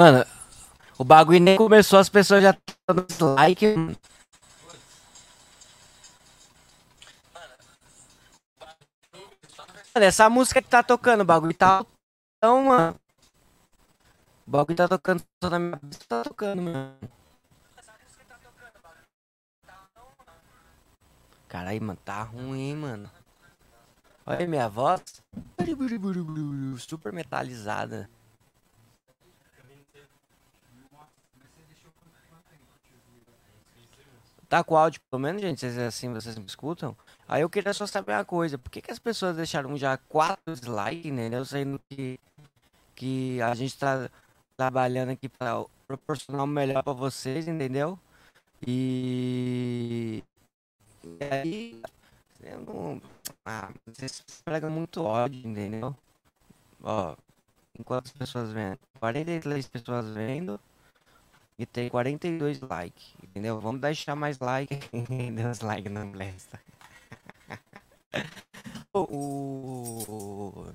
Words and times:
Mano, 0.00 0.24
o 0.96 1.02
bagulho 1.02 1.40
nem 1.40 1.56
começou, 1.56 1.98
as 1.98 2.08
pessoas 2.08 2.40
já 2.40 2.50
estão 2.50 2.94
dando 2.94 3.06
dislike. 3.08 3.74
Mano, 3.76 3.96
essa 9.94 10.30
música 10.30 10.62
que 10.62 10.68
tá 10.68 10.84
tocando, 10.84 11.22
o 11.22 11.24
bagulho 11.24 11.52
tá. 11.52 11.84
Então, 12.36 12.66
mano. 12.66 12.94
O 14.46 14.50
bagulho 14.52 14.76
tá 14.76 14.86
tocando, 14.86 15.20
só 15.42 15.50
na 15.50 15.58
minha 15.58 15.80
tá 16.08 16.22
tocando, 16.22 16.62
mano. 16.62 16.96
Caralho, 21.48 21.82
mano, 21.82 21.98
tá 22.04 22.22
ruim, 22.22 22.60
hein, 22.60 22.76
mano. 22.76 23.10
Olha 24.24 24.46
minha 24.46 24.68
voz. 24.68 25.02
Super 26.78 27.12
metalizada. 27.12 28.08
Tá 34.48 34.64
com 34.64 34.76
áudio, 34.76 35.00
pelo 35.10 35.20
menos, 35.20 35.42
gente, 35.42 35.60
vocês, 35.60 35.76
assim 35.76 36.10
vocês 36.12 36.38
me 36.38 36.46
escutam? 36.46 36.96
Aí 37.28 37.42
eu 37.42 37.50
queria 37.50 37.74
só 37.74 37.86
saber 37.86 38.12
uma 38.12 38.24
coisa, 38.24 38.56
por 38.56 38.70
que, 38.70 38.80
que 38.80 38.90
as 38.90 38.98
pessoas 38.98 39.36
deixaram 39.36 39.76
já 39.76 39.98
quatro 39.98 40.54
dislikes, 40.54 41.04
entendeu? 41.04 41.44
Sendo 41.44 41.78
que, 41.90 42.18
que 42.96 43.42
a 43.42 43.54
gente 43.54 43.76
tá 43.78 44.08
trabalhando 44.56 45.10
aqui 45.10 45.28
pra 45.28 45.64
proporcionar 45.86 46.44
o 46.44 46.46
melhor 46.46 46.82
pra 46.82 46.94
vocês, 46.94 47.46
entendeu? 47.46 47.98
E... 48.66 50.24
e 51.04 51.24
aí, 51.30 51.82
eu 52.42 52.60
não... 52.60 53.02
Ah, 53.44 53.70
vocês 53.86 54.24
pregam 54.42 54.70
muito 54.70 55.02
ódio, 55.04 55.46
entendeu? 55.46 55.94
Ó, 56.82 57.14
enquanto 57.78 58.06
as 58.06 58.12
pessoas 58.12 58.50
vendo, 58.50 58.78
43 58.98 59.68
pessoas 59.68 60.08
vendo 60.08 60.58
e 61.58 61.66
tem 61.66 61.88
42 61.88 62.60
likes, 62.60 63.14
entendeu? 63.22 63.60
Vamos 63.60 63.80
deixar 63.80 64.14
mais 64.14 64.38
like. 64.38 64.78
Deus 65.34 65.60
like 65.60 65.88
não 65.88 66.10
blesta. 66.10 66.60
o, 68.94 69.00
o... 70.08 70.66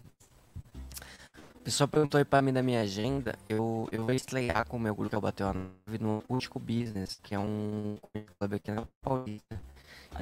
pessoal 1.64 1.88
perguntou 1.88 2.18
aí 2.18 2.26
pra 2.26 2.42
mim 2.42 2.52
da 2.52 2.62
minha 2.62 2.82
agenda. 2.82 3.40
Eu, 3.48 3.88
eu 3.94 4.04
vou 4.04 4.14
estrear 4.14 4.68
com 4.68 4.76
o 4.76 4.80
meu 4.80 4.94
grupo 4.94 5.12
que 5.12 5.16
eu 5.16 5.22
bateu 5.22 5.48
a 5.48 5.54
nave 5.54 6.02
no 6.02 6.22
Último 6.28 6.60
Business, 6.60 7.18
que 7.24 7.34
é 7.34 7.40
um 7.40 7.98
clube 8.38 8.56
aqui 8.58 8.72
na 8.72 8.86
Paulista. 9.02 9.62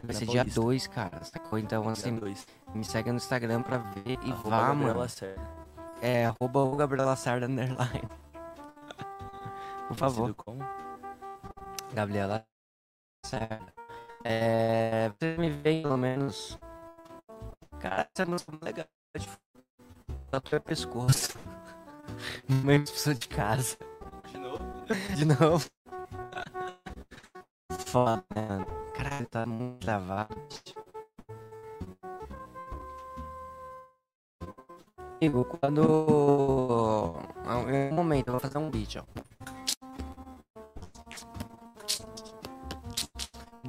Vai 0.04 0.14
ser 0.16 0.28
dia 0.28 0.46
2, 0.46 0.88
cara. 0.88 1.24
Sacou? 1.24 1.58
Então, 1.58 1.90
assim, 1.90 2.16
dois. 2.16 2.46
me 2.74 2.86
segue 2.86 3.10
no 3.10 3.18
Instagram 3.18 3.62
pra 3.62 3.80
ver 3.80 4.20
e 4.24 4.32
Arroba 4.32 4.50
vá, 4.50 4.68
Gabriela 4.68 4.94
mano. 4.94 5.62
É, 6.02 6.26
arroba 6.26 6.60
o 6.64 6.76
Gabriela 6.76 7.16
Sarda 7.16 7.48
underline. 7.48 8.10
Por 9.92 9.98
favor. 9.98 10.34
Como? 10.36 10.64
Gabriela 11.94 12.46
Sarda. 13.26 13.74
É. 14.24 15.10
Vocês 15.10 15.38
me 15.38 15.50
veem 15.50 15.82
pelo 15.82 15.98
menos. 15.98 16.58
Cara, 17.80 18.10
essa 18.16 18.26
música 18.26 18.52
é 18.52 18.54
muito 18.54 18.64
legal. 18.64 18.86
Tatuei 20.30 20.60
o 20.60 20.64
pescoço. 20.64 21.38
Uma 22.48 22.74
expulsão 22.76 23.14
de 23.14 23.28
casa. 23.28 23.78
De 24.28 24.38
novo? 24.38 24.64
De 25.16 25.26
novo. 25.26 25.70
Foda, 27.88 28.24
mano. 28.34 28.66
Caralho, 28.94 29.28
tá 29.28 29.46
muito 29.46 29.80
travado. 29.80 30.36
Amigo, 35.22 35.46
quando. 35.46 37.14
Ah, 37.46 37.60
Em 37.70 37.92
um 37.92 37.96
momento, 37.96 38.30
eu 38.30 38.32
vou 38.34 38.40
fazer 38.40 38.58
um 38.58 38.72
vídeo. 38.72 39.04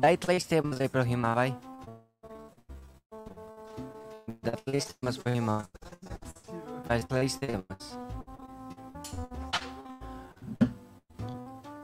Dá 0.02 0.16
três 0.16 0.44
temas 0.44 0.80
aí 0.80 0.88
pra 0.88 1.02
eu 1.02 1.04
rimar, 1.04 1.37
vai. 1.37 1.56
Dá 4.42 4.50
três 4.50 4.87
temas 4.87 5.16
pra 5.16 5.30
eu 5.30 5.35
rimar. 5.37 5.68
Faz 6.88 7.04
três 7.04 7.37
temas. 7.37 8.00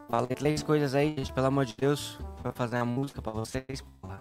Falei 0.09 0.35
três 0.35 0.65
coisas 0.65 0.97
aí, 0.97 1.15
gente, 1.15 1.33
pelo 1.33 1.47
amor 1.47 1.65
de 1.65 1.77
Deus, 1.77 2.19
pra 2.43 2.51
fazer 2.51 2.79
uma 2.79 2.87
música 2.87 3.23
pra 3.23 3.31
vocês, 3.31 3.83
porra. 4.01 4.21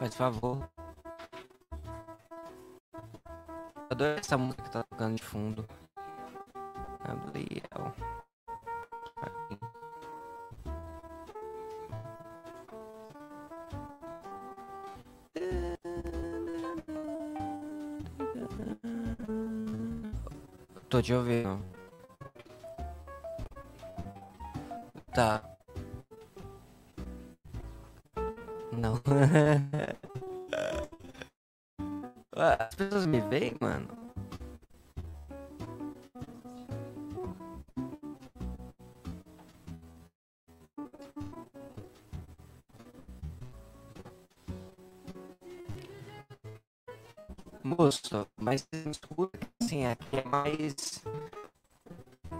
Faz 0.00 0.16
favor. 0.16 0.68
Adoro 3.88 4.18
essa 4.18 4.36
música 4.36 4.64
que 4.64 4.70
tá 4.72 4.82
tocando 4.82 5.14
de 5.14 5.22
fundo. 5.22 5.64
Gabriel. 7.06 7.94
Tô 20.88 21.02
te 21.02 21.12
ouvindo. 21.12 21.60
Tá. 25.12 25.42
Não. 28.72 29.00
As 32.36 32.74
pessoas 32.74 33.06
me 33.06 33.20
veem, 33.20 33.56
mano. 33.60 34.03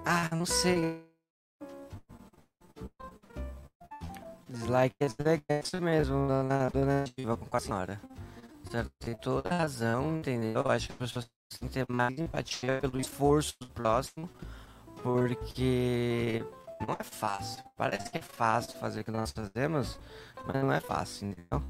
Ah, 0.04 0.28
não 0.34 0.46
sei. 0.46 1.02
Dislike 4.48 4.96
é 5.48 5.60
isso 5.60 5.80
mesmo, 5.80 6.28
dona, 6.28 6.70
dona 6.70 7.04
Diva 7.16 7.36
com 7.36 7.56
a 7.56 7.60
senhora. 7.60 8.00
Certo, 8.70 8.90
tem 8.98 9.14
toda 9.16 9.48
a 9.48 9.58
razão, 9.58 10.18
entendeu? 10.18 10.62
Eu 10.62 10.70
acho 10.70 10.88
que 10.88 10.92
as 11.02 11.10
pessoas 11.10 11.30
têm 11.58 11.68
que 11.68 11.74
ter 11.74 11.86
mais 11.88 12.18
empatia 12.18 12.80
pelo 12.80 13.00
esforço 13.00 13.54
do 13.60 13.68
próximo, 13.68 14.28
porque 15.02 16.44
não 16.86 16.96
é 16.98 17.02
fácil. 17.02 17.64
Parece 17.76 18.10
que 18.10 18.18
é 18.18 18.22
fácil 18.22 18.78
fazer 18.78 19.00
o 19.00 19.04
que 19.04 19.10
nós 19.10 19.30
fazemos, 19.30 19.98
mas 20.46 20.62
não 20.62 20.72
é 20.72 20.80
fácil, 20.80 21.28
entendeu? 21.28 21.62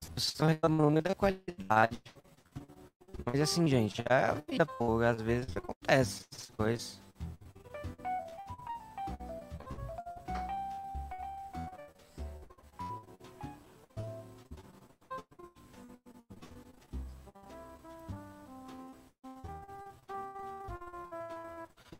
As 0.00 0.08
pessoas 0.08 0.28
estão 0.28 0.48
reclamando 0.48 1.02
da 1.02 1.14
qualidade. 1.14 2.00
Mas 3.24 3.40
assim, 3.40 3.66
gente, 3.66 4.02
é 4.08 4.14
a 4.14 4.34
vida, 4.48 4.66
pô, 4.66 5.00
às 5.00 5.20
vezes 5.20 5.56
acontece 5.56 6.24
essas 6.32 6.50
coisas. 6.50 7.00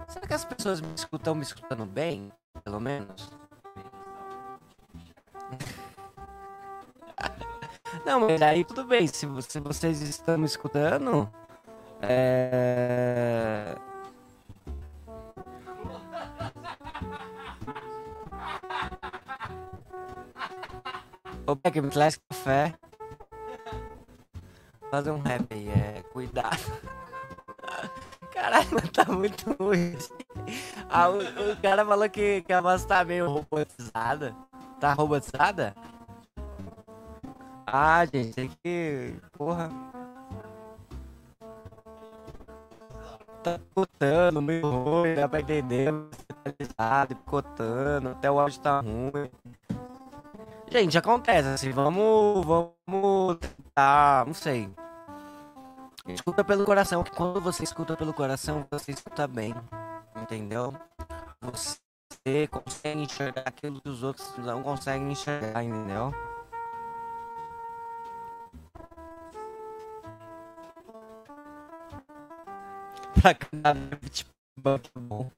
Será 0.08 0.26
que 0.26 0.34
as 0.34 0.44
pessoas 0.44 0.80
me 0.80 0.94
escutam 0.94 1.34
me 1.34 1.42
escutando 1.42 1.86
bem? 1.86 2.32
Pelo 2.64 2.80
menos? 2.80 3.30
Não, 8.04 8.20
mas 8.20 8.40
aí 8.42 8.64
tudo 8.64 8.84
bem. 8.84 9.06
Se, 9.06 9.26
se 9.42 9.60
vocês 9.60 10.00
estão 10.02 10.38
me 10.38 10.46
escutando. 10.46 11.28
É. 12.02 13.74
Ô, 21.46 21.54
Beck, 21.54 21.80
me 21.80 21.90
traz 21.90 22.16
café. 22.28 22.74
Fazer 24.90 25.10
um 25.10 25.20
rap 25.20 25.46
aí, 25.50 25.68
é. 25.68 26.02
Cuidado. 26.12 26.58
Caralho, 28.32 28.80
tá 28.92 29.04
muito 29.12 29.52
ruim. 29.60 29.96
Ah, 30.88 31.10
o, 31.10 31.18
o 31.18 31.56
cara 31.60 31.84
falou 31.84 32.08
que, 32.08 32.42
que 32.42 32.52
a 32.52 32.60
voz 32.60 32.84
tá 32.84 33.04
meio 33.04 33.28
robotizada. 33.28 34.34
Tá 34.80 34.92
robotizada? 34.94 35.74
Ah, 37.72 38.04
gente, 38.04 38.32
tem 38.34 38.50
que. 38.64 39.14
Porra. 39.32 39.70
Tá 43.44 43.58
picotando, 43.58 44.42
meio 44.42 44.68
ruim, 44.68 45.14
dá 45.14 45.28
pra 45.28 45.40
entender. 45.40 45.92
Centralizado, 46.44 47.14
picotando, 47.14 48.08
até 48.08 48.28
o 48.28 48.40
áudio 48.40 48.60
tá 48.60 48.80
ruim. 48.80 49.30
Gente, 50.68 50.98
acontece 50.98 51.48
assim, 51.48 51.70
vamos. 51.70 52.44
Vamos 52.44 53.38
tentar. 53.38 54.26
Não 54.26 54.34
sei. 54.34 54.68
Escuta 56.08 56.42
pelo 56.42 56.64
coração. 56.64 57.04
Quando 57.16 57.40
você 57.40 57.62
escuta 57.62 57.96
pelo 57.96 58.12
coração, 58.12 58.66
você 58.68 58.90
escuta 58.90 59.28
bem. 59.28 59.54
Entendeu? 60.20 60.74
Você 61.40 62.48
consegue 62.50 63.02
enxergar 63.02 63.44
aquilo 63.46 63.80
que 63.80 63.88
os 63.88 64.02
outros 64.02 64.36
não 64.38 64.60
conseguem 64.60 65.12
enxergar, 65.12 65.62
entendeu? 65.62 66.12
Pra 73.20 73.34
cada 73.34 73.74
tipo 74.08 74.30
bom. 74.96 75.30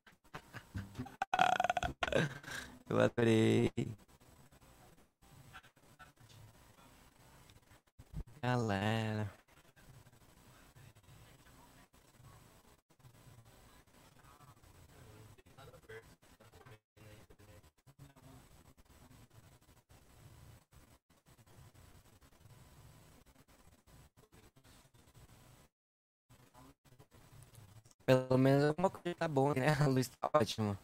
Eu 2.89 3.01
adorei. 3.01 3.73
Galera. 8.41 9.42
Pelo 28.07 28.39
menos 28.39 28.65
alguma 28.65 28.91
coisa 28.91 29.15
tá 29.17 29.27
bom, 29.29 29.53
né? 29.55 29.67
A 29.81 29.87
luz 29.89 30.09
tá 30.09 30.31
ótima. 30.35 30.79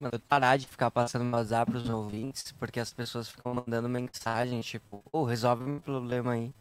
Mano, 0.00 0.18
parar 0.28 0.56
de 0.58 0.66
ficar 0.66 0.90
passando 0.90 1.32
WhatsApp 1.32 1.70
pros 1.70 1.88
ouvintes, 1.88 2.50
porque 2.52 2.80
as 2.80 2.92
pessoas 2.92 3.28
ficam 3.28 3.54
mandando 3.54 3.88
mensagem, 3.88 4.60
tipo, 4.60 4.96
ô, 5.12 5.20
oh, 5.20 5.24
resolve 5.24 5.64
meu 5.64 5.80
problema 5.80 6.32
aí. 6.32 6.52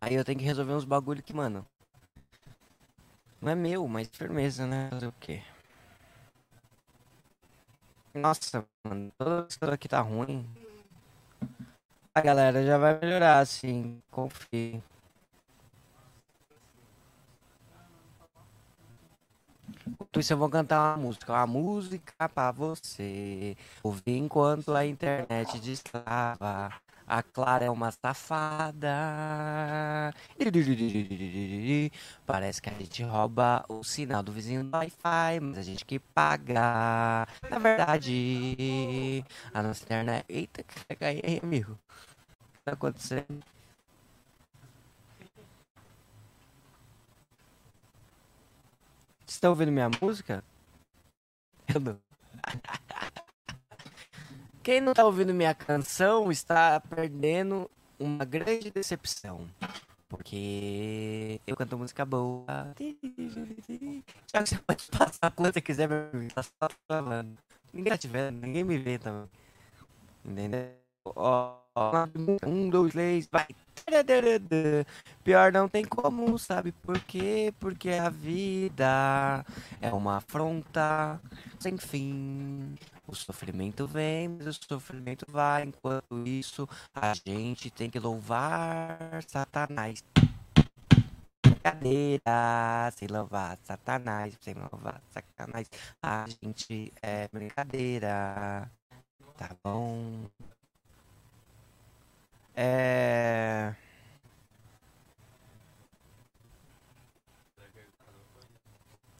Aí 0.00 0.14
eu 0.14 0.24
tenho 0.24 0.38
que 0.38 0.44
resolver 0.44 0.72
uns 0.74 0.84
bagulho 0.84 1.22
que, 1.22 1.34
mano, 1.34 1.66
não 3.40 3.50
é 3.50 3.54
meu, 3.56 3.86
mas 3.88 4.08
firmeza, 4.08 4.64
né? 4.66 4.88
Fazer 4.90 5.06
o 5.08 5.12
quê? 5.20 5.42
Nossa, 8.14 8.66
mano, 8.86 9.10
toda 9.16 9.44
pessoa 9.44 9.74
aqui 9.74 9.88
tá 9.88 10.00
ruim. 10.00 10.46
Galera 12.22 12.64
já 12.64 12.78
vai 12.78 12.98
melhorar, 13.00 13.38
assim, 13.40 14.00
confio. 14.10 14.82
Enquanto 19.86 20.20
isso, 20.20 20.32
eu 20.32 20.36
vou 20.38 20.48
cantar 20.48 20.96
uma 20.96 21.04
música. 21.04 21.32
Uma 21.32 21.46
música 21.46 22.28
pra 22.28 22.50
você. 22.52 23.56
Ouvir 23.82 24.16
enquanto 24.18 24.74
a 24.74 24.84
internet 24.86 25.58
destrava. 25.60 26.72
A 27.08 27.22
Clara 27.22 27.64
é 27.64 27.70
uma 27.70 27.90
safada. 27.90 28.88
Parece 32.26 32.60
que 32.60 32.68
a 32.68 32.74
gente 32.74 33.02
rouba 33.02 33.64
o 33.66 33.82
sinal 33.82 34.22
do 34.22 34.30
vizinho 34.30 34.62
do 34.62 34.76
Wi-Fi, 34.76 35.40
mas 35.40 35.56
a 35.58 35.62
gente 35.62 35.86
que 35.86 35.98
paga. 35.98 37.26
Na 37.50 37.58
verdade, 37.58 39.24
a 39.54 39.62
nossa 39.62 39.82
internet. 39.84 40.26
Eita, 40.28 40.62
que 40.62 41.04
aí, 41.04 41.40
amigo. 41.42 41.72
O 41.72 42.52
que 42.52 42.60
tá 42.64 42.72
acontecendo? 42.72 43.42
Você 49.24 49.36
está 49.36 49.48
ouvindo 49.48 49.72
minha 49.72 49.88
música? 50.02 50.44
Eu 51.74 51.80
não. 51.80 51.98
Quem 54.68 54.82
não 54.82 54.92
está 54.92 55.02
ouvindo 55.02 55.32
minha 55.32 55.54
canção 55.54 56.30
está 56.30 56.78
perdendo 56.78 57.70
uma 57.98 58.22
grande 58.22 58.70
decepção. 58.70 59.48
Porque 60.06 61.40
eu 61.46 61.56
canto 61.56 61.78
música 61.78 62.04
boa. 62.04 62.44
Já 64.30 64.42
que 64.42 64.50
você 64.50 64.58
pode 64.58 64.86
passar 64.88 65.30
quando 65.30 65.54
você 65.54 65.62
quiser 65.62 65.88
pra 65.88 66.10
tá 66.34 66.42
só 66.42 66.68
falando. 66.86 67.38
Ninguém 67.72 67.90
tá 67.90 67.96
te 67.96 68.08
vendo, 68.08 68.42
ninguém 68.42 68.62
me 68.62 68.76
vê 68.76 68.98
também. 68.98 69.30
Entendeu? 70.22 70.68
Ó, 71.16 71.56
um, 72.46 72.68
dois, 72.68 72.92
três, 72.92 73.26
vai. 73.32 73.46
Pior 75.24 75.50
não 75.50 75.66
tem 75.66 75.82
como, 75.82 76.38
sabe 76.38 76.72
por 76.72 77.00
quê? 77.00 77.54
Porque 77.58 77.88
a 77.88 78.10
vida 78.10 79.46
é 79.80 79.90
uma 79.94 80.18
afronta 80.18 81.18
sem 81.58 81.78
fim. 81.78 82.76
O 83.08 83.14
sofrimento 83.14 83.86
vem, 83.86 84.28
mas 84.28 84.46
o 84.46 84.52
sofrimento 84.52 85.24
vai. 85.30 85.62
Enquanto 85.64 86.26
isso, 86.26 86.68
a 86.94 87.14
gente 87.14 87.70
tem 87.70 87.88
que 87.88 87.98
louvar 87.98 89.22
Satanás. 89.26 90.04
Brincadeira, 91.42 92.90
sem 92.94 93.08
louvar 93.08 93.58
Satanás, 93.64 94.36
sem 94.42 94.52
louvar 94.54 95.00
Satanás. 95.08 95.70
A 96.02 96.26
gente 96.42 96.92
é 97.00 97.28
brincadeira, 97.28 98.70
tá 99.38 99.56
bom? 99.64 100.26
É. 102.54 103.74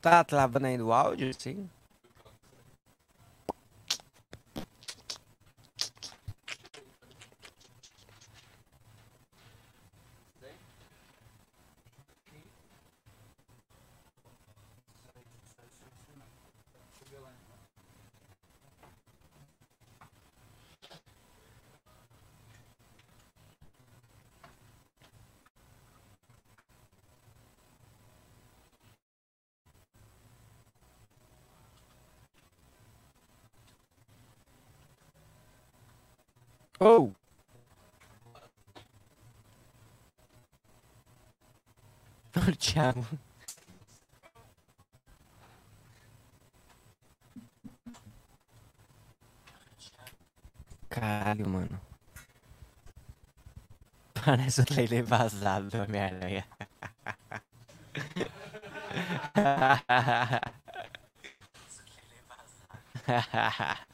Tá 0.03 0.22
travando 0.24 0.77
do 0.77 0.92
áudio, 0.92 1.33
sim? 1.33 1.68
Oh! 36.81 37.12
Olha 42.37 42.53
o 42.53 42.57
Thiago. 42.57 43.05
Caralho, 50.88 51.49
mano. 51.49 51.81
Parece 54.25 54.61
o 54.61 54.64
trailer 54.64 55.05
vazado 55.05 55.69
do 55.71 55.83
Homem-Aranha. 55.83 56.45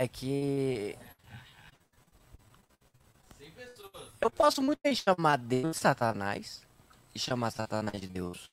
É 0.00 0.08
que. 0.08 0.96
Eu 4.18 4.30
posso 4.30 4.62
muito 4.62 4.80
bem 4.82 4.94
chamar 4.94 5.36
Deus 5.36 5.76
de 5.76 5.76
Satanás 5.76 6.62
e 7.14 7.18
chamar 7.18 7.50
Satanás 7.50 8.00
de 8.00 8.08
Deus. 8.08 8.50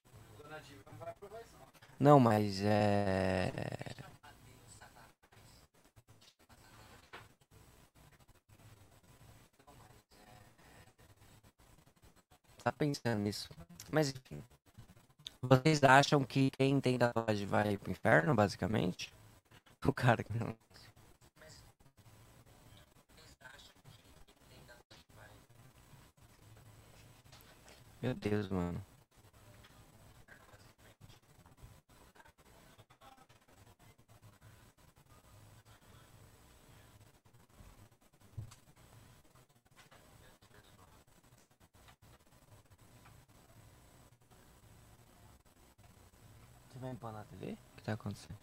Não, 1.98 2.20
mas 2.20 2.60
é. 2.62 3.54
Tá 12.62 12.74
pensando 12.74 13.20
nisso. 13.20 13.50
Mas 13.90 14.10
enfim. 14.10 14.44
Vocês 15.42 15.82
acham 15.82 16.26
que 16.26 16.52
quem 16.52 16.82
tem 16.82 16.98
tatuagem 16.98 17.48
vai 17.48 17.78
pro 17.78 17.90
inferno, 17.90 18.36
basicamente? 18.36 19.14
O 19.86 19.94
cara 19.94 20.22
que 20.22 20.38
não. 20.38 20.67
Meu 28.02 28.14
Deus, 28.14 28.48
mano. 28.50 28.80
Você 46.70 46.80
vai 46.80 46.92
impor 46.92 47.12
na 47.12 47.24
TV? 47.24 47.54
O 47.54 47.58
que 47.78 47.84
tá 47.84 47.94
acontecendo? 47.94 48.38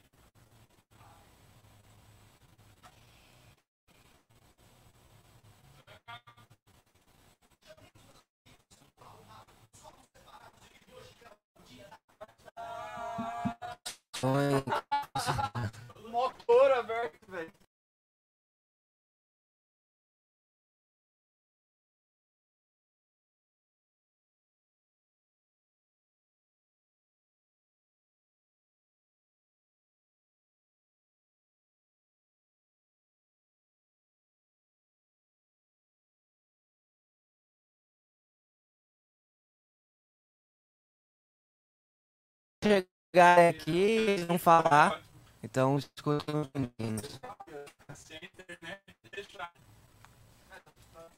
Chegar 42.65 43.39
aqui, 43.51 43.79
eles 43.79 44.25
vão 44.25 44.39
falar. 44.39 45.01
Então 45.43 45.77
escuta 45.77 46.37
os 46.37 46.49
meninos. 46.55 47.21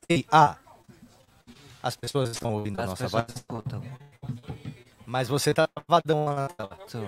Ei, 0.08 0.26
ah, 0.30 0.56
as 1.82 1.96
pessoas 1.96 2.30
estão 2.30 2.52
ouvindo 2.52 2.80
a 2.80 2.86
nossa 2.86 3.06
voz, 3.06 3.26
escutam. 3.34 3.80
mas 5.06 5.28
você 5.28 5.54
tá 5.54 5.68
travadão 5.68 6.24
lá 6.24 6.34
na 6.34 6.48
tela. 6.48 6.76
Tô. 6.90 6.98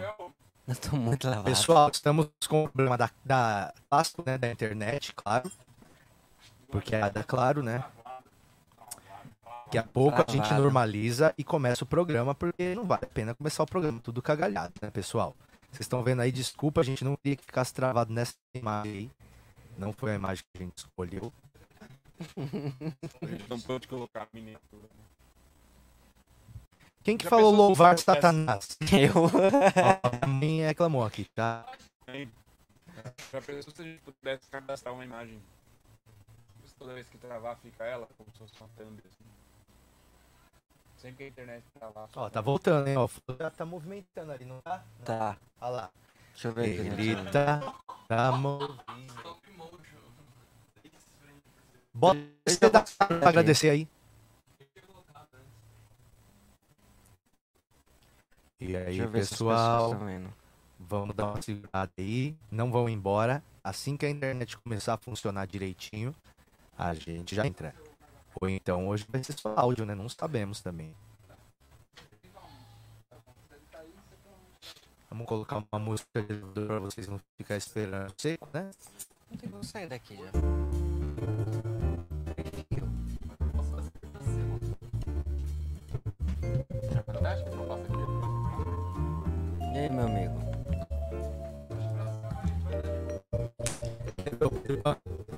Eu 0.68 0.76
tô 0.76 0.96
muito 0.96 1.26
lavado. 1.26 1.46
Pessoal, 1.46 1.90
estamos 1.92 2.28
com 2.48 2.64
o 2.64 2.68
problema 2.68 2.96
da, 2.96 3.10
da, 3.24 3.72
né, 4.24 4.38
da 4.38 4.50
internet, 4.50 5.12
claro. 5.14 5.50
Porque 6.70 6.94
é 6.94 7.10
da 7.10 7.24
Claro, 7.24 7.62
né? 7.62 7.82
Daqui 9.68 9.76
a 9.76 9.82
pouco 9.82 10.16
a 10.26 10.32
gente 10.32 10.50
normaliza 10.54 11.34
e 11.36 11.44
começa 11.44 11.84
o 11.84 11.86
programa, 11.86 12.34
porque 12.34 12.74
não 12.74 12.86
vale 12.86 13.04
a 13.04 13.06
pena 13.06 13.34
começar 13.34 13.62
o 13.62 13.66
programa 13.66 14.00
tudo 14.00 14.22
cagalhado, 14.22 14.72
né, 14.80 14.90
pessoal? 14.90 15.36
Vocês 15.70 15.80
estão 15.82 16.02
vendo 16.02 16.22
aí, 16.22 16.32
desculpa, 16.32 16.80
a 16.80 16.84
gente 16.84 17.04
não 17.04 17.14
queria 17.16 17.36
que 17.36 17.44
ficasse 17.44 17.74
travado 17.74 18.10
nessa 18.10 18.32
imagem 18.54 18.92
aí. 18.92 19.10
Não 19.76 19.92
foi 19.92 20.12
a 20.12 20.14
imagem 20.14 20.42
que 20.54 20.62
a 20.62 20.64
gente 20.64 20.78
escolheu. 20.78 21.30
Não 23.46 23.60
pode 23.60 23.86
colocar 23.86 24.22
a 24.22 24.28
miniatura. 24.32 24.88
Quem 27.04 27.18
que 27.18 27.24
Já 27.24 27.30
falou 27.30 27.54
louvar 27.54 27.94
tivesse- 27.94 28.04
Satanás? 28.06 28.68
Eu. 28.90 29.24
Ó, 29.24 30.18
a 30.22 30.26
mãe 30.26 30.62
reclamou 30.62 31.04
aqui, 31.04 31.26
tá? 31.34 31.66
Já 33.30 33.42
pensou 33.42 33.70
se 33.74 33.82
a 33.82 33.84
gente 33.84 34.00
pudesse 34.00 34.48
cadastrar 34.48 34.94
uma 34.94 35.04
imagem? 35.04 35.38
Toda 36.78 36.94
vez 36.94 37.06
que 37.08 37.18
travar, 37.18 37.56
fica 37.58 37.84
ela, 37.84 38.08
como 38.16 38.30
se 38.32 38.38
fosse 38.38 38.54
uma 38.60 38.68
thumb, 38.76 38.98
assim. 39.04 39.37
Sempre 40.98 41.16
que 41.16 41.22
a 41.22 41.28
internet 41.28 41.64
travar. 41.72 42.08
Ó, 42.16 42.28
tá 42.28 42.40
voltando, 42.40 42.88
hein? 42.88 42.96
Ó, 42.96 43.08
já 43.38 43.50
tá 43.50 43.64
movimentando 43.64 44.32
ali, 44.32 44.44
não 44.44 44.60
tá? 44.60 44.84
Tá. 45.04 45.36
Olha 45.60 45.70
lá. 45.70 45.90
Deixa 46.32 46.48
eu 46.48 46.52
ver 46.52 46.64
aqui. 46.64 46.88
Ele 46.88 47.14
né? 47.14 47.30
tá, 47.30 47.74
tá 48.08 48.32
movindo. 48.32 48.78
Bota 51.94 52.20
esse 52.44 52.58
pedaço 52.58 52.96
pra 52.96 53.28
agradecer 53.28 53.70
aí. 53.70 53.88
E 58.60 58.76
aí, 58.76 59.06
pessoal, 59.08 59.96
vamos 60.80 61.14
dar 61.14 61.26
uma 61.26 61.42
segurada 61.42 61.92
aí. 61.96 62.36
Não 62.50 62.72
vão 62.72 62.88
embora. 62.88 63.42
Assim 63.62 63.96
que 63.96 64.04
a 64.04 64.10
internet 64.10 64.58
começar 64.58 64.94
a 64.94 64.98
funcionar 64.98 65.46
direitinho, 65.46 66.12
a 66.76 66.92
gente 66.92 67.36
já 67.36 67.46
entra. 67.46 67.72
Ou 68.40 68.48
então 68.48 68.88
hoje 68.88 69.04
vai 69.08 69.22
ser 69.22 69.32
só 69.38 69.52
áudio, 69.56 69.84
né? 69.84 69.94
Não 69.94 70.08
sabemos 70.08 70.60
também. 70.60 70.94
Vamos 75.10 75.26
colocar 75.26 75.64
uma 75.72 75.78
música 75.78 76.22
pra 76.54 76.78
vocês 76.78 77.08
não 77.08 77.20
ficarem 77.36 77.58
esperando 77.58 78.14
seco, 78.16 78.48
né? 78.52 78.70
Não 79.30 79.36
tem 79.36 79.50
como 79.50 79.64
sair 79.64 79.88
daqui 79.88 80.16
já. 80.16 80.30
E 89.74 89.78
aí, 89.78 89.90
meu 89.90 90.06
amigo? 90.06 90.47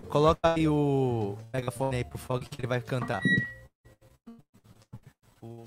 Coloca 0.09 0.55
aí 0.55 0.68
o 0.68 1.37
megafone 1.53 1.96
aí 1.96 2.05
pro 2.05 2.18
Fog 2.18 2.44
que 2.46 2.61
ele 2.61 2.66
vai 2.66 2.81
cantar. 2.81 3.22
O... 5.42 5.64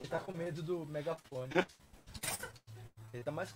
Ele 0.00 0.08
tá 0.08 0.18
com 0.20 0.32
medo 0.32 0.62
do 0.62 0.86
megafone. 0.86 1.52
Ele 3.12 3.22
tá 3.22 3.30
mais 3.30 3.54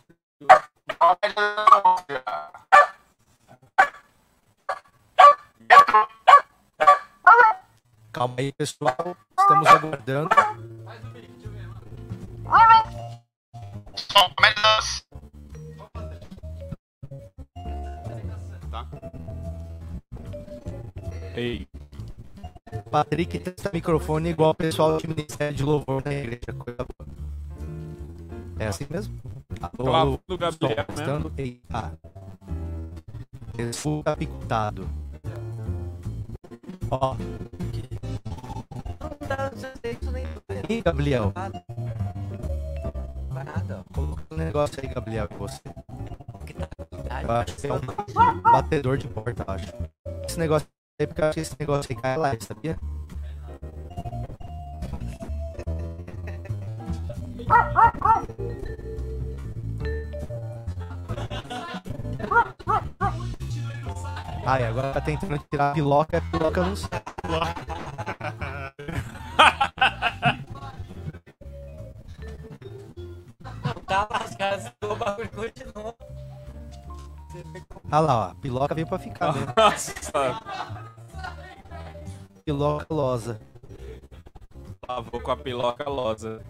Calma 8.13 8.35
aí, 8.39 8.53
pessoal. 8.53 9.17
Estamos 9.39 9.67
aguardando. 9.69 10.29
Ei, 21.35 21.69
Patrick 22.91 23.39
testa 23.39 23.71
microfone 23.73 24.31
igual 24.31 24.51
o 24.51 24.55
pessoal 24.55 24.99
do 24.99 25.09
Ministério 25.09 25.57
de 25.57 25.63
Louvor 25.63 26.03
na 26.05 26.13
igreja. 26.13 26.53
Coisa 26.59 26.85
boa. 26.85 27.09
É 28.59 28.67
assim 28.67 28.87
mesmo? 28.89 29.36
Alô, 29.61 29.95
alô, 29.95 30.21
do 30.29 30.37
Gabriel, 30.39 30.85
testando. 30.87 31.33
Ei, 31.37 31.61
ah. 31.73 31.93
Escuta 33.59 34.17
picotado. 34.17 34.89
Ó, 36.91 37.15
Não 39.01 39.29
dá, 39.29 39.51
isso 39.91 40.11
nem. 40.11 40.27
e 40.69 40.83
Gabriel? 40.83 41.33
Vai 43.31 43.45
nada, 43.45 43.85
Coloca 43.93 44.23
um 44.31 44.37
negócio 44.37 44.79
aí, 44.83 44.89
Gabriel, 44.89 45.29
em 45.31 45.37
você. 45.37 45.61
Eu 47.23 47.31
acho 47.33 47.57
que 47.57 47.67
é 47.67 47.73
um 47.73 48.41
batedor 48.43 48.99
de 48.99 49.09
porta, 49.09 49.45
eu 49.47 49.55
acho. 49.55 49.73
Esse 50.29 50.39
negócio 50.39 50.69
aí, 51.01 51.07
porque 51.07 51.21
eu 51.21 51.25
acho 51.27 51.35
que 51.35 51.41
esse 51.41 51.57
negócio 51.59 51.97
aí 51.97 52.03
cai 52.03 52.17
lá, 52.17 52.37
sabia? 52.41 52.79
Ai, 64.57 64.65
agora 64.65 64.91
tá 64.91 65.03
tentando 65.03 65.39
tirar 65.51 65.71
a 65.71 65.75
piloca, 65.75 66.17
a 66.17 66.21
piloca 66.23 66.63
não 66.65 66.75
sai. 66.75 66.89
Tá 73.87 74.09
lascado, 74.11 74.73
o 74.83 74.97
bagulho 74.97 75.29
continua. 75.31 75.95
Ah 77.91 78.01
lá, 78.01 78.19
ó, 78.29 78.31
a 78.31 78.35
piloca 78.37 78.75
veio 78.75 78.87
pra 78.87 78.99
ficar 78.99 79.33
mesmo. 79.35 79.53
Nossa, 79.55 79.93
Piloca 82.45 82.87
losa. 82.89 83.39
lavou 84.89 85.21
com 85.21 85.31
a 85.33 85.37
piloca 85.37 85.89
losa. 85.89 86.41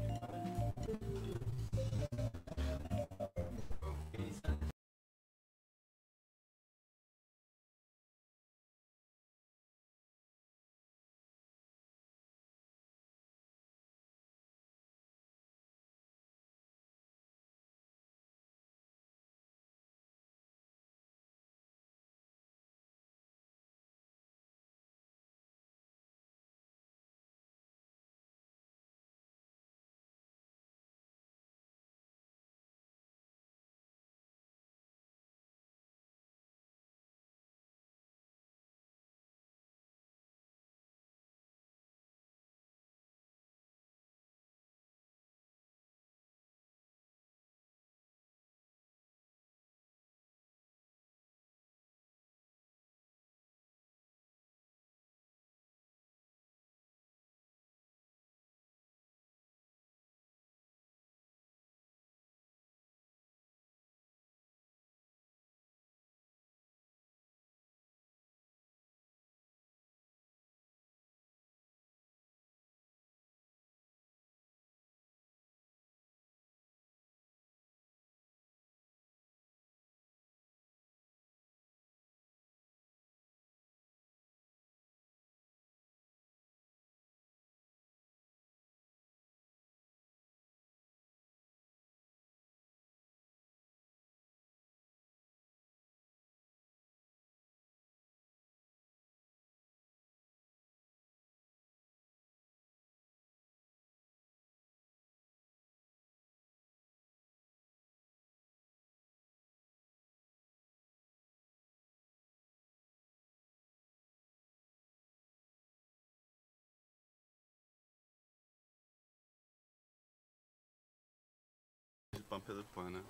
Pedro 122.40 122.64
Pan, 122.74 122.90
né? 122.90 123.00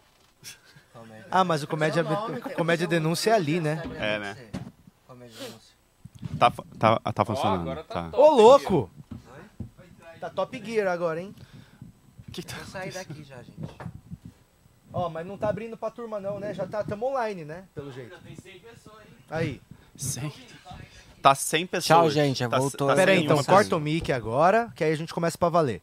Ah, 1.31 1.45
mas 1.45 1.63
o 1.63 1.67
comédia, 1.67 2.03
comédia 2.57 2.87
denúncia 2.87 3.31
é 3.31 3.35
ali, 3.35 3.61
né? 3.61 3.83
É, 3.97 4.19
né? 4.19 4.51
Comédia 5.07 5.37
denúncia. 5.39 5.77
Tá, 6.39 6.51
fa- 6.51 6.65
tá, 6.79 6.99
tá 7.13 7.23
Ó, 7.23 7.25
funcionando. 7.25 7.61
agora 7.63 7.85
tá, 7.85 7.95
tá. 8.05 8.11
top. 8.11 8.23
Ô, 8.23 8.31
louco! 8.35 8.91
Tá 10.21 10.31
Top 10.31 10.63
Gear 10.65 10.89
agora, 10.89 11.21
hein? 11.21 11.35
Que 12.33 12.43
tá- 12.43 12.57
Vou 12.57 12.65
sair 12.67 12.93
daqui 12.93 13.23
já, 13.23 13.37
gente. 13.43 13.77
Ó, 14.93 15.11
mas 15.11 15.27
não 15.27 15.37
tá 15.37 15.49
abrindo 15.51 15.77
pra 15.77 15.91
turma 15.91 16.19
não, 16.19 16.41
né? 16.41 16.55
Já 16.55 16.67
tá, 16.67 16.83
tamo 16.83 17.07
online, 17.07 17.45
né? 17.45 17.65
Pelo 17.75 17.93
jeito. 17.93 18.17
Aí. 19.31 19.61
Cem. 19.95 20.33
Tá 21.21 21.35
100 21.35 21.67
pessoas. 21.67 21.85
Tchau, 21.87 22.11
gente, 22.11 22.39
já 22.39 22.49
Tá, 22.49 22.59
voltou. 22.59 22.89
tá 22.89 22.95
Pera 22.95 23.13
aí, 23.13 23.25
então, 23.25 23.43
corta 23.45 23.77
o 23.77 23.81
mic 23.81 24.11
agora, 24.13 24.73
que 24.75 24.83
aí 24.85 24.93
a 24.93 24.97
gente 24.97 25.13
começa 25.13 25.37
pra 25.37 25.49
valer. 25.51 25.83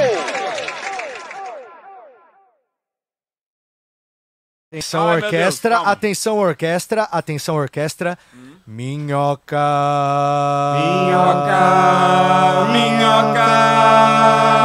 Atenção 4.71 5.09
Ai, 5.09 5.15
orquestra, 5.17 5.75
Deus, 5.75 5.87
atenção 5.89 6.37
orquestra, 6.37 7.03
atenção 7.03 7.55
orquestra. 7.57 8.17
Minhoca. 8.65 9.57
Minhoca, 10.79 11.59
minhoca. 12.71 13.43
Ai, 13.43 14.60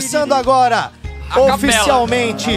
começando 0.00 0.32
agora, 0.32 0.92
oficialmente, 1.52 2.50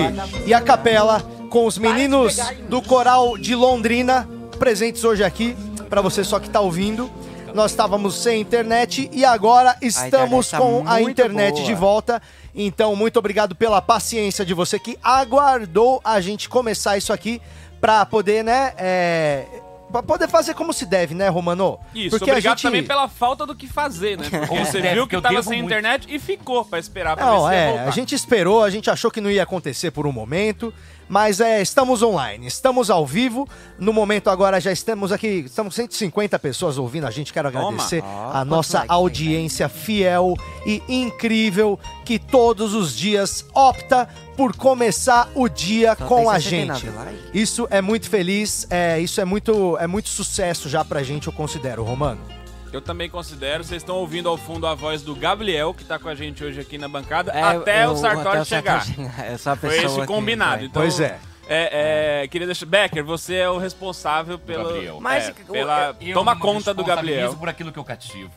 e 0.46 0.54
a 0.54 0.62
capela 0.62 1.20
com 1.50 1.66
os 1.66 1.78
meninos 1.78 2.38
do 2.70 2.82
coral 2.82 3.38
de 3.38 3.54
Londrina 3.54 4.28
presentes 4.58 5.04
hoje 5.04 5.26
aqui, 5.26 5.54
para 5.89 6.00
você 6.00 6.24
só 6.24 6.39
que 6.39 6.50
tá 6.50 6.62
ouvindo. 6.62 7.12
Nós 7.54 7.72
estávamos 7.72 8.16
sem 8.24 8.39
internet 8.39 9.10
e 9.12 9.26
agora 9.26 9.76
estamos 9.82 10.48
internet 10.48 10.52
tá 10.52 10.58
com 10.58 10.84
a 10.88 11.02
internet 11.02 11.56
boa. 11.56 11.66
de 11.66 11.76
volta. 11.76 12.22
Então, 12.56 12.96
muito 12.96 13.20
obrigado 13.20 13.54
pela 13.54 13.82
paciência 13.82 14.46
de 14.46 14.54
você 14.54 14.80
que 14.80 14.98
aguardou 15.04 16.00
a 16.02 16.22
gente 16.22 16.48
começar 16.48 16.98
isso 16.98 17.12
aqui 17.12 17.41
para 17.82 18.06
poder, 18.06 18.41
né, 18.41 18.74
é, 18.78 19.46
pra 19.94 20.04
poder 20.04 20.28
fazer 20.28 20.54
como 20.56 20.74
se 20.74 20.86
deve, 20.86 21.14
né, 21.16 21.30
Romano? 21.30 21.80
Isso, 21.96 22.10
Porque 22.18 22.30
a 22.30 22.34
obrigado 22.34 22.58
gente- 22.58 22.64
também 22.64 22.84
pela 22.84 23.08
falta 23.08 23.46
do 23.46 23.56
que 23.56 23.68
fazer, 23.68 24.18
né? 24.18 24.28
Porque 24.30 24.66
você 24.66 24.82
deve, 24.82 24.96
viu 24.96 25.08
que 25.08 25.16
eu 25.16 25.22
tava 25.22 25.41
sem 25.41 25.62
muito. 25.62 25.68
internet 25.72 26.08
e 26.14 26.20
ficou 26.20 26.66
pra 26.66 26.80
esperar 26.80 27.16
pra 27.16 27.26
Não, 27.26 27.44
ver 27.44 27.50
se 27.50 27.54
ia 27.54 27.60
é, 27.62 27.68
voltar. 27.70 27.88
a 27.88 27.91
gente 27.91 28.16
esperou, 28.16 28.64
a 28.64 28.70
gente 28.70 28.89
achou 28.89 29.10
que 29.10 29.22
não 29.22 29.30
ia 29.32 29.44
acontecer 29.44 29.91
por 29.91 30.06
um 30.06 30.12
momento, 30.12 30.74
mas 31.14 31.39
é, 31.39 31.61
estamos 31.61 32.01
online, 32.01 32.47
estamos 32.47 32.89
ao 32.89 33.05
vivo. 33.05 33.47
No 33.78 33.93
momento 33.93 34.32
agora 34.32 34.59
já 34.59 34.72
estamos 34.72 35.11
aqui, 35.11 35.43
estamos 35.45 35.76
150 35.76 36.39
pessoas 36.39 36.80
ouvindo 36.80 37.05
a 37.05 37.11
gente. 37.11 37.32
Quero 37.32 37.49
agradecer 37.49 38.03
a 38.34 38.43
nossa 38.43 38.84
audiência 38.88 39.70
fiel 39.70 40.34
e 40.66 40.82
incrível 40.89 41.80
que 42.03 42.18
todos 42.18 42.74
os 42.74 42.95
dias 42.95 43.45
opta 43.53 44.09
por 44.36 44.55
começar 44.55 45.30
o 45.36 45.47
dia 45.47 45.95
Só 45.95 46.07
com 46.07 46.32
a 46.32 46.39
69 46.39 46.82
gente. 46.82 46.91
Isso 47.32 47.68
é 47.70 47.80
muito 47.80 48.09
feliz, 48.09 48.66
é, 48.72 48.99
isso 48.99 49.22
é 49.22 49.26
muito, 49.26 49.78
é 49.78 49.86
muito 49.86 50.09
sucesso 50.09 50.68
já 50.68 50.84
pra 50.84 51.03
gente, 51.03 51.28
eu 51.28 51.34
considero, 51.34 51.84
Romano. 51.84 52.43
Eu 52.74 52.82
também 52.82 53.08
considero, 53.08 53.64
vocês 53.64 53.84
estão 53.84 53.98
ouvindo 53.98 54.28
ao 54.28 54.36
fundo 54.36 54.66
a 54.66 54.74
voz 54.74 55.04
do 55.04 55.16
Gabriel, 55.16 55.74
que 55.76 55.84
tá 55.86 56.00
com 56.00 56.10
a 56.10 56.16
gente 56.16 56.44
hoje 56.44 56.60
aqui 56.60 56.76
na 56.78 56.88
bancada, 56.88 57.32
É, 57.32 57.42
até 57.44 57.86
eu- 57.86 57.92
o 57.92 57.96
Sartori 57.96 58.28
até 58.30 58.42
o 58.42 58.46
chegar. 58.46 58.84
chegar. 58.84 59.26
É 59.32 59.38
só 59.38 59.52
a 59.52 59.56
Foi 59.56 59.70
pessoa 59.70 60.00
esse 60.00 60.08
combinado. 60.08 60.66
Então, 60.66 60.82
Pois 60.82 61.00
é. 61.00 61.20
É, 61.48 62.22
é, 62.24 62.28
queria 62.30 62.48
deixar. 62.48 62.66
Becker, 62.66 63.04
você 63.04 63.36
é 63.36 63.50
o 63.50 63.58
responsável 63.60 64.40
pelo. 64.40 64.64
Gabriel. 64.64 64.98
Mas 65.00 65.28
é, 65.30 65.34
pela, 65.52 65.96
Eu 66.02 66.14
toma 66.16 66.34
me 66.34 66.42
conta 66.42 66.74
do 66.74 66.84
Gabriel. 66.84 67.36
por 67.36 67.48
aquilo 67.50 67.72
que 67.72 67.78
eu 67.78 67.84
cativo. 67.84 68.32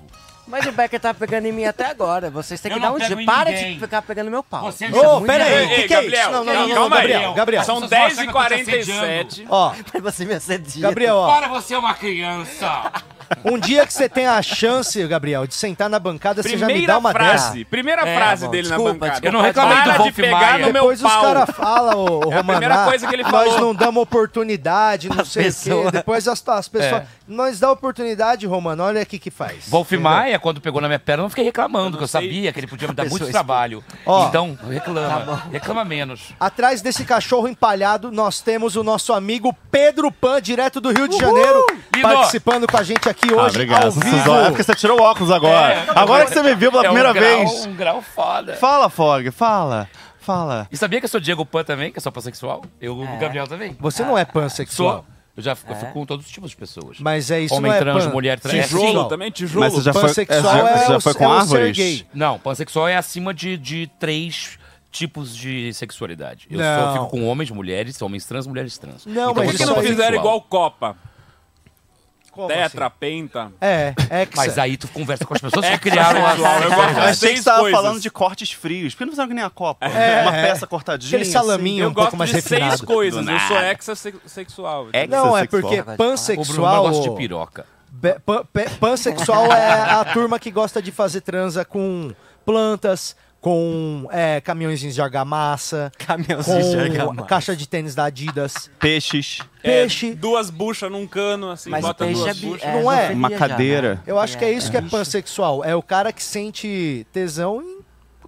Mas 0.46 0.66
o 0.66 0.72
Becker 0.72 1.00
tá 1.00 1.14
pegando 1.14 1.46
em 1.46 1.52
mim 1.52 1.64
até 1.64 1.86
agora. 1.86 2.30
Vocês 2.30 2.60
têm 2.60 2.70
Eu 2.72 2.76
que 2.76 2.82
dar 2.82 2.92
um 2.92 2.98
dia. 2.98 3.24
Para 3.24 3.50
ninguém. 3.50 3.74
de 3.74 3.80
ficar 3.80 4.02
pegando 4.02 4.30
meu 4.30 4.42
pau. 4.42 4.64
Você 4.70 4.84
é 4.84 4.90
Ô, 4.90 5.20
pera 5.22 5.44
aí, 5.44 5.64
o 5.66 5.68
que, 5.76 5.88
que 5.88 5.94
é 5.94 6.04
isso? 6.04 6.30
Não, 6.30 6.44
não, 6.44 6.54
não, 6.54 6.68
não, 6.68 6.74
calma 6.74 6.96
aí. 6.96 7.08
Gabriel, 7.08 7.34
Gabriel. 7.34 7.64
São 7.64 7.80
Vocês 7.80 7.90
vão 7.90 7.98
achar 8.06 8.14
que 8.14 8.28
eu 8.28 8.32
tô 8.32 8.42
te 8.44 8.70
10h47. 8.70 9.46
Ó, 9.48 9.74
Mas 9.94 10.02
você 10.02 10.24
me 10.24 10.34
assedia. 10.34 10.82
Gabriel, 10.82 11.16
ó. 11.16 11.26
Ora, 11.28 11.48
você 11.48 11.74
é 11.74 11.78
uma 11.78 11.94
criança! 11.94 12.92
Um 13.44 13.58
dia 13.58 13.86
que 13.86 13.92
você 13.92 14.08
tem 14.08 14.26
a 14.26 14.40
chance, 14.42 15.04
Gabriel, 15.06 15.46
de 15.46 15.54
sentar 15.54 15.88
na 15.88 15.98
bancada, 15.98 16.42
você 16.42 16.56
já 16.56 16.66
me 16.66 16.86
dá 16.86 16.98
uma 16.98 17.12
frase. 17.12 17.58
dessa. 17.58 17.70
Primeira 17.70 18.02
É, 18.08 18.16
frase 18.16 18.44
bom, 18.46 18.50
dele 18.50 18.68
na 18.68 18.76
desculpa, 18.76 18.92
bancada. 18.98 19.10
desculpa. 19.20 19.28
Eu 19.28 19.32
não 19.32 19.40
reclamei 19.40 19.76
do 19.76 19.82
Para 19.82 19.92
de 19.92 19.98
Wolf 19.98 20.16
pegar 20.16 20.38
Maia. 20.38 20.52
no 20.66 20.72
meu 20.72 20.72
Depois 20.72 21.02
os 21.02 21.10
pau. 21.12 21.22
caras 21.22 21.50
falam, 21.56 21.98
ô, 21.98 22.26
ô, 22.28 22.30
É 22.32 22.34
a 22.34 22.36
Romaná, 22.38 22.42
primeira 22.58 22.84
coisa 22.84 23.06
que 23.06 23.14
ele 23.14 23.22
nós 23.22 23.30
falou. 23.32 23.60
não 23.60 23.74
damos 23.74 24.02
oportunidade, 24.02 25.08
não 25.08 25.20
As 25.22 25.28
sei 25.28 25.48
o 25.48 25.84
quê. 25.84 25.90
Depois 25.92 26.28
as, 26.28 26.46
as 26.48 26.68
pessoas... 26.68 27.02
É. 27.02 27.06
Nós 27.28 27.58
dá 27.58 27.72
oportunidade, 27.72 28.46
Romano, 28.46 28.84
olha 28.84 29.00
aqui 29.02 29.18
que 29.18 29.30
faz. 29.32 29.68
Wolf 29.68 29.88
Entendeu? 29.92 30.04
Maia, 30.10 30.38
quando 30.38 30.60
pegou 30.60 30.80
na 30.80 30.86
minha 30.86 30.98
perna, 30.98 31.22
eu 31.22 31.24
não 31.24 31.30
fiquei 31.30 31.44
reclamando, 31.44 31.92
porque 31.92 32.04
eu 32.04 32.08
sabia 32.08 32.52
que 32.52 32.60
ele 32.60 32.66
podia 32.68 32.86
me 32.86 32.94
dar 32.94 33.04
muito 33.08 33.26
trabalho. 33.30 33.82
Ó. 34.04 34.28
então, 34.28 34.56
reclama. 34.68 35.42
reclama 35.50 35.84
menos. 35.84 36.32
Atrás 36.38 36.80
desse 36.82 37.04
cachorro 37.04 37.48
empalhado, 37.48 38.12
nós 38.12 38.40
temos 38.40 38.76
o 38.76 38.84
nosso 38.84 39.12
amigo 39.12 39.52
Pedro 39.72 40.10
Pan, 40.12 40.40
direto 40.40 40.80
do 40.80 40.90
Rio 40.92 41.08
de 41.08 41.18
Janeiro, 41.18 41.66
Lindo. 41.94 42.06
participando 42.08 42.66
com 42.68 42.76
a 42.76 42.82
gente 42.84 43.08
aqui 43.08 43.15
Ah, 43.22 43.42
hoje, 43.42 43.50
obrigado. 43.56 43.84
ao 43.84 43.90
vivo. 43.92 44.34
É 44.34 44.48
porque 44.48 44.62
você 44.62 44.74
tirou 44.74 44.98
o 45.00 45.02
óculos 45.02 45.30
agora. 45.30 45.74
É, 45.74 45.86
agora 45.94 46.24
que 46.26 46.32
você 46.34 46.42
me 46.42 46.54
viu 46.54 46.70
pela 46.70 46.84
É 46.84 46.90
um 46.90 46.94
primeira 46.94 47.12
grau- 47.12 47.38
vez. 47.48 47.66
Um 47.66 47.74
grau 47.74 48.02
foda. 48.02 48.54
Fala, 48.56 48.88
Fog, 48.88 49.30
fala. 49.30 49.88
Fala. 50.20 50.66
E 50.72 50.76
sabia 50.76 50.98
que 51.00 51.04
eu 51.04 51.08
sou 51.08 51.20
Diego 51.20 51.46
Pan 51.46 51.62
também, 51.64 51.92
que 51.92 51.98
eu 51.98 52.02
sou 52.02 52.10
pansexual? 52.10 52.64
Eu, 52.80 52.98
o 52.98 53.18
Gabriel 53.18 53.46
também. 53.46 53.76
Você 53.78 54.02
não 54.04 54.18
é 54.18 54.24
pansexual, 54.24 55.04
Sou. 55.04 55.04
Eu 55.36 55.42
já 55.42 55.54
fico, 55.54 55.70
eu 55.70 55.76
fico 55.76 55.92
com 55.92 56.06
todos 56.06 56.24
os 56.26 56.32
tipos 56.32 56.50
de 56.50 56.56
pessoas. 56.56 56.98
mas 56.98 57.30
é 57.30 57.40
isso 57.40 57.54
Homem 57.54 57.70
não 57.70 57.76
é 57.76 57.80
trans, 57.80 58.04
pan- 58.06 58.10
mulher 58.10 58.40
trans. 58.40 58.64
Tijolo. 58.66 58.86
Tijolo 58.86 59.08
também, 59.08 59.30
tijolo. 59.30 59.60
Mas 59.60 59.72
você 59.74 59.82
já 59.82 59.92
foi, 59.92 60.02
Pansexual 60.02 60.56
é, 60.56 60.58
já, 60.62 60.70
é 60.82 60.86
já 60.88 60.96
o- 60.96 61.00
foi 61.00 61.12
é 61.12 61.14
com 61.14 61.24
ser 61.28 61.30
árvores? 61.40 61.76
gay. 61.76 62.06
Não, 62.14 62.38
pansexual 62.38 62.88
é 62.88 62.96
acima 62.96 63.34
de, 63.34 63.56
de 63.58 63.86
três 64.00 64.58
tipos 64.90 65.36
de 65.36 65.72
sexualidade. 65.74 66.46
Eu 66.50 66.58
Não. 66.58 66.86
só 66.86 66.92
fico 66.94 67.06
com 67.08 67.24
homens, 67.26 67.50
mulheres, 67.50 68.00
homens 68.00 68.24
trans, 68.24 68.46
mulheres 68.46 68.78
trans. 68.78 69.04
Não, 69.04 69.30
Então, 69.30 69.34
mas 69.34 69.50
Por 69.50 69.58
que 69.58 69.66
não 69.66 69.82
fizeram 69.82 70.16
igual 70.16 70.40
Copa? 70.40 70.96
Como 72.36 72.48
Tetra, 72.48 72.86
assim? 72.86 72.96
penta. 73.00 73.50
É, 73.60 73.94
é 74.10 74.26
que 74.26 74.36
Mas 74.36 74.58
aí 74.58 74.76
tu 74.76 74.86
conversa 74.88 75.24
com 75.24 75.32
as 75.32 75.40
pessoas 75.40 75.66
que 75.66 75.78
criaram 75.78 76.24
a... 76.24 76.30
Sexual, 76.32 76.62
eu 76.62 76.70
gosto 76.70 76.80
Eu 76.80 76.84
achei 76.84 77.10
que 77.10 77.14
seis 77.16 77.38
você 77.38 77.44
tava 77.44 77.60
coisas. 77.60 77.80
falando 77.80 78.00
de 78.00 78.10
cortes 78.10 78.52
frios. 78.52 78.94
Por 78.94 78.98
que 78.98 79.04
não 79.06 79.12
fizeram 79.12 79.28
que 79.28 79.34
nem 79.34 79.42
a 79.44 79.48
Copa? 79.48 79.86
É, 79.86 80.22
Uma 80.22 80.36
é. 80.36 80.46
peça 80.46 80.66
cortadinha. 80.66 81.08
Aquele 81.16 81.24
salaminho 81.24 81.84
Eu 81.84 81.88
um 81.88 81.94
pouco 81.94 82.10
gosto 82.10 82.18
mais 82.18 82.28
de 82.28 82.36
refinado. 82.36 82.76
seis 82.76 82.80
coisas. 82.82 83.26
Eu 83.26 83.38
sou. 83.40 83.56
É 84.92 85.06
Não, 85.06 85.36
é 85.36 85.46
porque 85.46 85.80
O 85.80 85.84
Bruno 85.84 85.96
pansexual... 85.96 86.82
gosta 86.88 87.02
de 87.10 87.16
piroca. 87.16 87.66
Pansexual 88.78 89.46
é 89.52 89.90
a 89.90 90.04
turma 90.04 90.38
que 90.38 90.50
gosta 90.50 90.82
de 90.82 90.92
fazer 90.92 91.22
transa 91.22 91.64
com 91.64 92.12
plantas, 92.44 93.16
com 93.46 94.08
é, 94.10 94.40
caminhõezinhos 94.40 94.92
de 94.96 95.00
argamassa, 95.00 95.92
de 96.02 96.76
argamassa. 96.80 97.28
caixa 97.28 97.54
de 97.54 97.68
tênis 97.68 97.94
da 97.94 98.06
Adidas, 98.06 98.68
Peixes, 98.80 99.38
É, 99.62 99.82
peixe. 99.82 100.14
duas 100.14 100.50
buchas 100.50 100.90
num 100.90 101.06
cano, 101.06 101.52
assim, 101.52 101.70
Mas 101.70 101.80
bota 101.82 102.04
peixe 102.06 102.20
duas 102.20 102.36
é, 102.36 102.40
buchas. 102.44 102.68
Não 102.74 102.90
é? 102.90 102.96
zoofilia 102.96 103.16
Uma 103.16 103.30
já, 103.30 103.38
cadeira. 103.38 103.94
né? 103.94 104.00
Eu 104.04 104.18
acho 104.18 104.36
que 104.36 104.44
é 104.44 104.50
isso 104.50 104.68
que 104.68 104.76
é 104.76 104.82
pansexual. 104.82 105.64
É 105.64 105.76
o 105.76 105.82
cara 105.82 106.12
que 106.12 106.24
sente 106.24 107.06
tesão 107.12 107.62
em 107.62 107.76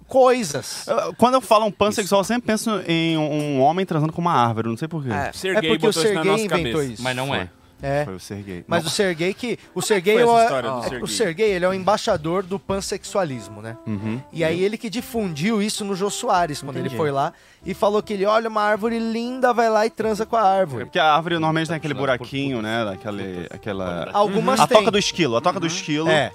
coisas. 0.07 0.85
Quando 1.17 1.33
eu 1.33 1.41
falo 1.41 1.65
um 1.65 1.71
pansexual, 1.71 2.21
eu 2.21 2.25
sempre 2.25 2.47
penso 2.47 2.69
em 2.87 3.17
um 3.17 3.59
homem 3.59 3.85
transando 3.85 4.13
com 4.13 4.21
uma 4.21 4.31
árvore. 4.33 4.69
Não 4.69 4.77
sei 4.77 4.87
porquê. 4.87 5.11
É. 5.11 5.33
Ser 5.33 5.53
É 5.57 5.59
gay 5.59 5.71
porque 5.71 5.85
o 5.85 5.89
nossa 5.89 6.07
inventou 6.07 6.47
cabeça. 6.47 6.83
isso. 6.85 7.03
Mas 7.03 7.13
não 7.13 7.35
é. 7.35 7.49
É. 7.81 8.03
Foi 8.05 8.15
o 8.15 8.19
Serguei. 8.19 8.63
Mas 8.67 8.83
Não. 8.83 8.89
o 8.89 8.93
Serguei 8.93 9.33
que. 9.33 9.57
O 9.73 9.81
Serguei, 9.81 10.15
foi 10.23 10.23
essa 10.43 10.53
é 10.55 10.59
o- 10.59 10.99
do 10.99 11.05
o- 11.05 11.07
Serguei, 11.07 11.51
ele 11.51 11.63
é 11.65 11.67
o 11.69 11.73
embaixador 11.73 12.43
do 12.43 12.59
pansexualismo, 12.59 13.61
né? 13.61 13.77
Uhum. 13.87 14.21
E 14.33 14.43
aí 14.43 14.61
ele 14.63 14.77
que 14.77 14.89
difundiu 14.89 15.61
isso 15.61 15.85
no 15.85 15.95
Jô 15.95 16.09
Soares, 16.09 16.61
quando 16.61 16.75
ele 16.77 16.87
Entendi. 16.87 16.97
foi 16.97 17.11
lá 17.11 17.31
e 17.65 17.73
falou 17.73 18.01
que 18.03 18.13
ele 18.13 18.25
olha 18.25 18.49
uma 18.49 18.61
árvore 18.61 18.99
linda, 18.99 19.53
vai 19.53 19.69
lá 19.69 19.85
e 19.85 19.89
transa 19.89 20.25
com 20.25 20.35
a 20.35 20.41
É 20.41 20.59
árvore. 20.59 20.85
porque 20.85 20.99
a 20.99 21.13
árvore 21.13 21.35
normalmente 21.35 21.67
tem 21.67 21.77
aquele 21.77 21.93
buraquinho, 21.93 22.61
né? 22.61 22.83
Daquele, 22.85 23.47
aquela... 23.49 24.09
Algumas 24.13 24.59
A 24.59 24.67
têm. 24.67 24.77
toca 24.77 24.91
do 24.91 24.97
esquilo. 24.97 25.37
A 25.37 25.41
toca 25.41 25.59
do 25.59 25.67
esquilo. 25.67 26.09
É. 26.09 26.31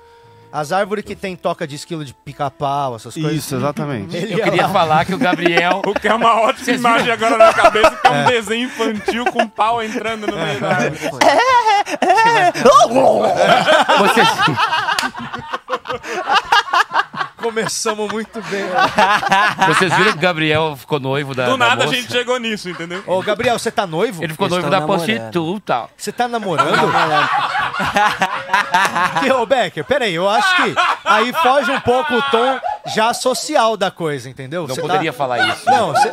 As 0.57 0.71
árvores 0.71 1.05
que 1.05 1.17
tem 1.17 1.35
toca 1.35 1.67
de 1.67 1.75
esquilo 1.75 2.05
de 2.05 2.15
pica-pau, 2.15 2.95
essas 2.95 3.13
coisas. 3.15 3.33
Isso, 3.33 3.57
exatamente. 3.57 4.15
Ele 4.17 4.35
Eu 4.35 4.39
ia 4.39 4.45
queria 4.45 4.67
lá- 4.69 4.73
falar 4.73 5.05
que 5.05 5.13
o 5.13 5.19
Gabriel... 5.19 5.83
O 5.85 5.93
que 5.95 6.07
é 6.07 6.15
uma 6.15 6.43
ótima 6.43 6.77
imagem 6.77 7.11
agora 7.11 7.37
na 7.37 7.53
cabeça, 7.53 7.91
que 7.91 8.07
é 8.07 8.11
um 8.11 8.25
desenho 8.31 8.67
infantil 8.67 9.25
com 9.33 9.43
um 9.43 9.49
pau 9.49 9.83
entrando 9.83 10.29
no 10.29 10.37
meio 10.37 10.61
da 10.61 10.69
árvore. 10.69 11.11
Vocês, 13.99 14.29
Começamos 17.43 18.11
muito 18.11 18.41
bem. 18.43 18.65
vocês 19.67 19.93
viram 19.95 20.13
que 20.13 20.19
o 20.19 20.21
Gabriel 20.21 20.77
ficou 20.77 20.99
noivo 20.99 21.35
da 21.35 21.45
Do 21.45 21.59
da 21.59 21.69
nada 21.69 21.83
a 21.83 21.87
moça? 21.87 21.99
gente 21.99 22.11
chegou 22.11 22.39
nisso, 22.39 22.71
entendeu? 22.71 23.03
Ô, 23.07 23.21
Gabriel, 23.23 23.59
você 23.59 23.71
tá 23.71 23.87
noivo? 23.87 24.25
Ele 24.25 24.33
ficou 24.33 24.47
Estou 24.47 24.61
noivo 24.61 24.71
da 24.71 24.81
namorando. 24.81 25.05
prostituta. 25.07 25.85
Você 25.95 26.11
tá 26.11 26.27
namorando? 26.27 26.71
Que, 29.21 29.31
ô, 29.33 29.47
Becker, 29.47 29.85
peraí, 29.85 30.15
eu 30.15 30.29
acho 30.29 30.57
que 30.57 30.75
aí 31.05 31.33
foge 31.33 31.71
um 31.71 31.81
pouco 31.81 32.15
o 32.15 32.23
tom 32.31 32.59
já 32.95 33.13
social 33.15 33.77
da 33.77 33.91
coisa, 33.91 34.29
entendeu? 34.29 34.67
Não 34.67 34.75
Você 34.75 34.81
poderia 34.81 35.13
tá... 35.13 35.19
falar 35.19 35.49
isso. 35.49 35.67
Não, 35.67 35.93
você- 35.93 36.13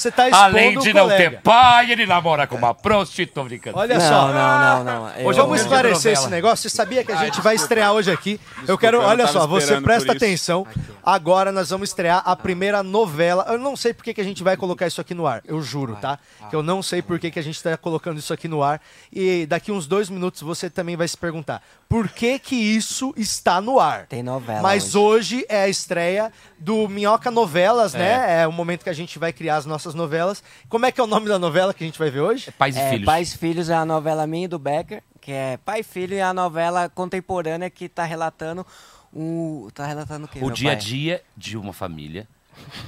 você 0.00 0.10
tá 0.10 0.28
expondo 0.28 0.44
Além 0.44 0.78
de 0.78 0.90
o 0.90 0.94
não 0.94 1.02
colega. 1.02 1.30
ter 1.30 1.40
pai, 1.42 1.90
ele 1.92 2.06
namora 2.06 2.46
com 2.46 2.56
uma 2.56 2.74
prostituta. 2.74 3.42
Brincando. 3.44 3.78
Olha 3.78 3.98
Não, 3.98 4.08
só. 4.08 4.28
não, 4.32 4.58
não, 4.58 4.84
não. 4.84 5.08
Eu- 5.16 5.26
Hoje 5.26 5.38
eu 5.40 5.44
Vamos 5.44 5.60
esclarecer 5.60 6.12
esse 6.12 6.28
negócio. 6.28 6.68
Você 6.68 6.74
sabia 6.76 7.04
que 7.04 7.12
a 7.12 7.16
gente 7.16 7.40
vai 7.40 7.54
estrear 7.54 7.92
hoje 7.92 8.10
aqui? 8.10 8.40
eu 8.66 8.76
quero, 8.76 8.96
eu 8.98 9.02
não 9.02 9.08
olha 9.08 9.26
só, 9.26 9.46
você 9.46 9.80
presta 9.80 10.12
atenção. 10.12 10.66
Agora 11.04 11.52
nós 11.52 11.70
vamos 11.70 11.88
estrear 11.90 12.22
a 12.24 12.34
primeira 12.34 12.82
novela. 12.82 13.46
Eu 13.48 13.58
não 13.58 13.76
sei 13.76 13.94
por 13.94 14.02
que, 14.02 14.12
que 14.14 14.20
a 14.20 14.24
gente 14.24 14.42
vai 14.42 14.56
colocar 14.56 14.86
isso 14.86 15.00
aqui 15.00 15.14
no 15.14 15.26
ar. 15.26 15.40
Eu 15.46 15.62
juro, 15.62 15.96
tá? 16.00 16.18
Que 16.50 16.56
eu 16.56 16.62
não 16.62 16.82
sei 16.82 17.00
por 17.00 17.18
que, 17.18 17.30
que 17.30 17.38
a 17.38 17.42
gente 17.42 17.62
tá 17.62 17.76
colocando 17.76 18.18
isso 18.18 18.32
aqui 18.32 18.48
no 18.48 18.62
ar. 18.62 18.80
E 19.12 19.46
daqui 19.46 19.70
uns 19.70 19.86
dois 19.86 20.10
minutos 20.10 20.42
você 20.42 20.68
também 20.68 20.96
vai 20.96 21.06
se 21.06 21.16
perguntar 21.16 21.62
por 21.88 22.08
que 22.08 22.38
que 22.40 22.56
isso 22.56 23.14
está 23.16 23.60
no 23.60 23.78
ar. 23.78 24.06
Tem 24.06 24.22
novela 24.22 24.60
Mas 24.60 24.94
hoje. 24.96 25.36
hoje 25.36 25.46
é 25.48 25.62
a 25.62 25.68
estreia 25.68 26.32
do 26.58 26.88
Minhoca 26.88 27.30
Novelas, 27.30 27.94
né? 27.94 28.42
É 28.42 28.46
o 28.48 28.52
momento 28.52 28.82
que 28.82 28.90
a 28.90 28.92
gente 28.92 29.18
vai 29.18 29.32
criar 29.32 29.56
as 29.56 29.66
nossas 29.66 29.85
novelas. 29.94 30.42
Como 30.68 30.86
é 30.86 30.92
que 30.92 31.00
é 31.00 31.04
o 31.04 31.06
nome 31.06 31.28
da 31.28 31.38
novela 31.38 31.72
que 31.74 31.84
a 31.84 31.86
gente 31.86 31.98
vai 31.98 32.10
ver 32.10 32.20
hoje? 32.20 32.50
Pais 32.52 32.76
e 32.76 32.78
É, 32.78 32.90
filhos. 32.90 33.06
Pais 33.06 33.32
e 33.34 33.38
Filhos 33.38 33.68
é 33.68 33.74
a 33.74 33.84
novela 33.84 34.26
minha 34.26 34.44
e 34.44 34.48
do 34.48 34.58
Becker, 34.58 35.02
que 35.20 35.32
é 35.32 35.58
Pai 35.58 35.80
e 35.80 35.82
Filho 35.82 36.14
e 36.14 36.20
a 36.20 36.32
novela 36.32 36.88
contemporânea 36.88 37.70
que 37.70 37.88
tá 37.88 38.04
relatando 38.04 38.66
o. 39.12 39.68
Tá 39.74 39.86
relatando 39.86 40.26
o 40.26 40.28
quê? 40.28 40.38
O 40.38 40.46
meu 40.46 40.50
dia 40.50 40.72
a 40.72 40.74
dia 40.74 41.22
de 41.36 41.56
uma 41.56 41.72
família. 41.72 42.28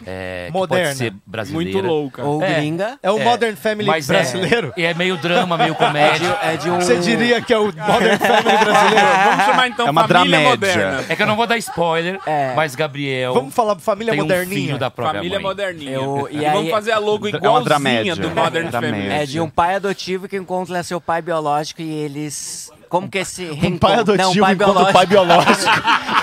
É, 0.07 0.47
que 0.47 0.53
Moderna. 0.53 0.85
Pode 0.87 0.99
ser 0.99 1.13
brasileira. 1.27 1.73
Muito 1.73 1.87
louca. 1.87 2.25
Ou 2.25 2.43
É. 2.43 2.55
gringa. 2.55 2.99
É 3.03 3.11
o 3.11 3.19
É, 3.19 3.25
Modern 3.25 3.57
Family 3.57 3.87
mas 3.89 4.09
é- 4.09 4.13
brasileiro? 4.13 4.73
É, 4.77 4.95
meio 4.95 5.17
drama, 5.17 5.57
meio 5.57 5.75
comédia. 5.75 6.37
É 6.43 6.57
de 6.57 6.71
um. 6.71 6.77
Você 6.81 6.99
diria 6.99 7.41
que 7.41 7.53
é 7.53 7.59
o 7.59 7.65
Modern 7.67 8.19
Family 8.19 8.59
brasileiro? 8.65 9.07
Vamos 9.29 9.45
chamar 9.45 9.69
então 9.69 9.87
É 9.87 9.91
uma 9.91 10.07
Família 10.09 10.39
dramédia. 10.39 10.51
Moderna. 10.51 11.05
É 11.09 11.17
que 11.17 11.23
eu 11.23 11.27
não 11.27 11.37
vou 11.37 11.47
dar 11.47 11.57
spoiler, 11.59 12.19
É. 12.27 12.53
mas 12.55 12.75
Gabriel 12.75 13.35
Vamos 13.35 13.55
falar 13.55 13.77
família 13.79 14.13
tem 14.13 14.21
um 14.21 14.25
moderninha? 14.25 14.67
filho 14.67 14.79
da 14.79 14.91
própria 14.91 15.19
Família 15.19 15.39
mãe. 15.39 15.45
Moderninha. 15.49 15.91
Eu- 15.93 16.29
e 16.31 16.39
e 16.39 16.47
aí- 16.47 16.53
vamos 16.53 16.71
fazer 16.71 16.93
a 16.93 16.99
logo 16.99 17.27
É 17.27 17.31
igualzinha 17.31 18.17
do 18.17 18.31
Modern. 18.31 18.71
Family. 18.71 19.09
É 19.09 19.25
de 19.27 19.41
um 19.41 19.49
pai 19.49 19.75
adotivo 19.77 20.29
que 20.29 20.37
encontra 20.37 20.83
seu 20.83 21.01
pai 21.01 21.21
biológico 21.23 21.83
e 21.83 21.91
eles. 21.91 22.71
Como 22.89 23.09
que 23.09 23.19
esse 23.19 23.45
Um 23.51 23.77
pai 23.79 23.95
adotivo 23.95 24.35
Não, 24.35 24.41
pai 24.41 24.55
enquanto 24.55 24.57
biológico. 24.73 24.93
pai 24.93 25.07
biológico. 25.07 25.73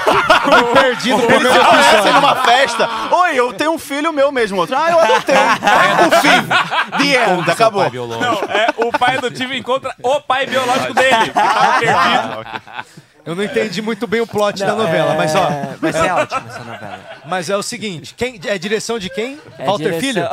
Perdi 0.74 1.10
no 1.12 1.22
primeiro 1.22 1.48
episódio. 1.60 2.14
numa 2.14 2.36
festa. 2.44 2.90
Oi, 3.12 3.36
eu 3.40 3.54
tenho 3.54 3.72
um 3.72 3.78
filho 3.80 4.12
meu 4.14 4.32
mesmo. 4.32 4.58
Outro, 4.60 4.76
ah, 4.78 4.90
eu 4.92 5.00
adotei. 5.00 5.36
o 6.08 6.22
fim. 6.22 6.98
The 6.98 7.34
end. 7.34 7.52
Acabou. 7.52 7.82
pai 7.82 7.90
biológico. 7.92 8.46
É, 8.52 8.68
o 8.78 8.92
pai 8.98 9.18
adotivo 9.18 9.54
encontra 9.54 9.94
o 10.02 10.22
pai 10.22 10.46
biológico 10.46 10.94
dele. 10.94 11.16
que 11.26 11.32
tava 11.32 11.80
perdido. 11.80 12.46
Eu 13.26 13.36
não 13.36 13.44
entendi 13.44 13.82
muito 13.82 14.06
bem 14.06 14.22
o 14.22 14.28
plot 14.28 14.60
da 14.60 14.76
novela, 14.76 15.16
mas 15.16 15.34
ó. 15.36 15.48
É, 15.50 15.76
Vai 15.82 15.92
ser 15.94 16.12
ótimo 16.12 16.44
essa 16.48 16.60
novela. 16.60 17.00
Mas 17.26 17.50
é 17.50 17.58
o 17.58 17.64
seguinte, 17.64 18.14
quem, 18.16 18.40
é 18.46 18.58
direção 18.58 19.00
de 19.00 19.10
quem? 19.10 19.40
É 19.58 19.66
Walter 19.66 20.00
direção- 20.00 20.00
Filho? 20.00 20.30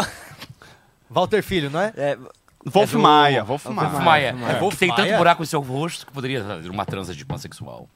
Walter 1.11 1.43
Filho, 1.43 1.71
não 1.71 1.81
é? 1.81 1.93
É, 1.97 2.19
Wolf 2.65 2.91
É 2.91 2.93
do- 2.97 3.03
Maia. 3.03 3.45
Wolf 3.45 3.67
Maia. 3.67 3.89
Wolf 3.89 4.05
Maia. 4.05 4.33
Maia. 4.33 4.53
É, 4.57 4.59
Wolf 4.61 4.77
tem 4.79 4.89
Maia? 4.89 5.05
tanto 5.05 5.19
buraco 5.19 5.43
no 5.43 5.47
seu 5.47 5.61
rosto 5.61 6.07
que 6.07 6.13
poderia 6.13 6.45
fazer 6.45 6.71
uma 6.71 6.85
transa 6.87 7.15
de 7.15 7.25
pansexual. 7.25 7.89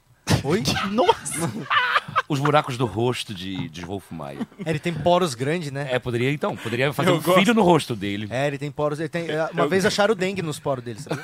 Oi? 0.43 0.61
Nossa. 0.91 1.49
Os 2.27 2.39
buracos 2.39 2.77
do 2.77 2.85
rosto 2.85 3.33
de, 3.33 3.69
de 3.69 3.85
Wolf 3.85 4.11
Maia. 4.11 4.39
É, 4.65 4.69
ele 4.69 4.79
tem 4.79 4.93
poros 4.93 5.33
grandes, 5.33 5.71
né? 5.71 5.87
É, 5.89 5.97
poderia 5.97 6.29
então, 6.31 6.57
poderia 6.57 6.91
fazer 6.91 7.09
Eu 7.09 7.15
um 7.15 7.21
gosto. 7.21 7.39
filho 7.39 7.53
no 7.53 7.61
rosto 7.63 7.95
dele. 7.95 8.27
É, 8.29 8.47
ele 8.47 8.57
tem 8.57 8.69
poros. 8.69 8.99
Ele 8.99 9.07
tem, 9.07 9.27
uma 9.53 9.65
vez 9.67 9.85
acharam 9.85 10.13
dengue 10.13 10.41
nos 10.41 10.59
poros 10.59 10.83
dele, 10.83 10.99
sabe? 10.99 11.21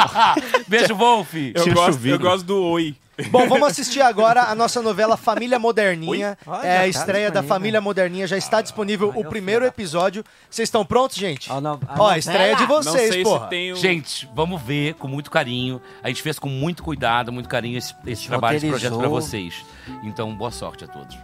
Beijo, 0.68 0.94
Wolf! 0.94 1.32
Eu 1.34 1.72
gosto, 1.72 2.06
eu 2.06 2.18
gosto 2.18 2.44
do 2.44 2.62
Oi. 2.62 2.94
Bom, 3.30 3.46
vamos 3.48 3.68
assistir 3.68 4.00
agora 4.00 4.42
a 4.44 4.54
nossa 4.54 4.82
novela 4.82 5.16
Família 5.16 5.58
Moderninha. 5.58 6.36
Olha, 6.46 6.66
É 6.66 6.76
a 6.78 6.80
tá 6.80 6.86
estreia 6.88 7.30
da. 7.30 7.42
Família 7.42 7.80
Moderninha. 7.80 8.26
Já 8.26 8.36
está 8.36 8.60
disponível 8.60 9.12
o 9.14 9.24
primeiro 9.24 9.64
episódio. 9.64 10.24
Vocês 10.50 10.66
estão 10.66 10.84
prontos, 10.84 11.16
gente? 11.16 11.50
A 11.52 11.60
no- 11.60 11.78
a 11.86 11.94
Ó, 12.02 12.08
a 12.10 12.18
estreia 12.18 12.56
de 12.56 12.66
vocês, 12.66 13.22
porra. 13.22 13.48
o... 13.72 13.76
Gente, 13.76 14.28
vamos 14.34 14.60
ver 14.62 14.94
com 14.94 15.06
muito 15.06 15.30
carinho. 15.30 15.80
A 16.02 16.08
gente 16.08 16.22
fez 16.22 16.38
com 16.38 16.48
muito 16.48 16.82
cuidado, 16.82 17.30
muito 17.30 17.48
carinho 17.48 17.78
esse, 17.78 17.94
esse 18.06 18.26
trabalho, 18.26 18.56
esse 18.56 18.66
projeto 18.68 18.98
pra 18.98 19.06
Roteirizou. 19.08 19.20
vocês. 19.52 19.64
Então, 20.02 20.34
boa 20.34 20.50
sorte 20.50 20.84
a 20.84 20.88
todos. 20.88 21.16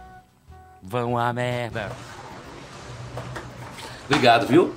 Vão 0.81 1.17
a 1.17 1.33
merda. 1.33 1.91
Obrigado, 4.05 4.47
viu? 4.47 4.73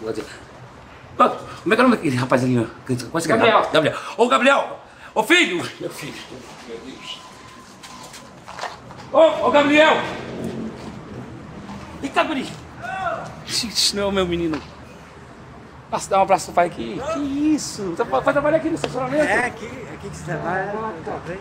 Ah, 1.19 1.29
Como 1.63 1.73
é 1.73 1.77
que 1.77 1.83
é 1.83 1.85
o 1.85 1.89
nome 1.89 1.97
daquele 1.97 2.17
rapaz 2.17 2.43
ali? 2.45 2.59
ó? 2.59 2.65
Quase 3.11 3.29
Gabriel. 3.29 3.69
Gabriel. 3.73 3.97
Ô, 4.17 4.29
Gabriel! 4.29 4.81
Ô 5.15 5.23
filho! 5.23 5.59
Meu 5.81 5.91
filho. 5.91 6.15
Ô, 9.15 9.47
ô 9.47 9.51
Gabriel! 9.53 9.97
Eita, 12.03 12.25
guri! 12.25 12.49
Gente, 13.47 13.95
não, 13.95 14.11
meu 14.11 14.27
menino. 14.27 14.61
Posso 15.89 16.11
dar 16.11 16.19
um 16.19 16.23
abraço 16.23 16.47
pro 16.47 16.55
pai 16.55 16.67
aqui? 16.67 17.01
Que 17.13 17.21
isso? 17.55 17.95
Tá- 17.97 18.03
Vai 18.03 18.33
trabalhar 18.33 18.57
aqui 18.57 18.69
no 18.71 18.75
estacionamento? 18.75 19.23
É, 19.25 19.47
aqui, 19.47 19.67
aqui 19.95 20.11
que 20.11 20.17
você 20.17 20.25
trabalha. 20.25 20.73
Tá 21.05 21.17
bem? 21.29 21.39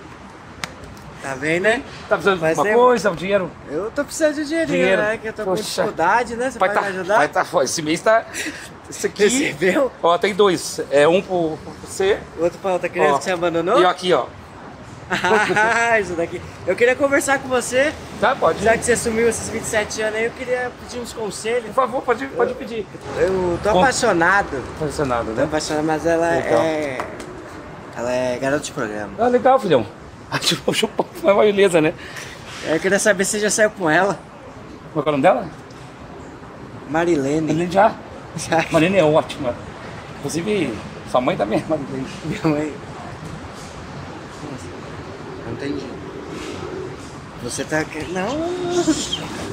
Tá 1.24 1.36
bem, 1.36 1.60
né? 1.60 1.82
Tá 2.08 2.16
precisando 2.18 2.40
de 2.40 2.46
alguma 2.46 2.76
coisa, 2.76 3.10
um 3.10 3.16
dinheiro? 3.16 3.50
Eu 3.72 3.90
tô 3.90 4.06
precisando 4.06 4.36
de 4.36 4.46
dinheirinho, 4.46 4.78
Dinheiro. 4.78 5.02
né? 5.02 5.18
Que 5.18 5.28
eu 5.30 5.34
tô 5.34 5.44
com 5.44 5.50
Poxa. 5.52 5.64
dificuldade, 5.64 6.36
né? 6.36 6.52
Você 6.52 6.60
Vai 6.60 6.70
pode 6.70 6.80
tá, 6.82 6.92
me 6.92 6.98
ajudar? 7.00 7.18
vai 7.18 7.28
tá, 7.30 7.46
esse 7.64 7.82
mês 7.82 8.02
tá... 8.02 8.26
Esse 8.88 9.08
aqui... 9.08 9.24
Recebeu? 9.24 9.92
Ó, 10.04 10.16
tem 10.20 10.36
dois. 10.36 10.80
É 10.92 11.08
um 11.08 11.22
pro, 11.22 11.58
pro 11.58 11.74
você 11.88 12.20
Outro 12.38 12.60
pra 12.60 12.74
outra 12.74 12.90
criança 12.90 13.14
Ó. 13.16 13.18
que 13.18 13.24
você 13.24 13.32
abandonou? 13.32 13.82
e 13.82 13.86
ó, 13.86 13.90
aqui, 13.90 14.14
ó. 14.14 14.28
Ah, 15.10 16.00
isso 16.02 16.14
daqui. 16.14 16.42
Eu 16.66 16.76
queria 16.76 16.96
conversar 16.96 17.40
com 17.40 17.48
você, 17.48 17.94
Tá, 18.20 18.36
pode. 18.36 18.64
já 18.64 18.78
que 18.78 18.84
você 18.86 18.96
sumiu 18.96 19.28
esses 19.30 19.50
27 19.50 20.02
anos 20.02 20.16
aí, 20.20 20.26
eu 20.26 20.32
queria 20.32 20.72
pedir 20.82 21.00
uns 21.02 21.14
conselhos. 21.14 21.66
Por 21.68 21.74
favor, 21.74 22.02
pode, 22.02 22.26
pode 22.28 22.54
pedir. 22.56 22.86
Eu 23.18 23.60
tô 23.64 23.72
Com- 23.72 23.80
apaixonado. 23.80 24.64
Fazer 24.80 25.06
nada, 25.06 25.26
Tô 25.26 25.32
né? 25.32 25.44
apaixonado, 25.44 25.84
mas 25.86 26.06
ela 26.06 26.30
Legal. 26.30 26.62
é. 26.62 26.98
Ela 27.96 28.12
é 28.12 28.38
garota 28.40 28.64
de 28.64 28.72
programa. 28.72 29.12
Ah, 29.20 29.28
legal, 29.28 29.60
filhão. 29.60 29.86
Chupa, 30.74 31.06
uma 31.22 31.36
beleza, 31.44 31.80
né? 31.80 31.94
Eu 32.66 32.80
queria 32.80 32.98
saber 32.98 33.26
se 33.26 33.32
você 33.32 33.40
já 33.40 33.50
saiu 33.50 33.70
com 33.72 33.90
ela. 33.90 34.18
Qual 34.94 35.04
é 35.06 35.10
o 35.10 35.12
nome 35.12 35.22
dela? 35.24 35.48
Marilene. 36.90 37.42
Marilene 37.42 37.72
já. 37.72 37.94
Já. 38.36 38.66
Marilene 38.72 38.98
é 39.00 39.04
ótima. 39.04 39.54
Inclusive, 40.20 40.74
sua 41.12 41.22
mãe 41.22 41.36
também 41.38 41.60
é 41.60 41.64
Marilene. 41.70 42.08
Minha 42.26 42.42
mãe. 42.48 42.74
Entendi. 45.66 45.86
Você 47.44 47.64
tá. 47.64 47.84
Não! 48.12 49.44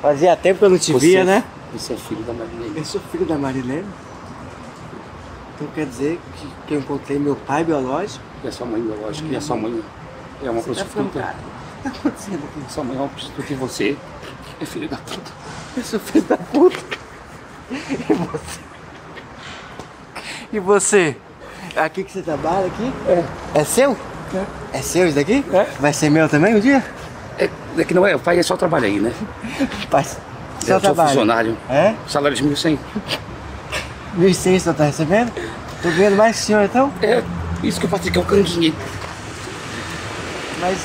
Fazia 0.00 0.36
tempo 0.36 0.58
que 0.58 0.64
eu 0.64 0.70
não 0.70 0.78
te 0.78 0.92
Você- 0.92 1.06
via, 1.06 1.24
né? 1.24 1.44
Você 1.72 1.94
é 1.94 1.96
filho 1.96 2.22
da 2.22 2.32
Marilene. 2.32 2.76
Eu 2.76 2.84
sou 2.84 3.00
filho 3.10 3.24
da 3.24 3.38
Marilene. 3.38 3.86
Então 5.54 5.68
quer 5.74 5.86
dizer 5.86 6.20
que, 6.36 6.46
que 6.66 6.74
eu 6.74 6.80
encontrei 6.80 7.18
meu 7.18 7.36
pai 7.36 7.64
biológico? 7.64 8.22
E 8.42 8.48
a 8.48 8.52
sua 8.52 8.66
mãe, 8.66 8.80
biológica, 8.82 9.28
e 9.28 9.36
a 9.36 9.40
sua 9.40 9.56
mãe 9.56 9.82
é 10.42 10.50
uma 10.50 10.60
Você 10.60 10.80
tá 10.80 10.84
prostituta. 10.90 11.20
cara. 11.20 11.36
O 11.36 11.82
que 11.82 11.90
tá 11.90 11.98
acontecendo 11.98 12.44
aqui? 12.44 12.72
Sua 12.72 12.84
mãe 12.84 12.96
é 12.96 13.00
uma 13.00 13.08
prostituta 13.08 13.52
e 13.52 13.56
você 13.56 13.96
é 14.60 14.64
filho 14.66 14.88
da 14.88 14.96
puta. 14.96 15.32
Eu 15.76 15.84
sou 15.84 16.00
filho 16.00 16.24
da 16.24 16.36
puta. 16.36 16.76
E 17.70 18.12
você? 18.14 18.71
E 20.52 20.60
você? 20.60 21.16
Aqui 21.74 22.04
que 22.04 22.12
você 22.12 22.20
trabalha 22.20 22.66
aqui? 22.66 22.92
É. 23.08 23.60
É 23.60 23.64
seu? 23.64 23.96
É. 24.74 24.82
seu 24.82 25.06
isso 25.06 25.14
daqui? 25.16 25.44
É. 25.52 25.66
Vai 25.80 25.92
ser 25.92 26.10
meu 26.10 26.28
também 26.28 26.54
um 26.54 26.60
dia? 26.60 26.84
É, 27.38 27.48
é 27.78 27.84
que 27.84 27.94
não 27.94 28.06
é, 28.06 28.14
o 28.14 28.18
pai 28.18 28.38
é 28.38 28.42
só 28.42 28.56
trabalho 28.56 28.84
aí, 28.84 29.00
né? 29.00 29.12
Pai, 29.90 30.02
eu 30.02 30.06
seu 30.60 30.74
sou 30.74 30.80
trabalho. 30.80 31.08
funcionário. 31.08 31.56
É? 31.70 31.94
Salário 32.06 32.36
de 32.36 32.44
1.100. 32.44 32.78
1.600 34.18 34.30
o 34.30 34.34
senhor 34.60 34.74
tá 34.74 34.84
recebendo? 34.84 35.32
Tô 35.82 35.90
ganhando 35.90 36.16
mais 36.16 36.36
que 36.36 36.42
o 36.42 36.46
senhor 36.46 36.64
então? 36.64 36.92
É, 37.00 37.22
isso 37.62 37.80
que 37.80 37.86
eu 37.86 37.90
faço 37.90 38.08
aqui 38.08 38.18
é 38.18 38.20
um 38.20 38.24
canudinho. 38.24 38.74
Mas 40.60 40.78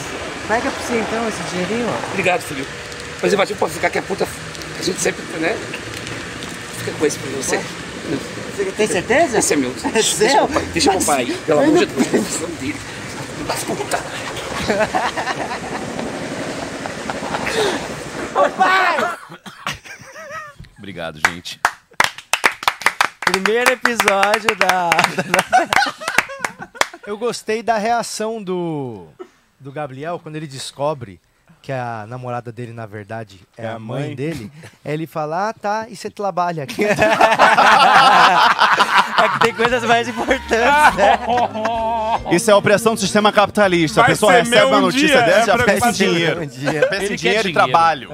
pega 0.47 0.71
pra 0.71 0.71
você 0.71 0.99
então 0.99 1.27
esse 1.27 1.43
dinheirinho, 1.51 1.87
ó. 1.89 2.09
Obrigado, 2.11 2.41
filho. 2.41 2.65
Mas 3.21 3.33
imagina, 3.33 3.59
pode 3.59 3.73
ficar 3.73 3.89
que 3.89 3.99
a 3.99 4.01
puta. 4.01 4.25
A 4.79 4.81
gente 4.81 4.99
sempre, 4.99 5.23
né? 5.39 5.57
Fica 6.77 6.91
com 6.97 7.05
esse 7.05 7.19
pra 7.19 7.29
você. 7.31 7.57
Você 7.57 8.36
tem 8.75 8.87
certeza? 8.87 9.37
Esse 9.39 9.53
é 9.53 9.57
meu. 9.57 9.73
É 9.83 9.89
Deixa 9.91 10.15
seu? 10.15 10.29
meu 10.29 10.47
pai, 10.47 10.65
deixa 10.73 10.91
meu 10.91 11.01
pai 11.01 11.21
aí. 11.21 11.37
Pelo 11.45 11.59
amor 11.59 11.79
de 11.79 11.85
Deus, 11.85 12.07
precisamos 12.07 12.59
dele. 12.59 12.75
Da 13.47 13.53
puta. 13.55 14.03
Obrigado, 20.77 21.19
gente. 21.27 21.59
Primeiro 23.21 23.71
episódio 23.71 24.55
da. 24.55 24.89
Eu 27.05 27.17
gostei 27.17 27.63
da 27.63 27.77
reação 27.77 28.43
do, 28.43 29.07
do 29.59 29.71
Gabriel 29.71 30.19
quando 30.21 30.35
ele 30.35 30.47
descobre 30.47 31.19
que 31.67 31.71
a 31.73 32.05
namorada 32.07 32.49
dele, 32.49 32.71
na 32.71 32.85
verdade, 32.85 33.41
é, 33.57 33.67
a 33.67 33.77
mãe, 33.77 34.15
dele. 34.15 34.49
Aí 34.85 34.93
ele 34.95 35.05
fala, 35.05 35.49
ah, 35.49 35.53
tá, 35.53 35.87
e 35.89 35.97
você 35.97 36.09
trabalha 36.09 36.63
aqui? 36.63 36.85
É 39.19 39.29
que 39.29 39.39
tem 39.39 39.53
coisas 39.55 39.83
mais 39.83 40.07
importantes, 40.07 40.95
né? 40.95 41.19
Isso 42.31 42.51
é 42.51 42.53
opressão 42.53 42.93
do 42.93 42.99
sistema 42.99 43.31
capitalista. 43.31 43.95
Vai 44.01 44.03
a 44.03 44.13
pessoa 44.13 44.31
recebe 44.31 44.65
uma 44.65 44.77
um 44.77 44.81
notícia 44.81 45.07
dia, 45.07 45.21
dessa 45.23 45.51
é 45.51 45.55
e 45.55 45.57
já 45.57 45.63
pensa 45.65 45.89
em 45.89 45.91
dinheiro. 45.91 46.41
Um 46.41 46.45
dia. 46.45 46.87
Pensa 46.87 47.13
em 47.13 47.15
dinheiro 47.15 47.17
e 47.17 47.17
dinheiro. 47.17 47.53
trabalho. 47.53 48.09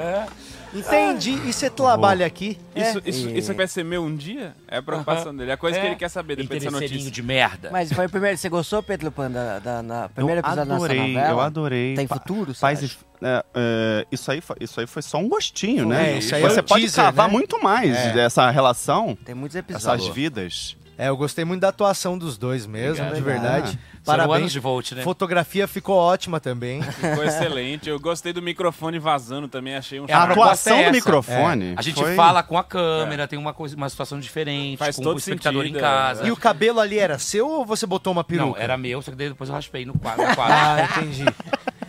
Entendi, 0.73 1.31
e 1.45 1.53
você 1.53 1.69
trabalha 1.69 2.25
aqui? 2.25 2.57
Isso, 2.75 2.97
É. 2.97 3.01
isso, 3.09 3.29
E- 3.29 3.37
isso 3.37 3.53
vai 3.53 3.67
ser 3.67 3.83
meu 3.83 4.03
um 4.03 4.15
dia? 4.15 4.55
É 4.67 4.77
a 4.77 4.81
preocupação 4.83 5.35
dele. 5.35 5.51
É 5.51 5.53
a 5.53 5.57
coisa 5.57 5.79
que 5.79 5.85
É. 5.85 5.89
ele 5.89 5.95
quer 5.95 6.09
saber 6.09 6.35
depois 6.35 6.61
dessa 6.63 6.71
notícia. 6.79 7.11
de 7.11 7.21
merda. 7.23 7.69
Mas 7.71 7.91
foi 7.93 8.05
o 8.07 8.09
primeiro. 8.09 8.37
Você 8.37 8.49
gostou, 8.49 8.81
Pedro 8.81 9.11
Pan, 9.11 9.29
da, 9.29 9.59
da, 9.59 9.83
na 9.83 10.09
primeiro 10.09 10.39
eu 10.39 10.41
episódio 10.41 10.65
da 10.65 10.73
nossa 10.73 10.85
adorei, 10.85 11.13
novela? 11.13 11.29
eu 11.29 11.39
adorei. 11.39 11.93
Tem 11.95 12.07
futuro, 12.07 12.53
você 12.53 12.59
Faz, 12.59 12.97
é, 13.21 13.45
é, 13.53 14.07
isso, 14.11 14.31
aí, 14.31 14.41
foi- 14.41 14.57
isso 14.59 14.79
aí 14.79 14.87
foi 14.87 15.01
só 15.01 15.17
um 15.19 15.29
gostinho, 15.29 15.85
né? 15.87 16.13
É, 16.13 16.17
isso 16.17 16.33
aí 16.35 16.41
Você 16.41 16.59
é 16.59 16.61
o 16.61 16.65
pode 16.65 16.81
teaser, 16.81 17.03
cavar 17.05 17.27
né? 17.27 17.33
muito 17.33 17.61
mais 17.61 17.95
É. 17.95 18.11
dessa 18.13 18.49
relação, 18.49 19.17
Tem 19.23 19.35
muitos 19.35 19.55
essas 19.55 19.69
episódios. 19.69 20.09
vidas. 20.09 20.75
É, 20.97 21.09
eu 21.09 21.17
gostei 21.17 21.43
muito 21.43 21.61
da 21.61 21.69
atuação 21.69 22.17
dos 22.17 22.37
dois 22.37 22.65
mesmo, 22.67 23.03
Obrigado. 23.05 23.15
de 23.15 23.21
verdade. 23.21 23.79
Parabéns. 24.05 24.51
de 24.51 24.59
Volt, 24.59 24.91
né? 24.91 25.01
Fotografia 25.03 25.67
ficou 25.67 25.95
ótima 25.95 26.39
também. 26.39 26.81
Ficou 26.93 27.23
excelente. 27.23 27.87
Eu 27.89 27.99
gostei 27.99 28.33
do 28.33 28.41
microfone 28.41 28.99
vazando 28.99 29.47
também, 29.47 29.75
achei 29.75 29.99
um 29.99 30.05
É, 30.07 30.13
A 30.13 30.23
atuação 30.23 30.77
é 30.77 30.85
do 30.85 30.91
microfone. 30.91 31.73
A 31.77 31.81
gente 31.81 31.99
foi- 31.99 32.15
fala 32.15 32.43
com 32.43 32.57
a 32.57 32.63
câmera, 32.63 33.27
tem 33.27 33.39
uma, 33.39 33.53
coisa, 33.53 33.75
uma 33.75 33.89
situação 33.89 34.19
diferente, 34.19 34.77
Faz 34.77 34.95
com 34.95 35.03
todo 35.03 35.15
o 35.15 35.19
espectador 35.19 35.61
sentido, 35.63 35.77
em 35.77 35.81
casa. 35.81 36.27
E 36.27 36.31
o 36.31 36.37
cabelo 36.37 36.79
ali 36.79 36.99
era 36.99 37.17
seu 37.17 37.47
ou 37.47 37.65
você 37.65 37.85
botou 37.85 38.11
uma 38.13 38.23
peruca? 38.23 38.45
Não, 38.45 38.57
era 38.57 38.77
meu, 38.77 39.01
só 39.01 39.11
que 39.11 39.17
daí 39.17 39.29
depois 39.29 39.49
eu 39.49 39.55
raspei 39.55 39.85
no 39.85 39.97
quadro. 39.97 40.27
No 40.27 40.35
quadro. 40.35 40.53
Ah, 40.53 40.89
entendi. 40.97 41.25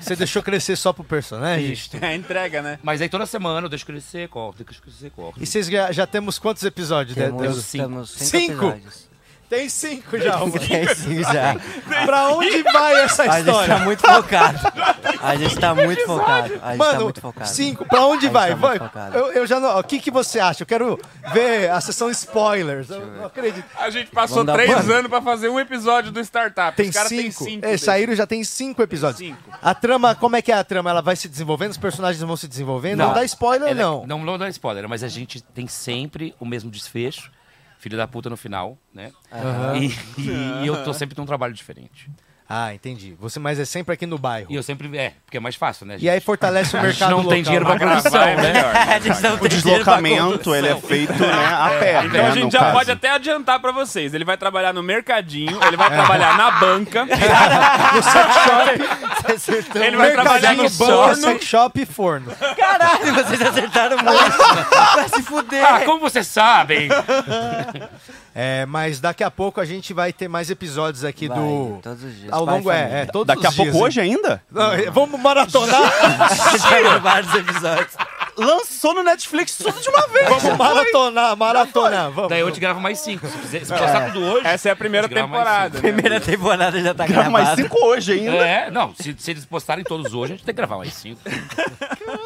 Você 0.00 0.14
deixou 0.14 0.42
crescer 0.42 0.76
só 0.76 0.92
pro 0.92 1.02
personagem? 1.02 1.72
Isto. 1.72 1.96
É 2.00 2.08
a 2.08 2.14
entrega, 2.14 2.60
né? 2.60 2.78
Mas 2.82 3.00
aí 3.00 3.08
toda 3.08 3.24
semana 3.26 3.66
eu 3.66 3.70
deixo 3.70 3.86
crescer, 3.86 4.28
corto, 4.28 4.62
deixo 4.62 4.82
crescer, 4.82 5.10
corto. 5.10 5.42
E 5.42 5.46
vocês 5.46 5.66
já, 5.66 5.90
já 5.92 6.06
temos 6.06 6.38
quantos 6.38 6.62
episódios? 6.62 7.16
Temos, 7.16 7.40
Deus? 7.42 7.64
cinco. 7.64 7.84
temos 7.84 8.10
cinco, 8.10 8.72
Cinco? 8.72 8.78
Tem 9.48 9.68
cinco 9.68 10.18
já, 10.18 10.38
mano. 10.38 10.52
Tem 10.58 10.94
sim, 10.94 11.22
já. 11.22 11.56
Pra 12.06 12.28
onde 12.30 12.62
vai 12.72 12.94
essa 13.02 13.22
A 13.24 13.38
gente 13.38 13.48
história? 13.48 13.74
tá 13.74 13.80
muito 13.84 14.00
focado. 14.00 14.58
A 15.22 15.36
gente 15.36 15.58
tá 15.58 15.74
muito 15.74 16.04
focado. 16.06 16.42
A 16.42 16.46
gente 16.48 16.60
tá 16.60 16.76
Mano, 16.76 17.04
muito 17.04 17.20
focado. 17.20 17.48
cinco, 17.48 17.84
pra 17.86 18.04
onde 18.06 18.28
vai? 18.28 18.50
tá 18.50 18.56
vai. 18.56 18.78
Eu, 19.14 19.32
eu 19.32 19.46
já 19.46 19.60
não. 19.60 19.78
O 19.78 19.82
que, 19.84 20.00
que 20.00 20.10
você 20.10 20.40
acha? 20.40 20.62
Eu 20.62 20.66
quero 20.66 20.98
ver 21.32 21.70
a 21.70 21.80
sessão 21.80 22.10
spoilers. 22.10 22.90
Eu 22.90 23.06
não 23.06 23.26
acredito. 23.26 23.64
A 23.78 23.90
gente 23.90 24.10
passou 24.10 24.44
três 24.44 24.70
Mano. 24.70 24.92
anos 24.92 25.08
pra 25.10 25.22
fazer 25.22 25.48
um 25.48 25.58
episódio 25.60 26.10
do 26.10 26.20
Startup. 26.20 26.76
Tem 26.76 26.88
Os 26.88 26.94
caras 26.94 27.08
cinco. 27.08 27.22
têm 27.22 27.30
cinco. 27.32 27.66
É, 27.66 27.76
saíram 27.76 28.14
já 28.14 28.26
tem 28.26 28.42
cinco 28.44 28.82
episódios. 28.82 29.18
cinco. 29.18 29.38
A 29.62 29.74
trama, 29.74 30.14
como 30.14 30.36
é 30.36 30.42
que 30.42 30.50
é 30.50 30.54
a 30.56 30.64
trama? 30.64 30.90
Ela 30.90 31.02
vai 31.02 31.16
se 31.16 31.28
desenvolvendo? 31.28 31.70
Os 31.70 31.78
personagens 31.78 32.20
vão 32.22 32.36
se 32.36 32.48
desenvolvendo? 32.48 32.98
Não, 32.98 33.12
dá 33.14 33.24
spoiler, 33.24 33.70
Ela- 33.70 33.80
não. 33.80 34.06
Não, 34.06 34.18
não 34.24 34.38
dá 34.38 34.48
spoiler, 34.48 34.88
mas 34.88 35.02
a 35.02 35.08
gente 35.08 35.40
tem 35.42 35.66
sempre 35.68 36.34
o 36.40 36.44
mesmo 36.44 36.70
desfecho. 36.70 37.30
Filho 37.84 37.98
da 37.98 38.08
puta 38.08 38.30
no 38.30 38.36
final, 38.38 38.78
né? 38.94 39.12
E, 39.76 39.88
e 40.62 40.66
eu 40.66 40.82
tô 40.84 40.94
sempre 40.94 41.14
num 41.18 41.26
trabalho 41.26 41.52
diferente. 41.52 42.10
Ah, 42.48 42.74
entendi. 42.74 43.16
Você, 43.18 43.40
mas 43.40 43.58
é 43.58 43.64
sempre 43.64 43.94
aqui 43.94 44.04
no 44.06 44.18
bairro. 44.18 44.48
E 44.50 44.54
eu 44.54 44.62
sempre. 44.62 44.94
É, 44.98 45.12
porque 45.24 45.38
é 45.38 45.40
mais 45.40 45.56
fácil, 45.56 45.86
né? 45.86 45.96
E 45.98 46.10
aí 46.10 46.20
fortalece 46.20 46.76
o 46.76 46.78
a 46.78 46.82
gente 46.82 46.90
mercado 46.90 47.10
não 47.10 47.16
local. 47.18 47.32
tem 47.32 47.42
dinheiro 47.42 47.64
pra 47.64 47.76
produção, 47.76 48.10
Gravar 48.10 48.30
é 48.32 48.36
né? 48.36 49.00
gente 49.00 49.42
O 49.42 49.48
deslocamento, 49.48 50.54
ele 50.54 50.68
é 50.68 50.76
feito 50.76 51.12
né, 51.24 51.46
a 51.46 51.70
pé. 51.80 52.04
Então 52.04 52.22
né, 52.22 52.28
a 52.28 52.30
gente 52.32 52.44
no 52.44 52.50
já 52.50 52.58
caso. 52.58 52.72
pode 52.72 52.90
até 52.90 53.10
adiantar 53.12 53.58
pra 53.60 53.72
vocês. 53.72 54.12
Ele 54.12 54.26
vai 54.26 54.36
trabalhar 54.36 54.74
no 54.74 54.82
mercadinho, 54.82 55.58
ele 55.64 55.76
vai 55.76 55.88
trabalhar 55.90 56.36
na 56.36 56.50
banca, 56.52 57.06
Você 59.24 59.32
acertou. 59.32 59.82
ele 59.82 59.96
vai 59.96 60.12
trabalhar 60.12 60.54
no 60.54 60.68
forno. 60.70 61.14
sex 61.16 61.44
shop 61.46 61.80
e 61.80 61.86
forno. 61.86 62.30
Caralho, 62.56 63.14
vocês 63.14 63.40
acertaram 63.40 63.96
muito. 63.96 64.14
Vai 64.94 65.08
se 65.08 65.22
fuder. 65.22 65.64
Ah, 65.64 65.80
como 65.80 66.00
vocês 66.00 66.26
sabem? 66.26 66.88
É, 68.34 68.66
mas 68.66 68.98
daqui 69.00 69.22
a 69.22 69.30
pouco 69.30 69.60
a 69.60 69.64
gente 69.64 69.94
vai 69.94 70.12
ter 70.12 70.26
mais 70.26 70.50
episódios 70.50 71.04
aqui 71.04 71.28
Vai, 71.28 71.38
do. 71.38 71.78
todos 71.80 72.02
os 72.02 72.16
dias. 72.16 72.32
Ao 72.32 72.44
longo, 72.44 72.70
é, 72.70 73.02
é, 73.02 73.06
todos 73.06 73.28
Daqui 73.28 73.46
a 73.46 73.50
os 73.50 73.54
dias, 73.54 73.68
pouco 73.68 73.78
hein? 73.78 73.84
hoje 73.84 74.00
ainda? 74.00 74.42
Não, 74.50 74.92
vamos 74.92 75.20
maratonar? 75.20 75.80
A 76.20 76.34
gente 76.50 76.58
vai 76.62 76.82
ter 76.82 77.00
vários 77.00 77.34
episódios. 77.34 77.96
Lançou 78.36 78.94
no 78.94 79.02
Netflix 79.02 79.56
tudo 79.58 79.80
de 79.80 79.88
uma 79.88 80.06
vez. 80.08 80.28
Vamos 80.28 80.58
maratonar, 80.58 81.36
maratonar. 81.36 82.10
Vamos. 82.10 82.30
Daí 82.30 82.40
eu 82.40 82.50
te 82.50 82.60
gravo 82.60 82.80
mais 82.80 82.98
cinco. 83.00 83.26
Se, 83.26 83.38
quiser, 83.38 83.64
se 83.64 83.72
tudo 84.12 84.22
hoje. 84.24 84.46
Essa 84.46 84.68
é 84.68 84.72
a 84.72 84.76
primeira 84.76 85.08
temporada. 85.08 85.76
cinco. 85.76 85.86
né? 85.86 85.92
Primeira 85.92 86.20
temporada 86.20 86.80
já 86.80 86.94
tá 86.94 87.06
Grava 87.06 87.30
gravada. 87.30 87.44
mais 87.44 87.58
cinco 87.60 87.84
hoje 87.84 88.12
ainda. 88.12 88.36
É, 88.46 88.70
não, 88.70 88.94
se, 88.94 89.14
se 89.18 89.30
eles 89.30 89.44
postarem 89.44 89.84
todos 89.84 90.12
hoje, 90.14 90.32
a 90.32 90.36
gente 90.36 90.44
tem 90.44 90.54
que 90.54 90.56
gravar 90.56 90.76
mais 90.76 90.92
cinco. 90.94 91.20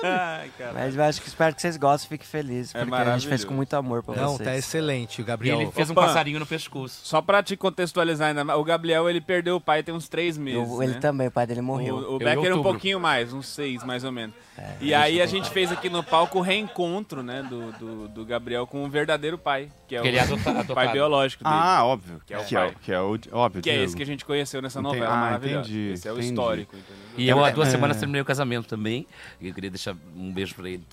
Ai, 0.02 0.50
cara. 0.58 0.72
Mas 0.74 0.96
eu 0.96 1.02
acho 1.04 1.20
que 1.22 1.28
espero 1.28 1.54
que 1.54 1.60
vocês 1.62 1.76
gostem, 1.76 2.08
fiquem 2.08 2.26
felizes. 2.26 2.74
É 2.74 2.80
Porque 2.84 2.94
a 2.94 3.18
gente 3.18 3.28
fez 3.28 3.44
com 3.44 3.54
muito 3.54 3.74
amor 3.74 4.02
pra 4.02 4.14
Não, 4.16 4.36
vocês. 4.36 4.48
tá 4.48 4.56
excelente, 4.56 5.20
o 5.20 5.22
E 5.22 5.24
Gabriel. 5.24 5.60
ele 5.62 5.70
fez 5.72 5.88
um 5.90 5.92
Opa. 5.92 6.06
passarinho 6.06 6.38
no 6.38 6.46
pescoço. 6.46 7.00
Só 7.04 7.20
pra 7.20 7.42
te 7.42 7.56
contextualizar 7.56 8.28
ainda 8.28 8.44
mais, 8.44 8.58
o 8.58 8.64
Gabriel 8.64 9.08
ele 9.08 9.20
perdeu 9.20 9.56
o 9.56 9.60
pai 9.60 9.82
tem 9.82 9.94
uns 9.94 10.08
três 10.08 10.36
meses. 10.38 10.68
Eu- 10.68 10.82
ele 10.82 10.94
né? 10.94 10.98
também, 11.00 11.28
o 11.28 11.30
pai 11.30 11.46
dele 11.46 11.60
morreu. 11.60 11.96
O, 11.96 12.14
o 12.16 12.18
Becker 12.18 12.56
um 12.56 12.62
pouquinho 12.62 13.00
mais, 13.00 13.32
uns 13.32 13.46
seis 13.48 13.82
mais 13.84 14.04
ou 14.04 14.12
menos. 14.12 14.34
E 14.80 14.92
aí 14.94 15.20
a 15.20 15.26
gente 15.26 15.50
fez 15.50 15.70
aqui 15.72 15.88
no 15.88 16.02
palco 16.02 16.38
o 16.38 16.40
reencontro, 16.40 17.22
né, 17.22 17.42
do, 17.42 17.72
do, 17.72 18.08
do 18.08 18.24
Gabriel 18.24 18.66
com 18.66 18.84
o 18.84 18.88
verdadeiro 18.88 19.36
pai, 19.38 19.68
que 19.86 19.94
é 19.96 20.00
o 20.02 20.04
ele 20.06 20.16
é 20.16 20.20
adota- 20.20 20.42
pai 20.52 20.60
adotado. 20.60 20.92
biológico 20.92 21.44
dele. 21.44 21.56
Ah, 21.58 21.84
óbvio. 21.84 22.20
Que 22.26 22.34
é 22.34 22.38
o 22.38 22.44
que, 22.44 22.56
é, 22.56 22.58
pai. 22.58 22.68
o- 22.70 22.78
que 22.78 22.92
é 22.92 23.00
o 23.00 23.18
óbvio. 23.32 23.62
que 23.62 23.70
é 23.70 23.82
esse 23.82 23.96
que 23.96 24.02
a 24.02 24.06
gente 24.06 24.24
conheceu 24.24 24.60
nessa 24.62 24.80
Entendi. 24.80 24.96
novela 24.96 25.14
Ah, 25.14 25.20
maravilhosa. 25.20 25.60
entendi, 25.68 25.90
Esse 25.92 26.08
é 26.08 26.10
o 26.12 26.14
entendi. 26.14 26.28
histórico, 26.28 26.76
entendeu? 26.76 26.96
E 27.16 27.28
eu 27.28 27.44
há 27.44 27.50
duas 27.50 27.68
É. 27.68 27.70
semanas 27.72 27.96
terminei 27.98 28.20
o 28.20 28.24
casamento 28.24 28.66
também. 28.68 29.06
E 29.40 29.48
eu 29.48 29.54
queria 29.54 29.70
deixar 29.70 29.96
um 30.16 30.32
beijo 30.32 30.54
pra 30.54 30.68
ele. 30.68 30.84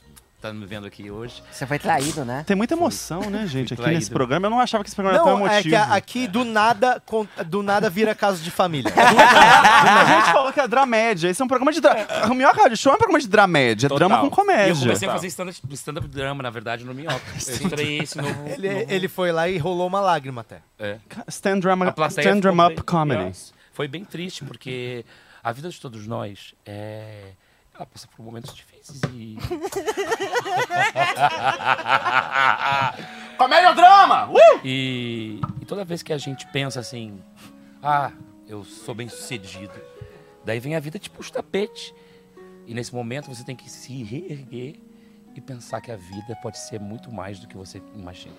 Tá 0.42 0.54
me 0.54 0.66
vendo 0.66 0.86
aqui 0.86 1.10
hoje. 1.10 1.42
Você 1.52 1.66
foi 1.66 1.80
traído, 1.80 2.24
né? 2.24 2.44
Tem 2.46 2.56
muita 2.56 2.76
emoção, 2.76 3.22
né, 3.32 3.48
gente, 3.48 3.74
aqui 3.74 3.88
nesse 3.88 4.12
programa. 4.12 4.46
Eu 4.46 4.52
não 4.52 4.60
achava 4.60 4.84
que 4.84 4.90
esse 4.90 4.96
programa 4.96 5.18
era 5.18 5.24
tão 5.26 5.40
Não, 5.40 5.48
é 5.48 5.54
emotivo. 5.54 5.70
que 5.70 5.76
a- 5.76 5.96
aqui 5.96 6.28
do 6.28 6.44
nada, 6.46 7.02
do 7.48 7.64
nada 7.64 7.90
vira 7.90 8.14
caso 8.14 8.44
de 8.44 8.52
família. 8.52 8.92
A 8.96 10.06
gente 10.06 10.32
falou 10.34 10.54
que 10.54 10.60
é 10.60 10.68
dramédia. 10.68 11.30
Esse 11.30 11.42
é 11.42 11.46
um 11.46 11.48
programa 11.48 11.72
de 11.72 11.82
drama. 11.82 12.06
O 12.30 12.34
Minhoca 12.36 12.62
Rádio 12.62 12.78
Show 12.78 12.92
é 12.92 12.96
um 12.96 12.98
programa 13.00 13.20
de 13.20 13.28
dramédia. 13.28 13.88
É 13.88 13.90
Total. 13.90 14.08
drama 14.08 14.22
com 14.22 14.30
comédia. 14.30 14.72
eu 14.72 14.76
comecei 14.80 15.08
a 15.08 15.12
Total. 15.12 15.16
fazer 15.16 15.28
stand-up 15.28 15.74
stand 15.74 15.94
drama, 16.10 16.44
na 16.44 16.50
verdade, 16.50 16.84
no 16.86 16.94
Minhoca. 16.94 17.22
Eu 17.36 17.38
estreiei 17.38 18.00
esse 18.02 18.18
novo. 18.18 18.48
Ele, 18.48 18.70
novo- 18.70 18.86
ele 18.94 19.08
foi 19.08 19.32
lá 19.32 19.48
e 19.50 19.58
rolou 19.58 19.88
uma 19.88 20.00
lágrima 20.02 20.42
até. 20.42 20.60
é. 20.78 20.98
Stand 21.28 21.60
drama, 21.60 21.94
A 21.98 22.08
stand 22.08 22.40
drama 22.40 22.68
bem- 22.68 22.78
up 22.78 22.84
comedy. 22.86 23.24
Yes. 23.24 23.54
Foi 23.74 23.88
bem 23.88 24.06
triste, 24.06 24.44
porque 24.46 25.04
a 25.44 25.52
vida 25.52 25.70
de 25.70 25.80
todos 25.82 26.06
nós 26.06 26.54
é. 26.66 27.32
Ela 27.76 27.86
passa 27.86 28.08
por 28.16 28.24
momentos 28.24 28.54
difíceis 28.54 28.75
e. 29.14 29.38
Comédia 33.38 33.70
ou 33.70 33.76
drama? 33.76 34.30
Uh! 34.30 34.60
e. 34.64 35.40
E 35.62 35.66
toda 35.66 35.84
vez 35.84 36.04
que 36.04 36.14
a 36.14 36.18
gente 36.18 36.46
pensa 36.48 36.80
assim, 36.80 37.20
ah, 37.82 38.12
eu 38.48 38.64
sou 38.64 38.94
bem 38.94 39.10
sucedido, 39.10 39.74
daí 40.44 40.60
vem 40.60 40.76
a 40.76 40.80
vida 40.80 41.00
te 41.00 41.10
puxa 41.10 41.32
o 41.32 41.34
tapete. 41.34 41.94
E 42.68 42.74
nesse 42.74 42.94
momento 42.94 43.28
você 43.28 43.44
tem 43.44 43.56
que 43.56 43.70
se 43.70 44.04
reerguer 44.04 44.76
e 45.36 45.42
pensar 45.42 45.82
que 45.82 45.92
a 45.92 45.96
vida 45.96 46.36
pode 46.42 46.58
ser 46.58 46.80
muito 46.80 47.12
mais 47.12 47.40
do 47.40 47.48
que 47.48 47.58
você 47.58 47.82
imagina. 47.96 48.36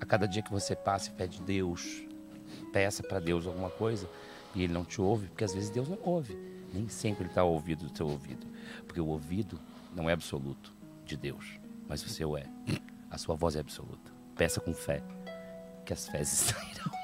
A 0.00 0.06
cada 0.06 0.26
dia 0.26 0.42
que 0.42 0.50
você 0.50 0.74
passa 0.74 1.10
e 1.10 1.12
pede 1.12 1.40
Deus, 1.42 2.02
peça 2.72 3.02
para 3.02 3.20
Deus 3.20 3.46
alguma 3.46 3.70
coisa 3.70 4.08
e 4.54 4.62
ele 4.62 4.72
não 4.72 4.84
te 4.84 5.00
ouve, 5.00 5.28
porque 5.28 5.44
às 5.44 5.54
vezes 5.54 5.70
Deus 5.70 5.88
não 5.88 5.98
ouve. 6.02 6.36
Nem 6.72 6.88
sempre 6.88 7.22
ele 7.22 7.30
está 7.30 7.42
ao 7.42 7.52
ouvido 7.52 7.84
do 7.84 7.90
teu 7.90 8.08
ouvido. 8.08 8.46
Porque 8.88 9.00
o 9.00 9.06
ouvido 9.06 9.60
não 9.94 10.10
é 10.10 10.12
absoluto 10.12 10.72
de 11.04 11.16
Deus, 11.16 11.44
mas 11.86 12.02
o 12.04 12.08
seu 12.08 12.36
é. 12.36 12.44
A 13.10 13.16
sua 13.16 13.36
voz 13.36 13.54
é 13.54 13.60
absoluta. 13.60 14.10
Peça 14.36 14.60
com 14.60 14.74
fé, 14.74 15.02
que 15.84 15.92
as 15.92 16.08
fezes 16.08 16.52
sairão. 16.52 16.98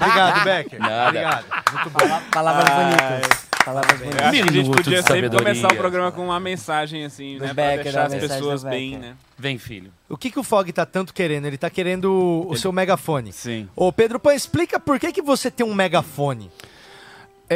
Obrigado, 0.00 0.44
Becker. 0.44 0.80
Nada. 0.80 1.08
Obrigado. 1.08 1.44
Muito 1.72 1.90
bom. 1.90 2.20
Palavras 2.30 2.68
bonitas. 2.70 3.46
Palavras 3.64 3.98
bonitas. 3.98 4.20
acho 4.22 4.42
que 4.42 4.48
a 4.48 4.52
gente 4.52 4.70
podia 4.70 5.02
sempre 5.02 5.30
começar 5.30 5.72
o 5.72 5.76
programa 5.76 6.12
com 6.12 6.24
uma 6.24 6.38
mensagem 6.40 7.04
assim, 7.04 7.38
Do 7.38 7.46
né? 7.46 7.54
Pra 7.54 7.64
Becker, 7.64 7.84
deixar 7.84 8.02
a 8.02 8.06
as 8.06 8.14
pessoas 8.14 8.64
bem, 8.64 8.98
né? 8.98 9.16
Vem, 9.38 9.58
filho. 9.58 9.92
O 10.08 10.16
que, 10.16 10.30
que 10.30 10.38
o 10.38 10.42
Fog 10.44 10.70
tá 10.72 10.84
tanto 10.84 11.14
querendo? 11.14 11.46
Ele 11.46 11.58
tá 11.58 11.70
querendo 11.70 12.46
o 12.48 12.56
seu 12.56 12.70
megafone. 12.72 13.32
Sim. 13.32 13.68
Ô, 13.74 13.92
Pedro 13.92 14.20
Pan, 14.20 14.34
explica 14.34 14.78
por 14.78 15.00
que, 15.00 15.12
que 15.12 15.22
você 15.22 15.50
tem 15.50 15.66
um 15.66 15.74
megafone. 15.74 16.50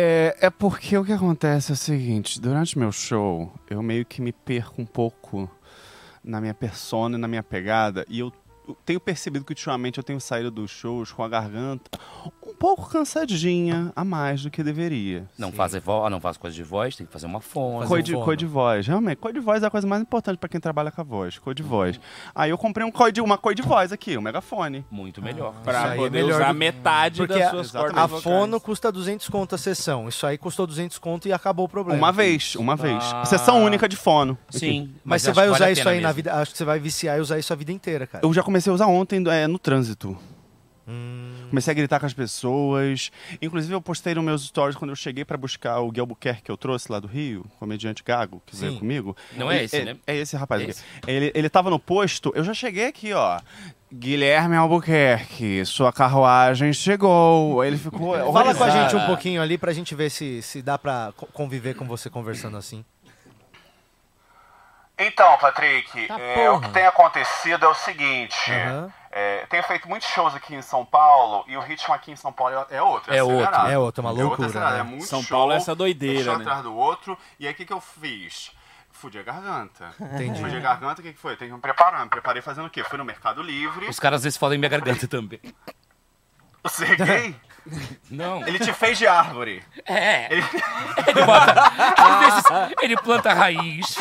É, 0.01 0.37
é 0.43 0.49
porque 0.49 0.97
o 0.97 1.05
que 1.05 1.13
acontece 1.13 1.73
é 1.73 1.75
o 1.75 1.77
seguinte: 1.77 2.41
durante 2.41 2.79
meu 2.79 2.93
show, 2.93 3.53
eu 3.69 3.83
meio 3.83 4.07
que 4.07 4.23
me 4.23 4.31
perco 4.31 4.81
um 4.81 4.87
pouco 4.87 5.51
na 6.23 6.41
minha 6.41 6.55
persona 6.55 7.19
e 7.19 7.21
na 7.21 7.27
minha 7.27 7.43
pegada. 7.43 8.07
E 8.09 8.21
eu 8.21 8.33
tenho 8.85 9.01
percebido 9.01 9.45
que 9.45 9.53
ultimamente 9.53 9.99
eu 9.99 10.05
tenho 10.05 10.21
saído 10.21 10.51
dos 10.51 10.71
shows 10.71 11.13
com 11.13 11.23
a 11.23 11.29
garganta 11.29 11.91
um 12.47 12.55
pouco 12.55 12.89
cansadinha 12.89 13.93
a 13.95 14.05
mais 14.05 14.43
do 14.43 14.51
que 14.51 14.63
deveria. 14.63 15.27
Não 15.39 15.53
faz, 15.53 15.75
vo 15.77 16.09
não 16.11 16.21
faz 16.21 16.37
coisa 16.37 16.55
de 16.57 16.63
voz, 16.63 16.97
tem 16.97 17.07
que 17.07 17.13
fazer 17.13 17.27
uma 17.27 17.41
fone. 17.41 17.87
Fazer 17.87 17.89
Cor 17.89 17.99
um 17.99 18.03
de, 18.03 18.13
fono. 18.13 18.25
cor 18.25 18.37
de 18.37 18.47
voz, 18.47 18.87
realmente. 18.87 19.17
Cor 19.19 19.33
de 19.33 19.41
voz 19.41 19.63
é 19.63 19.67
a 19.67 19.71
coisa 19.71 19.87
mais 19.87 20.03
importante 20.03 20.39
pra 20.39 20.49
quem 20.49 20.61
trabalha 20.61 20.91
com 20.91 21.01
a 21.01 21.05
voz. 21.05 21.39
Cor 21.39 21.55
de 21.55 21.63
voz. 21.63 22.01
Aí 22.35 22.51
eu 22.51 22.59
comprei 22.59 22.87
um 22.87 22.91
cor 22.91 23.13
de, 23.13 23.21
uma 23.21 23.37
cor 23.39 23.55
de 23.55 23.63
voz 23.63 23.93
aqui, 23.93 24.17
um 24.17 24.21
megafone. 24.21 24.85
Muito 24.91 25.23
melhor. 25.23 25.53
Isso 25.55 25.63
Pra 25.63 25.95
é 25.95 25.97
poder 25.97 26.23
melhor 26.23 26.41
usar 26.41 26.53
do- 26.53 26.59
metade 26.59 27.19
Porque 27.19 27.35
das 27.39 27.49
a, 27.49 27.51
suas 27.51 27.71
cordas 27.71 27.97
a 27.99 28.07
vocais. 28.07 28.23
fono 28.25 28.61
custa 28.61 28.91
200 28.91 29.29
conto 29.29 29.55
a 29.55 29.59
sessão. 29.59 30.09
Isso 30.09 30.27
aí 30.27 30.37
custou 30.39 30.67
200 30.67 30.99
conto 30.99 31.29
e 31.29 31.33
acabou 31.33 31.67
o 31.67 31.69
problema. 31.69 31.99
Uma 31.99 32.13
vez, 32.13 32.55
uma 32.57 32.77
vez. 32.77 33.03
Ah. 33.13 33.25
Sessão 33.25 33.63
única 33.63 33.89
de 33.89 33.97
fono. 33.97 34.37
Sim. 34.51 34.95
Mas, 35.05 35.23
você 35.23 35.31
acho 35.31 35.37
vai 35.37 35.49
usar 35.49 35.59
vale 35.59 35.71
a 35.71 35.73
isso 35.73 35.89
aí 35.89 35.97
na 36.01 36.09
mesmo. 36.09 36.15
vida. 36.17 36.35
Acho 36.35 36.53
que 36.53 36.59
você 36.59 36.65
vai 36.65 36.79
viciar 36.81 37.19
e 37.19 37.21
usar 37.21 37.39
isso 37.39 37.53
a 37.53 37.57
vida 37.57 37.73
inteira, 37.73 38.07
cara. 38.07 38.25
Eu 38.27 38.33
já 38.33 38.43
comecei 38.43 38.58
a 38.67 38.73
usar 38.73 38.87
ontem 38.87 39.23
é, 39.29 39.47
no 39.47 39.59
trânsito. 39.59 40.17
Hum. 40.91 41.35
Comecei 41.51 41.71
a 41.71 41.75
gritar 41.75 42.01
com 42.01 42.07
as 42.07 42.15
pessoas. 42.15 43.11
Inclusive, 43.43 43.75
eu 43.75 43.81
postei 43.81 44.15
nos 44.15 44.25
meus 44.25 44.47
stories 44.47 44.75
quando 44.75 44.91
eu 44.91 44.97
cheguei 44.97 45.23
pra 45.23 45.37
buscar 45.37 45.81
o 45.81 45.91
Gui 45.91 46.01
Albuquerque 46.01 46.43
que 46.45 46.51
eu 46.51 46.57
trouxe 46.57 46.91
lá 46.91 46.99
do 46.99 47.07
Rio, 47.07 47.45
comediante 47.59 48.03
gago, 48.03 48.43
que 48.47 48.57
Sim. 48.57 48.69
veio 48.69 48.79
comigo. 48.79 49.17
Não 49.37 49.51
é 49.51 49.65
esse, 49.65 49.77
é, 49.77 49.85
né? 49.85 49.97
É 50.07 50.17
esse 50.17 50.35
rapaz 50.35 50.63
Esse? 50.67 50.83
aqui. 51.03 51.11
Ele, 51.11 51.31
ele 51.35 51.49
tava 51.51 51.69
no 51.69 51.79
posto, 51.79 52.33
eu 52.35 52.43
já 52.43 52.55
cheguei 52.55 52.87
aqui, 52.87 53.13
ó. 53.13 53.39
Guilherme 53.93 54.57
Albuquerque, 54.57 55.65
sua 55.67 55.93
carruagem 55.93 56.73
chegou. 56.73 57.63
Ele 57.65 57.77
ficou. 57.77 58.15
Fala 58.33 58.55
com 58.55 58.65
a 58.65 58.71
gente 58.71 58.97
um 58.97 59.07
pouquinho 59.07 59.41
ali 59.43 59.57
pra 59.59 59.73
gente 59.73 59.95
ver 59.95 60.11
se, 60.11 60.41
se 60.43 60.61
dá 60.63 60.77
pra 60.79 61.13
co- 61.17 61.27
conviver 61.33 61.75
com 61.75 61.87
você 61.87 62.09
conversando 62.11 62.57
assim. 62.57 62.85
Então, 64.99 65.39
Patrick, 65.39 66.09
Tá 66.09 66.19
é, 66.19 66.51
o 66.51 66.61
que 66.61 66.69
tem 66.71 66.85
acontecido 66.85 67.65
é 67.65 67.69
o 67.69 67.75
seguinte. 67.75 68.51
Aham. 68.51 68.93
é, 69.13 69.47
tenho 69.47 69.63
feito 69.63 69.89
muitos 69.89 70.09
shows 70.09 70.35
aqui 70.35 70.55
em 70.57 70.63
São 70.63 70.85
Paulo 70.85 71.45
e 71.47 71.57
o 71.57 71.61
ritmo 71.61 71.95
aqui 71.95 72.11
em 72.11 72.17
São 72.17 72.33
Paulo 72.33 72.67
é, 72.69 72.77
é 72.77 72.83
outro. 72.83 73.15
É 73.15 73.23
outro. 73.23 73.37
acelerado. 73.39 73.71
É 73.71 73.79
outro, 73.79 74.01
é 74.01 74.03
uma 74.05 74.11
outra 74.11 74.25
loucura, 74.25 74.49
acelerada, 74.49 74.75
né? 74.75 74.81
É 74.81 74.83
muito 74.83 75.05
São 75.07 75.23
show, 75.23 75.39
Paulo 75.39 75.53
é 75.53 75.57
essa 75.57 75.73
um 75.73 75.77
doideira, 75.77 76.25
show 76.25 76.37
né? 76.39 76.43
atrás 76.45 76.63
do 76.63 76.75
outro. 76.75 77.17
E 77.39 77.47
aí 77.47 77.53
o 77.53 77.57
que, 77.57 77.65
que 77.65 77.73
eu 77.73 77.81
fiz? 77.81 78.51
Fudi 78.91 79.17
a 79.19 79.23
garganta. 79.23 79.95
Entendi. 80.01 80.41
Fudi 80.41 80.57
a 80.57 80.61
garganta, 80.61 81.01
o 81.01 81.05
que, 81.05 81.13
que 81.13 81.19
foi? 81.19 81.37
Tem 81.37 81.47
que 81.47 81.55
me 81.55 81.61
preparar. 81.61 82.03
Me 82.03 82.11
preparei 82.11 82.43
fazendo 82.43 82.67
o 82.67 82.71
quê? 82.71 82.83
Fui 82.83 82.99
no 82.99 83.05
Mercado 83.05 83.41
Livre. 83.41 83.87
Os 83.89 84.01
caras 84.01 84.17
às 84.19 84.25
vezes 84.25 84.37
fodem 84.37 84.59
minha 84.59 84.69
garganta 84.69 85.07
também. 85.07 85.41
Você 86.65 86.85
é 86.85 86.97
gay? 86.97 87.37
Não. 88.11 88.47
Ele 88.47 88.59
te 88.59 88.73
fez 88.73 88.99
de 88.99 89.07
árvore. 89.07 89.63
É. 89.87 90.33
Ele 90.33 90.43
bota. 91.25 91.73
Às 91.97 92.21
vezes 92.21 92.45
ele 92.83 92.97
planta 92.97 93.33
raiz. 93.33 93.97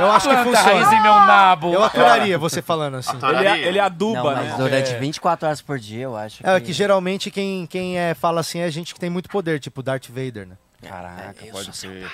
Eu 0.00 0.12
acho 0.12 0.28
que 0.28 0.34
Planta 0.34 0.60
raiz 0.60 0.80
em 0.80 0.84
funciona. 0.84 1.02
meu 1.02 1.14
nabo. 1.14 1.72
Eu 1.72 1.82
aturaria 1.82 2.38
você 2.38 2.60
falando 2.60 2.96
assim. 2.96 3.16
Ele, 3.22 3.68
ele 3.68 3.80
aduba, 3.80 4.22
Não, 4.22 4.34
mas 4.34 4.50
né? 4.50 4.56
durante 4.56 4.94
24 4.94 5.46
horas 5.46 5.62
por 5.62 5.78
dia, 5.78 6.04
eu 6.04 6.16
acho. 6.16 6.46
É 6.46 6.60
que 6.60 6.72
geralmente 6.72 7.30
quem, 7.30 7.66
quem 7.66 7.98
é, 7.98 8.14
fala 8.14 8.40
assim 8.40 8.60
é 8.60 8.70
gente 8.70 8.92
que 8.94 9.00
tem 9.00 9.10
muito 9.10 9.28
poder, 9.28 9.60
tipo 9.60 9.82
Darth 9.82 10.08
Vader, 10.08 10.46
né? 10.46 10.56
Caraca, 10.82 11.44
eu 11.44 11.52
pode 11.52 11.76
ser. 11.76 12.10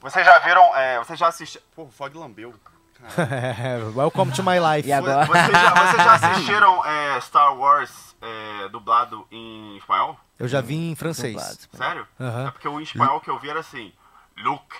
Vocês 0.00 0.24
já 0.24 0.38
viram, 0.40 0.76
é, 0.76 0.98
vocês 0.98 1.18
já 1.18 1.28
assistiram... 1.28 1.64
Pô, 1.74 1.82
o 1.84 1.90
Fog 1.90 2.16
lambeu. 2.16 2.54
Welcome 3.96 4.32
to 4.32 4.42
my 4.42 4.58
life. 4.58 4.88
E 4.88 4.92
agora? 4.92 5.26
Vocês 5.26 5.50
já, 5.50 5.70
vocês 5.74 6.04
já 6.04 6.14
assistiram 6.30 6.86
é, 6.86 7.20
Star 7.20 7.56
Wars 7.56 8.11
é, 8.22 8.68
dublado 8.68 9.26
em 9.30 9.76
espanhol? 9.76 10.16
Eu 10.38 10.48
já 10.48 10.60
vi 10.60 10.76
em 10.90 10.94
francês. 10.94 11.34
Dublado. 11.34 11.58
Sério? 11.76 12.06
É 12.46 12.50
porque 12.50 12.68
o 12.68 12.80
espanhol 12.80 13.20
que 13.20 13.28
eu 13.28 13.38
vi 13.38 13.50
era 13.50 13.60
assim: 13.60 13.92
Luke, 14.38 14.76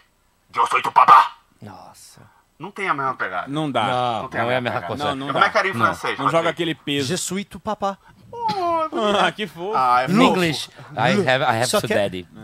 eu 0.55 0.67
sou 0.69 0.81
tu 0.81 0.91
papá. 0.93 1.37
Nossa. 1.61 2.23
Não 2.59 2.71
tem 2.71 2.89
a 2.89 2.95
mesma 2.95 3.15
pegada. 3.15 3.49
Não 3.49 3.71
dá. 3.71 4.21
Não, 4.23 4.29
tem 4.29 4.41
a 4.41 4.45
não 4.45 4.51
é 4.51 4.57
a 4.57 4.61
mesma 4.61 4.83
coisa. 4.83 5.05
Não, 5.07 5.15
não 5.17 5.27
Como 5.29 5.41
dá. 5.41 5.47
é 5.47 5.51
que 5.51 5.59
era 5.59 5.69
em 5.69 5.73
Não. 5.73 5.85
francês? 5.87 6.19
Não 6.19 6.29
joga 6.31 6.51
aquele 6.51 6.75
peso. 6.75 7.09
Jesuíto 7.09 7.59
papá. 7.59 7.99
Ah, 9.25 9.33
que 9.33 9.47
fofo. 9.47 9.73
Ah, 9.75 10.03
é 10.03 10.11
In. 10.11 10.21
English, 10.23 10.69
I 10.93 11.29
have, 11.29 11.43
I 11.45 11.57
have 11.59 11.67
Só 11.67 11.81
to 11.81 11.89
que- 11.89 11.95
daddy. 11.95 12.29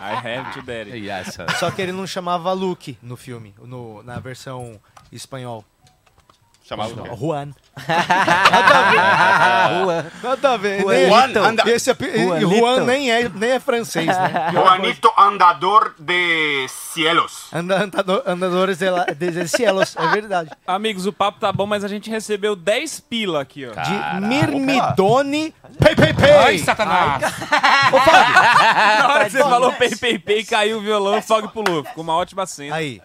I 0.00 0.14
have 0.14 0.52
to 0.54 0.62
daddy. 0.62 0.98
Yes, 1.06 1.34
sir. 1.34 1.46
Só 1.58 1.70
que 1.70 1.82
ele 1.82 1.92
não 1.92 2.06
chamava 2.06 2.52
Luke 2.52 2.98
no 3.02 3.16
filme, 3.16 3.54
no, 3.58 4.02
na 4.02 4.18
versão 4.18 4.80
espanhol. 5.10 5.64
Chamava 6.72 7.16
Juan. 7.16 7.48
Nada 10.22 10.52
a 10.52 10.56
ver. 10.56 10.84
Nem- 10.84 11.08
Juan 11.08 11.30
anda- 11.48 11.70
Esse 11.70 11.90
e 11.90 12.22
Juanito. 12.24 12.56
Juan 12.56 12.84
nem 12.86 13.10
é, 13.12 13.28
nem 13.28 13.50
é 13.50 13.60
francês, 13.60 14.06
né? 14.06 14.50
Juanito 14.52 15.12
Andador 15.18 15.94
de 15.98 16.66
Cielos. 16.68 17.48
Anda- 17.52 17.82
andador- 17.84 18.22
andadores 18.26 18.78
de, 18.78 18.88
la, 18.90 19.04
de 19.04 19.48
cielos, 19.48 19.94
é 19.96 20.06
verdade. 20.08 20.50
Amigos, 20.66 21.06
o 21.06 21.12
papo 21.12 21.40
tá 21.40 21.52
bom, 21.52 21.66
mas 21.66 21.84
a 21.84 21.88
gente 21.88 22.08
recebeu 22.10 22.56
10 22.56 23.00
pila 23.00 23.42
aqui, 23.42 23.66
ó. 23.66 23.72
De 23.72 24.26
Mirmidone 24.26 25.54
Pay 25.78 25.94
Pay 25.94 26.14
Pay. 26.14 26.30
Ai, 26.38 26.58
Satanás! 26.58 27.22
Na 27.92 29.08
hora 29.12 29.24
que 29.24 29.30
você 29.30 29.38
falou 29.42 29.72
pei, 29.72 29.90
pei, 29.96 30.18
pei, 30.18 30.44
caiu 30.44 30.78
o 30.78 30.80
violão, 30.80 31.20
fogo 31.20 31.48
pulou. 31.48 31.84
Ficou 31.84 32.02
uma 32.02 32.14
ótima 32.16 32.46
cena. 32.46 32.74
Aí. 32.76 33.00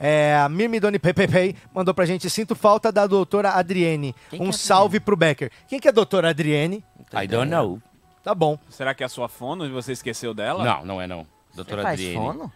É, 0.00 0.34
a 0.42 0.48
Mirmidone 0.48 0.98
Pei 0.98 1.54
mandou 1.74 1.92
pra 1.92 2.06
gente, 2.06 2.28
sinto 2.30 2.54
falta 2.54 2.90
da 2.90 3.06
doutora 3.06 3.50
Adriene. 3.50 4.14
Quem 4.30 4.40
um 4.40 4.48
é 4.48 4.52
salve 4.52 4.98
pro 4.98 5.14
Becker. 5.14 5.50
Quem 5.68 5.78
que 5.78 5.86
é 5.86 5.90
a 5.90 5.92
doutora 5.94 6.30
Adriene? 6.30 6.82
I 7.12 7.26
don't 7.26 7.50
know. 7.50 7.80
Tá 8.24 8.34
bom. 8.34 8.58
Será 8.70 8.94
que 8.94 9.02
é 9.02 9.06
a 9.06 9.08
sua 9.10 9.28
fono 9.28 9.66
e 9.66 9.70
você 9.70 9.92
esqueceu 9.92 10.32
dela? 10.32 10.64
Não, 10.64 10.84
não 10.86 11.00
é 11.02 11.06
não. 11.06 11.26
Você 11.50 11.56
Doutora 11.56 11.82
faz 11.82 11.94
Adriene. 12.00 12.16
fono? 12.16 12.52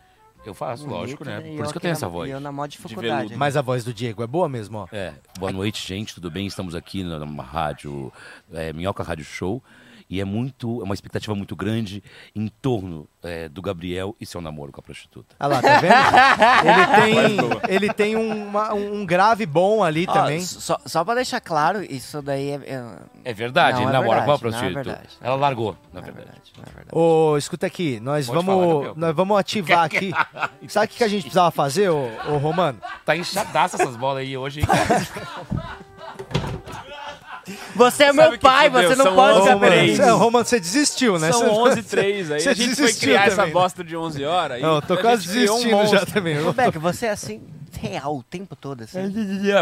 Eu 0.47 0.53
faço, 0.53 0.87
lógico, 0.87 1.25
né? 1.25 1.39
e 1.43 1.57
Por 1.57 1.65
isso 1.65 1.73
que 1.73 1.79
eu 1.79 1.81
tenho 1.81 1.93
na- 1.93 1.97
essa 1.99 2.09
voz. 2.09 2.29
E 2.29 2.33
eu 2.33 2.39
na 2.41 2.53
maior 2.53 2.67
dificuldade. 2.67 3.31
né? 3.31 3.37
Mas 3.37 3.57
a 3.57 3.63
voz 3.63 3.83
do 3.83 3.95
Diego 3.95 4.23
é 4.23 4.27
boa 4.27 4.47
mesmo, 4.47 4.77
ó. 4.79 4.87
É, 4.93 5.15
boa 5.39 5.51
noite, 5.51 5.87
gente, 5.87 6.15
tudo 6.15 6.31
bem? 6.31 6.47
Estamos 6.47 6.75
aqui 6.75 7.03
na- 7.03 7.19
numa 7.19 7.43
rádio, 7.43 8.13
é, 8.53 8.71
Minhoca 8.73 9.03
Rádio 9.03 9.25
Show, 9.25 9.63
e 10.09 10.21
é 10.21 10.25
muito, 10.25 10.81
é 10.81 10.85
uma 10.85 10.95
expectativa 10.95 11.35
muito 11.35 11.55
grande 11.57 12.03
em 12.35 12.49
torno 12.49 13.09
é, 13.23 13.49
do 13.49 13.61
Gabriel 13.63 14.15
e 14.21 14.27
seu 14.27 14.41
namoro 14.41 14.71
com 14.73 14.81
a 14.81 14.83
prostituta. 14.83 15.35
Olha 15.41 15.55
lá, 15.55 15.63
tá 15.63 15.81
vendo? 15.81 15.95
ele 16.69 16.87
tem, 17.67 17.75
ele 17.77 17.93
tem 17.93 18.17
uma- 18.17 18.75
um 18.75 19.05
grave 19.07 19.47
bom 19.47 19.83
ali 19.83 20.07
também. 20.07 20.41
Só, 20.43 20.79
só 20.85 21.05
pra 21.05 21.15
deixar 21.15 21.41
claro, 21.41 21.83
isso 21.83 22.21
daí 22.23 22.51
é. 22.51 22.55
é- 22.67 22.85
É 23.25 23.33
verdade, 23.33 23.77
Não, 23.79 23.85
ele 23.89 23.91
é 23.91 23.93
namora 23.93 24.23
com 24.25 24.33
a 24.33 24.37
verdade, 24.37 24.63
não 24.63 24.69
é 24.69 24.73
prostituta. 24.73 24.97
verdade. 24.97 25.17
Ela 25.21 25.37
largou, 25.37 25.77
na 25.93 26.01
não 26.01 26.09
é 26.09 26.13
verdade. 26.13 26.27
verdade, 26.27 26.53
é 26.61 26.65
verdade. 26.75 26.89
Ô, 26.93 27.37
escuta 27.39 27.67
aqui, 27.67 27.99
nós 28.01 28.27
Pode 28.27 28.45
vamos, 28.45 28.55
falar, 28.55 28.73
Gabriel. 28.75 28.95
nós 28.97 29.17
vamos 29.17 29.39
ativar 29.39 29.85
aqui. 29.85 30.13
Sabe 30.69 30.87
o 30.87 30.89
que 30.91 30.97
que 30.99 31.05
a 31.05 31.09
gente 31.09 31.23
precisava 31.23 31.51
fazer, 31.51 31.89
ô, 31.89 32.11
ô 32.29 32.37
Romano? 32.37 32.79
Tá 33.05 33.17
inchadaça 33.17 33.77
essas 33.83 33.97
bolas 33.97 34.19
aí 34.23 34.37
hoje, 34.37 34.61
hein? 34.61 34.67
Você 37.75 38.05
é 38.05 38.07
Sabe 38.07 38.19
meu 38.19 38.31
que 38.33 38.39
pai, 38.39 38.71
fudeu? 38.71 38.89
você 38.91 38.97
não 38.97 39.05
São 39.05 39.15
pode 39.15 39.41
ficar 39.43 39.59
três. 39.59 39.97
você, 39.97 40.11
Romano, 40.11 40.45
você 40.45 40.61
desistiu, 40.61 41.19
né? 41.19 41.31
São 41.33 41.41
Você- 41.41 41.49
11 41.51 41.81
h 41.81 41.89
3 41.91 42.31
aí. 42.31 42.41
Você 42.41 42.49
a 42.49 42.55
gente 42.55 42.75
foi 42.75 42.85
desistiu 42.87 43.09
criar 43.09 43.27
essa 43.27 43.37
também, 43.37 43.47
né? 43.49 43.53
bosta 43.53 43.85
de 43.85 43.97
11 43.97 44.25
horas. 44.25 44.63
Não, 44.63 44.77
eu 44.77 44.83
tô 44.83 44.95
a 44.95 44.97
quase 44.99 45.23
gente 45.25 45.33
criou 45.33 45.57
um 45.57 45.59
desistindo 45.59 45.87
já 45.87 45.93
monstro. 45.99 46.13
também. 46.13 46.47
Ô, 46.47 46.53
Beck, 46.53 46.79
você 46.79 47.07
é 47.07 47.11
assim, 47.11 47.43
real, 47.81 48.17
o 48.17 48.23
tempo 48.23 48.55
todo, 48.57 48.83
assim. 48.83 49.11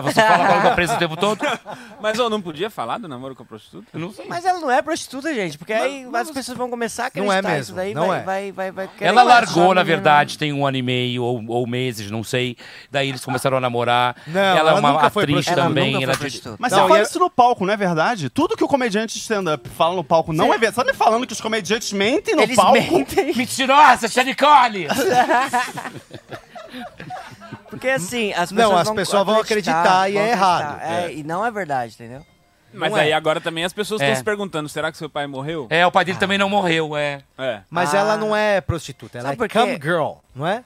Você 0.02 0.20
fala 0.22 0.60
com 0.62 0.68
a 0.68 0.70
presa 0.72 0.94
o 0.94 0.98
tempo 0.98 1.16
todo? 1.16 1.40
Mas 2.00 2.18
eu 2.18 2.28
não 2.30 2.40
podia 2.40 2.68
falar 2.70 2.98
do 2.98 3.08
namoro 3.08 3.34
com 3.34 3.42
a 3.42 3.46
prostituta? 3.46 3.86
Eu 3.92 4.00
não 4.00 4.12
sei. 4.12 4.24
Mas 4.28 4.44
ela 4.44 4.60
não 4.60 4.70
é 4.70 4.80
prostituta, 4.82 5.32
gente, 5.34 5.56
porque 5.58 5.72
aí 5.72 6.06
as 6.12 6.30
pessoas 6.30 6.56
vão 6.58 6.68
começar 6.70 7.06
a 7.06 7.10
Não 7.18 7.32
é 7.32 7.38
acreditar 7.38 7.48
mesmo, 7.48 7.62
isso 7.62 7.74
daí, 7.74 7.94
não 7.94 8.08
vai, 8.08 8.18
é. 8.20 8.22
vai, 8.22 8.52
vai, 8.52 8.70
vai 8.72 8.88
querer 8.88 9.08
Ela 9.08 9.22
largou, 9.22 9.72
a 9.72 9.74
na 9.74 9.82
verdade, 9.82 10.38
tem 10.38 10.52
um 10.52 10.66
ano 10.66 10.76
e 10.76 10.82
meio 10.82 11.22
ou, 11.22 11.44
ou 11.48 11.66
meses, 11.66 12.10
não 12.10 12.22
sei. 12.24 12.56
Daí 12.90 13.08
eles 13.08 13.24
começaram 13.24 13.56
a 13.56 13.60
namorar. 13.60 14.16
Não, 14.26 14.40
ela, 14.40 14.58
ela 14.58 14.70
é 14.70 14.74
uma 14.74 14.92
nunca 14.92 15.10
foi 15.10 15.22
atriz 15.24 15.34
prostituta. 15.36 15.60
Ela 15.60 15.68
também. 15.68 15.92
nunca 15.92 16.04
ela 16.04 16.14
foi 16.14 16.26
diz- 16.30 16.40
prostituta. 16.40 16.56
Mas 16.60 16.72
Não, 16.72 16.78
você 16.82 16.88
fala 16.88 16.98
é- 16.98 17.02
isso 17.02 17.18
no 17.18 17.30
palco, 17.30 17.66
não 17.66 17.72
é 17.72 17.76
verdade? 17.76 18.28
Tudo 18.30 18.56
que 18.56 18.64
o 18.64 18.68
comediante 18.68 19.18
stand-up 19.18 19.68
fala 19.70 19.94
no 19.96 20.04
palco 20.04 20.32
não 20.32 20.46
é 20.46 20.58
verdade. 20.58 20.74
Você 20.76 20.84
tá 20.84 20.92
me 20.92 20.96
falando 20.96 21.26
que 21.26 21.32
os 21.32 21.40
comediantes 21.40 21.92
mentem 21.92 22.34
no 22.34 22.42
Eles 22.42 22.56
palco? 22.56 22.72
mentem. 22.72 23.34
Mentirosa, 23.34 24.08
Xanicole! 24.08 24.86
Porque 27.72 27.88
assim, 27.88 28.34
as 28.34 28.52
pessoas 28.52 28.68
Não, 28.70 28.76
as 28.76 28.86
vão 28.86 28.94
pessoas 28.96 29.24
vão 29.24 29.40
acreditar 29.40 30.10
e 30.10 30.12
vão 30.12 30.22
é 30.22 30.32
acreditar. 30.32 30.78
errado. 30.78 30.80
É, 30.82 31.12
E 31.14 31.22
não 31.24 31.44
é 31.44 31.50
verdade, 31.50 31.94
entendeu? 31.94 32.24
Mas 32.74 32.90
Não 32.90 32.98
é. 32.98 33.02
aí 33.04 33.12
agora 33.14 33.40
também 33.40 33.64
as 33.64 33.72
pessoas 33.72 34.00
estão 34.00 34.12
É. 34.12 34.16
se 34.16 34.22
perguntando, 34.22 34.68
será 34.68 34.92
que 34.92 34.98
seu 34.98 35.08
pai 35.08 35.26
morreu? 35.26 35.66
É, 35.70 35.86
o 35.86 35.90
pai 35.90 36.04
dele 36.04 36.18
também 36.18 36.36
não 36.36 36.50
morreu, 36.50 36.94
é. 36.94 37.22
É. 37.38 37.60
Mas 37.70 37.94
Ah. 37.94 37.98
ela 37.98 38.16
não 38.18 38.36
é 38.36 38.60
prostituta, 38.60 39.18
ela 39.18 39.28
Sabe 39.28 39.34
é 39.34 39.38
por 39.38 39.48
quê? 39.48 39.58
cam 39.58 39.72
girl, 39.82 40.12
não 40.34 40.46
é? 40.46 40.62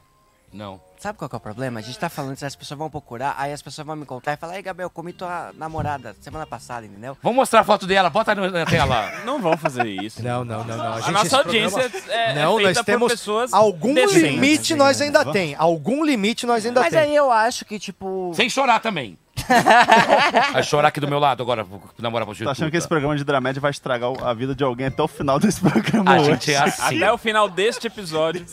Não. 0.53 0.81
Sabe 0.99 1.19
qual 1.19 1.29
que 1.29 1.37
é 1.37 1.39
o 1.39 1.41
problema? 1.41 1.79
A 1.79 1.83
gente 1.83 1.99
tá 1.99 2.09
falando 2.09 2.35
isso, 2.37 2.45
as 2.47 2.57
pessoas 2.57 2.79
vão 2.79 2.89
procurar, 2.91 3.35
aí 3.39 3.53
as 3.53 3.61
pessoas 3.63 3.87
vão 3.87 3.95
me 3.97 4.07
contar 4.07 4.33
e 4.33 4.37
falar, 4.37 4.57
ei, 4.57 4.63
Gabriel, 4.63 4.89
comi 4.91 5.13
tua 5.13 5.53
namorada 5.57 6.17
semana 6.21 6.47
passada, 6.47 6.87
entendeu? 6.87 7.17
Vamos 7.23 7.37
mostrar 7.37 7.61
a 7.61 7.65
foto 7.65 7.87
dela, 7.87 8.09
bota 8.11 8.35
na 8.35 8.51
na 8.51 8.65
tela. 8.67 9.13
Não 9.25 9.41
vão 9.41 9.57
fazer 9.57 9.87
isso. 9.87 10.23
Não, 10.23 10.45
não, 10.45 10.65
não, 10.65 10.77
não. 10.77 10.95
A 10.95 11.01
gente, 11.01 11.11
nossa 11.13 11.27
esse 11.27 11.35
audiência 11.35 11.91
programa- 11.91 12.13
é, 12.13 12.31
é 12.31 12.35
Não, 12.35 12.57
feita 12.57 12.73
nós 12.75 12.85
temos 12.85 13.13
pessoas 13.13 13.53
algum 13.53 13.95
decentes. 13.95 14.23
limite 14.23 14.75
nós 14.75 15.01
ainda 15.01 15.25
tem. 15.33 15.55
Algum 15.59 16.05
limite 16.05 16.47
nós 16.47 16.65
ainda 16.65 16.81
Mas 16.81 16.91
tem. 16.91 16.99
aí 17.01 17.15
eu 17.17 17.31
acho 17.31 17.65
que, 17.65 17.79
tipo... 17.79 18.33
Sem 18.35 18.49
chorar 18.49 18.81
também. 18.81 19.19
Vai 20.53 20.63
chorar 20.63 20.89
aqui 20.89 20.99
do 20.99 21.07
meu 21.09 21.19
lado 21.19 21.43
agora, 21.43 21.65
namorar 21.99 22.27
com 22.27 22.33
a 22.33 22.35
Tô 22.35 22.49
achando 22.51 22.71
que 22.71 22.77
esse 22.77 22.89
programa 22.89 23.17
de 23.17 23.23
dramédia 23.23 23.61
vai 23.61 23.71
estragar 23.71 24.11
a 24.25 24.33
vida 24.35 24.55
de 24.55 24.65
alguém 24.65 24.87
até 24.87 25.03
o 25.03 25.07
final 25.09 25.39
desse 25.39 25.61
programa 25.61 26.11
A 26.13 26.21
hoje. 26.21 26.25
gente 26.33 26.53
é 26.53 26.59
assim. 26.59 26.97
Até 26.97 27.13
o 27.13 27.19
final 27.19 27.49
deste 27.49 27.87
episódio. 27.87 28.45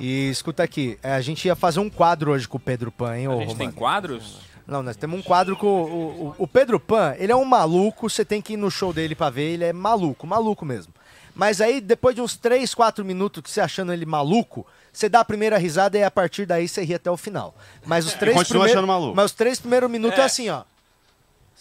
E 0.00 0.30
escuta 0.30 0.62
aqui, 0.62 0.98
é, 1.02 1.12
a 1.14 1.20
gente 1.20 1.44
ia 1.46 1.54
fazer 1.56 1.80
um 1.80 1.90
quadro 1.90 2.30
hoje 2.32 2.46
com 2.48 2.56
o 2.56 2.60
Pedro 2.60 2.90
Pan, 2.92 3.16
hein, 3.18 3.28
ô 3.28 3.32
A 3.32 3.36
gente 3.36 3.48
tem 3.56 3.66
Romano? 3.66 3.72
quadros? 3.72 4.38
Não, 4.66 4.82
nós 4.82 4.96
temos 4.96 5.18
um 5.20 5.22
quadro 5.22 5.56
com 5.56 5.66
o, 5.66 6.26
o, 6.28 6.34
o 6.38 6.48
Pedro 6.48 6.80
Pan, 6.80 7.14
ele 7.18 7.30
é 7.30 7.36
um 7.36 7.44
maluco, 7.44 8.10
você 8.10 8.24
tem 8.24 8.42
que 8.42 8.54
ir 8.54 8.56
no 8.56 8.70
show 8.70 8.92
dele 8.92 9.14
pra 9.14 9.30
ver, 9.30 9.52
ele 9.52 9.64
é 9.64 9.72
maluco, 9.72 10.26
maluco 10.26 10.64
mesmo. 10.64 10.92
Mas 11.34 11.60
aí, 11.60 11.80
depois 11.80 12.14
de 12.16 12.22
uns 12.22 12.36
3, 12.36 12.74
4 12.74 13.04
minutos 13.04 13.42
que 13.42 13.50
você 13.50 13.60
achando 13.60 13.92
ele 13.92 14.06
maluco, 14.06 14.66
você 14.92 15.08
dá 15.08 15.20
a 15.20 15.24
primeira 15.24 15.58
risada 15.58 15.98
e 15.98 16.02
a 16.02 16.10
partir 16.10 16.46
daí 16.46 16.66
você 16.66 16.82
ri 16.82 16.94
até 16.94 17.10
o 17.10 17.16
final. 17.16 17.54
Mas 17.84 18.06
os 18.06 18.14
três 18.14 18.34
continua 18.34 18.60
primeiros. 18.62 18.72
achando 18.72 18.86
maluco. 18.88 19.14
Mas 19.14 19.26
os 19.26 19.32
três 19.32 19.60
primeiros 19.60 19.90
minutos 19.90 20.18
é, 20.18 20.22
É. 20.22 20.24
assim, 20.24 20.48
ó. 20.48 20.62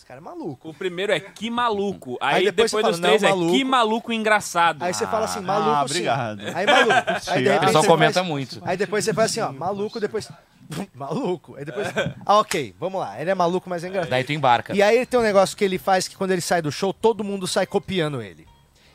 Esse 0.06 0.10
cara 0.10 0.20
é 0.20 0.24
maluco. 0.24 0.70
O 0.70 0.74
primeiro 0.76 1.12
é 1.12 1.20
que 1.20 1.50
maluco. 1.50 2.16
Aí, 2.22 2.36
Aí 2.36 2.46
depois 2.52 2.70
depois, 2.70 2.86
você 2.86 2.92
dos 2.92 3.00
fala, 3.00 3.08
três 3.08 3.24
é 3.24 3.30
maluco. 3.30 3.52
que 3.54 3.64
maluco 3.64 4.14
engraçado. 4.14 4.84
Aí 4.84 4.94
você 4.94 5.08
fala 5.08 5.26
assim, 5.26 5.40
maluco 5.40 5.72
ah, 5.72 5.80
sim. 5.80 5.86
obrigado. 5.86 6.42
Aí 6.54 6.66
maluco. 6.68 7.32
Aí 7.32 7.44
de 7.44 7.50
O 7.58 7.60
pessoal 7.60 7.84
comenta 7.86 8.14
faz- 8.14 8.28
muito. 8.28 8.62
Aí 8.64 8.78
depois 8.78 9.04
você 9.04 9.16
faz 9.16 9.32
assim, 9.32 9.40
ó, 9.40 9.52
maluco, 9.52 10.00
depois. 10.00 10.30
maluco. 10.94 11.56
Aí 11.56 11.66
depois. 11.66 11.88
Ah, 12.24 12.38
ok, 12.38 12.76
vamos 12.80 13.02
lá. 13.02 13.20
Ele 13.20 13.32
é 13.32 13.34
maluco, 13.34 13.68
mas 13.68 13.84
é 13.84 13.88
engraçado. 13.88 14.12
Daí 14.12 14.24
tu 14.24 14.32
embarca. 14.32 14.76
E 14.76 14.84
aí 14.84 14.96
ele 14.96 15.08
tem 15.08 15.20
um 15.20 15.24
negócio 15.24 15.58
que 15.58 15.66
ele 15.66 15.80
faz 15.80 16.08
que 16.08 16.16
quando 16.16 16.30
ele 16.30 16.42
sai 16.42 16.62
do 16.62 16.72
show, 16.72 16.94
todo 16.94 17.24
mundo 17.24 17.48
sai 17.48 17.66
copiando 17.66 18.22
ele. 18.22 18.46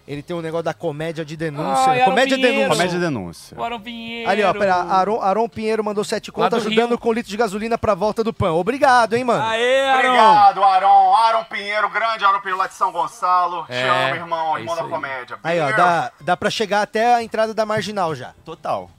Ele 0.08 0.22
tem 0.22 0.34
um 0.34 0.40
negócio 0.40 0.64
da 0.64 0.74
comédia 0.74 1.24
de 1.24 1.36
denúncia. 1.36 1.92
Ai, 1.92 2.04
comédia 2.04 2.36
Pinheiro. 2.36 2.56
denúncia. 2.58 2.76
Comédia 2.76 2.96
e 2.96 3.00
denúncia. 3.00 3.56
Bora, 3.56 3.78
Pinheiro. 3.78 4.28
Ali, 4.30 4.42
ó, 4.42 4.52
pera, 4.52 4.74
Aron, 4.76 5.20
Aron 5.20 5.48
Pinheiro 5.48 5.84
mandou 5.84 6.02
sete 6.02 6.32
contas 6.32 6.62
do 6.64 6.68
ajudando 6.68 6.88
Rio. 6.90 6.98
com 6.98 7.12
litro 7.12 7.30
de 7.30 7.36
gasolina 7.36 7.78
pra 7.78 7.94
volta 7.94 8.24
do 8.24 8.32
pão. 8.32 8.56
Obrigado, 8.56 9.14
hein, 9.14 9.22
mano. 9.22 9.44
Aê, 9.44 9.88
Aaron! 9.88 10.08
Obrigado, 10.08 10.64
Aron. 10.64 11.14
Aron 11.14 11.44
Pinheiro, 11.44 11.88
grande 11.90 12.24
Aron 12.24 12.40
Pinheiro 12.40 12.58
lá 12.58 12.66
de 12.66 12.74
São 12.74 12.90
Gonçalo. 12.90 13.64
Te 13.66 13.72
É, 13.72 13.88
amo, 14.08 14.14
irmão, 14.16 14.56
é 14.56 14.60
irmão 14.60 14.74
da 14.76 14.82
aí. 14.82 14.88
comédia. 14.88 15.38
Aí, 15.44 15.60
ó, 15.60 15.66
Pinheiro. 15.66 15.76
dá, 15.76 16.12
dá 16.20 16.36
pra 16.36 16.50
chegar 16.50 16.82
até 16.82 17.14
a 17.14 17.22
entrada 17.22 17.54
da 17.54 17.64
marginal 17.64 18.14
já. 18.14 18.32
Total. 18.44 18.90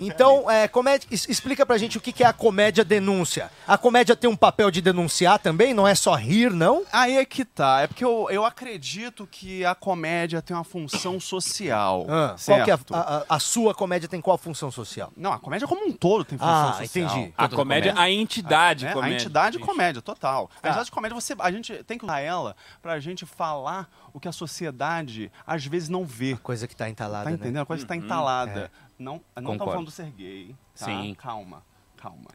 Então, 0.00 0.50
é, 0.50 0.66
comédia, 0.68 1.06
explica 1.10 1.64
pra 1.66 1.76
gente 1.78 1.98
o 1.98 2.00
que 2.00 2.12
que 2.12 2.22
é 2.22 2.26
a 2.26 2.32
comédia 2.32 2.84
denúncia. 2.84 3.50
A 3.66 3.76
comédia 3.76 4.14
tem 4.16 4.28
um 4.30 4.36
papel 4.36 4.70
de 4.70 4.80
denunciar 4.80 5.38
também? 5.38 5.74
Não 5.74 5.86
é 5.86 5.94
só 5.94 6.14
rir, 6.14 6.50
não? 6.52 6.84
Aí 6.92 7.16
é 7.16 7.24
que 7.24 7.44
tá. 7.44 7.80
É 7.82 7.86
porque 7.86 8.04
eu, 8.04 8.28
eu 8.30 8.44
acredito 8.44 9.26
que 9.30 9.64
a 9.64 9.74
comédia 9.74 10.40
tem 10.40 10.56
uma 10.56 10.64
função 10.64 11.18
social. 11.20 12.06
Ah, 12.08 12.36
qual 12.44 12.64
que 12.64 12.70
é 12.70 12.74
a, 12.74 12.78
a- 12.92 13.24
a 13.28 13.38
sua 13.38 13.74
comédia 13.74 14.08
tem 14.08 14.20
qual 14.20 14.38
função 14.38 14.70
social? 14.70 15.12
Não, 15.16 15.32
a 15.32 15.38
comédia 15.38 15.66
como 15.68 15.84
um 15.86 15.92
todo 15.92 16.24
tem 16.24 16.38
função 16.38 16.54
Ah, 16.68 16.72
social. 16.74 16.84
entendi. 17.06 17.34
A 17.36 17.48
comédia, 17.48 17.92
comédia. 17.92 17.94
a 17.96 18.10
entidade 18.10 18.84
né? 18.84 18.92
comédia. 18.92 19.16
A 19.16 19.20
entidade 19.20 19.56
Gente. 19.58 19.66
comédia, 19.66 20.02
total. 20.02 20.48
Tá. 20.60 20.68
A 20.68 20.68
entidade 20.70 20.90
comédia, 20.90 21.14
você, 21.14 21.34
a 21.38 21.50
gente 21.50 21.82
tem 21.84 21.98
que 21.98 22.04
usar 22.04 22.20
ela 22.20 22.56
pra 22.80 22.98
gente 23.00 23.26
falar 23.26 23.88
o 24.12 24.20
que 24.20 24.28
a 24.28 24.32
sociedade 24.32 25.30
às 25.46 25.64
vezes 25.64 25.88
não 25.88 26.04
vê. 26.04 26.36
Coisa 26.42 26.66
que 26.68 26.76
tá 26.76 26.88
entalada, 26.88 27.24
Tá 27.24 27.30
né? 27.30 27.36
entendendo? 27.36 27.62
A 27.62 27.66
coisa 27.66 27.82
está 27.82 27.96
entalada. 27.96 28.70
Não, 29.02 29.20
não 29.36 29.42
Concordo. 29.52 29.64
falando 29.72 29.84
do 29.86 29.90
ser 29.90 30.10
gay. 30.12 30.54
Tá? 30.78 30.86
Sim. 30.86 31.14
Calma, 31.18 31.62
calma. 31.96 32.30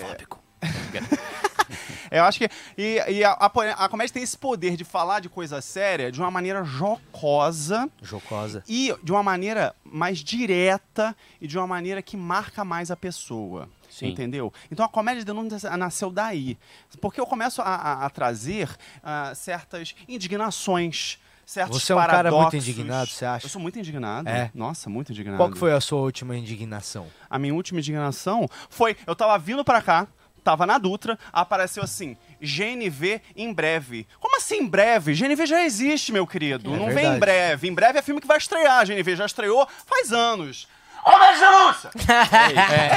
Fóbico. 0.00 0.42
Eu 2.10 2.22
acho 2.24 2.38
que. 2.38 2.48
E, 2.78 3.02
e 3.10 3.24
a, 3.24 3.32
a, 3.32 3.46
a 3.84 3.88
comédia 3.88 4.14
tem 4.14 4.22
esse 4.22 4.38
poder 4.38 4.76
de 4.76 4.84
falar 4.84 5.20
de 5.20 5.28
coisa 5.28 5.60
séria 5.60 6.10
de 6.12 6.20
uma 6.20 6.30
maneira 6.30 6.62
jocosa 6.64 7.90
Jocosa. 8.00 8.62
e 8.68 8.94
de 9.02 9.10
uma 9.12 9.22
maneira 9.22 9.74
mais 9.84 10.18
direta 10.20 11.14
e 11.40 11.46
de 11.48 11.58
uma 11.58 11.66
maneira 11.66 12.00
que 12.00 12.16
marca 12.16 12.64
mais 12.64 12.90
a 12.90 12.96
pessoa. 12.96 13.68
Sim. 13.90 14.08
Entendeu? 14.08 14.52
Então 14.70 14.84
a 14.84 14.88
comédia 14.88 15.20
de 15.20 15.26
denúncia 15.26 15.76
nasceu 15.76 16.10
daí. 16.10 16.56
Porque 17.00 17.20
eu 17.20 17.26
começo 17.26 17.60
a, 17.62 17.64
a- 17.64 18.06
a 18.06 18.10
trazer 18.10 18.68
ah, 19.02 19.34
certas 19.34 19.94
indignações. 20.08 21.18
Certos 21.46 21.80
Você 21.84 21.92
é 21.92 21.94
um 21.94 21.98
cara 22.00 22.24
muito 22.24 22.34
paradoxos. 22.34 22.68
indignado, 22.68 23.08
você 23.08 23.24
acha? 23.24 23.46
Eu 23.46 23.50
sou 23.50 23.60
muito 23.60 23.78
indignado. 23.78 24.28
É? 24.28 24.50
Nossa, 24.52 24.90
muito 24.90 25.12
indignado. 25.12 25.38
Qual 25.38 25.48
que 25.50 25.56
foi 25.56 25.72
a 25.72 25.80
sua 25.80 26.00
última 26.00 26.36
indignação? 26.36 27.06
A 27.30 27.38
minha 27.38 27.54
última 27.54 27.78
indignação 27.78 28.48
foi, 28.68 28.96
eu 29.06 29.14
tava 29.14 29.38
vindo 29.38 29.64
pra 29.64 29.80
cá, 29.80 30.08
tava 30.42 30.66
na 30.66 30.76
Dutra, 30.76 31.16
apareceu 31.32 31.84
assim, 31.84 32.16
GNV 32.40 33.20
em 33.36 33.52
breve. 33.52 34.08
Como 34.18 34.36
assim 34.36 34.56
em 34.56 34.66
breve? 34.66 35.14
GNV 35.14 35.46
já 35.46 35.64
existe, 35.64 36.10
meu 36.12 36.26
querido. 36.26 36.74
É 36.74 36.76
Não 36.76 36.86
vem 36.86 36.94
verdade. 36.94 37.16
em 37.16 37.20
breve. 37.20 37.68
Em 37.68 37.74
breve 37.74 37.98
é 38.00 38.02
filme 38.02 38.20
que 38.20 38.26
vai 38.26 38.38
estrear. 38.38 38.84
GNV 38.84 39.14
já 39.16 39.26
estreou 39.26 39.68
faz 39.86 40.12
anos. 40.12 40.66
Comédia 41.06 41.38
denúncia! 41.38 41.90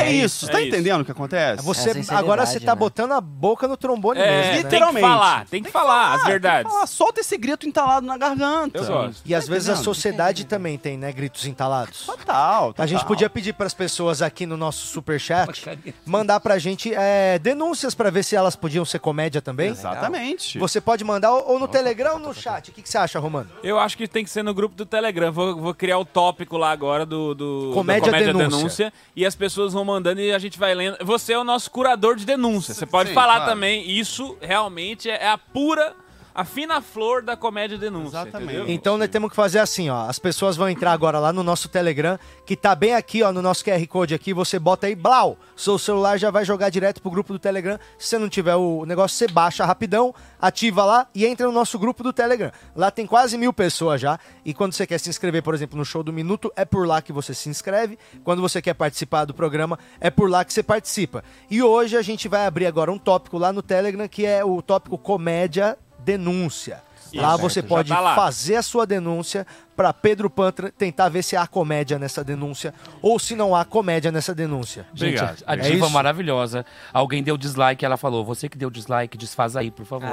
É, 0.02 0.04
É, 0.08 0.12
isso, 0.12 0.48
tá 0.48 0.60
é 0.60 0.68
entendendo 0.68 1.02
o 1.02 1.06
que 1.06 1.12
acontece? 1.12 1.64
Você, 1.64 1.92
É 1.92 2.04
a 2.16 2.18
agora 2.18 2.44
você 2.46 2.60
tá 2.60 2.74
né? 2.74 2.80
botando 2.80 3.12
a 3.12 3.22
boca 3.22 3.68
no 3.68 3.78
trombone 3.78 4.20
É, 4.20 4.26
mesmo. 4.26 4.42
né? 4.42 4.52
tem 4.52 4.58
que 4.58 4.64
Literalmente. 4.64 5.08
falar, 5.08 5.46
tem 5.46 5.64
que 5.64 5.70
falar 5.72 6.14
as 6.16 6.24
verdades. 6.26 6.72
fala, 6.72 6.88
solta 6.88 7.22
esse 7.22 7.38
grito 7.38 7.68
entalado 7.68 8.06
na 8.08 8.18
garganta. 8.18 8.80
Eu 8.80 8.86
gosto. 8.86 9.22
E 9.26 9.36
às 9.36 9.46
Tá 9.46 9.52
vezes 9.52 9.70
a 9.70 9.74
entendendo? 9.74 9.86
sociedade 9.86 10.46
também 10.46 10.78
tem, 10.78 10.98
né? 10.98 11.12
Gritos 11.12 11.46
entalados. 11.46 12.06
Total, 12.08 12.68
total. 12.70 12.84
A 12.84 12.88
gente 12.88 13.06
podia 13.06 13.30
pedir 13.30 13.54
para 13.54 13.68
as 13.68 13.74
pessoas 13.76 14.22
aqui 14.24 14.46
no 14.48 14.58
nosso 14.58 14.88
superchat 14.88 15.70
mandar 16.06 16.40
pra 16.40 16.58
gente 16.58 16.92
é, 16.94 17.38
denúncias 17.38 17.94
pra 17.94 18.10
ver 18.10 18.24
se 18.24 18.36
elas 18.36 18.56
podiam 18.56 18.86
ser 18.86 18.98
comédia 19.00 19.40
também. 19.42 19.70
Exatamente. 19.70 20.58
Você 20.58 20.82
pode 20.82 21.04
mandar 21.04 21.32
ou 21.32 21.60
no 21.60 21.68
Telegram 21.68 22.14
ou 22.14 22.20
no 22.20 22.34
chat. 22.34 22.70
O 22.70 22.74
que, 22.74 22.82
que 22.82 22.90
você 22.90 22.98
acha, 22.98 23.20
Romano? 23.20 23.50
Eu 23.64 23.78
acho 23.80 23.96
que 23.96 24.08
tem 24.08 24.24
que 24.24 24.30
ser 24.32 24.44
no 24.44 24.54
grupo 24.54 24.76
do 24.76 24.86
Telegram. 24.86 25.32
Vou, 25.32 25.56
vou 25.56 25.74
criar 25.76 26.00
o 26.00 26.06
tópico 26.06 26.58
lá 26.58 26.72
agora 26.72 27.06
do, 27.06 27.36
do 27.36 27.72
Comédia 27.74 27.99
da 28.00 28.06
comédia 28.08 28.34
denúncia. 28.34 28.58
denúncia. 28.58 28.94
E 29.16 29.26
as 29.26 29.36
pessoas 29.36 29.74
vão 29.74 29.86
mandando 29.86 30.22
e 30.22 30.32
a 30.32 30.40
gente 30.40 30.58
vai 30.58 30.74
lendo. 30.74 30.98
Você 31.04 31.34
é 31.34 31.40
o 31.40 31.44
nosso 31.44 31.70
curador 31.72 32.16
de 32.16 32.26
denúncia. 32.26 32.74
Você 32.74 32.86
pode 32.86 33.10
Sim, 33.10 33.16
falar 33.16 33.38
claro. 33.38 33.52
também. 33.52 33.90
Isso 33.90 34.38
realmente 34.42 35.10
é 35.10 35.28
a 35.28 35.38
pura, 35.38 35.96
a 36.40 36.46
fina 36.46 36.82
flor 36.82 37.22
da 37.22 37.36
comédia 37.36 37.78
denúncia. 37.78 38.18
Exatamente. 38.22 38.54
entendeu? 38.54 38.74
Então 38.74 38.98
nós 38.98 39.10
temos 39.10 39.30
que 39.30 39.36
fazer 39.36 39.60
assim, 39.60 39.90
ó. 39.90 40.08
As 40.08 40.18
pessoas 40.18 40.56
vão 40.56 40.70
entrar 40.70 40.94
agora 40.94 41.20
lá 41.20 41.34
no 41.34 41.44
nosso 41.44 41.68
Telegram, 41.68 42.18
que 42.46 42.56
tá 42.56 42.74
bem 42.74 42.96
aqui, 42.96 43.22
ó, 43.22 43.34
no 43.34 43.42
nosso 43.42 43.62
QR 43.66 43.86
Code 43.88 44.16
aqui. 44.16 44.34
Você 44.34 44.58
bota 44.58 44.88
aí, 44.88 44.96
blau, 44.96 45.38
seu 45.54 45.78
celular 45.78 46.18
já 46.18 46.32
vai 46.32 46.46
jogar 46.46 46.70
direto 46.70 47.02
pro 47.02 47.12
grupo 47.12 47.34
do 47.34 47.40
Telegram. 47.40 47.78
Se 47.98 48.08
você 48.08 48.18
não 48.18 48.30
tiver 48.30 48.56
o 48.56 48.86
negócio, 48.86 49.18
você 49.18 49.28
baixa 49.28 49.66
rapidão, 49.66 50.16
ativa 50.40 50.86
lá 50.86 51.08
e 51.14 51.26
entra 51.26 51.46
no 51.46 51.52
nosso 51.52 51.78
grupo 51.78 52.04
do 52.04 52.14
Telegram. 52.14 52.54
Lá 52.74 52.90
tem 52.90 53.06
quase 53.06 53.38
mil 53.38 53.52
pessoas 53.52 54.00
já. 54.00 54.18
E 54.46 54.54
quando 54.54 54.72
você 54.72 54.88
quer 54.88 54.98
se 54.98 55.10
inscrever, 55.10 55.44
por 55.44 55.54
exemplo, 55.54 55.78
no 55.78 55.84
show 55.84 56.04
do 56.04 56.14
Minuto, 56.14 56.54
é 56.56 56.64
por 56.64 56.88
lá 56.88 57.02
que 57.02 57.12
você 57.12 57.34
se 57.34 57.50
inscreve. 57.50 58.00
Quando 58.24 58.42
você 58.42 58.62
quer 58.62 58.76
participar 58.76 59.26
do 59.26 59.34
programa, 59.34 59.78
é 60.00 60.10
por 60.10 60.30
lá 60.30 60.46
que 60.46 60.54
você 60.54 60.64
participa. 60.64 61.22
E 61.52 61.62
hoje 61.62 61.98
a 61.98 62.02
gente 62.02 62.30
vai 62.30 62.46
abrir 62.46 62.66
agora 62.66 62.90
um 62.90 62.98
tópico 62.98 63.38
lá 63.38 63.52
no 63.52 63.62
Telegram, 63.62 64.08
que 64.08 64.26
é 64.26 64.42
o 64.46 64.62
tópico 64.62 64.98
Comédia 64.98 65.78
Denúncia. 66.00 66.82
Lá 67.12 67.30
Isso, 67.34 67.38
você 67.40 67.62
já 67.62 67.68
pode 67.68 67.90
tá 67.90 68.00
lá. 68.00 68.16
fazer 68.16 68.56
a 68.58 68.62
sua 68.62 68.86
denúncia 68.86 69.48
para 69.76 69.92
Pedro 69.92 70.30
Pantra 70.30 70.72
tentar 70.72 71.10
ver 71.10 71.24
se 71.24 71.36
há 71.36 71.48
comédia 71.48 71.98
nessa 71.98 72.24
denúncia 72.24 72.72
ou 73.02 73.18
se 73.18 73.36
não 73.36 73.56
há 73.56 73.66
comédia 73.66 74.12
nessa 74.12 74.36
denúncia. 74.36 74.86
Gente, 74.94 75.18
Obrigado. 75.18 75.44
a 75.48 75.54
É 75.54 75.58
diva 75.58 75.86
isso? 75.88 75.90
maravilhosa. 75.90 76.64
Alguém 76.94 77.24
deu 77.24 77.36
dislike, 77.36 77.84
ela 77.84 77.98
falou: 77.98 78.24
Você 78.26 78.48
que 78.48 78.56
deu 78.60 78.70
dislike, 78.70 79.18
desfaz 79.18 79.56
aí, 79.56 79.72
por 79.72 79.88
favor. 79.88 80.08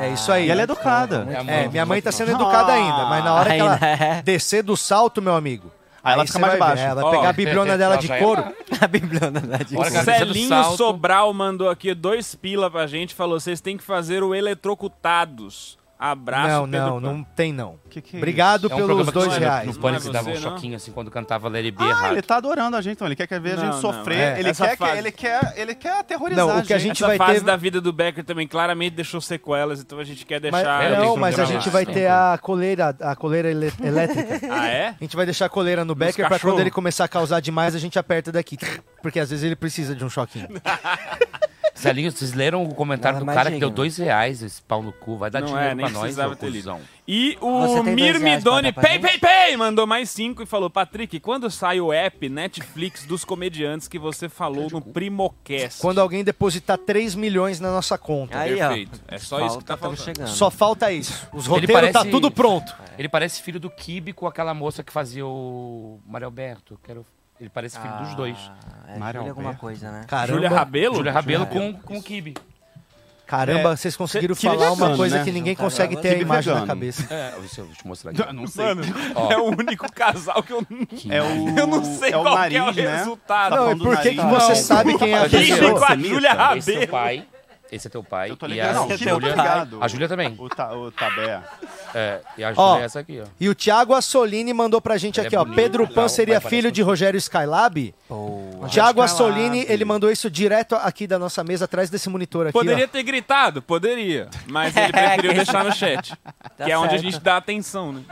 É 0.00 0.08
isso 0.12 0.32
aí. 0.32 0.48
E 0.48 0.50
ela 0.50 0.62
é 0.62 0.64
educada. 0.64 1.28
É, 1.46 1.62
É, 1.64 1.68
minha 1.68 1.86
mãe 1.86 2.02
tá 2.02 2.10
sendo 2.10 2.30
Ah. 2.32 2.34
educada 2.34 2.72
ainda, 2.72 3.04
mas 3.06 3.24
na 3.24 3.34
hora 3.34 3.50
que 3.54 3.60
ela 3.60 3.78
é. 3.80 4.22
descer 4.22 4.64
do 4.64 4.76
salto, 4.76 5.22
meu 5.22 5.36
amigo. 5.36 5.70
Aí 6.02 6.14
ela 6.14 6.26
fica 6.26 6.38
mais 6.38 6.58
baixa. 6.58 6.82
Ela 6.82 7.02
vai 7.02 7.10
pegar 7.12 7.28
a 7.28 7.32
bibliona 7.32 7.78
dela 7.78 7.94
ela 7.94 8.02
de 8.02 8.08
couro. 8.08 8.44
A 8.80 8.88
Bibliona 8.88 9.40
cara. 9.40 10.04
Descer 10.04 10.26
do 10.26 10.34
Celinho. 10.34 10.64
Sobral 10.76 11.32
mandou 11.32 11.68
aqui 11.68 11.94
dois 11.94 12.34
pila 12.34 12.68
pra 12.68 12.86
gente. 12.86 13.14
Falou: 13.14 13.38
vocês 13.38 13.60
têm 13.60 13.76
que 13.76 13.84
fazer 13.84 14.24
o 14.24 14.34
Eletrocutados. 14.34 15.78
Abraço, 16.04 16.48
Não, 16.48 16.68
Pedro 16.68 16.86
não, 16.86 16.94
Pan. 16.94 17.00
não 17.00 17.22
tem 17.22 17.52
não. 17.52 17.78
Que 17.88 18.00
que 18.00 18.16
é 18.16 18.18
Obrigado 18.18 18.64
É 18.64 18.74
um 18.74 18.76
pelos 18.76 18.86
programa 18.86 19.06
que 19.12 19.18
dois 19.18 19.28
tinha 19.28 19.38
reais. 19.38 19.66
No 19.76 19.80
Pânico 19.80 20.02
Não 20.04 20.10
é 20.10 20.12
dava 20.12 20.30
um 20.30 20.34
você, 20.34 20.40
não? 20.44 20.50
choquinho 20.56 20.74
assim 20.76 20.90
quando 20.90 21.10
cantava 21.12 21.48
It 21.56 21.70
Be 21.70 21.76
Ah, 21.84 22.08
ele 22.10 22.22
tá 22.22 22.36
adorando 22.38 22.76
a 22.76 22.80
gente, 22.82 22.94
então. 22.94 23.06
Ele 23.06 23.14
quer 23.14 23.28
ver 23.40 23.52
a 23.52 23.56
gente 23.56 23.64
Não, 23.66 23.72
não, 23.74 23.80
sofrer. 23.80 24.18
é. 24.18 24.40
ele, 24.40 24.48
Essa 24.50 24.64
quer 24.66 24.70
que, 24.72 24.76
fase- 24.78 24.98
ele, 24.98 25.12
quer, 25.12 25.52
ele 25.56 25.74
quer 25.76 25.98
aterrorizar 26.00 26.44
Não, 26.46 26.58
o 26.58 26.62
que 26.64 26.74
a 26.74 26.78
gente. 26.78 26.96
Essa 26.96 27.06
vai 27.06 27.16
fase 27.18 27.38
ter- 27.40 27.44
da 27.46 27.56
vida 27.56 27.80
do 27.80 27.92
Becker 27.92 28.24
também 28.24 28.48
claramente 28.48 28.94
deixou 28.96 29.20
sequelas, 29.20 29.80
então 29.80 29.98
a 30.00 30.04
gente 30.04 30.26
quer 30.26 30.40
Mas, 30.42 30.52
deixar. 30.52 30.82
É, 30.84 30.92
eu 30.96 31.04
não, 31.04 31.16
mas 31.16 31.38
a 31.38 31.44
gente 31.44 31.70
vai 31.70 31.86
ter 31.86 32.08
a 32.08 32.36
coleira, 32.42 32.96
a 33.00 33.14
coleira 33.14 33.48
ele- 33.48 33.72
elétrica. 33.82 34.40
Ah, 34.52 34.66
é? 34.68 34.88
A 34.88 34.96
gente 35.00 35.14
vai 35.14 35.24
deixar 35.24 35.46
a 35.46 35.48
coleira 35.48 35.84
no 35.84 35.94
Becker 35.94 36.26
pra 36.26 36.30
cachorro. 36.36 36.54
quando 36.54 36.60
ele 36.60 36.70
começar 36.70 37.04
a 37.04 37.08
causar 37.08 37.38
demais, 37.40 37.74
a 37.76 37.78
gente 37.78 37.96
aperta 37.98 38.32
daqui. 38.32 38.58
Porque 39.00 39.20
às 39.20 39.30
vezes 39.30 39.44
ele 39.44 39.54
precisa 39.56 39.94
de 39.94 40.04
um 40.04 40.10
choquinho. 40.10 40.48
Celinho, 41.82 42.10
vocês 42.10 42.32
leram 42.32 42.64
o 42.64 42.74
comentário 42.74 43.18
Nada 43.18 43.32
do 43.32 43.34
cara 43.34 43.50
que 43.50 43.58
deu 43.58 43.70
dois 43.70 43.96
reais, 43.96 44.42
esse 44.42 44.62
pau 44.62 44.82
no 44.82 44.92
cu, 44.92 45.16
vai 45.16 45.30
dar 45.30 45.40
Não 45.40 45.48
dinheiro 45.48 45.68
é, 45.70 45.74
pra 45.74 45.90
nós, 45.90 46.16
meu 46.16 46.36
cuzão. 46.36 46.80
E 47.06 47.36
o 47.40 47.82
dar 47.82 48.72
Pay 48.74 48.98
Pay 49.00 49.18
Pay 49.18 49.56
mandou 49.56 49.86
mais 49.86 50.08
cinco 50.08 50.42
e 50.42 50.46
falou: 50.46 50.70
Patrick, 50.70 51.18
quando 51.18 51.50
sai 51.50 51.80
o 51.80 51.92
app 51.92 52.28
Netflix 52.28 53.04
dos 53.04 53.24
comediantes 53.24 53.88
que 53.88 53.98
você 53.98 54.28
falou 54.28 54.68
no 54.70 54.80
Primocast? 54.80 55.80
Quando 55.80 56.00
alguém 56.00 56.22
depositar 56.22 56.78
3 56.78 57.14
milhões 57.16 57.58
na 57.58 57.72
nossa 57.72 57.98
conta. 57.98 58.38
Aí, 58.38 58.54
ó. 58.54 58.68
Perfeito. 58.68 59.00
É 59.08 59.18
só 59.18 59.44
isso 59.44 59.58
que 59.58 59.64
tá 59.64 59.76
faltando. 59.76 60.02
chegando. 60.02 60.28
Só 60.28 60.50
falta 60.50 60.92
isso. 60.92 61.28
Os 61.32 61.46
Ele 61.46 61.54
roteiros 61.54 61.86
tá 61.92 61.98
parece- 61.98 62.10
tudo 62.10 62.30
pronto. 62.30 62.74
Ele 62.96 63.08
parece 63.08 63.42
filho 63.42 63.58
do 63.58 63.68
Kibe 63.70 64.12
com 64.12 64.26
aquela 64.26 64.54
moça 64.54 64.82
que 64.84 64.92
fazia 64.92 65.26
o 65.26 66.00
Mário 66.06 66.26
Alberto. 66.26 66.78
Quero... 66.84 67.04
Ele 67.42 67.50
parece 67.50 67.76
filho 67.76 67.92
dos 67.98 68.14
dois. 68.14 68.38
É, 68.86 68.96
Mário 68.98 69.18
Júlia 69.18 69.30
alguma 69.32 69.48
Alberto. 69.48 69.60
coisa, 69.60 69.90
né? 69.90 70.04
Caramba, 70.06 70.32
Júlia 70.34 70.48
Rabelo? 70.48 70.94
Júlia 70.94 71.12
Rabelo 71.12 71.46
com, 71.46 71.72
com 71.72 71.98
o 71.98 72.02
Kibe. 72.02 72.34
caramba, 73.26 73.76
vocês 73.76 73.96
conseguiram 73.96 74.36
que 74.36 74.46
falar 74.46 74.66
uma 74.68 74.76
vegano, 74.76 74.96
coisa 74.96 75.18
né? 75.18 75.24
que 75.24 75.32
ninguém 75.32 75.56
Não, 75.58 75.64
consegue 75.64 75.96
ter 75.96 76.10
a 76.10 76.18
imagem 76.18 76.52
na 76.54 76.60
vegano. 76.60 76.66
cabeça. 76.66 77.12
É, 77.12 77.32
deixa 77.40 77.62
eu 77.62 77.66
te 77.66 77.84
mostrar 77.84 78.12
aqui. 78.12 78.32
Não 78.32 78.46
sei. 78.46 78.64
Mano, 78.64 78.82
é 79.28 79.36
o 79.38 79.44
único 79.46 79.90
casal 79.92 80.40
que 80.44 80.52
eu, 80.52 80.64
É 81.10 81.20
o, 81.20 81.58
eu 81.58 81.66
não 81.66 81.82
sei 81.84 82.12
é 82.12 82.16
o 82.16 82.22
qual 82.22 82.48
que 82.48 82.56
é 82.56 82.62
o 82.62 82.72
né? 82.72 82.96
resultado. 82.98 83.50
Tá 83.50 83.56
Não, 83.56 83.56
e 83.56 83.58
falando 83.64 83.78
do 83.78 83.84
por 83.86 83.96
que, 84.02 84.10
que 84.10 84.16
nariz. 84.16 84.34
você 84.42 84.48
Não. 84.48 84.56
sabe 84.56 84.98
quem 84.98 85.12
é 85.12 85.18
a 85.18 85.28
Kibe 85.28 85.46
pessoa? 85.48 85.78
com 85.80 85.84
a? 85.84 85.96
Júlia 85.96 86.16
Esse 86.16 86.26
é 86.28 86.32
Rabelo. 86.32 86.78
teu 86.78 86.88
pai. 86.88 87.26
Esse 87.72 87.86
é 87.86 87.90
teu 87.90 88.04
pai. 88.04 88.30
Eu 88.30 88.36
tô 88.36 88.44
e 88.44 88.50
ligado. 88.50 88.68
a 88.68 88.72
Não, 88.74 88.90
eu 88.90 88.98
Júlia. 88.98 89.30
ligado. 89.30 89.78
A 89.82 89.88
Júlia 89.88 90.06
também. 90.06 90.34
O, 90.38 90.46
ta, 90.46 90.74
o 90.74 90.92
Tabé. 90.92 91.40
É, 91.94 92.20
e 92.36 92.44
a 92.44 92.52
Ó, 92.54 92.72
Júlia 92.72 92.82
é 92.82 92.84
essa 92.84 93.00
aqui, 93.00 93.22
ó. 93.24 93.26
E 93.40 93.48
o 93.48 93.54
Thiago 93.54 93.94
Assolini 93.94 94.52
mandou 94.52 94.78
pra 94.78 94.98
gente 94.98 95.18
Ele 95.18 95.24
é 95.24 95.28
aqui, 95.28 95.36
ó. 95.38 95.42
bonito, 95.42 95.56
Pedro 95.56 95.88
Pan 95.88 96.06
seria 96.06 96.38
filho 96.38 96.70
de 96.70 96.82
Rogério 96.82 97.16
Skylab? 97.16 97.94
Boa. 98.10 98.68
Thiago 98.68 99.02
Skylab. 99.02 99.04
Assolini, 99.04 99.64
ele 99.70 99.86
mandou 99.86 100.10
isso 100.10 100.30
direto 100.30 100.74
aqui 100.74 101.06
da 101.06 101.18
nossa 101.18 101.42
mesa, 101.42 101.64
atrás 101.64 101.88
desse 101.88 102.10
monitor 102.10 102.48
aqui, 102.48 102.52
Poderia 102.52 102.84
ó. 102.84 102.88
ter 102.88 103.02
gritado? 103.02 103.62
Poderia. 103.62 104.28
Mas 104.48 104.76
ele 104.76 104.92
preferiu 104.92 105.32
deixar 105.32 105.64
no 105.64 105.72
chat. 105.72 106.12
Tá 106.58 106.66
que 106.66 106.70
é 106.72 106.76
onde 106.78 106.94
a 106.94 106.98
gente 106.98 107.18
dá 107.20 107.38
atenção, 107.38 107.90
né? 107.92 108.02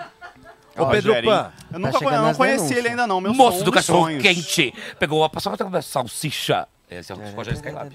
Ô, 0.79 0.87
Pedro 0.87 1.11
Rogerinho. 1.13 1.35
Pan, 1.35 1.53
Eu, 1.71 1.79
nunca, 1.79 1.99
chegando 1.99 2.15
eu 2.15 2.23
não 2.23 2.35
conheci 2.35 2.73
ele 2.75 2.89
ainda 2.89 3.07
não. 3.07 3.21
Meu 3.21 3.35
Moço 3.35 3.63
do 3.63 3.71
cachorro 3.71 4.05
sonhos. 4.05 4.23
quente. 4.23 4.73
Pegou 4.99 5.23
a 5.23 5.29
passava 5.29 5.55
da 5.59 5.83
salsicha. 5.83 6.67
Esse 6.91 7.13
é 7.13 7.15
o 7.15 7.19
Rogério 7.37 7.57
Skylab. 7.57 7.93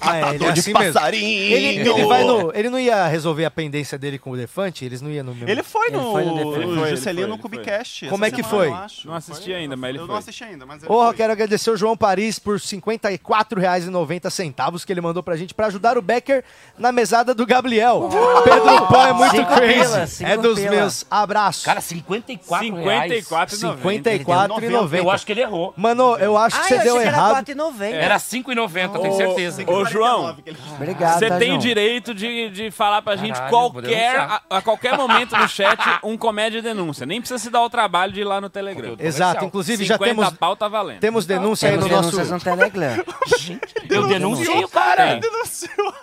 Ah, 0.00 0.16
é, 0.18 0.34
ele 0.34 0.44
é 0.46 0.52
de 0.52 0.60
assim 0.60 0.72
mesmo. 0.72 0.92
passarinho. 0.94 1.54
Ele, 1.54 1.88
ele 1.90 2.04
vai 2.06 2.24
no, 2.24 2.52
ele 2.54 2.70
não 2.70 2.78
ia 2.78 3.06
resolver 3.06 3.44
a 3.44 3.50
pendência 3.50 3.98
dele 3.98 4.18
com 4.18 4.30
o 4.30 4.36
Elefante? 4.36 4.84
Eles 4.84 5.00
não 5.00 5.10
iam 5.10 5.24
no 5.24 5.34
mesmo... 5.34 5.48
Ele 5.48 5.62
foi 5.62 5.88
Ele 5.88 5.96
no, 5.96 6.12
foi 6.12 6.24
no 6.24 6.34
Defende. 6.36 6.66
Ele 6.72 6.80
foi, 6.80 6.90
Juscelino 6.90 7.28
no 7.28 7.38
Cubicast. 7.38 8.08
Como 8.08 8.24
é 8.24 8.30
que 8.30 8.42
semana, 8.42 8.50
foi? 8.56 8.68
eu. 8.68 9.10
Não 9.10 9.14
assisti 9.14 9.52
ainda, 9.52 9.76
mas 9.76 9.88
ele 9.90 9.98
Eu 9.98 10.02
foi. 10.06 10.12
não 10.12 10.18
assisti 10.18 10.44
ainda, 10.44 10.66
mas 10.66 10.78
ele 10.78 10.86
Porra, 10.88 11.08
foi. 11.08 11.16
quero 11.16 11.32
agradecer 11.32 11.70
o 11.70 11.76
João 11.76 11.96
Paris 11.96 12.38
por 12.38 12.56
R$ 12.56 12.60
54,90 12.62 14.84
que 14.84 14.92
ele 14.92 15.00
mandou 15.00 15.22
pra 15.22 15.36
gente 15.36 15.54
pra 15.54 15.66
ajudar 15.66 15.96
o 15.98 16.02
Becker 16.02 16.44
na 16.78 16.92
mesada 16.92 17.34
do 17.34 17.46
Gabriel. 17.46 18.08
Pedro 18.44 18.86
Pan 18.86 19.08
é 19.08 19.12
muito 19.12 19.32
Cinco 19.36 19.54
crazy. 19.54 20.06
cinco 20.16 20.30
é 20.30 20.36
dos 20.36 20.58
pila. 20.58 20.70
meus 20.70 21.06
abraços. 21.10 21.64
Cara, 21.64 21.80
54 21.80 22.74
reais. 22.74 23.12
54 23.24 23.56
54,90. 23.56 24.98
Eu 24.98 25.10
acho 25.10 25.26
que 25.26 25.32
ele 25.32 25.40
errou. 25.42 25.72
Mano, 25.76 26.16
eu 26.16 26.36
acho 26.36 26.56
que 26.56 26.62
Ah, 26.64 26.68
você 26.68 26.74
eu 26.74 26.82
deu 26.82 27.00
errado. 27.00 27.36
era 27.36 27.42
4,90. 27.44 27.92
Era 27.92 28.16
5,90, 28.18 28.98
tenho 29.00 29.16
certeza. 29.16 29.62
Ô, 29.82 29.86
João, 29.86 30.36
Obrigado, 30.76 31.18
você 31.18 31.28
tá, 31.28 31.38
tem 31.38 31.48
João? 31.48 31.58
o 31.58 31.62
direito 31.62 32.14
de, 32.14 32.50
de 32.50 32.70
falar 32.70 33.02
pra 33.02 33.16
gente 33.16 33.34
Caralho, 33.34 33.50
qualquer, 33.50 34.16
a, 34.16 34.42
a 34.50 34.62
qualquer 34.62 34.96
momento 34.96 35.36
no 35.36 35.48
chat 35.48 35.78
um 36.02 36.16
comédia 36.16 36.62
denúncia. 36.62 37.04
Nem 37.06 37.20
precisa 37.20 37.38
se 37.38 37.50
dar 37.50 37.62
o 37.62 37.70
trabalho 37.70 38.12
de 38.12 38.20
ir 38.20 38.24
lá 38.24 38.40
no 38.40 38.48
Telegram. 38.48 38.96
Exato, 38.98 39.00
comercial. 39.00 39.44
inclusive 39.46 39.84
já 39.84 39.94
50 39.94 40.14
temos, 40.14 40.38
pau 40.38 40.56
tá 40.56 40.68
valendo. 40.68 41.00
temos 41.00 41.26
denúncia 41.26 41.68
aí 41.68 41.74
Temos 41.74 41.90
no 41.90 41.96
nosso... 41.96 42.10
denúncias 42.10 42.30
no 42.30 42.40
Telegram. 42.40 43.04
Eu 43.88 44.06
denunciei 44.08 44.64
o 44.64 44.68
cara. 44.68 45.20
Tem. 45.20 45.30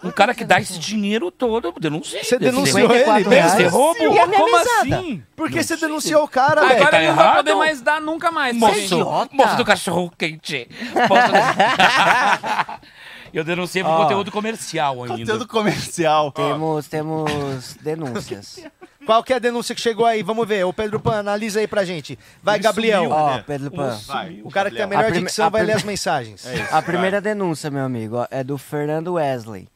Um 0.04 0.12
cara 0.12 0.34
que 0.36 0.44
dá 0.46 0.60
esse 0.60 0.78
dinheiro 0.78 1.32
todo, 1.32 1.70
eu 1.70 1.74
denunciei. 1.80 2.24
Você 2.24 2.38
denunciou 2.38 2.80
ele 2.80 3.00
54 3.00 3.30
mesmo? 3.30 3.50
Deve 3.50 3.64
ser 3.64 3.68
roubo. 3.68 4.00
E 4.00 4.20
a 4.20 4.28
minha 4.28 4.40
Como 4.40 4.58
mesada? 4.58 4.96
assim? 4.98 5.24
Por 5.36 5.50
que 5.50 5.64
você 5.64 5.76
denunciou 5.78 6.24
o 6.24 6.28
cara, 6.28 6.62
velho? 6.62 6.74
Agora 6.76 6.92
tá 6.92 6.98
ele 6.98 7.08
não 7.08 7.16
vai 7.16 7.26
errado? 7.26 7.38
poder 7.38 7.56
mais 7.56 7.82
dar 7.82 8.00
nunca 8.02 8.32
mais. 8.32 8.56
Moço, 8.56 9.28
moço 9.32 9.56
do 9.58 9.66
cachorro 9.66 10.12
quente. 10.18 10.68
Moço 11.10 11.28
do... 11.28 11.34
Eu 13.34 13.44
denunciei 13.44 13.84
por 13.84 13.92
Ó. 13.92 13.98
conteúdo 14.04 14.32
comercial 14.32 15.04
ainda. 15.04 15.18
Conteúdo 15.18 15.48
comercial. 15.48 16.32
Temos, 16.34 16.88
temos 16.88 17.76
denúncias. 17.82 18.60
Qual 19.06 19.24
que 19.24 19.34
é 19.34 19.38
a 19.38 19.40
denúncia 19.40 19.74
que 19.74 19.82
chegou 19.82 20.06
aí? 20.06 20.22
Vamos 20.22 20.48
ver. 20.48 20.66
O 20.66 20.74
Pedro 20.74 21.00
Pan, 21.00 21.20
analisa 21.20 21.60
aí 21.60 21.68
pra 21.68 21.84
gente. 21.84 22.18
Vai, 22.44 22.58
Ele 22.58 22.64
Gabriel. 22.64 23.04
sumiu. 23.04 23.16
Ó, 23.16 23.36
É. 23.38 23.42
Pedro 23.42 23.72
Pan. 23.72 24.00
Vai. 24.06 24.42
O 24.44 24.52
cara 24.52 24.70
que 24.70 24.76
tem 24.76 24.84
a 24.84 24.88
Gabriel. 24.88 24.90
melhor 24.90 25.04
A 25.04 25.12
prime- 25.12 25.26
dicção 25.28 25.46
a 25.46 25.50
vai 25.50 25.62
ler 25.62 25.68
prime- 25.74 25.78
as 25.80 25.84
mensagens. 25.84 26.46
A 26.72 26.82
primeira 26.82 27.20
denúncia, 27.22 27.72
meu 27.72 27.86
amigo, 27.86 28.18
ó, 28.18 28.28
é 28.30 28.44
do 28.44 28.58
Fernando 28.58 29.14
Wesley. 29.14 29.68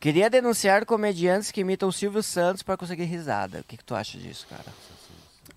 Queria 0.00 0.28
denunciar 0.28 0.84
comediantes 0.84 1.52
que 1.52 1.60
imitam 1.60 1.88
o 1.88 1.92
Silvio 1.92 2.22
Santos 2.24 2.62
pra 2.62 2.76
conseguir 2.76 3.04
risada. 3.04 3.60
O 3.60 3.64
que, 3.64 3.76
que 3.76 3.84
tu 3.84 3.94
acha 3.94 4.18
disso, 4.18 4.46
cara? 4.50 4.64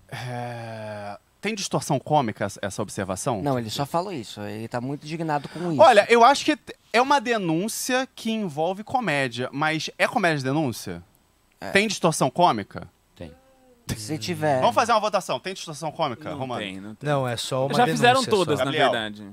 É, 0.08 1.18
Tem 1.40 1.54
distorção 1.54 1.98
cômica 1.98 2.46
essa- 2.60 2.82
observação? 2.82 3.42
Não, 3.42 3.58
ele 3.58 3.70
só 3.70 3.84
falou 3.86 4.12
isso. 4.12 4.40
Ele 4.40 4.66
tá 4.68 4.80
muito 4.80 5.04
indignado 5.04 5.48
com 5.48 5.72
isso. 5.72 5.80
Olha, 5.80 6.06
eu 6.10 6.24
acho 6.24 6.44
que 6.44 6.58
é 6.92 7.00
uma 7.00 7.20
denúncia 7.20 8.08
que 8.14 8.30
envolve 8.30 8.82
comédia, 8.82 9.48
mas 9.52 9.90
é 9.98 10.08
comédia 10.08 10.38
de 10.38 10.44
denúncia? 10.44 11.02
É. 11.60 11.70
Tem 11.70 11.86
distorção 11.86 12.30
cômica? 12.30 12.88
Tem. 13.14 13.32
Se 13.96 14.18
tiver. 14.18 14.60
Vamos 14.60 14.74
fazer 14.74 14.92
uma 14.92 15.00
votação. 15.00 15.38
Tem 15.38 15.54
distorção 15.54 15.92
cômica, 15.92 16.30
Não 16.30 16.38
Romano? 16.38 16.60
tem, 16.60 16.80
não 16.80 16.94
tem. 16.94 17.08
Não, 17.08 17.28
é 17.28 17.36
só 17.36 17.66
uma 17.66 17.74
Já 17.74 17.86
fizeram 17.86 18.24
todas, 18.24 18.58
só. 18.58 18.64
na 18.64 18.70
Gabriel. 18.72 18.90
verdade. 18.90 19.30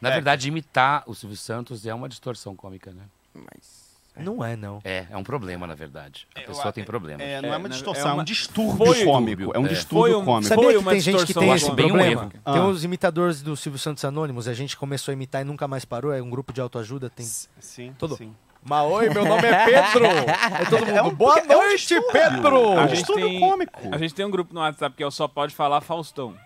Na 0.00 0.10
É. 0.10 0.12
verdade, 0.12 0.48
imitar 0.48 1.04
o 1.06 1.14
Silvio 1.14 1.36
Santos 1.38 1.86
é 1.86 1.94
uma 1.94 2.08
distorção 2.08 2.54
cômica, 2.56 2.90
né? 2.92 3.04
Mas... 3.32 3.81
Não 4.16 4.44
é, 4.44 4.54
não. 4.56 4.80
É, 4.84 5.06
é 5.10 5.16
um 5.16 5.22
problema, 5.24 5.66
na 5.66 5.74
verdade. 5.74 6.26
A 6.34 6.40
Eu 6.40 6.46
pessoa 6.48 6.72
tem 6.72 6.84
problema. 6.84 7.22
É, 7.22 7.40
não 7.40 7.48
é, 7.48 7.52
É, 7.52 7.56
uma 7.56 7.68
na- 7.68 7.74
distorção, 7.74 8.06
é, 8.06 8.10
é 8.10 8.12
uma- 8.12 8.22
um 8.22 8.24
distúrbio 8.24 8.86
Foi- 8.86 9.04
cômico. 9.04 9.52
É 9.54 9.58
um 9.58 9.64
É. 9.64 9.68
distúrbio 9.68 10.12
Foi 10.12 10.22
um- 10.22 10.24
cômico. 10.24 10.48
Sabia 10.48 10.64
Foi 10.64 10.78
que 10.78 10.90
tem 10.90 11.00
gente 11.00 11.26
que 11.26 11.34
tem 11.34 11.50
esse 11.52 11.64
um 11.64 11.74
problema? 11.74 12.02
erro. 12.04 12.30
Tem 12.30 12.40
Ah. 12.44 12.66
os 12.66 12.84
imitadores 12.84 13.40
do 13.42 13.56
Silvio 13.56 13.78
Santos 13.78 14.04
Anônimos, 14.04 14.46
a 14.46 14.54
gente 14.54 14.76
começou 14.76 15.12
a 15.12 15.14
imitar 15.14 15.40
e 15.40 15.44
nunca 15.44 15.66
mais 15.66 15.84
parou, 15.84 16.12
é 16.12 16.20
um 16.22 16.28
grupo 16.28 16.52
de 16.52 16.60
autoajuda, 16.60 17.08
tem... 17.08 17.24
Sim, 17.24 17.94
Todo- 17.98 18.16
sim. 18.16 18.34
Mas 18.64 18.84
oi, 18.92 19.08
meu 19.10 19.24
nome 19.24 19.42
é 19.48 19.64
Pedro! 19.64 20.06
É 20.06 20.64
todo 20.70 20.86
mundo, 20.86 20.96
É 20.96 21.02
um- 21.02 21.10
boa 21.14 21.38
é 21.38 21.42
um 21.42 21.46
noite, 21.48 21.78
distúrbio. 21.78 22.12
Pedro! 22.12 22.78
A 22.78 22.84
Um 22.84 22.88
gente 22.88 23.12
tem- 23.12 23.40
cômico. 23.40 23.80
A 23.90 23.98
gente 23.98 24.14
tem 24.14 24.24
um 24.24 24.30
grupo 24.30 24.54
no 24.54 24.60
WhatsApp 24.60 24.94
que 24.96 25.02
é 25.02 25.06
o 25.06 25.10
Só 25.10 25.26
Pode 25.26 25.52
Falar 25.54 25.80
Faustão. 25.80 26.36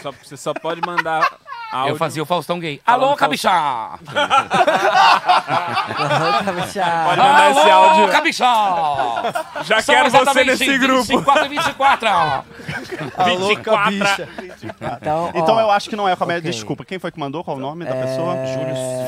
Só, 0.00 0.12
você 0.12 0.36
só 0.36 0.54
pode 0.54 0.80
mandar 0.80 1.36
áudio. 1.74 1.92
Eu 1.92 1.96
fazia 1.96 2.22
o 2.22 2.26
Faustão 2.26 2.58
gay. 2.60 2.80
Alô, 2.86 3.08
Faustão. 3.08 3.28
cabichá! 3.28 3.98
Pode 7.04 7.20
mandar 7.20 7.50
esse 7.50 7.70
Alô, 7.70 7.88
áudio. 7.88 8.08
cabichá! 8.08 9.44
Já 9.64 9.82
São 9.82 9.94
quero 9.94 10.10
você 10.10 10.44
nesse 10.44 10.78
grupo. 10.78 11.04
24 11.04 11.46
e 11.46 11.48
24. 11.48 12.08
A 12.08 13.26
louca 13.26 13.76
24. 13.76 13.90
bicha. 13.90 14.28
Então, 14.96 15.30
Então 15.34 15.56
ó, 15.56 15.60
eu 15.60 15.70
acho 15.70 15.88
que 15.90 15.96
não 15.96 16.08
é 16.08 16.14
comédia. 16.16 16.48
ok. 16.48 16.50
Desculpa, 16.52 16.84
quem 16.84 16.98
foi 16.98 17.10
que 17.10 17.18
mandou? 17.18 17.42
Qual 17.42 17.56
o 17.56 17.60
nome 17.60 17.84
da 17.84 17.94
é, 17.94 18.02
pessoa? 18.06 18.36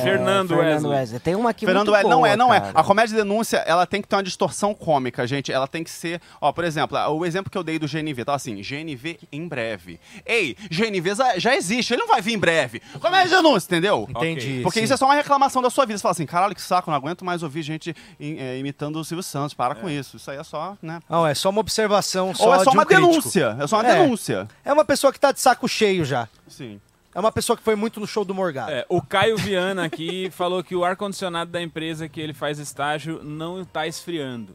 Fernando 0.03 0.57
Wesley. 0.57 1.21
Tem 1.21 1.35
uma 1.35 1.51
aqui 1.51 1.65
Fernando 1.67 1.91
muito 1.93 2.07
é, 2.07 2.09
não 2.09 2.27
é, 2.27 2.37
não 2.37 2.53
é. 2.53 2.61
cara. 2.61 2.73
A 2.75 2.85
comédia 2.85 3.17
denúncia, 3.17 3.59
ela 3.59 3.87
tem 3.87 4.03
que 4.03 4.09
ter 4.09 4.17
uma 4.17 4.23
distorção 4.23 4.75
cômica, 4.75 5.27
gente. 5.27 5.53
Ela 5.53 5.67
tem 5.69 5.83
que 5.85 5.91
ser, 5.91 6.21
ó, 6.41 6.53
por 6.53 6.65
exemplo, 6.65 6.99
o 7.11 7.25
exemplo 7.25 7.51
que 7.51 7.57
eu 7.59 7.63
dei 7.63 7.79
do 7.79 7.87
GNV, 7.87 8.25
tá 8.25 8.35
assim, 8.35 8.57
GNV 8.63 9.19
em 9.31 9.47
breve. 9.47 10.01
Ei, 10.25 10.57
GNV 10.71 11.15
já, 11.15 11.39
já 11.39 11.55
existe, 11.57 11.93
ele 11.95 12.01
não 12.03 12.09
vai 12.09 12.21
vir 12.21 12.35
em 12.35 12.39
breve. 12.39 12.56
Comédia 13.01 13.37
denúncia, 13.37 13.67
entendeu? 13.67 14.07
Entendi. 14.09 14.61
Porque 14.63 14.79
sim. 14.81 14.85
isso 14.85 14.95
é 14.95 14.97
só 14.97 15.05
uma 15.07 15.15
reclamação 15.15 15.61
da 15.63 15.71
sua 15.71 15.85
vida. 15.87 15.99
Você 15.99 16.03
fala 16.03 16.13
assim, 16.13 16.27
caralho, 16.27 16.55
que 16.55 16.63
saco, 16.63 16.91
não 16.91 16.97
aguento 16.97 17.25
mais 17.25 17.43
ouvir 17.43 17.63
gente 17.63 17.95
im- 18.19 18.39
é, 18.39 18.59
imitando 18.59 18.97
o 18.97 19.05
Silvio 19.05 19.23
Santos. 19.23 19.55
Para 19.55 19.75
com 19.75 19.89
isso. 19.89 20.17
Isso 20.17 20.31
aí 20.31 20.39
é 20.39 20.45
só, 20.45 20.77
né? 20.83 21.01
Não, 21.09 21.27
é 21.27 21.35
só 21.35 21.51
uma 21.51 21.61
observação 21.61 22.35
só 22.35 22.47
Ou 22.47 22.55
é 22.55 22.59
só 22.59 22.65
de 22.65 22.69
um 22.71 22.73
uma 22.81 22.87
crítico. 22.87 23.09
denúncia. 23.11 23.57
É 23.61 23.67
só 23.67 23.77
uma 23.81 23.89
É. 23.89 24.03
denúncia. 24.03 24.49
É 24.65 24.73
uma 24.73 24.85
pessoa 24.85 25.13
que 25.13 25.21
tá 25.21 25.33
de 25.33 25.41
saco 25.41 25.69
cheio 25.69 26.05
já. 26.05 26.29
Sim. 26.49 26.81
É 27.15 27.19
uma 27.21 27.33
pessoa 27.33 27.57
que 27.57 27.63
foi 27.63 27.75
muito 27.75 27.99
no 27.99 28.07
show 28.07 28.25
do 28.27 28.35
Morgado. 28.35 28.71
É, 28.71 28.85
o 28.91 29.01
Caio 29.01 29.39
Viana 29.39 29.87
aqui 29.87 30.29
falou 30.37 30.63
que 30.63 30.77
o 30.77 30.85
ar-condicionado 30.85 31.51
da 31.51 31.63
empresa 31.63 32.09
que 32.09 32.21
ele 32.21 32.35
faz 32.35 32.59
estágio 32.59 33.23
não 33.25 33.65
tá 33.65 33.87
esfriando. 33.87 34.55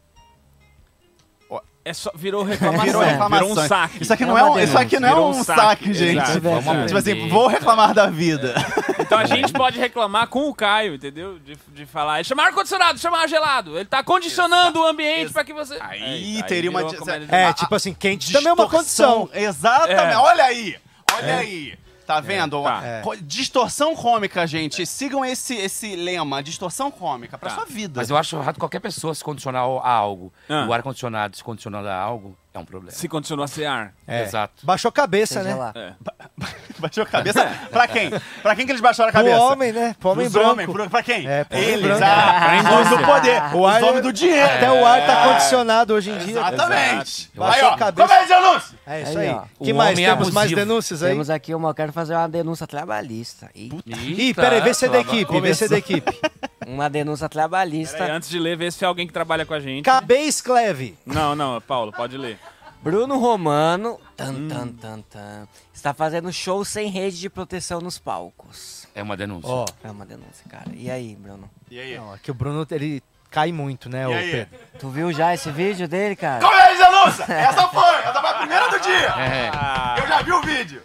É 1.84 1.92
só, 1.92 2.12
virou 2.14 2.44
reclamação. 2.44 2.84
Virou 2.84 3.02
reclamação. 3.02 3.48
Virou 3.48 3.64
um 3.64 3.68
saque. 3.68 4.02
Isso 4.02 4.12
aqui 4.12 4.22
É 4.22 4.26
não 4.26 4.38
é 4.38 4.42
uma 4.44 4.52
um, 4.52 4.60
isso 4.60 4.78
aqui 4.78 5.00
não 5.00 5.08
é 5.08 5.14
um 5.16 5.28
um 5.30 5.44
saque, 5.44 5.60
saque, 5.60 5.94
gente. 5.94 6.12
exato. 6.22 6.40
Vamos 6.40 6.86
Tipo 6.86 6.98
assim, 6.98 7.28
vou 7.28 7.46
reclamar 7.48 7.92
da 7.92 8.06
vida. 8.06 8.54
Então 9.00 9.18
a 9.18 9.24
gente 9.26 9.52
pode 9.52 9.78
reclamar 9.80 10.28
com 10.28 10.48
o 10.48 10.54
Caio, 10.54 10.94
entendeu? 10.94 11.40
De, 11.40 11.58
de 11.74 11.84
falar, 11.86 12.20
"É 12.20 12.24
chamar 12.24 12.46
ar-condicionado, 12.46 12.98
chamar 13.00 13.26
gelado. 13.28 13.76
Ele 13.76 13.84
tá 13.84 14.02
condicionando 14.02 14.80
o 14.80 14.86
ambiente 14.86 15.32
pra 15.32 15.42
que 15.44 15.52
você. 15.52 15.76
Aí 15.80 16.38
É, 16.38 16.42
teria 16.44 16.70
uma 16.70 16.84
comédia 16.84 17.26
É, 17.34 17.52
tipo 17.52 17.74
assim, 17.74 17.92
quente 17.92 18.32
também 18.32 18.50
é 18.50 18.52
uma 18.52 18.68
condição. 18.68 19.28
Exatamente. 19.34 20.12
É. 20.12 20.16
Olha 20.18 20.44
aí. 20.44 20.76
Olha 21.14 21.36
aí. 21.38 21.74
Tá 22.14 22.20
vendo? 22.20 22.62
tá. 22.62 22.80
É. 22.84 23.02
Distorção 23.22 23.94
cômica, 23.96 24.46
gente. 24.46 24.84
Sigam 24.86 25.24
esse, 25.24 25.54
esse 25.54 25.96
lema, 25.96 26.42
distorção 26.42 26.90
cômica, 26.90 27.38
pra 27.38 27.50
Tá. 27.50 27.56
sua 27.56 27.64
vida. 27.64 27.94
Mas 28.00 28.10
eu 28.10 28.16
acho 28.16 28.36
errado 28.36 28.58
qualquer 28.58 28.80
pessoa 28.80 29.14
se 29.14 29.22
condicionar 29.24 29.62
a 29.62 29.90
algo. 29.90 30.32
Ah. 30.48 30.66
O 30.68 30.72
ar-condicionado 30.72 31.36
se 31.36 31.42
condicionando 31.44 31.88
a 31.88 31.94
algo 31.96 32.36
é 32.54 32.58
um 32.58 32.64
problema. 32.64 32.92
Se 32.92 33.08
continuar 33.08 33.44
a 33.46 33.48
ser 33.48 33.64
ar. 33.66 33.92
É. 34.06 34.22
Exato. 34.24 34.54
Baixou 34.64 34.88
a 34.90 34.92
cabeça, 34.92 35.42
Seja 35.42 35.48
né? 35.48 35.54
lá. 35.54 35.72
É. 35.74 35.92
Baixou 36.78 37.04
a 37.04 37.06
cabeça? 37.06 37.44
pra 37.70 37.86
quem? 37.86 38.10
Pra 38.42 38.56
quem 38.56 38.66
que 38.66 38.72
eles 38.72 38.80
baixaram 38.82 39.08
a 39.10 39.12
Pro 39.12 39.22
cabeça? 39.22 39.40
homem, 39.40 39.72
né? 39.72 39.94
Pro 40.00 40.10
homem 40.10 40.24
Pros 40.24 40.32
branco. 40.32 40.50
homens, 40.50 40.70
pro- 40.72 40.90
pra 40.90 41.02
quem? 41.02 41.26
É, 41.28 41.44
pro 41.44 41.56
homem 41.56 41.70
Eles, 41.70 41.86
branco. 41.86 42.04
ah, 42.04 42.80
os 42.82 42.88
do 42.88 42.98
poder, 43.06 43.42
O 43.54 43.60
os 43.60 43.74
ar- 43.74 43.82
homens 43.84 44.02
do 44.02 44.12
dinheiro. 44.12 44.44
Até 44.54 44.70
o 44.70 44.84
ar 44.86 45.06
tá 45.06 45.28
condicionado 45.28 45.94
hoje 45.94 46.10
em 46.10 46.18
dia. 46.18 46.38
Exatamente. 46.38 47.30
Aí, 47.34 47.38
baixou 47.38 47.68
ó, 47.68 47.72
a 47.74 47.78
cabeça. 47.78 48.08
comédia 48.08 48.36
anúncio. 48.36 48.78
É 48.84 49.02
isso 49.02 49.16
Aí, 49.18 49.28
aí. 49.28 49.40
que 49.62 49.72
mais? 49.72 49.96
é 49.98 50.04
Temos 50.10 50.30
mais 50.30 50.36
abusivo. 50.52 50.60
denúncias 50.60 51.02
aí? 51.04 51.10
Temos 51.12 51.30
aqui 51.30 51.54
uma, 51.54 51.70
eu 51.70 51.74
quero 51.74 51.92
fazer 51.92 52.14
uma 52.14 52.28
denúncia 52.28 52.66
trabalhista. 52.66 53.48
Ih, 53.54 53.70
Ih, 53.86 54.34
peraí, 54.34 54.60
vê 54.60 54.74
se 54.74 54.86
é 54.86 54.88
da 54.88 54.98
equipe, 55.00 55.40
vê 55.40 55.54
se 55.54 55.64
é 55.64 55.68
da 55.68 55.78
equipe. 55.78 56.10
uma 56.66 56.90
denúncia 56.90 57.28
trabalhista. 57.28 58.04
antes 58.12 58.28
de 58.28 58.38
ler, 58.40 58.56
vê 58.56 58.70
se 58.70 58.82
é 58.84 58.86
alguém 58.88 59.06
que 59.06 59.12
trabalha 59.12 59.46
com 59.46 59.54
a 59.54 59.60
gente. 59.60 59.84
KB 59.84 60.14
Escleve. 60.26 60.96
Não, 61.06 61.36
não, 61.36 61.60
Paulo, 61.60 61.92
pode 61.92 62.16
ler. 62.18 62.38
Bruno 62.82 63.16
Romano 63.20 64.00
tan, 64.16 64.32
Hum. 64.32 64.48
tan, 64.48 64.68
tan, 64.72 65.00
tan, 65.02 65.48
está 65.72 65.94
fazendo 65.94 66.32
show 66.32 66.64
sem 66.64 66.88
rede 66.90 67.20
de 67.20 67.30
proteção 67.30 67.80
nos 67.80 67.96
palcos. 68.00 68.88
É 68.92 69.00
uma 69.00 69.16
denúncia. 69.16 69.48
Ó, 69.48 69.64
É 69.84 69.90
uma 69.92 70.04
denúncia, 70.04 70.44
cara. 70.48 70.66
E 70.74 70.90
aí, 70.90 71.14
Bruno? 71.14 71.48
E 71.70 71.78
aí? 71.78 71.96
não, 71.96 72.12
aqui 72.12 72.32
o 72.32 72.34
Bruno, 72.34 72.66
ele 72.72 73.00
cai 73.32 73.50
muito, 73.52 73.88
né, 73.88 74.06
ô? 74.06 74.12
Pedro? 74.12 74.46
Tu 74.78 74.88
viu 74.90 75.12
já 75.12 75.32
esse 75.34 75.50
vídeo 75.50 75.88
dele, 75.88 76.14
cara? 76.14 76.40
Comédia 76.44 76.86
anúncia! 76.86 77.24
Essa 77.32 77.68
foi! 77.68 77.94
Essa 77.96 78.20
foi 78.20 78.30
a 78.30 78.34
primeira 78.34 78.68
do 78.70 78.78
dia! 78.80 79.14
É. 79.18 80.02
Eu 80.02 80.06
já 80.08 80.22
vi 80.22 80.32
o 80.32 80.42
vídeo! 80.42 80.82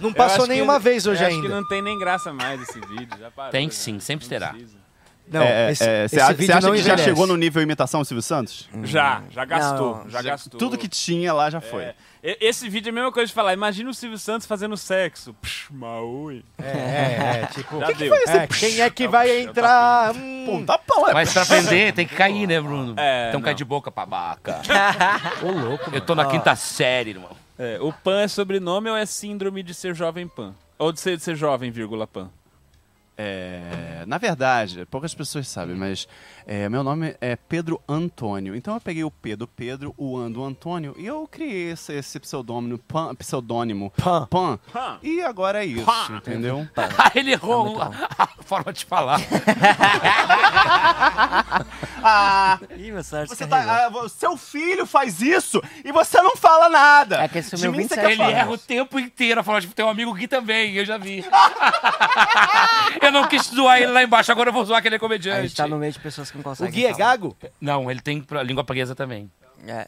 Não 0.00 0.12
passou 0.12 0.38
acho 0.38 0.44
que- 0.46 0.52
nenhuma 0.52 0.78
vez 0.78 1.06
hoje 1.06 1.22
eu 1.22 1.26
acho 1.28 1.36
ainda. 1.36 1.48
que 1.48 1.54
não 1.54 1.66
tem 1.68 1.80
nem 1.80 1.98
graça 1.98 2.32
mais 2.32 2.60
esse 2.60 2.80
vídeo. 2.80 3.16
Já 3.18 3.30
parou, 3.30 3.52
Tem 3.52 3.70
sim, 3.70 4.00
sempre 4.00 4.26
terá. 4.28 4.48
precisa. 4.48 4.76
Não, 5.26 5.40
É, 5.40 5.70
esse, 5.70 5.82
é, 5.88 6.04
esse 6.04 6.16
Você 6.16 6.20
acha, 6.20 6.32
vídeo 6.34 6.46
você 6.46 6.52
acha 6.52 6.66
não 6.66 6.74
que 6.74 6.82
já 6.82 6.96
chegou 6.98 7.26
no 7.26 7.36
nível 7.36 7.62
imitação 7.62 8.04
Silvio 8.04 8.20
Santos? 8.20 8.68
Já, 8.82 9.22
já 9.30 9.44
gastou, 9.46 9.96
Não, 10.04 10.10
já, 10.10 10.20
Já- 10.22 10.30
gastou. 10.30 10.58
Tudo 10.58 10.76
que 10.76 10.86
tinha 10.88 11.32
lá 11.32 11.48
já 11.48 11.60
foi. 11.62 11.84
É. 11.84 11.94
Esse 12.40 12.70
vídeo 12.70 12.88
é 12.88 12.90
a 12.90 12.94
mesma 12.94 13.12
coisa 13.12 13.26
de 13.26 13.34
falar. 13.34 13.52
Imagina 13.52 13.90
o 13.90 13.94
Silvio 13.94 14.16
Santos 14.16 14.46
fazendo 14.46 14.78
sexo. 14.78 15.34
Psh, 15.42 15.68
maui. 15.70 16.42
É, 16.56 16.68
é, 16.68 17.40
é, 17.42 17.46
tipo... 17.52 17.78
Já 17.78 17.90
deu. 17.90 18.14
É, 18.14 18.46
quem 18.46 18.80
é 18.80 18.88
que 18.88 19.06
vai 19.06 19.42
entrar? 19.42 20.14
Hum, 20.16 20.44
Pum, 20.46 20.64
tá 20.64 20.78
pão, 20.78 21.06
é. 21.06 21.12
Mas 21.12 21.34
pra 21.34 21.42
aprender 21.42 21.92
tem 21.92 22.06
que 22.06 22.14
cair, 22.14 22.46
né, 22.46 22.58
Bruno? 22.58 22.94
É, 22.96 23.28
então 23.28 23.42
cai 23.42 23.52
não. 23.52 23.58
de 23.58 23.64
boca, 23.66 23.90
babaca. 23.90 24.62
Ô, 25.44 25.50
louco. 25.50 25.90
Eu 25.94 26.00
tô 26.00 26.14
na 26.14 26.24
quinta 26.24 26.56
série, 26.56 27.10
irmão. 27.10 27.30
É, 27.58 27.78
o 27.78 27.92
Pan 27.92 28.22
é 28.22 28.28
sobrenome 28.28 28.88
ou 28.88 28.96
é 28.96 29.04
síndrome 29.04 29.62
de 29.62 29.74
ser 29.74 29.94
jovem 29.94 30.26
Pan? 30.26 30.54
Ou 30.78 30.92
de 30.92 31.00
ser, 31.00 31.18
de 31.18 31.22
ser 31.22 31.36
jovem, 31.36 31.70
vírgula 31.70 32.06
Pan? 32.06 32.30
É, 33.16 34.02
na 34.06 34.18
verdade, 34.18 34.84
poucas 34.86 35.14
pessoas 35.14 35.46
sabem, 35.46 35.76
mas 35.76 36.08
é, 36.46 36.68
meu 36.68 36.82
nome 36.82 37.16
é 37.20 37.36
Pedro 37.36 37.80
Antônio. 37.88 38.56
Então 38.56 38.74
eu 38.74 38.80
peguei 38.80 39.04
o 39.04 39.10
P 39.10 39.36
do 39.36 39.46
Pedro, 39.46 39.94
o 39.96 40.18
An 40.18 40.30
do 40.30 40.44
Antônio, 40.44 40.94
e 40.98 41.06
eu 41.06 41.26
criei 41.28 41.72
esse, 41.72 41.92
esse 41.92 42.18
pseudônimo, 42.18 42.78
Pan, 42.78 43.14
pseudônimo 43.14 43.92
Pan. 43.96 44.26
Pan. 44.26 44.58
Pan. 44.72 44.98
E 45.02 45.22
agora 45.22 45.62
é 45.62 45.66
isso, 45.66 45.84
Pan. 45.84 46.16
entendeu? 46.16 46.68
Ah, 46.76 47.12
ele 47.14 47.32
errou 47.32 47.80
a 47.80 48.26
forma 48.44 48.72
de 48.72 48.84
falar. 48.84 49.20
Ah, 52.06 52.58
Ih, 52.76 52.92
meu 52.92 53.02
você 53.02 53.46
tá, 53.46 53.88
ah, 53.88 54.08
seu 54.10 54.36
filho 54.36 54.84
faz 54.84 55.22
isso 55.22 55.62
e 55.82 55.90
você 55.90 56.20
não 56.20 56.36
fala 56.36 56.68
nada. 56.68 57.22
É 57.22 57.28
que 57.28 57.38
esse 57.38 57.56
De 57.56 57.62
meu 57.62 57.72
mim 57.72 57.78
27 57.78 58.00
você 58.00 58.06
quer 58.06 58.12
Ele 58.12 58.22
erra 58.34 58.50
o 58.50 58.58
tempo 58.58 59.00
inteiro 59.00 59.40
a 59.40 59.42
falar 59.42 59.60
de 59.60 59.68
tem 59.68 59.82
um 59.82 59.88
amigo 59.88 60.12
Gui 60.12 60.28
também, 60.28 60.74
eu 60.74 60.84
já 60.84 60.98
vi. 60.98 61.24
eu 63.06 63.12
não 63.12 63.26
quis 63.28 63.42
zoar 63.46 63.78
ele 63.80 63.92
lá 63.92 64.02
embaixo, 64.02 64.30
agora 64.32 64.48
eu 64.50 64.52
vou 64.52 64.64
zoar 64.64 64.78
aquele 64.80 64.96
A 64.96 64.98
comediante. 64.98 65.42
gente 65.48 65.56
tá 65.56 65.66
no 65.66 65.76
meio 65.78 65.92
de 65.92 65.98
pessoas 65.98 66.30
que 66.30 66.36
não 66.36 66.42
O 66.42 66.44
conseguem 66.44 66.72
Gui 66.72 66.86
é 66.86 66.92
falar. 66.92 66.98
gago? 66.98 67.36
Não, 67.60 67.90
ele 67.90 68.00
tem 68.00 68.24
língua 68.44 68.64
presa 68.64 68.94
também. 68.94 69.30
É. 69.66 69.86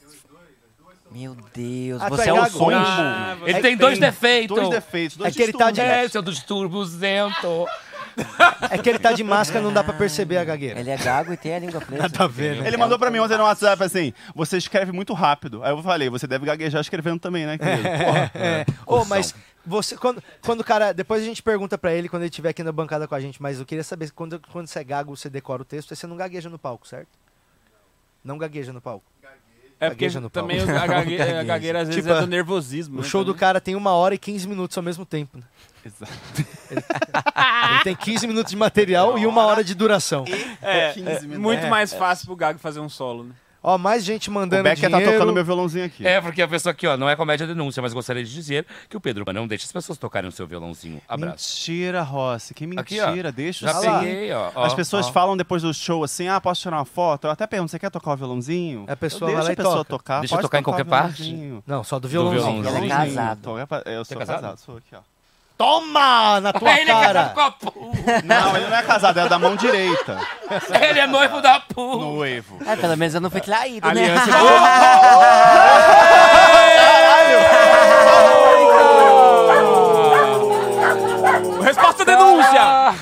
Meu 1.12 1.36
Deus, 1.54 2.02
Ah, 2.02 2.08
você 2.08 2.22
é 2.24 2.28
é 2.28 2.32
o 2.32 2.36
gago? 2.36 2.50
sonho. 2.58 2.76
Ah, 2.76 3.36
você 3.40 3.50
Ele 3.50 3.60
tem 3.60 3.76
dois 3.76 3.98
defeitos. 3.98 4.56
Dois 4.56 4.68
defeitos, 4.70 5.16
dois 5.16 5.32
É 5.32 5.36
que 5.36 5.42
ele 5.42 5.52
tá 5.52 5.70
de-. 5.70 5.80
É, 5.80 6.08
seu 6.08 6.22
disturbuzento. 6.22 7.66
É 8.70 8.78
que 8.78 8.88
ele 8.88 8.98
tá 8.98 9.12
de 9.12 9.22
máscara, 9.22 9.62
não 9.62 9.70
dá 9.70 9.84
pra 9.84 9.92
perceber 9.92 10.38
a 10.38 10.44
gagueira. 10.44 10.80
Ele 10.80 10.88
é 10.88 10.96
gago 10.96 11.34
e 11.34 11.36
tem 11.36 11.54
a 11.54 11.58
língua 11.58 11.82
presa. 11.82 12.08
Tá 12.08 12.26
vendo? 12.26 12.64
Ele 12.66 12.76
mandou 12.78 12.98
pra 12.98 13.10
mim 13.10 13.18
ontem 13.18 13.36
no 13.36 13.44
WhatsApp 13.44 13.82
assim: 13.84 14.10
você 14.34 14.56
escreve 14.56 14.90
muito 14.90 15.12
rápido. 15.12 15.62
Aí 15.62 15.70
eu 15.70 15.82
falei: 15.82 16.08
você 16.08 16.26
deve 16.26 16.46
gaguejar 16.46 16.80
escrevendo 16.80 17.20
também, 17.20 17.44
né, 17.44 17.58
querido? 17.58 17.82
Porra. 18.02 18.30
É. 18.34 18.64
Ô, 18.86 19.04
mas 19.04 19.34
você, 19.66 19.96
quando, 19.96 20.22
quando 20.42 20.60
o 20.60 20.64
cara. 20.64 20.92
Depois 20.92 21.22
a 21.22 21.24
gente 21.26 21.42
pergunta 21.42 21.76
pra 21.76 21.92
ele 21.92 22.08
quando 22.08 22.22
ele 22.22 22.30
estiver 22.30 22.50
aqui 22.50 22.62
na 22.62 22.72
bancada 22.72 23.06
com 23.08 23.14
a 23.14 23.20
gente, 23.20 23.40
mas 23.42 23.58
eu 23.58 23.66
queria 23.66 23.84
saber 23.84 24.10
quando, 24.12 24.40
quando 24.52 24.66
você 24.66 24.78
é 24.78 24.84
gago, 24.84 25.16
você 25.16 25.28
decora 25.28 25.62
o 25.62 25.64
texto, 25.64 25.92
aí 25.92 25.96
você 25.96 26.06
não 26.06 26.16
gagueja 26.16 26.48
no 26.48 26.58
palco, 26.58 26.86
certo? 26.86 27.08
Não 28.24 28.38
gagueja 28.38 28.72
no 28.72 28.80
palco. 28.80 29.04
É 29.78 29.90
porque 29.90 30.06
Gagueja 30.06 30.20
no 30.22 30.30
palco. 30.30 30.48
também 30.48 30.62
a, 30.74 30.86
gague- 30.86 31.20
a 31.20 31.42
gagueira 31.42 31.80
às 31.82 31.88
vezes 31.88 32.02
Tipo, 32.02 32.16
é 32.16 32.20
do 32.22 32.26
nervosismo. 32.26 32.98
O 32.98 33.02
né, 33.02 33.06
show 33.08 33.22
do 33.22 33.32
também. 33.32 33.40
cara 33.40 33.60
tem 33.60 33.74
uma 33.74 33.90
hora 33.92 34.14
e 34.14 34.18
15 34.18 34.48
minutos 34.48 34.74
ao 34.74 34.82
mesmo 34.82 35.04
tempo. 35.04 35.36
Né? 35.36 35.44
Exato. 35.84 36.12
Ele 36.70 37.84
tem 37.84 37.94
15 37.94 38.26
minutos 38.26 38.50
de 38.50 38.56
material 38.56 39.18
e 39.18 39.26
uma 39.26 39.42
hora 39.44 39.62
de 39.62 39.74
duração. 39.74 40.24
É, 40.62 40.92
15 40.92 41.06
é 41.08 41.20
minutos. 41.20 41.38
muito 41.40 41.66
É. 41.66 41.68
mais 41.68 41.92
fácil 41.92 42.24
pro 42.26 42.34
Gago 42.36 42.58
fazer 42.58 42.80
um 42.80 42.88
solo, 42.88 43.24
né? 43.24 43.34
Ó, 43.68 43.76
mais 43.76 44.04
gente 44.04 44.30
O 44.30 44.32
mandando 44.32 44.62
Becker 44.62 44.88
tá 44.88 44.96
dinheiro. 44.98 45.18
tocando 45.18 45.32
meu 45.34 45.44
violãozinho 45.44 45.84
aqui. 45.86 46.06
É, 46.06 46.20
porque 46.20 46.40
a 46.40 46.46
pessoa 46.46 46.70
aqui, 46.70 46.86
ó, 46.86 46.96
não 46.96 47.08
é 47.10 47.16
comédia 47.16 47.48
denúncia, 47.48 47.82
mas 47.82 47.92
gostaria 47.92 48.22
de 48.22 48.32
dizer 48.32 48.64
que 48.88 48.96
o 48.96 49.00
Pedro 49.00 49.24
não 49.32 49.44
deixa 49.44 49.64
as 49.64 49.72
pessoas 49.72 49.98
tocarem 49.98 50.28
o 50.28 50.32
seu 50.32 50.46
violãozinho. 50.46 51.02
Abraço. 51.08 51.58
Mentira, 51.58 52.02
Rossi. 52.02 52.54
Que 52.54 52.64
Aqui, 52.76 53.00
ó. 53.00 53.08
mentira. 53.08 53.32
Deixa 53.32 53.66
Já 53.66 53.72
assim. 53.76 53.90
peguei, 54.06 54.32
ó. 54.32 54.52
ó, 54.54 54.64
As 54.66 54.72
pessoas 54.72 55.08
ó. 55.08 55.12
falam 55.12 55.36
depois 55.36 55.62
do 55.62 55.74
show 55.74 56.04
assim, 56.04 56.28
ah, 56.28 56.40
posso 56.40 56.60
tirar 56.62 56.76
uma 56.78 56.84
foto? 56.84 57.26
Eu 57.26 57.30
até 57.32 57.44
pergunto, 57.44 57.72
você 57.72 57.78
quer 57.80 57.90
tocar 57.90 58.12
o 58.12 58.16
violãozinho? 58.16 58.84
A 58.86 58.94
pessoa 58.94 59.30
eu 59.32 59.36
vai 59.36 59.44
deixo 59.44 59.46
lá 59.46 59.50
e 59.50 59.52
a 59.52 59.56
pessoa 59.56 59.84
toca. 59.84 59.88
tocar. 59.88 60.20
Deixa 60.20 60.34
eu 60.34 60.36
pode 60.38 60.46
tocar 60.46 60.58
em 60.58 60.60
o 60.60 60.64
qualquer 60.64 60.84
parte? 60.84 61.62
Não, 61.66 61.82
só 61.82 61.98
do 61.98 62.06
violãozinho. 62.06 62.62
violãozinho. 62.62 62.88
violãozinho. 62.88 63.16
Casado. 63.16 63.40
Toca 63.42 63.66
pra- 63.66 63.82
Eu 63.84 64.04
sou 64.04 64.14
é 64.16 64.18
casado? 64.20 64.40
casado? 64.42 64.58
sou 64.60 64.76
aqui, 64.76 64.94
ó. 64.94 65.15
Toma 65.56 66.38
na 66.40 66.52
tua 66.52 66.70
Ele 66.78 66.90
é 66.90 66.94
cara! 66.94 67.12
casado 67.14 67.34
com 67.34 67.40
a 67.40 67.50
Pu. 67.50 67.92
Não, 68.24 68.56
ele 68.56 68.66
não 68.66 68.76
é 68.76 68.82
casado, 68.82 69.20
é 69.20 69.28
da 69.28 69.38
mão 69.38 69.56
direita. 69.56 70.18
Ele 70.88 71.00
é 71.00 71.06
noivo 71.06 71.40
da 71.40 71.60
Pu. 71.60 71.96
Noivo. 71.98 72.58
Ah, 72.66 72.76
pelo 72.76 72.96
menos 72.96 73.14
eu 73.14 73.20
não 73.22 73.30
fui 73.30 73.40
traído, 73.40 73.86
né? 73.92 74.02
Aliança 74.02 74.30
Resposta 81.62 82.04
denúncia! 82.04 82.94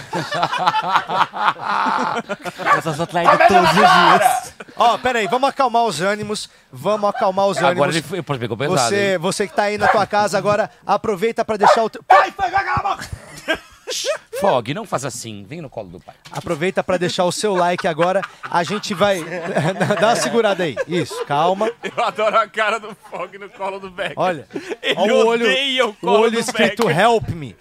eu 2.76 2.82
só 2.82 2.92
sou 2.94 3.06
traído 3.06 3.36
todos 3.48 3.68
os 3.68 3.74
dias. 3.74 4.43
Ó, 4.76 4.98
pera 4.98 5.18
aí, 5.20 5.26
vamos 5.26 5.48
acalmar 5.48 5.84
os 5.84 6.00
ânimos. 6.00 6.48
Vamos 6.72 7.08
acalmar 7.10 7.46
os 7.46 7.56
ânimos. 7.58 7.72
Agora 7.72 7.90
ele 7.92 8.02
foi- 8.02 8.22
pegou 8.38 8.56
pesado. 8.56 8.80
Você, 8.88 9.12
hein? 9.12 9.18
você 9.18 9.46
que 9.46 9.54
tá 9.54 9.64
aí 9.64 9.78
na 9.78 9.88
tua 9.88 10.06
casa 10.06 10.36
agora, 10.38 10.70
aproveita 10.86 11.44
pra 11.44 11.56
deixar 11.56 11.84
o 11.84 11.90
teu... 11.90 12.02
Pai, 12.02 12.30
pai, 12.32 12.50
vai 12.50 12.64
calar 12.64 12.80
a 12.92 12.96
boca! 12.96 13.08
Fog, 14.40 14.74
não 14.74 14.86
faz 14.86 15.04
assim. 15.04 15.44
Vem 15.48 15.60
no 15.60 15.68
colo 15.70 15.88
do 15.88 16.00
pai. 16.00 16.14
Aproveita 16.32 16.82
pra 16.82 16.96
deixar 16.96 17.24
o 17.24 17.30
seu 17.32 17.54
like 17.54 17.86
agora. 17.86 18.22
A 18.42 18.64
gente 18.64 18.94
vai... 18.94 19.22
Dá 20.00 20.08
uma 20.08 20.16
segurada 20.16 20.64
aí. 20.64 20.74
Isso, 20.88 21.24
calma. 21.26 21.70
Eu 21.82 22.04
adoro 22.04 22.36
a 22.38 22.48
cara 22.48 22.80
do 22.80 22.96
Fog 23.10 23.36
no 23.38 23.48
colo 23.50 23.78
do 23.78 23.90
Becker. 23.90 24.14
Olha, 24.16 24.48
Ele 24.82 24.94
ó 24.96 25.04
o 25.04 25.26
olho, 25.26 25.44
odeia 25.46 25.86
o 25.86 25.96
o 26.02 26.08
olho 26.10 26.32
do 26.32 26.40
escrito 26.40 26.86
Becker. 26.86 26.98
Help 27.00 27.28
Me. 27.28 27.54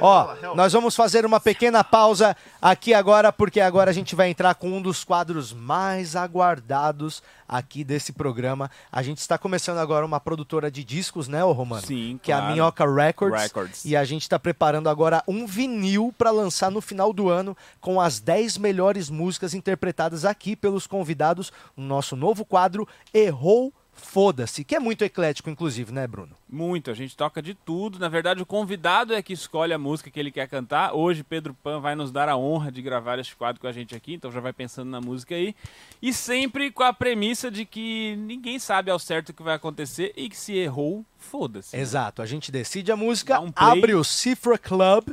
Ó, 0.00 0.54
nós 0.54 0.72
vamos 0.72 0.96
fazer 0.96 1.26
uma 1.26 1.40
pequena 1.40 1.84
pausa 1.84 2.36
aqui 2.60 2.94
agora, 2.94 3.32
porque 3.32 3.60
agora 3.60 3.90
a 3.90 3.94
gente 3.94 4.14
vai 4.14 4.28
entrar 4.30 4.54
com 4.54 4.68
um 4.70 4.80
dos 4.80 5.04
quadros 5.04 5.52
mais 5.52 6.16
aguardados 6.16 7.22
aqui 7.48 7.84
desse 7.84 8.12
programa. 8.12 8.70
A 8.90 9.02
gente 9.02 9.18
está 9.18 9.36
começando 9.36 9.78
agora 9.78 10.06
uma 10.06 10.18
produtora 10.20 10.70
de 10.70 10.82
discos, 10.82 11.28
né, 11.28 11.44
ô 11.44 11.52
Romano? 11.52 11.86
Sim, 11.86 12.18
Que 12.22 12.32
é 12.32 12.34
a 12.34 12.38
claro. 12.38 12.52
Minhoca 12.54 12.90
Records. 12.90 13.42
Records. 13.42 13.84
E 13.84 13.96
a 13.96 14.04
gente 14.04 14.22
está 14.22 14.38
preparando 14.38 14.88
agora 14.88 15.22
um 15.28 15.46
vinil 15.46 16.14
para 16.16 16.30
lançar 16.30 16.70
no 16.70 16.80
final 16.80 17.12
do 17.12 17.28
ano 17.28 17.56
com 17.80 18.00
as 18.00 18.20
10 18.20 18.58
melhores 18.58 19.10
músicas 19.10 19.54
interpretadas 19.54 20.24
aqui 20.24 20.56
pelos 20.56 20.86
convidados 20.86 21.52
no 21.76 21.84
nosso 21.84 22.16
novo 22.16 22.44
quadro 22.44 22.88
Errou 23.12 23.72
Foda-se, 23.96 24.64
que 24.64 24.74
é 24.74 24.78
muito 24.78 25.02
eclético, 25.02 25.50
inclusive, 25.50 25.92
né, 25.92 26.06
Bruno? 26.06 26.36
Muito, 26.48 26.90
a 26.90 26.94
gente 26.94 27.16
toca 27.16 27.40
de 27.40 27.54
tudo. 27.54 27.98
Na 27.98 28.08
verdade, 28.08 28.42
o 28.42 28.46
convidado 28.46 29.14
é 29.14 29.22
que 29.22 29.32
escolhe 29.32 29.72
a 29.72 29.78
música 29.78 30.10
que 30.10 30.20
ele 30.20 30.30
quer 30.30 30.48
cantar. 30.48 30.94
Hoje, 30.94 31.22
Pedro 31.22 31.54
Pan 31.54 31.80
vai 31.80 31.94
nos 31.94 32.12
dar 32.12 32.28
a 32.28 32.36
honra 32.36 32.70
de 32.70 32.82
gravar 32.82 33.18
esse 33.18 33.34
quadro 33.34 33.60
com 33.60 33.66
a 33.66 33.72
gente 33.72 33.94
aqui, 33.94 34.14
então 34.14 34.30
já 34.30 34.40
vai 34.40 34.52
pensando 34.52 34.90
na 34.90 35.00
música 35.00 35.34
aí. 35.34 35.54
E 36.02 36.12
sempre 36.12 36.70
com 36.70 36.82
a 36.82 36.92
premissa 36.92 37.50
de 37.50 37.64
que 37.64 38.16
ninguém 38.16 38.58
sabe 38.58 38.90
ao 38.90 38.98
certo 38.98 39.30
o 39.30 39.34
que 39.34 39.42
vai 39.42 39.54
acontecer 39.54 40.12
e 40.16 40.28
que 40.28 40.36
se 40.36 40.54
errou, 40.54 41.04
foda-se. 41.18 41.76
Exato, 41.76 42.22
a 42.22 42.26
gente 42.26 42.52
decide 42.52 42.92
a 42.92 42.96
música, 42.96 43.40
um 43.40 43.52
abre 43.56 43.94
o 43.94 44.04
Cifra 44.04 44.58
Club 44.58 45.10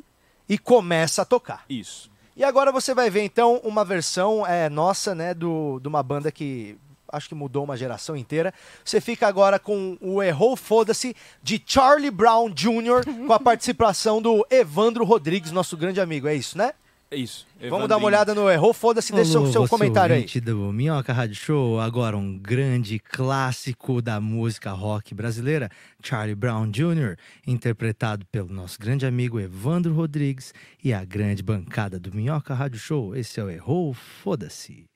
e 0.48 0.58
começa 0.58 1.22
a 1.22 1.26
tocar. 1.26 1.66
Isso. 1.70 2.12
E 2.36 2.44
agora 2.44 2.72
você 2.72 2.94
vai 2.94 3.10
ver 3.10 3.24
então 3.24 3.58
uma 3.64 3.84
versão 3.84 4.46
é, 4.46 4.70
nossa, 4.70 5.14
né, 5.14 5.34
do, 5.34 5.80
de 5.80 5.88
uma 5.88 6.02
banda 6.02 6.32
que 6.32 6.78
acho 7.12 7.30
que 7.30 7.36
mudou 7.36 7.64
uma 7.64 7.78
geração 7.78 8.16
inteira. 8.16 8.54
Você 8.84 9.02
fica 9.02 9.28
agora 9.28 9.60
com 9.60 9.98
o 10.02 10.22
Errou 10.22 10.56
Foda-se 10.56 11.16
de 11.42 11.62
Charlie 11.66 12.12
Brown 12.12 12.50
Jr. 12.50 13.06
com 13.28 13.34
a 13.34 13.40
participação 13.42 14.22
do 14.22 14.46
Evandro 14.50 15.04
Rodrigues, 15.04 15.52
nosso 15.52 15.76
grande 15.76 16.00
amigo. 16.00 16.28
É 16.28 16.36
isso, 16.36 16.58
né? 16.58 16.74
É 17.14 17.18
isso. 17.18 17.46
Vamos 17.70 17.90
dar 17.90 17.98
uma 17.98 18.08
olhada 18.08 18.34
no 18.34 18.50
Errou 18.50 18.74
Foda-se, 18.74 19.12
deixa 19.12 19.38
o 19.38 19.52
seu 19.52 19.68
comentário 19.68 20.16
aí. 20.16 20.26
do 20.40 20.72
Minhoca 20.72 21.12
Rádio 21.12 21.36
Show, 21.36 21.78
agora 21.78 22.16
um 22.16 22.38
grande 22.40 23.00
clássico 23.00 24.02
da 24.02 24.22
música 24.22 24.72
rock 24.72 25.14
brasileira, 25.14 25.70
Charlie 26.02 26.36
Brown 26.36 26.72
Jr., 26.72 27.18
interpretado 27.46 28.26
pelo 28.28 28.48
nosso 28.48 28.80
grande 28.80 29.06
amigo 29.06 29.42
Evandro 29.42 29.94
Rodrigues 29.94 30.54
e 30.82 30.94
a 30.94 31.04
grande 31.04 31.44
bancada 31.44 32.00
do 32.00 32.16
Minhoca 32.16 32.54
Rádio 32.54 32.80
Show. 32.80 33.14
Esse 33.14 33.42
é 33.42 33.44
o 33.44 33.50
Errou 33.50 33.94
Foda-se. 33.94 34.91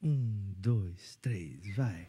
Um, 0.00 0.54
dois, 0.56 1.16
três, 1.20 1.74
vai. 1.74 2.06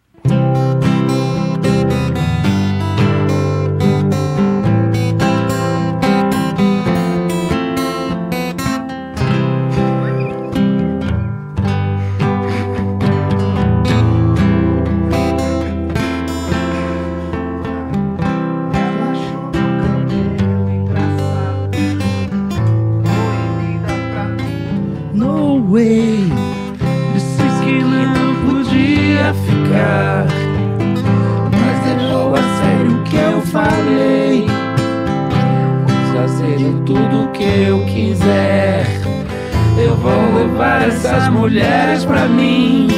Levar 40.59 40.85
essas 40.85 41.29
mulheres 41.29 42.03
pra 42.03 42.27
mim. 42.27 42.89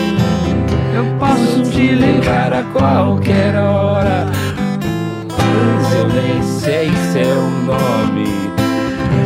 Eu 0.95 1.05
posso 1.19 1.61
te 1.69 1.93
levar 1.93 2.51
a 2.51 2.63
qualquer 2.73 3.55
hora. 3.55 4.25
Mas 5.37 5.93
eu 5.93 6.07
nem 6.07 6.41
sei 6.41 6.91
seu 7.13 7.49
nome. 7.65 8.25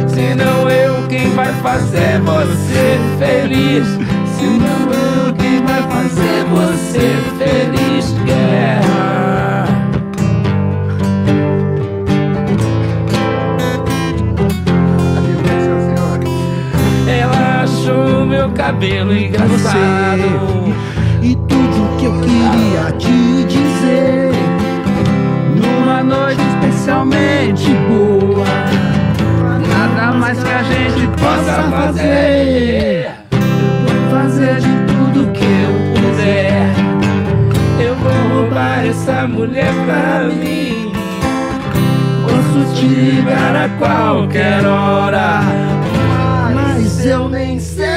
Senão 0.10 0.70
eu 0.70 1.08
quem 1.08 1.30
vai 1.34 1.54
fazer 1.64 2.20
você 2.20 3.00
feliz. 3.18 3.88
Senão 4.38 4.92
eu 4.92 5.34
quem 5.36 5.64
vai 5.64 5.82
fazer 5.84 6.44
você 6.52 7.18
feliz. 7.38 8.12
Guerra. 8.26 8.86
Ela 8.86 9.24
cabelo 18.56 19.15
engraçado. 19.15 20.73
E 21.22 21.36
tudo 21.36 21.98
que 21.98 22.06
eu 22.06 22.22
queria 22.22 22.91
te 22.98 23.44
dizer 23.45 24.32
Numa 25.56 26.03
noite 26.03 26.41
especialmente 26.41 27.72
boa. 27.88 28.45
Nada 29.68 30.18
mais 30.18 30.41
que 30.41 30.49
a 30.49 30.64
gente 30.64 31.07
possa 31.19 31.64
fazer. 31.72 33.11
Vou 33.32 34.19
fazer 34.19 34.56
de 34.56 34.94
tudo 34.94 35.32
que 35.32 35.44
eu 35.44 35.94
puder. 35.94 36.73
Eu 37.80 37.95
vou 37.95 38.41
roubar 38.41 38.86
essa 38.86 39.27
mulher 39.27 39.73
pra 39.86 40.23
mim. 40.27 40.91
Posso 42.23 42.76
te 42.76 42.86
ligar 42.88 43.56
a 43.56 43.69
qualquer 43.77 44.65
hora. 44.65 45.41
Mas 46.53 47.06
eu 47.06 47.30
nem 47.30 47.60
sei 47.60 47.94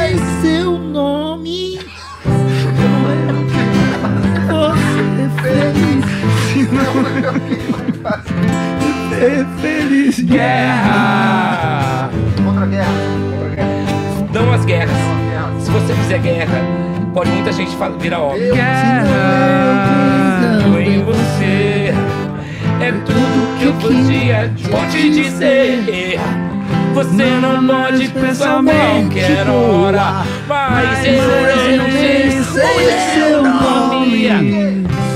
feliz. 9.61 10.20
Guerra. 10.20 12.11
Contra 12.45 12.65
a 12.65 12.66
guerra. 12.66 12.93
Dão 14.32 14.53
as 14.53 14.65
guerras. 14.65 14.97
Se 15.61 15.70
você 15.70 15.95
fizer 15.95 16.19
guerra, 16.19 16.62
pode 17.15 17.31
muita 17.31 17.53
gente 17.53 17.77
virar 18.01 18.20
óbvio. 18.20 18.55
Guerra. 18.55 19.07
Em 20.81 21.03
você. 21.03 21.95
É 22.81 22.93
tudo 23.05 23.59
que 23.59 23.65
eu 23.65 23.73
podia 23.74 24.53
vou 24.70 24.86
te 24.86 25.11
dizer. 25.11 26.20
Você 26.95 27.24
não 27.40 27.66
pode 27.66 28.09
pensar 28.09 28.62
qualquer 28.62 29.49
hora. 29.49 30.24
Mas 30.47 31.05
eu 31.05 31.23
nem 31.93 32.43
sei 32.43 32.89
seu 33.15 33.43
nome. 33.43 34.28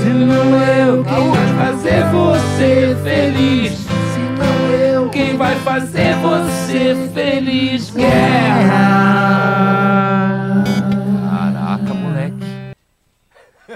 Senão 0.03 0.61
eu 0.61 1.03
quem 1.03 1.31
vai 1.31 1.42
fazer 1.63 2.03
você 2.11 2.95
feliz. 3.03 3.73
Senão 4.13 4.71
eu 4.71 5.09
quem 5.09 5.37
vai 5.37 5.55
fazer 5.59 6.15
você 6.17 7.09
feliz. 7.13 7.89
Guerra. 7.91 9.13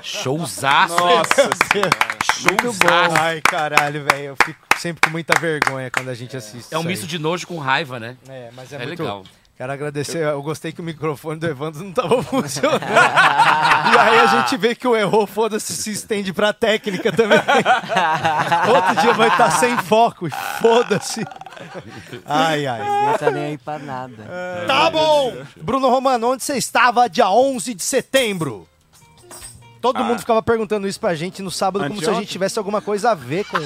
Showzaço. 0.03 0.95
Nossa 0.95 1.49
bom. 2.73 3.15
Ai, 3.19 3.41
caralho, 3.41 4.05
velho. 4.05 4.26
Eu 4.26 4.35
fico 4.45 4.59
sempre 4.77 5.01
com 5.01 5.09
muita 5.09 5.38
vergonha 5.39 5.89
quando 5.89 6.09
a 6.09 6.14
gente 6.14 6.38
assiste. 6.38 6.73
É 6.73 6.77
um 6.77 6.81
isso 6.81 6.88
aí. 6.88 6.93
misto 6.93 7.07
de 7.07 7.18
nojo 7.18 7.47
com 7.47 7.57
raiva, 7.57 7.99
né? 7.99 8.15
É, 8.30 8.49
mas 8.53 8.72
é, 8.72 8.76
É 8.76 8.85
muito 8.85 9.01
legal. 9.01 9.23
Quero 9.57 9.73
agradecer. 9.73 10.19
Eu 10.23 10.43
gostei 10.43 10.71
que 10.71 10.79
o 10.81 10.84
microfone 10.84 11.39
do 11.39 11.47
Evandro 11.47 11.84
não 11.84 11.91
tava 11.91 12.21
funcionando. 12.21 12.79
e 12.84 13.97
aí 13.97 14.19
a 14.19 14.27
gente 14.27 14.55
vê 14.55 14.75
que 14.75 14.88
o 14.88 14.95
errou, 14.95 15.25
foda-se, 15.25 15.73
se 15.73 15.91
estende 15.91 16.31
pra 16.31 16.53
técnica 16.53 17.11
também. 17.11 17.39
Outro 18.69 19.01
dia 19.01 19.13
vai 19.13 19.29
estar 19.29 19.49
sem 19.51 19.75
foco. 19.77 20.27
e 20.27 20.31
Foda-se. 20.61 21.25
Ai, 22.23 22.67
ai. 22.67 22.81
Ninguém 23.01 23.17
tá 23.17 23.31
nem 23.31 23.43
aí 23.45 23.57
pra 23.57 23.79
nada. 23.79 24.23
Tá 24.67 24.91
bom! 24.91 25.34
Bruno 25.59 25.89
Romano, 25.89 26.34
onde 26.34 26.43
você 26.43 26.55
estava 26.55 27.09
dia 27.09 27.27
11 27.31 27.73
de 27.73 27.81
setembro? 27.81 28.67
Todo 29.81 30.03
mundo 30.03 30.19
ficava 30.19 30.41
perguntando 30.43 30.88
isso 30.88 30.99
pra 30.99 31.15
gente 31.15 31.41
no 31.41 31.49
sábado, 31.49 31.88
como 31.88 31.99
se 31.99 32.09
a 32.09 32.13
gente 32.13 32.27
tivesse 32.27 32.59
alguma 32.59 32.81
coisa 32.81 33.11
a 33.11 33.15
ver 33.15 33.43
com 33.45 33.57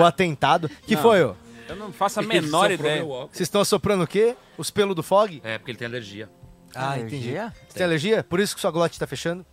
o 0.00 0.04
atentado. 0.04 0.70
Que 0.86 0.94
Não. 0.94 1.02
foi, 1.02 1.24
ó? 1.24 1.32
Eu 1.68 1.76
não 1.76 1.92
faço 1.92 2.20
a 2.20 2.22
menor 2.22 2.70
ideia. 2.70 3.04
Vocês 3.04 3.40
estão 3.42 3.60
assoprando 3.60 4.04
o 4.04 4.06
quê? 4.06 4.34
Os 4.56 4.70
pelos 4.70 4.96
do 4.96 5.02
fog? 5.02 5.40
É, 5.44 5.58
porque 5.58 5.70
ele 5.70 5.78
tem 5.78 5.86
alergia. 5.86 6.28
Ah, 6.74 6.92
Alergia? 6.92 7.18
entendi. 7.46 7.62
Você 7.68 7.74
tem 7.78 7.84
alergia? 7.86 8.24
Por 8.24 8.40
isso 8.40 8.54
que 8.54 8.60
sua 8.60 8.70
glote 8.70 8.98
tá 8.98 9.06
fechando? 9.06 9.44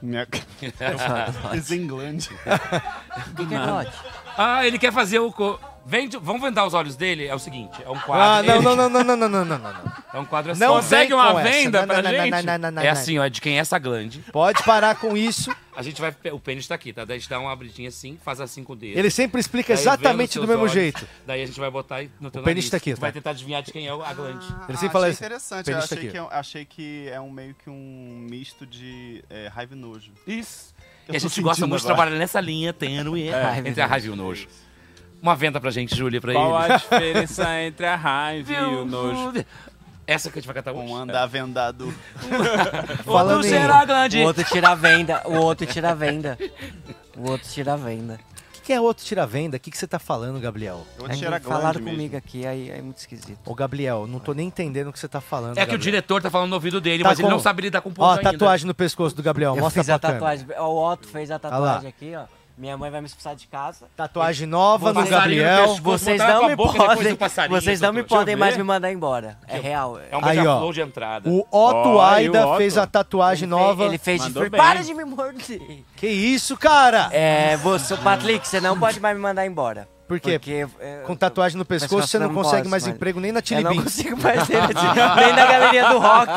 Minha... 0.00 0.26
Desenglande. 1.52 2.30
O 2.32 3.34
que, 3.34 3.46
que 3.46 3.54
é 3.54 3.58
glote? 3.58 3.92
Ah, 4.36 4.66
ele 4.66 4.78
quer 4.78 4.92
fazer 4.92 5.18
o. 5.18 5.32
Co... 5.32 5.58
Vem, 5.88 6.06
vamos 6.20 6.42
vendar 6.42 6.66
os 6.66 6.74
olhos 6.74 6.96
dele? 6.96 7.26
É 7.26 7.34
o 7.34 7.38
seguinte, 7.38 7.82
é 7.82 7.88
um 7.88 7.96
Ah, 7.96 8.00
quadro. 8.02 8.46
não, 8.46 8.54
ele- 8.56 8.64
não, 8.64 8.76
não, 8.76 8.88
não, 8.90 9.04
não, 9.04 9.16
não, 9.16 9.28
não, 9.28 9.44
não, 9.44 9.58
não. 9.58 9.92
É 10.12 10.18
um 10.18 10.24
quadro 10.26 10.52
assim. 10.52 10.60
Não 10.60 10.74
Consegue 10.74 11.14
uma 11.14 11.42
venda 11.42 11.80
Não, 11.80 11.86
pra 11.88 12.02
não, 12.02 12.10
não, 12.12 12.18
gente? 12.18 12.30
não, 12.30 12.42
não, 12.42 12.58
não, 12.58 12.70
não, 12.72 12.82
É 12.82 12.84
não. 12.86 12.92
assim, 12.92 13.18
ó, 13.18 13.24
é 13.24 13.30
de 13.30 13.40
quem 13.40 13.56
é 13.56 13.60
essa 13.60 13.78
glande. 13.78 14.22
Pode 14.30 14.62
parar 14.64 14.96
com 14.96 15.16
isso. 15.16 15.50
A 15.74 15.82
gente 15.82 15.98
vai. 16.00 16.14
O 16.32 16.38
pênis 16.38 16.66
tá 16.68 16.74
aqui, 16.74 16.92
tá? 16.92 17.04
Daí 17.06 17.16
a 17.16 17.18
gente 17.18 17.30
dá 17.30 17.38
uma 17.40 17.50
abridinha 17.52 17.88
assim, 17.88 18.18
faz 18.22 18.38
assim 18.40 18.62
com 18.64 18.74
o 18.74 18.76
dedo. 18.76 18.98
Ele 18.98 19.10
sempre 19.10 19.40
explica 19.40 19.72
Daí 19.72 19.80
exatamente 19.82 20.34
vê 20.34 20.40
do 20.44 20.46
mesmo 20.48 20.62
olhos, 20.64 20.72
jeito. 20.74 21.06
Daí 21.26 21.42
a 21.42 21.46
gente 21.46 21.58
vai 21.58 21.70
botar 21.70 21.96
aí 21.96 22.10
no 22.20 22.30
teu 22.30 22.42
O 22.42 22.44
pênis 22.44 22.64
nariz. 22.64 22.70
tá 22.70 22.76
aqui, 22.76 22.94
Tu 22.94 23.00
Vai 23.00 23.10
tá? 23.10 23.14
tentar 23.14 23.30
adivinhar 23.30 23.62
de 23.62 23.72
quem 23.72 23.86
é 23.86 23.90
a 23.90 24.12
glande. 24.12 24.46
Ele 24.68 24.76
sempre 24.76 24.92
fala 24.92 25.06
achei 25.06 25.12
isso. 25.14 25.22
interessante. 25.24 25.58
Eu 25.70 25.74
Pênis 25.74 25.88
tá 25.88 25.94
achei, 25.94 26.08
aqui. 26.08 26.18
que, 26.18 26.18
é- 26.18 26.38
achei 26.38 26.64
que 26.66 27.08
é 27.08 27.20
um 27.20 27.30
meio 27.30 27.54
que 27.54 27.70
um 27.70 28.26
misto 28.28 28.66
de 28.66 29.24
é, 29.30 29.46
raiva 29.48 29.74
e 29.74 29.78
nojo. 29.78 30.10
Isso. 30.26 30.74
Eu 31.08 31.14
E 31.14 31.16
a 31.16 31.20
gente 31.20 31.40
gosta 31.40 31.66
muito 31.66 31.80
de 31.80 31.86
trabalhar 31.86 32.10
nessa 32.16 32.40
linha 32.40 32.72
tênue 32.74 33.28
entre 33.64 33.80
a 33.80 33.86
raiva 33.86 34.06
e 34.06 34.10
o 34.10 34.16
nojo. 34.16 34.46
Uma 35.20 35.34
venda 35.34 35.60
pra 35.60 35.70
gente, 35.70 35.96
Júlia, 35.96 36.20
pra 36.20 36.32
Qual 36.32 36.64
ele. 36.64 36.72
a 36.72 36.76
diferença 36.78 37.60
entre 37.62 37.86
a 37.86 37.96
raiva 37.96 38.52
e 38.52 38.56
o 38.64 38.84
nojo? 38.84 39.44
Essa 40.06 40.30
que 40.30 40.38
a 40.38 40.40
gente 40.40 40.46
vai 40.46 40.54
cantar 40.54 40.72
hoje. 40.72 40.90
Um 40.90 40.96
andar 40.96 41.26
vendado. 41.26 41.92
Falando 43.04 43.36
Outro 43.36 43.48
será 43.50 43.84
glande. 43.84 44.18
O 44.20 44.24
outro 44.24 44.44
tira 44.44 44.68
a 44.70 44.74
venda. 44.74 45.22
O 45.26 45.34
outro 45.34 45.66
tira 45.66 45.90
a 45.90 45.94
venda. 45.94 46.38
O 47.16 47.30
outro 47.30 47.48
tira 47.48 47.74
a 47.74 47.76
venda. 47.76 48.18
O 48.48 48.52
que, 48.52 48.60
que 48.62 48.72
é 48.72 48.80
outro 48.80 49.04
tira-venda? 49.04 49.56
O 49.56 49.60
que, 49.60 49.70
que 49.70 49.78
você 49.78 49.86
tá 49.86 49.98
falando, 49.98 50.38
Gabriel? 50.40 50.86
Eu 50.98 51.06
É 51.06 51.40
falaram 51.40 51.80
comigo 51.80 51.98
mesmo. 52.00 52.16
aqui, 52.18 52.46
aí 52.46 52.70
é 52.70 52.80
muito 52.82 52.98
esquisito. 52.98 53.38
Ô, 53.44 53.54
Gabriel, 53.54 54.06
não 54.06 54.18
tô 54.18 54.32
nem 54.34 54.46
entendendo 54.48 54.88
o 54.88 54.92
que 54.92 54.98
você 54.98 55.08
tá 55.08 55.20
falando. 55.22 55.52
É 55.52 55.54
que 55.54 55.60
o 55.60 55.72
Gabriel. 55.72 55.78
diretor 55.78 56.22
tá 56.22 56.30
falando 56.30 56.50
no 56.50 56.56
ouvido 56.56 56.78
dele, 56.80 57.02
Tá 57.02 57.08
mas 57.10 57.18
ele 57.18 57.28
com- 57.28 57.32
não 57.34 57.40
sabe 57.40 57.62
lidar 57.62 57.80
com 57.80 57.88
o 57.88 57.92
ponto 57.92 58.04
Ó, 58.06 58.10
a 58.10 58.16
ainda. 58.18 58.30
tatuagem 58.32 58.66
no 58.66 58.74
pescoço 58.74 59.16
do 59.16 59.22
Gabriel. 59.22 59.54
Eu 59.56 59.62
Mostra 59.62 59.82
fiz 59.82 59.88
a 59.90 59.98
pra 59.98 60.10
câmera. 60.12 60.36
tatuagem. 60.38 60.62
O 60.62 60.90
Otto 60.92 61.08
fez 61.08 61.30
a 61.30 61.38
tatuagem 61.38 61.88
aqui, 61.88 62.12
ó. 62.14 62.24
Minha 62.58 62.76
mãe 62.76 62.90
vai 62.90 63.00
me 63.00 63.06
expulsar 63.06 63.36
de 63.36 63.46
casa. 63.46 63.86
Tatuagem 63.96 64.44
nova 64.46 64.92
no 64.92 65.06
Gabriel. 65.06 65.60
pescoço. 65.68 65.80
Vocês 65.82 66.18
na 66.18 66.26
não 66.34 66.48
me 66.48 66.56
podem. 66.56 67.48
Vocês 67.48 67.80
não 67.80 67.92
me 67.92 68.02
podem 68.02 68.32
eu 68.34 68.38
mais 68.38 68.56
me 68.56 68.64
mandar 68.64 68.90
embora. 68.90 69.38
É 69.46 69.58
real. 69.60 69.96
É 70.10 70.16
um 70.16 70.24
Aí, 70.24 70.44
ó. 70.44 70.72
de 70.72 70.80
entrada. 70.80 71.30
O 71.30 71.40
Otto 71.42 71.50
Ó, 71.52 72.02
aí 72.04 72.28
o 72.28 72.32
Aida 72.34 72.48
Otto. 72.48 72.56
fez 72.56 72.76
a 72.76 72.84
tatuagem 72.84 73.44
Ele 73.44 73.50
nova. 73.50 73.76
Fez, 73.76 73.88
ele 73.90 73.98
fez 73.98 74.20
de 74.22 74.26
Mandou 74.28 74.42
frio. 74.42 74.50
bem. 74.50 74.60
Para 74.60 74.82
de 74.82 74.92
me 74.92 75.04
morder. 75.04 75.84
Que 75.94 76.08
isso, 76.08 76.56
cara? 76.56 77.08
É, 77.12 77.56
você, 77.58 77.96
Patrick, 77.96 78.46
você 78.48 78.60
não 78.60 78.76
pode 78.78 78.98
mais 78.98 79.16
me 79.16 79.22
mandar 79.22 79.46
embora. 79.46 79.88
Por 80.08 80.18
quê? 80.18 80.38
Porque, 80.38 80.66
é, 80.80 81.02
Com 81.06 81.14
tatuagem 81.14 81.58
no 81.58 81.66
pescoço, 81.66 82.08
você 82.08 82.18
não 82.18 82.32
consegue 82.32 82.62
posso, 82.62 82.70
mais 82.70 82.82
mas- 82.86 82.94
emprego 82.94 83.20
nem 83.20 83.30
na 83.30 83.40
Eu 83.40 83.46
Chili 83.46 83.62
não 83.62 83.72
Beans. 83.72 83.84
consigo 83.84 84.20
mais 84.20 84.46
ter 84.48 84.54
esse- 84.56 84.72
nem 84.74 85.32
na 85.34 85.46
galeria 85.46 85.88
do 85.90 85.98
rock. 85.98 86.32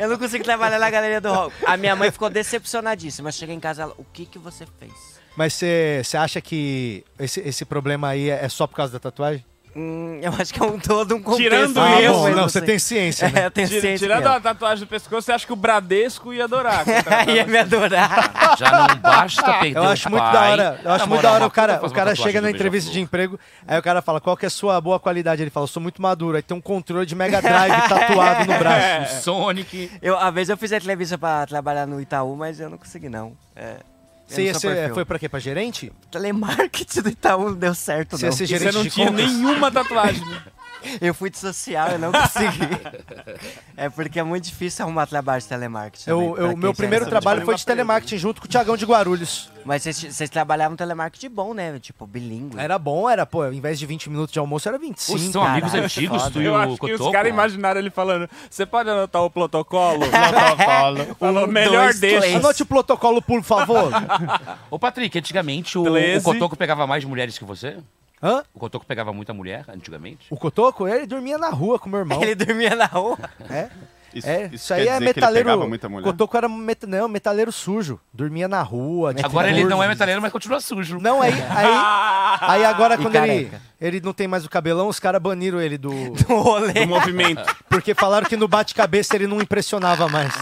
Eu 0.00 0.08
não 0.08 0.16
consigo 0.16 0.44
trabalhar 0.44 0.78
na 0.78 0.88
galeria 0.88 1.20
do 1.20 1.30
rock. 1.32 1.52
A 1.66 1.76
minha 1.76 1.94
mãe 1.96 2.10
ficou 2.12 2.30
decepcionadíssima. 2.30 3.28
Eu 3.28 3.32
cheguei 3.32 3.54
em 3.54 3.60
casa, 3.60 3.82
ela, 3.82 3.94
o 3.98 4.04
que 4.12 4.24
que 4.24 4.38
você 4.38 4.64
fez? 4.78 5.19
Mas 5.36 5.54
você 5.54 6.02
você 6.04 6.16
acha 6.16 6.40
que 6.40 7.04
esse, 7.18 7.40
esse 7.40 7.64
problema 7.64 8.08
aí 8.08 8.28
é 8.30 8.44
é 8.44 8.48
só 8.48 8.66
por 8.66 8.76
causa 8.76 8.92
da 8.92 8.98
tatuagem? 8.98 9.44
Hum, 9.76 10.18
eu 10.20 10.32
acho 10.36 10.52
que 10.52 10.60
é 10.60 10.64
um 10.66 10.80
todo 10.80 11.14
um 11.14 11.22
contexto. 11.22 11.42
Tirando 11.44 11.78
Ah, 11.80 12.02
isso, 12.02 12.12
bom, 12.12 12.28
não, 12.30 12.48
você 12.48 12.58
sei. 12.58 12.66
tem 12.66 12.78
ciência, 12.80 13.26
É, 13.26 13.30
né? 13.30 13.46
eu 13.46 13.50
tenho 13.52 13.68
Tira- 13.68 13.80
ciência 13.80 14.04
Tirando 14.08 14.26
é. 14.26 14.36
a 14.36 14.40
tatuagem 14.40 14.84
do 14.84 14.88
pescoço, 14.88 15.22
você 15.22 15.30
acha 15.30 15.46
que 15.46 15.52
o 15.52 15.56
Bradesco 15.56 16.34
ia 16.34 16.42
adorar? 16.42 16.84
Ia 17.32 17.46
me 17.46 17.56
adorar. 17.56 18.56
Já 18.58 18.88
não 18.88 18.96
basta 18.96 19.42
perder 19.60 19.76
Eu 19.78 19.84
acho 19.84 20.08
o 20.08 20.10
muito 20.10 20.24
pai, 20.24 20.32
da 20.32 20.40
hora. 20.50 20.80
Eu 20.82 20.90
acho 20.90 21.08
muito 21.08 21.22
namorar 21.22 21.22
da 21.22 21.30
hora 21.30 21.44
uma 21.44 21.46
o 21.46 21.50
cara, 21.52 21.80
o 21.86 21.90
cara 21.92 22.16
chega 22.16 22.40
na 22.40 22.50
entrevista 22.50 22.90
de 22.90 23.00
emprego, 23.00 23.38
aí 23.64 23.78
o 23.78 23.82
cara 23.82 24.02
fala, 24.02 24.20
qual 24.20 24.36
que 24.36 24.44
é 24.44 24.48
a 24.48 24.50
sua 24.50 24.80
boa 24.80 24.98
qualidade? 24.98 25.40
Ele 25.40 25.50
fala, 25.50 25.62
eu 25.62 25.68
sou 25.68 25.80
muito 25.80 26.02
maduro. 26.02 26.36
Aí 26.36 26.42
tem 26.42 26.56
um 26.56 26.60
controle 26.60 27.06
de 27.06 27.14
Mega 27.14 27.40
Drive 27.40 27.70
tatuado 27.88 28.50
no 28.52 28.58
braço. 28.58 29.20
O 29.20 29.22
Sonic. 29.22 29.88
Eu, 30.02 30.18
a 30.18 30.32
vez 30.32 30.48
eu 30.48 30.56
fiz 30.56 30.72
a 30.72 30.78
entrevista 30.78 31.16
pra 31.16 31.46
trabalhar 31.46 31.86
no 31.86 32.00
Itaú, 32.00 32.34
mas 32.34 32.58
eu 32.58 32.68
não 32.68 32.76
consegui, 32.76 33.08
não. 33.08 33.34
É, 33.54 33.76
Você 34.34 34.40
não 34.40 34.46
ia 34.46 34.54
ser, 34.54 34.94
foi 34.94 35.04
pra 35.04 35.18
quê? 35.18 35.28
Pra 35.28 35.38
gerente? 35.40 35.92
Telemarketing 36.10 37.02
do 37.02 37.08
Itaú 37.08 37.50
não 37.50 37.54
deu 37.56 37.74
certo, 37.74 38.16
Você 38.16 38.26
ia 38.26 38.30
não. 38.30 38.36
ser 38.36 38.46
Você 38.46 38.58
gerente 38.58 38.74
não 38.74 38.82
de 38.82 38.90
tinha 38.90 39.06
compras? 39.08 39.26
nenhuma 39.32 39.70
tatuagem. 39.70 40.24
Eu 41.00 41.14
fui 41.14 41.30
de 41.30 41.38
social, 41.38 41.88
eu 41.90 41.98
não 41.98 42.12
consegui. 42.12 42.68
é 43.76 43.88
porque 43.88 44.18
é 44.20 44.22
muito 44.22 44.44
difícil 44.44 44.84
arrumar 44.84 45.06
trabalho 45.06 45.40
de 45.42 45.48
telemarketing. 45.48 46.08
Eu, 46.10 46.34
também, 46.34 46.50
eu- 46.50 46.56
meu 46.56 46.74
primeiro 46.74 47.06
trabalho 47.06 47.44
foi 47.44 47.54
de 47.54 47.64
telemarketing 47.64 48.18
junto 48.18 48.40
com 48.40 48.46
o 48.46 48.50
Tiagão 48.50 48.76
de 48.76 48.84
Guarulhos. 48.84 49.50
Mas 49.64 49.82
vocês, 49.82 50.30
trabalhavam 50.30 50.74
telemarketing 50.76 51.28
bom, 51.28 51.52
né? 51.52 51.78
Tipo, 51.78 52.06
bilíngue. 52.06 52.58
Era 52.58 52.78
bom, 52.78 53.08
era, 53.10 53.26
pô, 53.26 53.42
ao 53.42 53.52
invés 53.52 53.78
de 53.78 53.84
20 53.84 54.08
minutos 54.08 54.32
de 54.32 54.38
almoço, 54.38 54.66
era 54.68 54.78
25. 54.78 55.18
Os 55.18 55.24
são 55.30 55.42
amigos 55.42 55.70
caralho, 55.70 55.84
antigos, 55.84 56.22
foda. 56.22 56.30
tu 56.32 56.40
e 56.40 56.44
Eu 56.46 56.52
o 56.52 56.56
acho 56.56 56.76
que 56.78 56.84
os 56.86 56.90
Cotoco. 56.92 57.12
caras 57.12 57.30
imaginaram 57.30 57.78
ele 57.78 57.90
falando: 57.90 58.28
Você 58.48 58.64
pode 58.64 58.88
anotar 58.88 59.22
o 59.22 59.28
protocolo? 59.30 60.00
protocolo. 60.08 61.14
Falou, 61.20 61.46
melhor 61.46 61.84
dois, 61.84 62.00
deixa. 62.00 62.20
três. 62.20 62.36
Anote 62.36 62.62
o 62.62 62.66
protocolo, 62.66 63.20
por 63.20 63.42
favor. 63.42 63.92
Ô, 64.70 64.78
Patrick, 64.78 65.18
antigamente 65.18 65.76
o, 65.78 65.82
o 65.84 66.22
Cotoco 66.22 66.56
pegava 66.56 66.86
mais 66.86 67.04
mulheres 67.04 67.36
que 67.38 67.44
você? 67.44 67.76
Hã? 68.22 68.44
O 68.54 68.58
Cotoco 68.58 68.84
pegava 68.84 69.12
muita 69.12 69.32
mulher 69.32 69.64
antigamente? 69.68 70.26
O 70.30 70.36
Cotoco, 70.36 70.86
ele 70.86 71.06
dormia 71.06 71.38
na 71.38 71.48
rua 71.48 71.78
com 71.78 71.88
meu 71.88 72.00
irmão. 72.00 72.20
Ele 72.22 72.34
dormia 72.34 72.74
na 72.74 72.84
rua. 72.84 73.18
É? 73.48 73.70
Isso, 74.14 74.28
É, 74.28 74.46
isso 74.46 74.54
isso 74.54 74.74
aí 74.74 74.84
quer 74.84 74.90
é 74.90 74.98
que 74.98 75.04
metaleiro. 75.04 76.02
Cotoco 76.02 76.36
era 76.36 76.48
meta, 76.48 76.86
não, 76.86 77.08
metaleiro 77.08 77.52
sujo. 77.52 78.00
Dormia 78.12 78.48
na 78.48 78.62
rua. 78.62 79.14
de 79.14 79.24
Agora 79.24 79.50
ele 79.50 79.64
não 79.64 79.82
é 79.82 79.88
metaleiro, 79.88 80.20
mas 80.20 80.32
continua 80.32 80.60
sujo. 80.60 80.98
Não, 81.00 81.22
aí, 81.22 81.32
aí, 81.32 82.38
aí 82.40 82.64
agora 82.64 82.96
quando 82.98 83.14
ele, 83.16 83.50
ele 83.80 84.00
não 84.00 84.12
tem 84.12 84.26
mais 84.26 84.44
o 84.44 84.50
cabelão, 84.50 84.88
os 84.88 84.98
caras 84.98 85.20
baniram 85.20 85.60
ele 85.60 85.78
do. 85.78 85.90
O 86.30 86.40
rolê. 86.40 86.72
Do 86.72 86.86
movimento. 86.86 87.42
Porque 87.68 87.92
falaram 87.94 88.26
que 88.26 88.36
no 88.36 88.46
bate-cabeça 88.46 89.16
ele 89.16 89.26
não 89.26 89.40
impressionava 89.40 90.08
mais. 90.08 90.32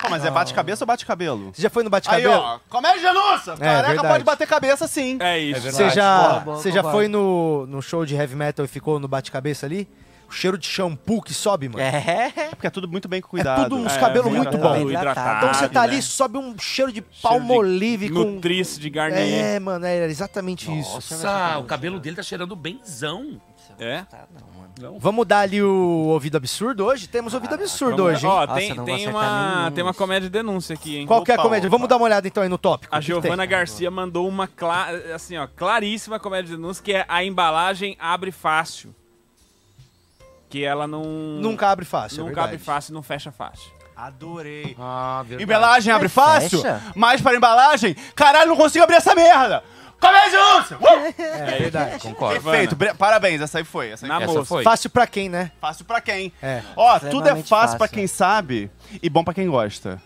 Pô, 0.00 0.08
mas 0.08 0.24
é 0.24 0.30
bate-cabeça 0.30 0.84
ou 0.84 0.86
bate-cabelo? 0.86 1.52
Você 1.52 1.62
já 1.62 1.70
foi 1.70 1.82
no 1.82 1.88
Aí, 1.88 1.90
bate-cabelo? 1.90 2.34
ó, 2.34 2.58
comédia 2.68 2.98
de 2.98 3.06
denúncia. 3.06 3.56
Careca 3.56 3.88
verdade. 3.88 4.08
pode 4.08 4.24
bater 4.24 4.46
cabeça 4.46 4.86
sim. 4.86 5.18
É 5.20 5.38
isso. 5.38 5.70
Você 5.70 5.90
já, 5.90 6.18
Boa, 6.18 6.40
boa, 6.40 6.56
você 6.58 6.70
já 6.70 6.82
foi 6.82 7.08
no, 7.08 7.66
no 7.66 7.82
show 7.82 8.06
de 8.06 8.14
heavy 8.14 8.36
metal 8.36 8.64
e 8.64 8.68
ficou 8.68 9.00
no 9.00 9.08
bate-cabeça 9.08 9.66
ali? 9.66 9.88
O 10.32 10.34
cheiro 10.34 10.56
de 10.56 10.66
shampoo 10.66 11.20
que 11.20 11.34
sobe, 11.34 11.68
mano. 11.68 11.80
É. 11.84 12.32
É 12.34 12.48
porque 12.50 12.66
é 12.66 12.70
tudo 12.70 12.88
muito 12.88 13.06
bem 13.06 13.20
cuidado. 13.20 13.64
tudo 13.64 13.76
uns 13.76 13.92
É, 13.94 13.98
cabelos 14.00 14.24
bem 14.32 14.36
muito 14.36 14.56
hidratado, 14.56 14.80
bom. 14.84 14.90
hidratado, 14.90 15.36
Então 15.46 15.54
você 15.54 15.68
tá 15.68 15.82
ali, 15.82 15.96
né? 15.96 16.02
sobe 16.02 16.38
um 16.38 16.58
cheiro 16.58 16.90
de 16.90 17.02
de 17.02 17.06
palmolive 17.22 18.08
com. 18.10 18.20
Nutrice 18.24 18.78
de 18.80 18.88
Garnier. 18.88 19.44
É, 19.44 19.60
mano, 19.60 19.84
é 19.84 20.04
exatamente 20.06 20.70
isso. 20.78 20.94
Nossa, 20.94 21.58
o 21.58 21.64
cabelo 21.64 21.98
dele 22.00 22.16
tá 22.16 22.22
cheirando 22.22 22.54
benzão. 22.56 23.40
É? 23.78 24.02
Tá, 24.02 24.26
não, 24.32 24.86
mano. 24.88 24.98
Vamos 25.00 25.26
dar 25.26 25.40
ali 25.40 25.62
o 25.62 25.70
ouvido 26.08 26.36
absurdo 26.36 26.84
hoje? 26.84 27.06
Temos 27.08 27.34
ouvido 27.34 27.54
absurdo 27.54 28.04
hoje, 28.04 28.24
hein? 28.26 28.32
Ó, 28.32 28.46
Nossa, 28.46 28.58
tem, 28.58 28.74
não 28.74 28.84
tem, 28.84 29.08
uma, 29.08 29.70
tem 29.74 29.84
uma 29.84 29.94
comédia 29.94 30.28
de 30.28 30.32
denúncia 30.32 30.74
aqui, 30.74 30.96
hein? 30.98 31.06
Qual 31.06 31.22
que 31.24 31.30
é 31.32 31.34
a 31.34 31.38
comédia? 31.38 31.66
opa. 31.68 31.76
Vamos 31.76 31.88
dar 31.88 31.96
uma 31.96 32.04
olhada 32.04 32.26
então 32.26 32.42
aí 32.42 32.48
no 32.48 32.58
tópico. 32.58 32.94
A? 32.94 33.00
Giovana 33.00 33.44
Garcia 33.46 33.90
mandou 33.90 34.26
uma, 34.28 34.46
cla- 34.46 34.88
assim, 35.14 35.36
ó, 35.36 35.46
claríssima 35.46 36.18
comédia 36.18 36.50
de 36.50 36.56
denúncia, 36.56 36.82
que 36.82 36.92
é 36.92 37.04
a 37.08 37.22
embalagem 37.24 37.96
abre 37.98 38.30
fácil. 38.32 38.94
Que 40.52 40.64
ela 40.64 40.86
não... 40.86 41.02
Nunca 41.02 41.70
abre 41.70 41.86
fácil, 41.86 42.16
é 42.16 42.18
Nunca 42.18 42.26
verdade. 42.34 42.48
abre 42.56 42.58
fácil 42.58 42.92
e 42.92 42.94
não 42.94 43.02
fecha 43.02 43.32
fácil. 43.32 43.72
Adorei. 43.96 44.76
Ah, 44.78 45.22
verdade. 45.24 45.42
Embalagem 45.44 45.92
abre 45.94 46.08
Mas 46.08 46.12
fácil, 46.12 46.60
fecha? 46.60 46.82
mas 46.94 47.22
para 47.22 47.36
embalagem, 47.36 47.94
caralho, 48.14 48.50
não 48.50 48.56
consigo 48.56 48.84
abrir 48.84 48.96
essa 48.96 49.14
merda. 49.14 49.64
Comédia. 49.98 50.38
Uh! 50.40 51.22
É 51.22 51.58
verdade. 51.58 51.98
Concordo. 52.00 52.42
Perfeito, 52.42 52.76
parabéns, 52.98 53.40
essa 53.40 53.58
aí 53.58 53.64
foi. 53.64 53.90
Essa 53.92 54.04
aí 54.04 54.08
Na 54.10 54.20
foi. 54.20 54.28
Essa 54.34 54.44
foi. 54.44 54.62
Fácil 54.62 54.90
pra 54.90 55.06
quem, 55.06 55.30
né? 55.30 55.50
Fácil 55.58 55.84
pra 55.86 56.00
quem? 56.02 56.30
É. 56.42 56.60
Ó, 56.76 56.98
tudo 56.98 57.04
é 57.04 57.08
Extremamente 57.08 57.48
fácil 57.48 57.78
pra 57.78 57.86
fácil. 57.86 57.94
quem 57.94 58.06
sabe 58.06 58.70
e 59.02 59.08
bom 59.08 59.24
pra 59.24 59.32
quem 59.32 59.48
gosta. 59.48 60.02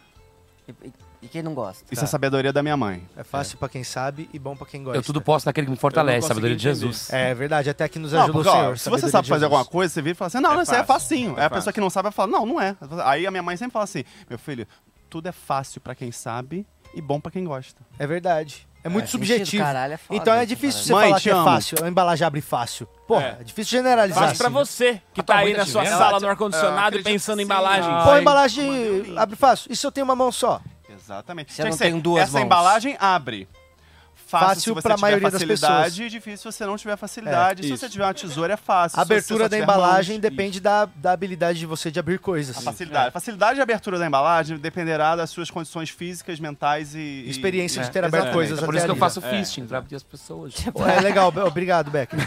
E, 0.69 0.71
e- 0.87 0.93
e 1.27 1.29
quem 1.29 1.43
não 1.43 1.53
gosta? 1.55 1.85
Isso 1.91 2.03
é 2.03 2.07
sabedoria 2.07 2.53
da 2.53 2.63
minha 2.63 2.77
mãe. 2.77 3.03
É 3.17 3.23
fácil 3.25 3.59
pra 3.59 3.69
quem 3.69 3.85
sabe 3.85 4.29
e 4.33 4.39
bom 4.39 4.57
pra 4.57 4.67
quem 4.67 4.83
gosta. 4.83 4.97
Eu 4.99 5.03
tudo 5.03 5.21
posso 5.21 5.47
naquele 5.47 5.67
que 5.67 5.71
me 5.73 5.77
fortalece, 5.77 6.27
sabedoria 6.29 6.57
de 6.57 6.63
Jesus. 6.63 7.13
É 7.13 7.35
verdade, 7.35 7.69
até 7.69 7.89
que 7.89 7.99
nos 7.99 8.13
Não, 8.13 8.21
ajuda 8.23 8.33
porque, 8.33 8.49
o 8.49 8.53
ó, 8.53 8.55
Senhor. 8.55 8.79
se 8.79 8.85
sabedoria 8.85 9.07
você 9.07 9.11
sabe 9.13 9.25
de 9.25 9.29
fazer 9.29 9.41
Jesus. 9.41 9.53
alguma 9.53 9.65
coisa, 9.65 9.93
você 9.95 10.03
vira 10.03 10.13
e 10.13 10.15
fala 10.15 10.27
assim, 10.29 10.41
não, 10.41 10.53
É 10.53 10.55
não, 10.55 10.63
isso 10.63 10.75
aí 10.75 10.81
é 10.81 10.85
fácil, 10.85 11.09
facinho. 11.09 11.31
é 11.37 11.41
Aí 11.41 11.47
a 11.47 11.49
fácil. 11.51 11.55
pessoa 11.57 11.73
que 11.73 11.81
não 11.81 11.91
sabe 11.91 12.05
vai 12.05 12.13
falar, 12.13 12.29
não, 12.33 12.47
não 12.47 12.61
é. 12.61 12.75
Aí 13.05 13.27
a 13.27 13.31
minha 13.31 13.43
mãe 13.43 13.57
sempre 13.57 13.73
fala 13.73 13.85
assim, 13.85 14.05
meu 14.31 14.39
filho, 14.39 14.67
tudo 15.11 15.29
é 15.29 15.33
fácil 15.33 15.81
pra 15.81 15.95
quem 15.95 16.11
sabe 16.13 16.67
e 16.95 17.03
bom 17.03 17.21
pra 17.21 17.31
quem 17.31 17.45
gosta. 17.45 17.81
É 17.99 18.07
verdade. 18.07 18.67
É 18.85 18.89
muito 18.89 19.07
É, 19.07 19.09
subjetivo. 19.09 19.47
sentido, 19.47 19.63
caralho, 19.65 19.95
é 19.95 19.97
foda 19.97 20.21
então 20.21 20.33
é 20.33 20.37
essa 20.37 20.47
difícil 20.47 20.83
você. 20.85 20.93
Mãe, 20.93 21.09
falar 21.09 21.19
te 21.19 21.23
que 21.25 21.31
é 21.31 21.33
amo. 21.33 21.45
fácil. 21.45 21.79
A 21.85 21.89
embalagem 21.89 22.25
abre 22.25 22.41
fácil. 22.41 22.87
Porra, 23.09 23.25
é, 23.25 23.37
É. 23.41 23.43
difícil 23.45 23.79
generalizar. 23.79 24.27
Faz 24.27 24.39
pra 24.39 24.47
assim. 24.47 24.55
você, 24.55 25.03
que 25.13 25.21
A 25.21 25.25
tua 25.25 25.35
tá 25.35 25.41
aí 25.41 25.53
tá 25.53 25.59
na 25.59 25.67
sua 25.67 25.85
sala 25.87 26.21
no 26.21 26.29
ar-condicionado 26.29 26.97
e 26.97 27.03
pensando 27.03 27.41
em 27.41 27.45
embalagem. 27.45 27.91
Pô, 27.91 28.11
a 28.11 28.15
Ai. 28.15 28.21
embalagem 28.21 29.15
abre 29.19 29.35
fácil. 29.35 29.73
E 29.73 29.77
se 29.77 29.85
eu 29.85 29.91
tenho 29.91 30.05
uma 30.05 30.15
mão 30.15 30.31
só? 30.31 30.61
Exatamente. 31.07 31.53
Se 31.53 31.61
eu 31.63 31.65
Tinha 31.65 31.71
não 31.71 31.79
que 31.79 31.85
ser, 31.85 31.91
duas 32.01 32.23
Essa 32.25 32.33
mãos. 32.33 32.45
embalagem 32.45 32.97
abre. 32.99 33.49
Fácil, 34.29 34.47
Fácil 34.49 34.61
se 34.63 34.71
você 34.71 34.83
pra 34.83 34.95
tiver 34.97 35.01
maioria 35.07 35.31
das 35.31 35.41
facilidade 35.41 36.03
e 36.03 36.09
difícil 36.11 36.51
se 36.51 36.59
você 36.59 36.67
não 36.67 36.77
tiver 36.77 36.97
facilidade. 36.97 37.63
se 37.63 37.69
isso. 37.69 37.77
você 37.79 37.89
tiver 37.89 38.05
uma 38.07 38.13
tesoura, 38.13 38.55
é 38.55 38.57
fácil. 38.57 38.99
A 38.99 39.03
Se 39.05 39.07
você 39.07 39.13
abertura 39.15 39.49
da 39.49 39.57
embalagem 39.57 40.17
mãos, 40.17 40.21
depende 40.21 40.59
da, 40.59 40.85
da 40.97 41.13
habilidade 41.13 41.61
de 41.61 41.67
você 41.67 41.93
de 41.93 42.01
abrir 42.01 42.19
coisas. 42.19 42.57
A 42.59 42.61
facilidade. 42.61 43.09
A 43.11 43.13
facilidade 43.13 43.55
de 43.55 43.61
abertura 43.61 44.01
da 44.01 44.05
embalagem 44.07 44.59
dependerá 44.59 45.15
das 45.15 45.31
suas 45.31 45.49
condições 45.49 45.91
físicas, 45.91 46.41
mentais 46.41 46.93
e... 46.97 46.99
e- 46.99 47.31
Experiência 47.31 47.81
de 47.83 47.89
É, 47.89 47.93
ter 47.93 48.03
aberto 48.03 48.33
coisas 48.33 48.61
É 48.61 48.67
por 48.67 48.75
isso 48.75 48.85
que 48.85 48.91
eu 48.91 48.97
faço 48.97 49.21
fisting, 49.21 49.65
pra 49.65 49.79
abrir 49.79 49.95
as 49.95 50.03
pessoas. 50.03 50.55
É 50.97 51.01
legal, 51.01 51.33
obrigado, 51.47 51.89
Becker. 51.89 52.19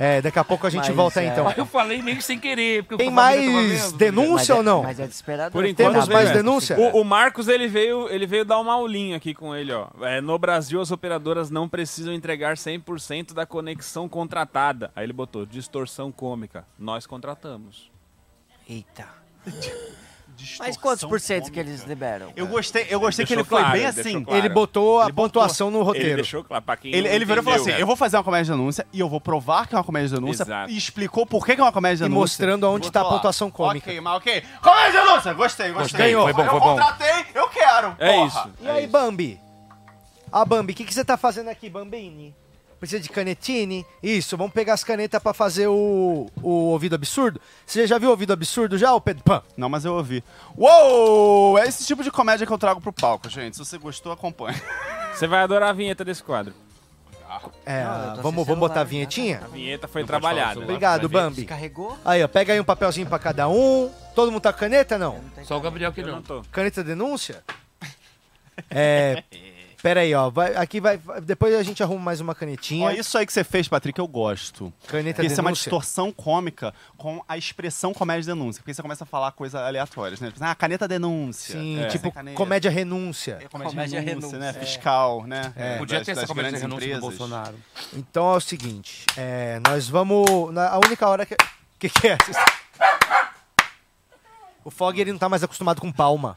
É, 0.00 0.22
daqui 0.22 0.38
a 0.38 0.44
pouco 0.44 0.64
a 0.64 0.70
gente 0.70 0.86
Mas, 0.86 0.94
volta 0.94 1.18
aí, 1.18 1.26
é, 1.26 1.30
então. 1.30 1.52
Eu 1.56 1.66
falei 1.66 2.00
meio 2.00 2.22
sem 2.22 2.38
querer. 2.38 2.84
Porque 2.84 3.02
Tem 3.02 3.12
mais 3.12 3.90
denúncia 3.92 4.32
Mas 4.32 4.50
é- 4.50 4.54
ou 4.54 4.62
não? 4.62 4.82
Mas 4.84 5.00
é 5.00 5.06
desesperador. 5.08 5.50
Por 5.50 5.66
enquanto, 5.66 5.92
Temos 5.92 6.08
mais 6.08 6.28
bem, 6.28 6.36
denúncia? 6.36 6.78
O, 6.78 7.00
o 7.00 7.04
Marcos 7.04 7.48
ele 7.48 7.66
veio, 7.66 8.08
ele 8.08 8.24
veio 8.24 8.44
dar 8.44 8.60
uma 8.60 8.74
aulinha 8.74 9.16
aqui 9.16 9.34
com 9.34 9.56
ele, 9.56 9.72
ó. 9.72 9.88
É, 10.02 10.20
no 10.20 10.38
Brasil, 10.38 10.80
as 10.80 10.92
operadoras 10.92 11.50
não 11.50 11.68
precisam 11.68 12.14
entregar 12.14 12.56
100% 12.56 13.34
da 13.34 13.44
conexão 13.44 14.08
contratada. 14.08 14.92
Aí 14.94 15.04
ele 15.04 15.12
botou 15.12 15.44
distorção 15.44 16.12
cômica. 16.12 16.64
Nós 16.78 17.04
contratamos. 17.04 17.90
Eita. 18.68 19.06
Distorção 20.38 20.66
Mas 20.66 20.76
quantos 20.76 21.04
por 21.04 21.20
cento 21.20 21.50
que 21.50 21.58
eles 21.58 21.82
liberam? 21.82 22.32
Eu 22.36 22.46
gostei, 22.46 22.86
eu 22.88 23.00
gostei 23.00 23.26
que 23.26 23.34
Deixou 23.34 23.42
ele 23.42 23.48
foi 23.48 23.58
claro, 23.60 23.72
bem 23.72 23.82
ele 23.88 24.00
assim. 24.00 24.22
claro. 24.22 24.38
Ele 24.38 24.48
botou 24.48 25.00
a 25.00 25.04
Ele 25.04 25.12
botou. 25.12 25.24
pontuação 25.42 25.68
no 25.70 25.78
Ele 25.78 25.84
roteiro. 25.84 26.14
deixou 26.16 26.44
claro 26.44 26.62
pra 26.64 26.76
quem 26.76 26.94
Ele, 26.94 27.08
ele 27.08 27.24
virou 27.24 27.42
e 27.42 27.44
falou 27.44 27.56
assim: 27.56 27.62
entendeu. 27.70 27.80
Eu 27.80 27.86
vou 27.88 27.96
fazer 27.96 28.16
uma 28.16 28.22
comédia 28.24 28.44
de 28.44 28.50
denúncia 28.58 28.86
e 28.92 29.00
eu 29.00 29.08
vou 29.08 29.20
provar 29.20 29.66
que 29.66 29.74
é 29.74 29.78
uma 29.78 29.82
comédia 29.84 30.08
de 30.10 30.14
denúncia. 30.14 30.44
Exato. 30.44 30.70
E 30.70 30.76
explicou 30.76 31.26
por 31.26 31.44
que 31.44 31.54
que 31.56 31.60
é 31.60 31.64
uma 31.64 31.72
comédia 31.72 31.96
de 31.96 32.02
E 32.04 32.04
denúncia. 32.04 32.20
mostrando 32.20 32.70
onde 32.70 32.84
Vou 32.84 32.92
tá 32.92 33.00
a 33.00 33.04
pontuação 33.04 33.50
cômica. 33.50 33.90
Ok, 33.90 34.00
mas 34.00 34.16
ok. 34.16 34.42
Comédia 34.62 35.00
de 35.00 35.06
denúncia! 35.08 35.34
Gostei, 35.34 35.72
gostei. 35.72 35.98
Ganhou. 35.98 36.22
Foi 36.22 36.32
bom, 36.32 36.42
eu 36.44 36.50
foi 36.50 36.60
bom. 36.60 36.66
contratei, 36.70 37.24
eu 37.34 37.48
quero. 37.48 37.96
É 37.98 38.12
porra. 38.12 38.26
isso. 38.28 38.50
E 38.62 38.68
aí, 38.68 38.86
Bambi? 38.86 39.40
Ah, 40.30 40.44
Bambi, 40.44 40.72
o 40.72 40.76
que, 40.76 40.84
que 40.84 40.94
você 40.94 41.04
tá 41.04 41.16
fazendo 41.16 41.48
aqui, 41.48 41.68
Bambini? 41.68 42.34
Precisa 42.78 43.02
de 43.02 43.08
canetine? 43.08 43.84
Isso, 44.02 44.36
vamos 44.36 44.52
pegar 44.52 44.74
as 44.74 44.84
canetas 44.84 45.20
pra 45.20 45.34
fazer 45.34 45.66
o, 45.66 46.30
o 46.42 46.48
ouvido 46.48 46.94
absurdo. 46.94 47.40
Você 47.66 47.86
já 47.86 47.98
viu 47.98 48.08
o 48.08 48.12
ouvido 48.12 48.32
absurdo 48.32 48.78
já, 48.78 48.94
ô 48.94 49.00
Pedro 49.00 49.24
Pan? 49.24 49.42
Não, 49.56 49.68
mas 49.68 49.84
eu 49.84 49.94
ouvi. 49.94 50.22
Uou! 50.56 51.58
É 51.58 51.66
esse 51.66 51.84
tipo 51.84 52.04
de 52.04 52.10
comédia 52.10 52.46
que 52.46 52.52
eu 52.52 52.58
trago 52.58 52.80
pro 52.80 52.92
palco, 52.92 53.28
gente. 53.28 53.56
Se 53.56 53.64
você 53.64 53.78
gostou, 53.78 54.12
acompanhe. 54.12 54.60
Você 55.12 55.26
vai 55.26 55.42
adorar 55.42 55.70
a 55.70 55.72
vinheta 55.72 56.04
desse 56.04 56.22
quadro. 56.22 56.54
É, 57.66 57.84
Não, 57.84 58.22
vamos, 58.22 58.46
vamos 58.46 58.58
botar 58.60 58.80
a 58.80 58.84
vinhetinha? 58.84 59.42
A 59.44 59.48
vinheta 59.48 59.86
foi 59.86 60.02
Não 60.02 60.06
trabalhada. 60.06 60.60
o. 60.60 60.62
Obrigado. 60.62 61.08
Bambi. 61.08 61.44
Carregou? 61.44 61.96
Aí, 62.04 62.22
ó, 62.22 62.28
pega 62.28 62.52
aí 62.52 62.60
um 62.60 62.64
papelzinho 62.64 63.06
pra 63.06 63.18
cada 63.18 63.48
um. 63.48 63.90
Todo 64.14 64.32
mundo 64.32 64.40
tá 64.40 64.52
com 64.52 64.60
caneta, 64.60 64.96
não? 64.96 65.20
Só 65.44 65.58
o 65.58 65.60
Gabriel 65.60 65.92
que 65.92 66.02
não. 66.02 66.16
não 66.16 66.22
tô. 66.22 66.42
Caneta 66.52 66.82
denúncia? 66.82 67.42
É. 68.68 69.22
Pera 69.82 70.00
aí, 70.00 70.12
ó. 70.12 70.28
vai- 70.28 70.56
aqui 70.56 70.80
vai. 70.80 70.98
Depois 71.22 71.54
a 71.54 71.62
gente 71.62 71.82
arruma 71.82 72.00
mais 72.02 72.20
uma 72.20 72.34
canetinha. 72.34 72.86
Ó, 72.88 72.90
isso 72.90 73.16
aí 73.16 73.24
que 73.24 73.32
você 73.32 73.44
fez, 73.44 73.68
Patrick, 73.68 73.96
eu 73.98 74.08
gosto. 74.08 74.72
Caneta 74.88 75.16
Porque 75.16 75.26
isso 75.30 75.40
é 75.40 75.42
uma 75.42 75.52
distorção 75.52 76.10
cômica 76.10 76.74
com 76.96 77.22
a 77.28 77.38
expressão 77.38 77.94
comédia 77.94 78.22
de 78.22 78.26
denúncia. 78.28 78.60
Porque 78.60 78.74
você 78.74 78.82
começa 78.82 79.04
a 79.04 79.06
falar 79.06 79.30
coisas 79.32 79.60
aleatórias, 79.60 80.20
né? 80.20 80.32
Ah, 80.40 80.54
caneta 80.54 80.88
denúncia. 80.88 81.54
Sim, 81.60 81.80
É. 81.80 81.86
tipo 81.86 82.10
Caneta. 82.10 82.36
comédia 82.36 82.70
renúncia. 82.70 83.38
É 83.40 83.46
comédia, 83.48 83.70
Comédia 83.72 84.00
renúncia, 84.00 84.30
renúncia, 84.30 84.38
né? 84.38 84.48
é. 84.50 84.52
Fiscal, 84.66 85.24
né? 85.26 85.52
Podia 85.78 85.98
Das- 85.98 86.06
ter 86.06 86.12
essa 86.12 86.26
comédia 86.26 86.50
renúncia 86.58 86.68
do 86.68 86.74
empresas. 86.84 87.00
Bolsonaro. 87.00 87.54
Então 87.94 88.32
é 88.34 88.36
o 88.36 88.40
seguinte, 88.40 89.04
é, 89.16 89.60
nós 89.66 89.88
vamos. 89.88 90.52
na- 90.52 90.70
a 90.70 90.78
única 90.78 91.06
hora 91.08 91.24
que. 91.24 91.36
que, 91.78 91.88
que 91.88 92.08
é? 92.08 92.18
O 94.64 94.70
Fog 94.70 95.00
ele 95.00 95.12
não 95.12 95.18
tá 95.18 95.28
mais 95.28 95.42
acostumado 95.42 95.80
com 95.80 95.90
palma. 95.90 96.36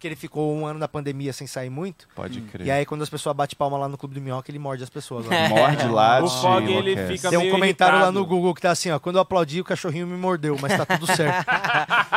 Porque 0.00 0.08
ele 0.08 0.16
ficou 0.16 0.56
um 0.56 0.64
ano 0.64 0.78
na 0.78 0.88
pandemia 0.88 1.30
sem 1.30 1.46
sair 1.46 1.68
muito. 1.68 2.08
Pode 2.16 2.40
crer. 2.40 2.66
E 2.66 2.70
aí, 2.70 2.86
quando 2.86 3.02
as 3.02 3.10
pessoas 3.10 3.36
batem 3.36 3.54
palma 3.54 3.76
lá 3.76 3.86
no 3.86 3.98
Clube 3.98 4.14
do 4.14 4.20
Minhoca, 4.22 4.50
ele 4.50 4.58
morde 4.58 4.82
as 4.82 4.88
pessoas. 4.88 5.26
Agora. 5.26 5.48
Morde 5.52 5.86
lá, 5.88 6.24
O 6.24 6.30
Fog, 6.30 6.72
ele 6.72 6.96
fica 7.06 7.28
Tem 7.28 7.38
um 7.38 7.42
meio 7.42 7.52
comentário 7.52 7.96
lá 7.96 8.04
irritado. 8.04 8.18
no 8.18 8.24
Google 8.24 8.54
que 8.54 8.62
tá 8.62 8.70
assim, 8.70 8.90
ó. 8.90 8.98
Quando 8.98 9.16
eu 9.16 9.20
aplaudi, 9.20 9.60
o 9.60 9.64
cachorrinho 9.64 10.06
me 10.06 10.16
mordeu, 10.16 10.56
mas 10.58 10.74
tá 10.74 10.86
tudo 10.86 11.06
certo. 11.14 11.44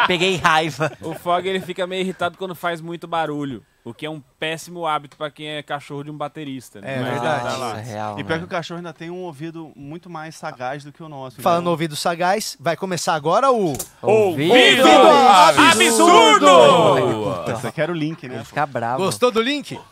Peguei 0.07 0.37
raiva. 0.41 0.93
O 1.01 1.13
Fog 1.13 1.45
ele 1.45 1.59
fica 1.59 1.85
meio 1.85 1.99
irritado 2.03 2.37
quando 2.37 2.55
faz 2.55 2.79
muito 2.79 3.05
barulho, 3.05 3.61
o 3.85 3.93
que 3.93 4.05
é 4.05 4.09
um 4.09 4.21
péssimo 4.39 4.85
hábito 4.87 5.17
pra 5.17 5.29
quem 5.29 5.47
é 5.49 5.61
cachorro 5.63 6.03
de 6.03 6.09
um 6.11 6.17
baterista. 6.17 6.79
né? 6.79 6.95
É 6.95 6.99
Mas 7.01 7.09
verdade. 7.11 7.59
tá 7.59 7.77
é 7.79 7.81
real. 7.81 8.13
E 8.13 8.23
pior 8.23 8.23
que 8.23 8.33
velho. 8.33 8.45
o 8.45 8.47
cachorro 8.47 8.77
ainda 8.77 8.93
tem 8.93 9.09
um 9.09 9.21
ouvido 9.23 9.71
muito 9.75 10.09
mais 10.09 10.35
sagaz 10.35 10.83
do 10.83 10.91
que 10.91 11.03
o 11.03 11.09
nosso. 11.09 11.41
Falando 11.41 11.61
então- 11.63 11.71
ouvido 11.71 11.95
sagaz, 11.95 12.55
vai 12.59 12.77
começar 12.77 13.13
agora 13.13 13.51
o. 13.51 13.73
Ouvido 14.01 14.53
absurdo! 14.87 16.47
absurdo! 16.47 17.51
Esse 17.51 17.67
aqui 17.67 17.81
era 17.81 17.91
o 17.91 17.95
link, 17.95 18.27
né? 18.27 18.35
Ele 18.35 18.43
fica 18.45 18.65
bravo. 18.65 19.03
Gostou 19.03 19.31
do 19.31 19.41
link? 19.41 19.77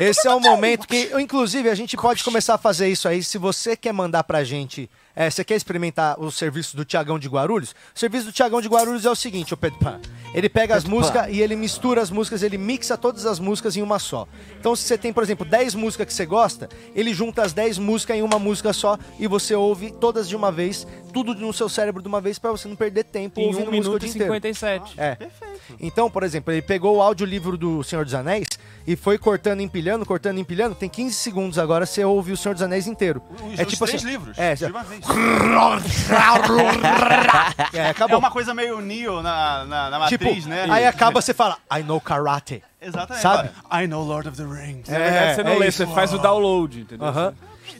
Esse 0.00 0.28
é 0.28 0.34
o 0.34 0.40
momento 0.40 0.86
que, 0.86 1.10
inclusive, 1.20 1.68
a 1.70 1.74
gente 1.74 1.96
pode 1.96 2.22
começar 2.22 2.54
a 2.54 2.58
fazer 2.58 2.88
isso 2.88 3.08
aí. 3.08 3.22
Se 3.22 3.38
você 3.38 3.76
quer 3.76 3.92
mandar 3.92 4.24
pra 4.24 4.44
gente, 4.44 4.90
é, 5.16 5.30
você 5.30 5.42
quer 5.42 5.56
experimentar 5.56 6.20
o 6.20 6.30
serviço 6.30 6.76
do 6.76 6.84
Tiagão 6.84 7.18
de 7.18 7.26
Guarulhos? 7.26 7.74
O 7.94 7.98
serviço 7.98 8.26
do 8.26 8.32
Tiagão 8.32 8.60
de 8.60 8.68
Guarulhos 8.68 9.06
é 9.06 9.10
o 9.10 9.16
seguinte, 9.16 9.54
o 9.54 9.56
Pedro 9.56 9.78
Pan. 9.78 9.98
Ele 10.34 10.50
pega 10.50 10.76
as 10.76 10.84
músicas 10.84 11.28
e 11.30 11.40
ele 11.40 11.56
mistura 11.56 12.02
as 12.02 12.10
músicas, 12.10 12.42
ele 12.42 12.58
mixa 12.58 12.98
todas 12.98 13.24
as 13.24 13.40
músicas 13.40 13.74
em 13.78 13.80
uma 13.80 13.98
só. 13.98 14.28
Então, 14.60 14.76
se 14.76 14.82
você 14.82 14.98
tem, 14.98 15.14
por 15.14 15.22
exemplo, 15.22 15.46
10 15.46 15.74
músicas 15.74 16.06
que 16.06 16.12
você 16.12 16.26
gosta, 16.26 16.68
ele 16.94 17.14
junta 17.14 17.42
as 17.42 17.54
10 17.54 17.78
músicas 17.78 18.18
em 18.18 18.22
uma 18.22 18.38
música 18.38 18.74
só 18.74 18.98
e 19.18 19.26
você 19.26 19.54
ouve 19.54 19.90
todas 19.90 20.28
de 20.28 20.36
uma 20.36 20.52
vez, 20.52 20.86
tudo 21.16 21.34
no 21.34 21.50
seu 21.50 21.66
cérebro 21.66 22.02
de 22.02 22.08
uma 22.08 22.20
vez, 22.20 22.38
pra 22.38 22.50
você 22.50 22.68
não 22.68 22.76
perder 22.76 23.04
tempo 23.04 23.40
Em 23.40 23.46
ouvindo 23.46 23.70
1 23.70 23.70
música 23.70 23.70
o 23.70 23.72
minuto 23.72 24.00
dia 24.00 24.08
e 24.08 24.10
inteiro. 24.10 24.34
57. 24.34 25.00
É. 25.00 25.16
Então, 25.80 26.10
por 26.10 26.22
exemplo, 26.22 26.52
ele 26.52 26.60
pegou 26.60 26.96
o 26.98 27.02
audiolivro 27.02 27.56
do 27.56 27.82
Senhor 27.82 28.04
dos 28.04 28.12
Anéis 28.12 28.46
e 28.86 28.96
foi 28.96 29.16
cortando, 29.16 29.60
empilhando, 29.60 30.04
cortando, 30.04 30.38
empilhando. 30.38 30.74
Tem 30.74 30.90
15 30.90 31.14
segundos 31.14 31.58
agora, 31.58 31.86
você 31.86 32.04
ouve 32.04 32.32
o 32.32 32.36
Senhor 32.36 32.52
dos 32.52 32.62
Anéis 32.62 32.86
inteiro. 32.86 33.22
Os, 33.50 33.58
é 33.58 33.62
os 33.62 33.68
tipo 33.72 33.86
três 33.86 34.02
assim. 34.02 34.10
livros. 34.12 34.38
É, 34.38 34.54
de 34.54 34.66
uma 34.66 34.84
vez. 34.84 35.02
é, 37.72 37.78
É 37.78 37.88
acabou. 37.88 38.18
uma 38.18 38.30
coisa 38.30 38.52
meio 38.52 38.82
Neo 38.82 39.22
na, 39.22 39.64
na, 39.64 39.90
na 39.90 40.06
tipo, 40.08 40.24
matriz, 40.24 40.44
né? 40.44 40.66
aí 40.68 40.84
acaba, 40.86 41.22
você 41.22 41.32
fala, 41.32 41.56
I 41.74 41.82
know 41.82 41.98
karate. 41.98 42.62
Exatamente. 42.78 43.22
sabe? 43.22 43.50
I 43.72 43.86
know 43.86 44.04
Lord 44.04 44.28
of 44.28 44.36
the 44.36 44.44
Rings. 44.44 44.86
Na 44.88 44.98
verdade, 44.98 45.34
você 45.36 45.42
não 45.42 45.52
é 45.52 45.58
lê, 45.58 45.68
isso. 45.68 45.78
você 45.78 45.86
faz 45.94 46.12
o 46.12 46.18
download, 46.18 46.80
entendeu? 46.82 47.06
Aham. 47.08 47.34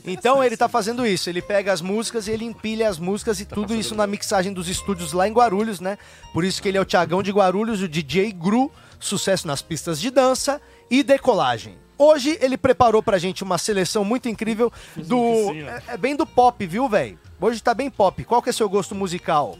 Então 0.07 0.41
ele 0.41 0.55
tá 0.55 0.69
fazendo 0.69 1.05
isso, 1.05 1.29
ele 1.29 1.41
pega 1.41 1.73
as 1.73 1.81
músicas 1.81 2.27
e 2.27 2.31
ele 2.31 2.45
empilha 2.45 2.87
as 2.87 2.97
músicas 2.97 3.41
e 3.41 3.45
tudo 3.45 3.75
isso 3.75 3.93
na 3.93 4.07
mixagem 4.07 4.53
dos 4.53 4.69
estúdios 4.69 5.11
lá 5.11 5.27
em 5.27 5.33
Guarulhos, 5.33 5.81
né? 5.81 5.97
Por 6.33 6.45
isso 6.45 6.61
que 6.61 6.69
ele 6.69 6.77
é 6.77 6.81
o 6.81 6.85
Tiagão 6.85 7.21
de 7.21 7.31
Guarulhos, 7.31 7.81
o 7.81 7.87
DJ 7.87 8.31
Gru, 8.31 8.71
sucesso 8.99 9.45
nas 9.45 9.61
pistas 9.61 9.99
de 9.99 10.09
dança 10.09 10.61
e 10.89 11.03
decolagem. 11.03 11.77
Hoje 11.97 12.37
ele 12.39 12.57
preparou 12.57 13.03
pra 13.03 13.17
gente 13.17 13.43
uma 13.43 13.57
seleção 13.57 14.05
muito 14.05 14.29
incrível 14.29 14.71
do. 14.95 15.51
É, 15.53 15.83
é 15.93 15.97
bem 15.97 16.15
do 16.15 16.25
pop, 16.25 16.65
viu, 16.65 16.87
velho? 16.87 17.19
Hoje 17.41 17.61
tá 17.61 17.73
bem 17.73 17.89
pop. 17.89 18.23
Qual 18.23 18.41
que 18.41 18.49
é 18.49 18.53
seu 18.53 18.69
gosto 18.69 18.95
musical? 18.95 19.57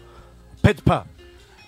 Pedro 0.61 0.83
Pan. 0.83 1.05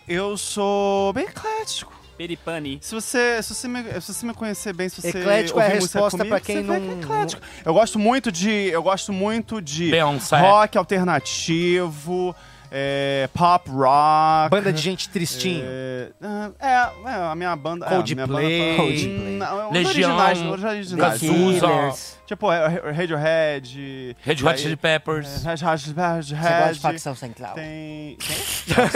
Eu 0.08 0.38
sou 0.38 1.12
bem 1.12 1.26
eclético. 1.26 1.99
Peripani. 2.20 2.80
Se 2.82 2.94
você, 2.94 3.41
se, 3.41 3.56
você 3.56 3.66
me, 3.70 3.82
se 4.02 4.14
você 4.14 4.26
me 4.26 4.34
conhecer 4.34 4.74
bem, 4.74 4.90
se 4.90 5.02
você 5.02 5.08
Eclético 5.08 5.58
é 5.62 5.68
a 5.68 5.70
resposta 5.70 6.18
comigo, 6.18 6.36
pra 6.36 6.40
quem 6.41 6.58
vê 6.58 6.64
que 6.64 6.70
é 6.72 6.80
não- 6.80 7.00
eclético. 7.00 7.41
Eu 7.64 7.74
gosto 7.74 7.98
muito 7.98 8.30
de, 8.30 8.50
eu 8.52 8.84
gosto 8.84 9.14
muito 9.14 9.62
de 9.62 9.90
Beyoncé. 9.90 10.38
rock 10.38 10.78
alternativo, 10.78 12.36
é, 12.70 13.30
pop 13.34 13.70
rock. 13.70 14.50
Banda 14.52 14.74
de 14.74 14.82
gente 14.82 15.08
tristinho. 15.08 15.64
É, 15.66 16.12
é, 16.60 16.90
é, 17.10 17.14
a 17.32 17.34
minha 17.38 17.56
banda. 17.56 17.86
é, 17.86 17.90
Coldplay. 17.90 18.28
banda 18.28 18.76
Coldplay. 18.76 19.38
Não, 19.38 19.68
os 19.70 19.74
Legião, 19.74 20.18
originais, 20.18 21.22
originais. 21.22 22.19
Tipo, 22.30 22.52
é, 22.52 22.76
é, 22.76 22.92
Radiohead. 22.92 24.16
Red 24.22 24.44
Hot 24.46 24.60
Chili 24.60 24.76
Peppers. 24.76 25.44
Red 25.44 25.66
Hot 25.66 25.84
Red 25.96 26.22
Você 26.22 26.36
gosta 26.36 26.74
de 26.76 26.80
facção 26.80 27.16
central? 27.16 27.56
Tem. 27.56 28.18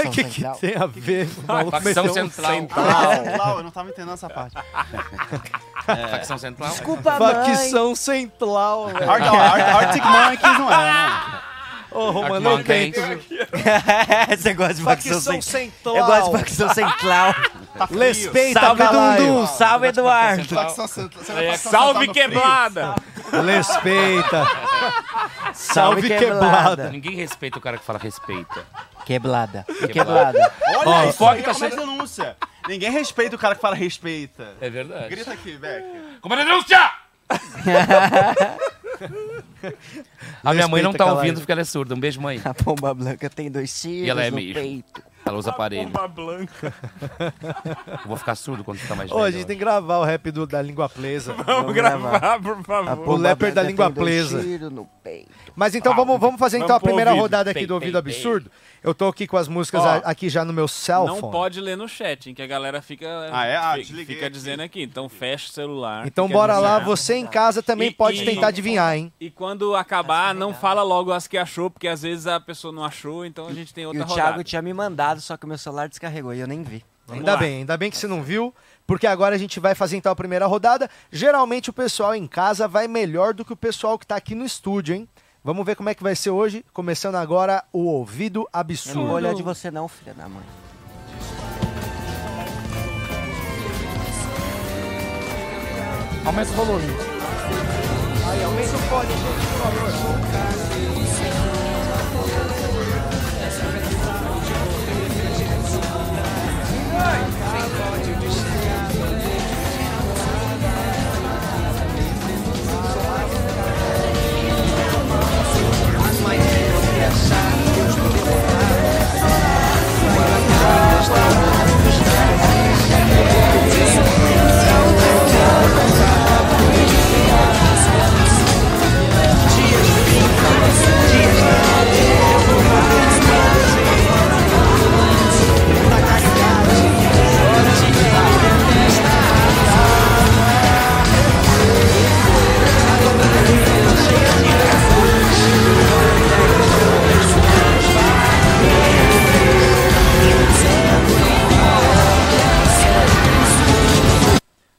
O 0.05 0.11
que, 0.11 0.23
que 0.25 0.43
tem 0.59 0.75
a 0.75 0.85
ver? 0.85 1.27
O 1.39 1.47
maluco 1.47 1.71
Facção 1.71 2.13
Central. 2.13 2.51
Central, 2.53 3.57
eu 3.57 3.63
não 3.63 3.71
tava 3.71 3.89
entendendo 3.89 4.13
essa 4.13 4.29
parte. 4.29 4.55
Facção 6.11 6.37
Central. 6.37 6.69
Desculpa, 6.69 7.17
mãe. 7.17 7.33
Facção 7.33 7.95
central, 7.95 8.89
Arctic 8.93 10.03
Monkeys 10.03 10.59
não 10.59 10.71
é. 10.71 11.41
Ô, 11.89 12.11
Romano, 12.11 12.49
Arctic 12.51 12.59
eu 12.59 12.63
tento. 12.63 12.99
Você 14.37 14.53
gosta 14.53 14.73
de 14.75 14.81
facção 14.83 15.13
Facção 15.13 15.41
central? 15.41 15.41
central. 15.41 15.97
Eu 15.97 16.05
gosto 16.05 16.31
de 16.31 16.37
facção 16.37 16.69
central. 16.69 17.35
Respeita, 17.97 18.59
Salve. 18.59 18.83
Dundum. 18.87 19.47
Salve, 19.47 19.87
Eduardo. 19.87 20.55
Salve 21.57 22.07
quebrada! 22.09 22.95
Respeita. 23.45 24.47
Salve, 25.53 26.07
quebrada. 26.07 26.89
Ninguém 26.89 27.15
respeita 27.15 27.57
o 27.57 27.61
cara 27.61 27.77
que 27.77 27.85
fala 27.85 27.99
respeita. 27.99 28.65
Queblada. 29.05 29.65
Queblada. 29.91 30.51
Olha, 30.85 31.09
isso 31.09 31.17
Fog 31.17 31.35
aí 31.37 31.43
tá 31.43 31.51
é 31.51 31.53
chegando- 31.53 31.79
denúncia. 31.79 32.37
Ninguém 32.67 32.91
respeita 32.91 33.35
o 33.35 33.39
cara 33.39 33.55
que 33.55 33.61
fala 33.61 33.75
respeita. 33.75 34.53
É 34.61 34.69
verdade. 34.69 35.09
Grita 35.09 35.33
aqui, 35.33 35.57
Beck. 35.57 35.83
Como 36.21 36.33
é 36.35 36.37
denúncia? 36.45 36.91
A 40.43 40.53
minha 40.53 40.67
mãe 40.67 40.81
não 40.81 40.93
tá 40.93 41.05
ouvindo 41.05 41.39
porque 41.39 41.51
ela 41.51 41.61
é 41.61 41.65
surda. 41.65 41.95
Um 41.95 41.99
beijo, 41.99 42.21
mãe. 42.21 42.41
A 42.43 42.53
pomba 42.53 42.93
branca 42.93 43.29
tem 43.29 43.49
dois 43.49 43.81
tiros 43.81 44.07
E 44.07 44.09
ela 44.09 44.23
é 44.23 44.29
no 44.29 44.35
mesmo. 44.37 44.53
peito. 44.53 45.01
Ela 45.25 45.37
usa 45.37 45.51
aparelho. 45.51 45.83
Bomba 45.85 46.07
blanca. 46.07 46.73
Eu 47.87 47.97
vou 48.07 48.17
ficar 48.17 48.35
surdo 48.35 48.63
quando 48.63 48.77
ficar 48.79 48.95
mais 48.95 49.09
Ô, 49.11 49.15
velho. 49.15 49.25
a 49.27 49.31
gente 49.31 49.45
tem 49.45 49.55
que 49.57 49.63
gravar 49.63 49.97
o 49.99 50.03
rap 50.03 50.29
do- 50.31 50.45
da 50.45 50.61
língua 50.61 50.89
presa. 50.89 51.33
Vamos 51.33 51.73
gravar, 51.73 52.41
por 52.41 52.61
favor. 52.63 53.05
pomba 53.05 53.29
leper 53.29 53.53
da 53.53 53.63
língua 53.63 53.89
presa. 53.89 54.41
tiros 54.41 54.71
no 54.71 54.85
peito. 55.03 55.29
Mas 55.55 55.75
então 55.75 55.95
vamos, 55.95 56.19
vamos 56.19 56.39
fazer 56.39 56.57
então 56.57 56.75
a 56.75 56.79
Vamos 56.79 56.83
primeira 56.83 57.11
ouvido. 57.11 57.21
rodada 57.23 57.51
aqui 57.51 57.59
Pei, 57.61 57.67
do 57.67 57.73
ouvido 57.75 57.93
pei, 57.93 58.11
pei. 58.11 58.13
absurdo. 58.21 58.51
Eu 58.83 58.93
tô 58.93 59.07
aqui 59.07 59.25
com 59.25 59.37
as 59.37 59.47
músicas 59.47 59.81
Ó, 59.81 60.01
aqui 60.03 60.27
já 60.29 60.43
no 60.43 60.51
meu 60.51 60.67
cell 60.67 61.05
Não 61.05 61.17
phone. 61.17 61.31
pode 61.31 61.61
ler 61.61 61.77
no 61.77 61.87
chat, 61.87 62.27
hein, 62.27 62.35
que 62.35 62.41
a 62.41 62.47
galera 62.47 62.81
fica, 62.81 63.07
Ah, 63.31 63.45
é? 63.45 63.55
Ah, 63.55 63.73
fi- 63.75 63.79
desliguei 63.81 64.15
fica 64.15 64.27
aqui. 64.27 64.33
dizendo 64.35 64.61
aqui. 64.61 64.83
Então 64.83 65.07
fecha 65.07 65.47
o 65.49 65.53
celular. 65.53 66.05
Então 66.05 66.27
fica 66.27 66.37
bora 66.37 66.57
lá, 66.59 66.79
você 66.79 67.15
em 67.15 67.25
casa 67.25 67.63
também 67.63 67.89
E- 67.89 67.93
pode 67.93 68.21
e- 68.21 68.25
tentar 68.25 68.47
adivinhar, 68.47 68.93
hein? 68.97 69.13
E 69.21 69.29
quando 69.31 69.73
acabar, 69.75 70.35
não 70.35 70.53
fala 70.53 70.83
logo 70.83 71.13
as 71.13 71.27
que 71.27 71.37
achou, 71.37 71.69
porque 71.69 71.87
às 71.87 72.01
vezes 72.01 72.27
a 72.27 72.39
pessoa 72.41 72.73
não 72.73 72.83
achou, 72.83 73.25
então 73.25 73.47
a 73.47 73.53
gente 73.53 73.73
tem 73.73 73.83
E 73.83 73.87
outra 73.87 74.01
o 74.03 74.05
rodada. 74.05 74.21
Thiago 74.29 74.43
tinha 74.43 74.61
me 74.61 74.73
mandado, 74.73 75.12
só 75.21 75.37
que 75.37 75.45
o 75.45 75.47
meu 75.47 75.57
celular 75.57 75.89
descarregou 75.89 76.33
e 76.33 76.39
eu 76.39 76.47
nem 76.47 76.63
vi. 76.63 76.83
Ainda 77.09 77.33
lá. 77.33 77.37
bem, 77.37 77.57
ainda 77.57 77.75
bem 77.75 77.91
que 77.91 77.97
você 77.97 78.07
não 78.07 78.23
viu, 78.23 78.53
porque 78.87 79.05
agora 79.05 79.35
a 79.35 79.37
gente 79.37 79.59
vai 79.59 79.75
fazer 79.75 79.97
então 79.97 80.11
a 80.11 80.15
primeira 80.15 80.45
rodada. 80.45 80.89
Geralmente 81.11 81.69
o 81.69 81.73
pessoal 81.73 82.15
em 82.15 82.25
casa 82.25 82.67
vai 82.67 82.87
melhor 82.87 83.33
do 83.33 83.43
que 83.43 83.51
o 83.51 83.57
pessoal 83.57 83.99
que 83.99 84.07
tá 84.07 84.15
aqui 84.15 84.33
no 84.33 84.45
estúdio, 84.45 84.95
hein? 84.95 85.09
Vamos 85.43 85.65
ver 85.65 85.75
como 85.75 85.89
é 85.89 85.93
que 85.95 86.01
vai 86.01 86.15
ser 86.15 86.29
hoje, 86.29 86.65
começando 86.71 87.15
agora 87.15 87.63
o 87.73 87.83
ouvido 87.83 88.39
Eu 88.39 88.43
não 88.43 88.51
vou 88.51 88.59
absurdo. 88.61 89.11
olhar 89.11 89.33
de 89.33 89.43
você 89.43 89.69
não, 89.69 89.89
filha 89.89 90.13
da 90.13 90.29
mãe. 90.29 90.43
Aumenta 96.25 96.51
o 96.51 96.53
volume. 96.53 96.87
Aí, 98.25 98.43
aumenta 98.43 98.75
o 98.75 98.79
fone, 98.79 99.09
gente, 99.09 99.47
por 99.51 99.61
favor. 99.61 100.22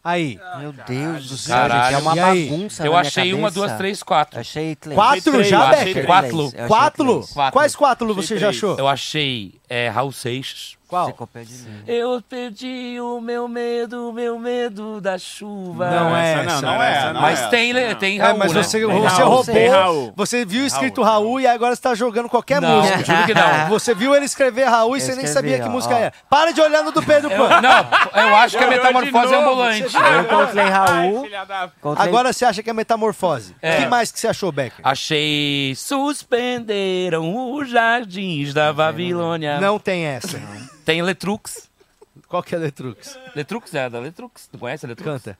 Aí, 0.05 0.39
Meu 0.59 0.71
Deus 0.87 1.29
do 1.31 1.37
céu, 1.39 1.57
Caralho. 1.57 1.85
gente, 1.85 1.95
é 1.95 1.99
uma 2.03 2.15
E 2.17 2.21
aí? 2.21 2.47
bagunça 2.51 2.83
Eu 2.83 2.93
na 2.93 2.99
minha 2.99 3.09
achei 3.09 3.33
uma, 3.33 3.49
cabeça. 3.49 3.55
duas, 3.67 3.73
três, 3.79 4.03
quatro. 4.03 4.39
Achei 4.39 4.77
três. 4.77 4.95
quatro 4.95 5.43
já, 5.43 5.57
eu 5.57 5.63
achei 5.63 5.77
Becker? 5.79 5.93
três. 5.95 6.07
Quatro. 6.07 6.39
Eu 6.39 6.47
achei 6.49 6.67
Quatro? 6.69 7.05
três. 7.15 7.31
Quatro. 7.33 7.53
Quais 7.55 7.75
quatro 7.77 8.15
você 8.15 8.37
já 8.39 8.51
achou? 8.51 8.77
Eu 8.79 8.87
achei 8.87 9.55
é, 9.67 9.89
Raul 9.89 10.13
Seixas. 10.13 10.77
Qual? 10.87 11.09
Eu 11.87 12.23
perdi 12.29 12.99
o 13.01 13.21
meu 13.21 13.49
medo, 13.49 14.13
meu 14.13 14.39
medo 14.39 15.01
da 15.01 15.17
chuva. 15.19 15.91
Não 15.91 16.17
é 16.17 16.33
essa, 16.33 16.41
essa. 16.43 16.55
não, 16.55 16.63
Não 16.63 16.83
era 16.83 16.85
é, 16.95 16.99
essa, 16.99 17.13
não 17.15 17.21
Mas 17.23 17.41
é. 17.43 17.49
tem, 17.49 17.73
Não. 17.73 17.95
tem 17.95 18.19
É, 18.21 18.23
Raul, 18.23 18.39
mas 18.39 18.53
né? 18.53 18.63
você, 18.63 18.79
Tem 18.79 18.87
você 19.01 19.09
Raul. 19.17 19.29
roubou, 19.31 19.55
Tem 19.55 19.69
Raul. 19.69 20.13
você 20.15 20.45
viu 20.45 20.67
escrito 20.67 21.03
Raul, 21.03 21.41
e 21.41 21.47
agora 21.47 21.75
você 21.75 21.83
tá 21.83 21.95
jogando 21.95 22.29
qualquer 22.29 22.61
Não, 22.61 22.83
música. 22.83 23.03
juro 23.05 23.27
que 23.27 23.35
não. 23.35 23.69
Você 23.75 23.95
viu 23.95 24.15
ele 24.15 24.25
escrever 24.27 24.65
Raul 24.65 24.97
e 24.97 25.01
Eu 25.01 25.05
você 25.07 25.15
nem 25.17 25.27
sabia 25.27 25.59
que 25.59 25.67
ó, 25.67 25.71
música 25.71 25.95
ó. 25.95 25.99
era. 25.99 26.13
Para 26.31 26.53
de 26.53 26.61
olhar 26.61 26.83
no 26.85 26.93
do 26.93 27.03
Pedro 27.03 27.29
Pan. 27.31 27.61
não, 27.63 28.23
eu 28.23 28.37
acho 28.37 28.57
que 28.59 28.63
a 28.65 28.69
metamorfose 28.69 29.35
é 29.35 29.37
ambulante. 29.37 29.83
Eu 29.97 30.21
encontrei 30.21 30.65
Raul. 30.65 31.27
encontrei- 31.79 32.09
Agora 32.09 32.33
você 32.33 32.45
acha 32.45 32.63
que 32.63 32.71
é 32.71 32.73
metamorfose. 32.73 33.53
O 33.53 33.57
É. 33.63 33.79
que 33.79 33.87
mais 33.87 34.13
que 34.13 34.21
você 34.21 34.29
achou, 34.29 34.53
Becker? 34.53 34.81
Achei 34.85 35.75
suspenderam 35.77 37.53
os 37.55 37.69
jardins 37.71 38.53
da 38.55 38.73
Babilônia. 38.73 39.61
Não 39.61 39.79
tem 39.79 40.05
essa. 40.05 40.41
Tem 40.85 41.03
Letrux. 41.03 41.71
Qual 42.29 42.43
que 42.43 42.55
é 42.55 42.59
Letrux? 42.59 43.19
Letrux 43.35 43.75
é 43.75 43.89
da 43.91 43.99
Letrux. 43.99 44.47
Tu 44.47 44.59
conhece 44.59 44.87
a 44.87 44.89
Letrux? 44.89 45.11
Canta. 45.11 45.39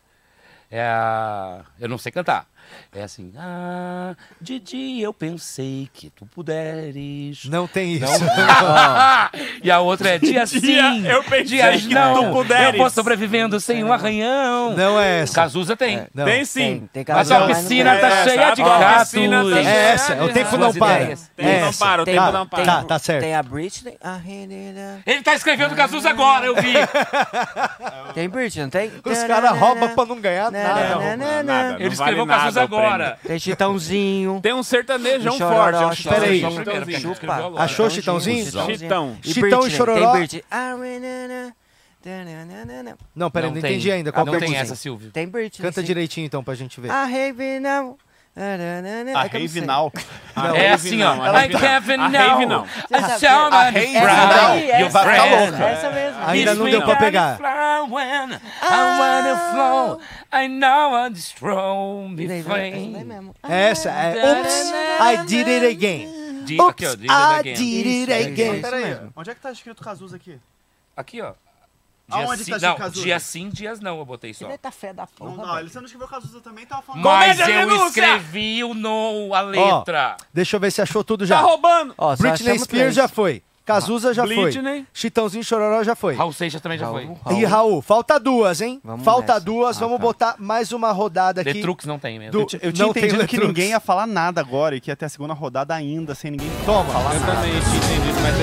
É 0.71 0.83
a... 0.83 1.65
Eu 1.79 1.89
não 1.89 1.99
sei 1.99 2.11
cantar. 2.11 2.49
É 2.95 3.03
assim... 3.03 3.33
Ah, 3.37 4.15
de 4.41 4.59
dia 4.59 5.05
eu 5.05 5.13
pensei 5.13 5.89
que 5.93 6.11
tu 6.11 6.27
puderes... 6.27 7.45
Não 7.47 7.67
tem 7.67 7.95
isso. 7.95 8.05
e 9.63 9.71
a 9.71 9.81
outra 9.81 10.11
é 10.11 10.19
dia 10.19 10.47
sim, 10.47 10.61
Dia 10.61 11.11
eu 11.13 11.23
pensei 11.25 11.45
dias 11.45 11.83
que 11.87 11.95
não. 11.95 12.15
tu 12.15 12.33
puderes. 12.33 12.73
Eu 12.75 12.79
vou 12.79 12.91
sobrevivendo 12.91 13.59
sem 13.61 13.83
um 13.85 13.93
arranhão. 13.93 14.75
Não 14.77 14.99
é 15.01 15.21
essa. 15.23 15.35
Cazuza 15.35 15.77
tem. 15.77 16.07
Não. 16.15 16.25
Tem 16.25 16.45
sim. 16.45 16.89
Tem, 16.93 17.05
tem 17.05 17.15
Mas 17.15 17.31
a 17.31 17.41
não 17.41 17.47
piscina 17.49 17.97
tá 17.97 18.07
Essa, 18.09 18.31
cheia 18.31 18.55
de 18.55 18.63
a 18.63 18.79
gatos. 18.79 19.11
piscina 19.11 19.43
tá 19.45 19.59
É 19.59 19.65
essa, 19.93 20.25
o 20.25 20.29
tempo 20.33 20.57
não 20.57 20.73
para. 20.75 21.07
Tempo 21.07 21.21
não 21.37 21.49
Essa. 21.69 21.85
para, 21.85 22.03
o 22.03 22.05
Tem- 22.05 22.15
tempo 22.15 22.27
Tá, 22.27 22.33
não 22.33 22.47
para. 22.47 22.65
tá, 22.65 22.83
tá 22.85 22.99
certo. 22.99 23.21
Tem 23.23 23.35
a 23.35 23.43
Britney. 23.43 23.97
A 24.03 24.17
Renina. 24.17 25.01
Ele 25.07 25.23
tá 25.23 25.35
escrevendo 25.35 25.75
Cazuza 25.75 26.09
agora, 26.11 26.47
eu 26.47 26.55
vi. 26.55 26.73
Tem 28.15 28.29
Britney, 28.29 28.63
não 28.65 28.71
tem? 28.71 28.91
Os 29.05 29.23
caras 29.25 29.57
roubam 29.59 29.89
pra 29.95 30.07
não 30.07 30.21
ganhar 30.21 30.51
nada. 30.51 30.89
Não, 30.91 31.01
Nananana. 31.01 31.43
nada, 31.43 31.75
Ele 31.77 31.85
não 31.87 31.93
escreveu 31.93 32.27
vale 32.27 32.41
Cazuza 32.41 32.54
prêmio. 32.55 32.79
agora. 32.79 33.19
Tem 33.27 33.39
Chitãozinho. 33.39 34.41
Tem 34.43 34.53
um 34.53 34.63
sertanejão 34.63 35.37
Chororó, 35.37 35.89
forte. 35.91 36.09
é 36.09 36.13
um 36.13 36.15
Peraí. 36.15 36.43
Achou 37.59 37.91
Chitãozinho? 37.91 38.45
Chitão. 38.45 39.17
E 39.25 39.33
Chitão 39.33 39.67
e 39.67 39.71
Chororó? 39.71 40.01
Tem 40.01 40.13
Britney. 40.13 40.45
A 40.51 40.75
Renina. 40.75 41.55
Tananana. 42.03 42.99
Não, 43.17 43.31
peraí, 43.31 43.51
não, 43.51 43.61
tem. 43.61 43.71
entendi 43.73 43.91
ainda. 43.91 44.13
Qual 44.13 44.27
não 44.27 44.33
que 44.33 44.37
é 44.37 44.41
tem 44.41 44.49
música? 44.51 44.63
essa, 44.63 44.77
Silvio. 44.77 45.11
Tem 45.11 45.27
Britney. 45.27 45.67
Canta 45.67 45.81
sim. 45.81 45.87
direitinho 45.87 46.27
então 46.27 46.45
pra 46.45 46.55
gente 46.55 46.79
ver. 46.79 46.91
A 46.91 47.05
Rave 47.07 47.61
Now. 47.61 47.97
A 48.37 49.27
É 49.27 49.29
que 49.29 49.37
eu 49.37 49.41
não 49.41 49.49
sei. 49.49 49.61
Ravenal. 49.61 49.93
A 50.35 50.49
É 50.49 50.51
Rave 50.51 50.67
assim, 50.75 51.03
ó. 51.05 51.13
a 51.13 51.47
I 51.47 51.53
Rave 51.53 51.53
não. 51.53 51.61
can't 51.61 51.91
A 51.93 52.09
know. 52.09 52.29
Rave 52.29 52.47
não. 52.47 52.67
A 53.53 53.71
Rave. 53.71 53.97
Essa 53.97 54.81
E 54.81 54.85
o 54.85 54.91
daí, 54.91 55.31
louca. 55.51 55.65
essa, 55.65 55.91
mesmo. 55.91 56.21
Ainda 56.27 56.55
não 56.55 56.65
deu 56.71 56.83
pra 56.83 56.97
pegar. 56.97 57.39
When 57.89 58.33
I 58.33 58.99
wanna 58.99 59.37
flow, 59.53 60.01
I 60.33 60.49
know 60.49 60.97
I'm 61.07 61.13
strong 61.17 62.17
Essa 63.43 63.91
é 63.91 64.41
Oops, 64.41 64.73
I 65.01 65.27
did 65.27 65.49
it 65.49 65.67
again. 65.67 66.09
Oops, 66.61 66.83
I 67.09 67.43
did 67.55 67.87
it 67.87 68.13
é 68.13 68.27
again. 68.27 68.61
Peraí, 68.61 68.97
onde 69.15 69.31
é 69.31 69.35
que 69.35 69.41
tá 69.41 69.53
escrito 69.53 69.83
Cazuza 69.83 70.17
aqui? 70.17 70.39
Aqui, 70.97 71.21
ó. 71.23 71.35
Dia 72.07 72.19
Aonde 72.23 72.45
sim, 72.45 72.51
tá 72.51 72.59
não, 72.59 72.77
Cazuza? 72.77 73.03
dia 73.03 73.19
sim, 73.19 73.49
dias 73.49 73.81
não, 73.81 73.99
eu 73.99 74.05
botei 74.05 74.35
só. 74.35 74.47
Ele 74.47 74.59
tá 74.59 74.71
fé 74.71 74.93
da 74.93 75.07
porra. 75.07 75.31
Não 75.37 75.47
dá, 75.47 75.61
ele 75.61 75.71
você 75.71 75.79
não 75.79 75.87
escreveu 75.87 76.07
Cazuza 76.07 76.41
também, 76.41 76.67
tava 76.67 76.83
falando. 76.83 77.03
Mas 77.03 77.39
Comédia 77.39 77.43
eu 77.63 77.67
denúncia! 77.69 77.87
escrevi 77.87 78.63
o 78.65 78.75
no, 78.75 79.33
a 79.35 79.41
letra. 79.41 80.17
Deixa 80.33 80.57
eu 80.57 80.61
ver 80.61 80.71
se 80.71 80.83
achou 80.83 81.03
tudo 81.03 81.21
Tá 81.23 81.27
já. 81.29 81.41
roubando. 81.41 81.95
Ó, 81.97 82.15
só 82.15 82.23
Britney 82.23 82.51
achamos 82.51 82.63
Spears 82.65 82.69
três. 82.83 82.95
já 82.95 83.09
foi. 83.09 83.43
Cazuza 83.65 84.13
já 84.13 84.27
foi. 84.27 84.37
Britney. 84.53 84.87
Chitãozinho 84.93 85.41
e 85.41 85.45
Chororó 85.45 85.83
já 85.83 85.95
foi. 85.97 86.15
Raul 86.15 86.33
Seixas 86.35 86.61
também 86.61 86.79
já 86.79 86.87
foi. 86.91 87.07
Raul. 87.25 87.41
E 87.41 87.45
Raul, 87.47 87.81
falta 87.81 88.21
duas, 88.21 88.61
hein? 88.61 88.79
Vamos 88.85 89.05
falta 89.05 89.33
nessa. 89.35 89.45
duas, 89.45 89.77
Ah, 89.77 89.81
vamos 89.81 89.97
tá. 89.99 90.03
botar 90.03 90.35
mais 90.39 90.71
uma 90.73 90.93
rodada 90.93 91.41
aqui. 91.41 91.55
Letrux 91.55 91.87
não 91.87 91.99
tem 91.99 92.19
mesmo. 92.19 92.33
Do- 92.33 92.41
Eu, 92.41 92.47
ti- 92.47 92.59
eu 92.63 92.73
tinha 92.73 92.87
Não 92.87 92.93
tem 92.93 93.05
entendido 93.05 93.27
que 93.27 93.39
ninguém 93.39 93.71
ia 93.71 93.81
falar 93.81 94.07
nada 94.07 94.41
agora 94.41 94.77
e 94.77 94.81
que 94.81 94.91
ia 94.91 94.97
ter 94.97 95.07
a 95.07 95.09
segunda 95.09 95.33
rodada 95.33 95.75
ainda, 95.75 96.15
sem 96.15 96.31
ninguém 96.31 96.51
Toma. 96.67 96.93
Eu 97.15 97.21
também 97.21 97.53
tinha 97.53 97.77
entendido, 97.77 98.21
mas 98.21 98.35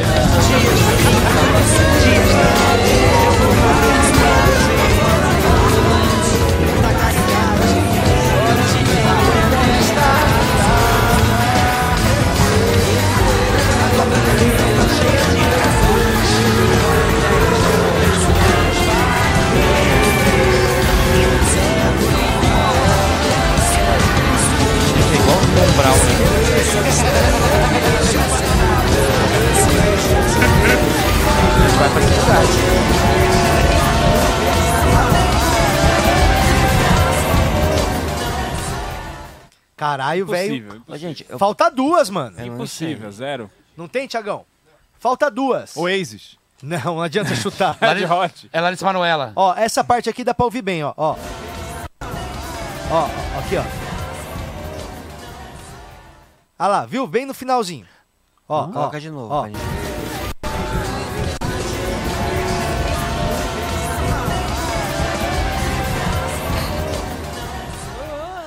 Vai? 26.71 26.81
Caralho, 39.75 40.25
velho. 40.25 40.83
Gente, 40.93 41.25
eu... 41.27 41.37
falta 41.37 41.69
duas, 41.69 42.09
mano. 42.09 42.39
É 42.39 42.45
impossível, 42.45 43.05
não 43.05 43.11
zero. 43.11 43.51
Não 43.75 43.87
tem, 43.89 44.07
Tiagão? 44.07 44.45
Falta 44.97 45.29
duas. 45.29 45.75
Oasis. 45.75 46.37
Não, 46.63 46.79
não 46.79 47.01
adianta 47.01 47.35
chutar. 47.35 47.75
Tá 47.79 47.87
Larry 47.87 48.05
Hot. 48.05 48.49
É 48.53 48.61
Larissa 48.61 48.85
Manoela. 48.85 49.33
Ó, 49.35 49.53
essa 49.57 49.83
parte 49.83 50.09
aqui 50.09 50.23
dá 50.23 50.33
pra 50.33 50.45
ouvir 50.45 50.61
bem, 50.61 50.83
ó. 50.83 50.93
Ó, 50.95 51.17
ó 52.91 53.39
aqui, 53.39 53.57
ó. 53.57 53.90
Ah 56.63 56.67
lá, 56.67 56.85
viu? 56.85 57.07
Bem 57.07 57.25
no 57.25 57.33
finalzinho. 57.33 57.87
Ó, 58.47 58.65
ó. 58.65 58.67
Coloca 58.67 58.99
de 58.99 59.09
novo. 59.09 59.33
ó. 59.33 59.41
pra 59.41 59.49
gente. 59.49 59.81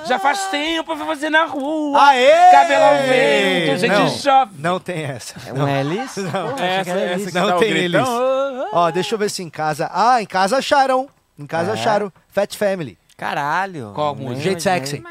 Já 0.06 0.16
faz 0.20 0.44
tempo 0.50 0.94
pra 0.96 1.06
fazer 1.06 1.28
na 1.28 1.44
rua. 1.44 2.00
Aê! 2.10 2.50
Cabelo 2.52 2.84
ao 2.84 2.94
vento, 3.08 3.78
gente 3.80 3.90
não, 3.90 4.08
chove. 4.10 4.52
Não 4.58 4.78
tem 4.78 5.02
essa. 5.02 5.34
É 5.48 5.52
um 5.52 5.66
Elis? 5.66 6.16
Não. 6.18 6.30
Pô, 6.30 6.54
achei 6.54 6.66
Essa, 6.68 6.90
essa 6.90 6.98
Elis. 7.14 7.26
que 7.26 7.34
Não 7.34 7.56
o 7.56 7.58
tem 7.58 7.70
eles. 7.70 8.02
Ó, 8.72 8.90
deixa 8.92 9.14
eu 9.14 9.18
ver 9.18 9.28
se 9.30 9.42
em 9.42 9.50
casa. 9.50 9.90
Ah, 9.92 10.22
em 10.22 10.26
casa 10.26 10.58
acharam. 10.58 11.08
Em 11.36 11.46
casa 11.46 11.70
É. 11.70 11.72
acharam. 11.72 12.12
Fat 12.28 12.54
Family. 12.56 12.96
Caralho. 13.16 13.92
Música? 14.16 14.40
Jeito 14.40 14.62
sexy. 14.62 15.02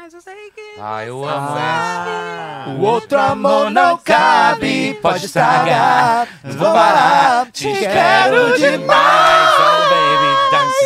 Ah, 0.80 1.04
eu 1.04 1.24
amo 1.24 1.54
Ah, 1.56 2.64
O 2.78 2.82
outro 2.82 3.18
amor 3.18 3.70
não 3.70 3.96
cabe, 3.98 4.98
pode 5.00 5.26
estragar. 5.26 6.26
Vou 6.42 6.72
parar, 6.72 7.46
te 7.52 7.72
quero 7.72 8.56
demais. 8.56 9.52
Oh, 9.58 10.13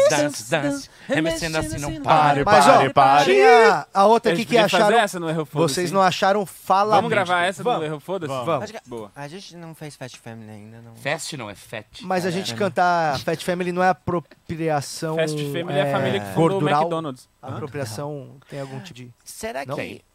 dance, 0.09 0.51
dance, 0.51 0.51
dance. 0.51 0.90
Remexendo 1.06 1.59
assim, 1.59 1.78
não 1.78 2.01
pare. 2.02 2.44
Mas 2.44 2.64
ó, 2.66 3.24
tinha 3.24 3.86
a 3.93 4.06
outra 4.06 4.32
aqui 4.32 4.44
que 4.44 4.55
fazer 4.55 4.76
acharam. 4.76 4.98
essa 4.98 5.20
no 5.20 5.28
Erro 5.28 5.44
Foda-se, 5.44 5.74
Vocês 5.74 5.93
não 5.93 6.02
acharam 6.02 6.44
fala 6.47 6.97
Vamos 6.97 7.10
gravar 7.10 7.44
essa 7.44 7.62
Vamos. 7.62 7.80
no 7.80 7.86
Erro 7.86 8.01
Foda-se? 8.01 8.32
Vamos. 8.32 8.64
Acho 8.64 8.72
que- 8.72 8.89
Boa. 8.89 9.10
A 9.14 9.28
gente 9.28 9.56
não 9.56 9.74
fez 9.74 9.97
Fast 9.97 10.18
Family 10.18 10.51
ainda, 10.51 10.80
não. 10.80 10.94
Fast 10.97 11.36
não, 11.36 11.48
é 11.51 11.55
fat. 11.55 11.86
Mas 12.02 12.24
a 12.26 12.30
gente 12.30 12.55
cantar 12.55 13.18
Fat 13.20 13.43
Family 13.44 13.72
não 13.72 13.82
é 13.82 13.89
apropriação. 13.89 15.16
Fast 15.16 15.36
Family 15.52 15.78
é 15.78 15.82
a 15.82 15.93
família 15.93 16.20
que 16.20 16.26
fundou 16.28 16.44
o 16.47 16.51
gordural. 16.51 16.80
McDonald's. 16.82 17.28
Apropriação 17.40 18.36
tem 18.48 18.60
algum 18.60 18.80
tipo 18.80 18.94
de. 18.94 19.10
Será 19.24 19.64
que... 19.64 19.70
Não. 19.70 20.09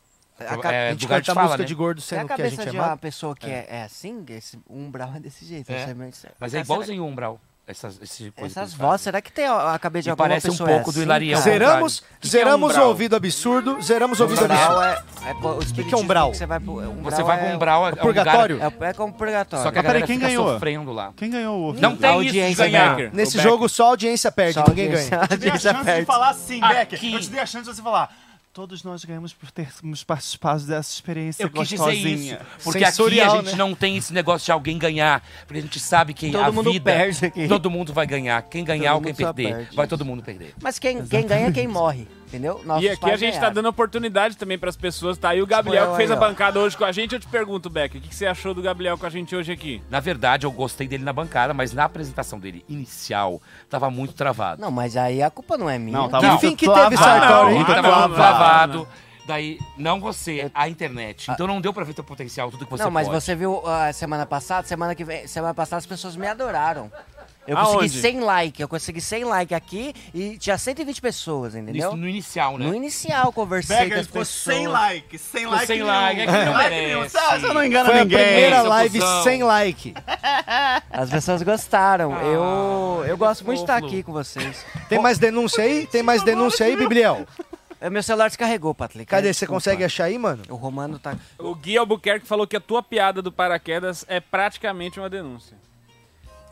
A, 0.48 0.58
ca- 0.58 0.74
É, 0.74 0.88
a 0.88 0.92
gente 0.92 1.04
lugar 1.04 1.22
de 1.22 1.28
canta 1.28 1.36
fala, 1.36 1.46
música 1.48 1.64
né? 1.64 1.68
de 1.68 1.76
gordo 1.76 2.00
é 2.00 2.02
sendo 2.02 2.20
a 2.22 2.26
que 2.26 2.34
a 2.34 2.38
cabeça 2.38 2.56
gente 2.56 2.68
é 2.68 2.72
de 2.72 2.78
uma 2.78 2.84
magro? 2.88 2.98
pessoa 3.00 3.36
que 3.36 3.46
é, 3.46 3.68
é 3.70 3.84
assim? 3.84 4.26
Esse 4.30 4.60
umbral 4.68 5.14
é 5.16 5.20
desse 5.20 5.46
jeito. 5.46 5.72
É. 5.72 5.94
Mas 5.94 6.26
é 6.26 6.50
Será- 6.50 6.62
igualzinho 6.64 7.04
o 7.04 7.08
Umbral. 7.08 7.40
Essas, 7.66 7.98
que 7.98 8.34
Essas 8.44 8.74
vozes, 8.74 9.04
será 9.04 9.22
que 9.22 9.32
tem 9.32 9.46
a 9.46 9.74
a 9.74 9.80
cabeça 9.80 10.04
de 10.04 10.08
Me 10.10 10.12
alguma 10.12 10.28
parece 10.28 10.50
um 10.52 10.58
pouco 10.58 10.90
é 10.90 10.94
do 10.94 11.02
Hilarião. 11.02 11.40
Zeramos, 11.42 12.02
que 12.02 12.06
que 12.20 12.28
é 12.28 12.30
zeramos 12.30 12.76
o 12.76 12.82
ouvido 12.82 13.16
absurdo, 13.16 13.82
zeramos 13.82 14.20
o 14.20 14.24
ouvido 14.24 14.44
Umbral 14.44 14.82
absurdo. 14.82 15.16
é, 15.26 15.30
é, 15.30 15.34
o 15.34 15.74
que 15.86 15.94
é 15.94 15.98
umbral? 15.98 16.32
que 16.32 16.38
Você 16.38 16.46
vai 16.46 16.60
pro, 16.60 16.74
umbral 16.74 17.04
Você 17.12 17.24
vai 17.24 17.38
pro 17.38 17.48
é- 17.48 17.56
Umbral, 17.56 17.88
é, 17.88 17.92
um 17.92 17.96
purgatório? 17.96 18.56
lugar- 18.58 18.74
É, 18.82 18.90
é 18.90 18.94
como 18.94 19.14
purgatório. 19.14 19.64
Só 19.64 19.72
que 19.72 19.80
a 19.80 19.82
peraí, 19.82 20.02
galera 20.02 20.08
quem 20.08 20.18
fica 20.18 20.28
ganhou? 20.28 20.54
sofrendo 20.54 20.92
lá. 20.92 21.14
Quem 21.16 21.30
ganhou 21.30 21.58
o 21.58 21.62
ouvido? 21.64 21.82
Não 21.82 21.96
tem 21.96 22.10
isso 22.12 22.20
de 22.22 22.28
audiência 22.28 22.66
ganhar. 22.68 22.96
Becker. 22.98 23.12
Nesse 23.16 23.38
O 23.38 23.42
jogo 23.42 23.70
só 23.70 23.86
a 23.86 23.88
audiência 23.92 24.30
perde, 24.30 24.54
Só 24.56 24.66
ninguém 24.68 24.90
ganha. 24.92 25.10
Eu 25.22 25.28
te 25.30 25.38
dei 25.38 25.52
a 25.52 25.58
chance 25.58 25.94
de 26.00 26.06
falar 26.06 26.30
assim, 26.32 26.60
Becker. 26.60 27.00
Eu 27.14 27.20
te 27.22 27.30
dei 27.30 27.40
a 27.40 27.46
chance 27.46 27.70
de 27.70 27.76
você 27.78 27.82
falar. 27.82 28.14
Todos 28.54 28.84
nós 28.84 29.04
ganhamos 29.04 29.34
por 29.34 29.50
termos 29.50 30.04
participado 30.04 30.62
dessa 30.68 30.94
experiência 30.94 31.42
Eu 31.42 31.50
quis 31.50 31.70
dizer 31.70 31.92
isso. 31.92 32.04
gostosinha. 32.04 32.42
Porque 32.64 32.86
Sensorial, 32.86 33.28
aqui 33.30 33.36
a 33.36 33.42
gente 33.42 33.52
né? 33.54 33.58
não 33.58 33.74
tem 33.74 33.98
esse 33.98 34.14
negócio 34.14 34.46
de 34.46 34.52
alguém 34.52 34.78
ganhar. 34.78 35.28
Porque 35.48 35.58
a 35.58 35.62
gente 35.64 35.80
sabe 35.80 36.14
que 36.14 36.32
Todo 36.32 36.44
a 36.44 36.52
mundo 36.52 36.72
vida... 36.72 36.92
perde 36.92 37.26
aqui. 37.26 37.48
Todo 37.48 37.72
mundo 37.72 37.92
vai 37.92 38.06
ganhar. 38.06 38.40
Quem 38.44 38.64
ganhar 38.64 38.92
Todo 38.92 38.98
ou 38.98 39.02
quem 39.06 39.16
perder, 39.16 39.56
perde. 39.56 39.76
vai 39.76 39.88
todo 39.88 40.06
mundo 40.06 40.22
perder. 40.22 40.54
Mas 40.62 40.78
quem, 40.78 41.04
quem 41.04 41.26
ganha 41.26 41.48
é 41.48 41.52
quem 41.52 41.68
morre, 41.68 42.08
entendeu? 42.34 42.62
Nossos 42.66 42.84
E 42.84 42.90
aqui 42.90 43.12
a 43.12 43.16
gente 43.16 43.34
tá 43.34 43.40
ganharam. 43.42 43.56
dando 43.56 43.70
oportunidade 43.70 44.36
também 44.36 44.58
pras 44.58 44.76
pessoas. 44.76 45.18
Tá 45.18 45.30
aí 45.30 45.42
o 45.42 45.48
Gabriel 45.48 45.86
Foi 45.86 45.92
que 45.92 45.98
fez 45.98 46.12
aí, 46.12 46.18
a 46.18 46.20
bancada 46.20 46.60
hoje 46.60 46.76
com 46.76 46.84
a 46.84 46.92
gente. 46.92 47.14
Eu 47.14 47.20
te 47.20 47.28
pergunto, 47.28 47.70
Beck, 47.70 47.98
o 47.98 48.02
que 48.02 48.10
que 48.10 48.16
você 48.16 48.26
achou 48.26 48.54
do 48.54 48.62
Gabriel 48.62 48.98
com 48.98 49.06
a 49.06 49.10
gente 49.10 49.36
hoje 49.36 49.52
aqui? 49.52 49.82
Na 49.90 50.00
verdade, 50.00 50.46
eu 50.46 50.52
gostei 50.52 50.88
dele 50.88 51.04
na 51.04 51.14
bancada, 51.14 51.54
mas 51.54 51.72
na 51.74 51.86
apresentação 51.86 52.40
dele 52.40 52.66
inicial, 52.68 53.42
tava 53.70 53.90
muito 53.90 54.14
travado. 54.14 54.62
Não, 54.62 54.72
mas 54.72 54.98
aí 54.98 55.22
a 55.22 55.30
culpa 55.30 55.58
não 55.58 55.70
é 55.70 55.78
minha. 55.78 55.98
Não, 55.98 56.10
tá 56.10 56.20
Que 56.20 56.26
muito 56.28 56.42
fim 56.42 56.56
que 56.56 56.68
teve 56.68 56.98
Sartori, 56.98 57.30
Tava 57.30 57.50
muito 57.56 57.72
não, 57.72 58.16
travado. 58.16 58.88
Daí, 59.26 59.58
não 59.78 60.02
você, 60.02 60.52
a 60.54 60.68
internet. 60.68 61.32
Então 61.32 61.48
não 61.48 61.62
deu 61.62 61.74
pra 61.74 61.86
ver 61.86 61.94
teu 61.94 62.04
potencial, 62.04 62.52
tudo 62.52 62.66
que 62.66 62.72
você 62.72 62.84
não, 62.84 62.92
mas 62.92 63.08
pode. 63.08 63.22
você 63.22 63.34
viu 63.34 63.66
a 63.66 63.94
semana 63.94 64.26
passada, 64.26 64.68
semana 64.68 64.94
que 64.94 65.06
vem, 65.06 65.26
semana 65.28 65.54
passada 65.54 65.78
as 65.78 65.86
pessoas 65.86 66.18
me 66.18 66.28
adoraram. 66.28 66.92
Eu 67.46 67.58
Aonde? 67.58 67.74
consegui 67.74 68.00
100 68.02 68.20
likes, 68.22 68.60
eu 68.62 68.68
consegui 68.70 69.02
100 69.02 69.24
likes 69.26 69.58
aqui 69.58 69.94
e 70.14 70.38
tinha 70.38 70.58
120 70.58 71.02
pessoas, 71.02 71.56
entendeu? 71.56 71.90
Isso 71.90 71.98
no 71.98 72.08
inicial, 72.08 72.58
né? 72.58 72.66
No 72.68 72.74
inicial 72.74 73.34
conversei 73.34 73.76
Becker, 73.76 73.94
com 73.96 74.00
as 74.00 74.06
ficou 74.08 74.22
pessoas. 74.22 74.56
sem 74.58 74.68
like. 74.68 75.18
Sem 75.18 75.42
Ficou 75.42 75.54
like 75.56 75.68
sem 75.68 75.76
nenhum. 75.78 75.88
like, 75.90 76.22
é 76.22 76.26
que 76.26 76.32
não 76.32 76.54
Like 76.54 76.70
merece. 76.70 76.86
nenhum. 76.88 77.10
Você 77.10 77.54
não 77.54 77.64
engana 77.66 77.90
Foi 77.90 78.00
a 78.00 78.04
ninguém. 78.04 78.18
primeira 78.24 78.62
seu 78.62 78.70
live 78.70 79.00
cuzão. 79.00 79.24
sem 79.24 79.44
like. 79.44 79.94
As 80.90 81.10
pessoas 81.10 81.44
gostaram. 81.44 82.16
Ah, 82.16 82.24
eu 82.24 83.04
eu 83.08 83.18
gosto 83.18 83.44
muito 83.46 83.58
de 83.58 83.64
estar 83.64 83.76
aqui 83.78 84.02
com 84.04 84.14
vocês. 84.14 84.66
Tem 84.88 85.00
mais 85.00 85.18
denúncia 85.18 85.64
aí? 85.64 85.86
Tem 85.86 86.02
mais 86.02 86.24
denúncia 86.24 86.66
aí, 86.66 86.76
Bibliel? 86.78 87.26
É, 87.82 87.90
Meu 87.90 88.02
celular 88.02 88.30
descarregou, 88.30 88.74
Patrick. 88.74 89.06
Cadê? 89.06 89.34
Você 89.34 89.46
consegue 89.46 89.84
achar 89.84 90.06
aí, 90.06 90.18
mano? 90.18 90.42
O 90.48 90.56
Romano 90.56 90.98
tá. 90.98 91.18
O 91.38 91.54
Gui 91.54 91.78
Albuquerque 91.78 92.26
falou 92.26 92.48
que 92.48 92.56
a 92.56 92.62
tua 92.62 92.82
piada 92.82 93.22
do 93.22 93.30
paraquedas 93.30 94.06
é 94.08 94.22
praticamente 94.22 94.98
uma 95.02 95.10
denúncia. 95.10 95.58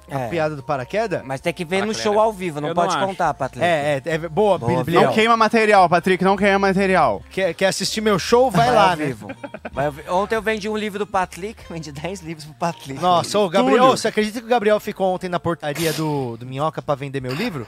É, 0.10 0.28
Piada 0.28 0.56
do 0.58 0.64
paraquedas? 0.64 1.22
Mas 1.24 1.40
tem 1.40 1.54
que 1.54 1.64
ver 1.64 1.86
no 1.86 1.94
show 1.94 2.20
ao 2.20 2.34
vivo, 2.34 2.60
não 2.60 2.70
Eu 2.70 2.76
não 2.76 2.84
pode 2.84 2.96
acho. 2.96 3.06
contar, 3.06 3.34
Patrick. 3.34 3.64
É, 3.66 4.02
é, 4.06 4.10
é 4.14 4.18
boa, 4.18 4.58
Boa, 4.58 4.78
Bibliel. 4.84 5.04
Não 5.04 5.14
queima 5.14 5.38
material, 5.38 5.88
Patrick, 5.88 6.22
não 6.24 6.36
queima 6.36 6.60
material. 6.60 7.22
Quer, 7.30 7.54
quer 7.54 7.68
assistir 7.68 8.02
meu 8.02 8.20
show? 8.20 8.52
Vai, 8.52 8.68
Vai 8.68 8.76
lá, 8.76 8.92
ao 8.92 8.98
né? 8.98 9.06
vivo. 9.06 9.32
Vai 9.72 9.86
ao 9.86 9.92
vi- 9.94 10.10
Ontem 10.10 10.36
eu 10.36 10.42
vendi 10.42 10.68
um 10.68 10.76
livro 10.76 11.00
do 11.00 11.08
Patrick, 11.08 11.64
vendi 11.72 11.92
10 11.94 12.22
livros 12.22 12.46
pro 12.46 12.54
Patrick. 12.56 13.00
Nossa, 13.02 13.40
ô 13.40 13.48
Gabriel, 13.48 13.78
Túlio. 13.80 13.98
você 13.98 14.08
acredita 14.10 14.40
que 14.40 14.46
o 14.46 14.50
Gabriel 14.50 14.80
ficou 14.82 15.14
ontem 15.14 15.30
na 15.30 15.40
portaria 15.40 15.94
do, 15.94 16.36
do 16.36 16.46
Minhoca 16.46 16.82
pra 16.82 16.94
vender 16.96 17.22
meu 17.22 17.34
livro? 17.34 17.66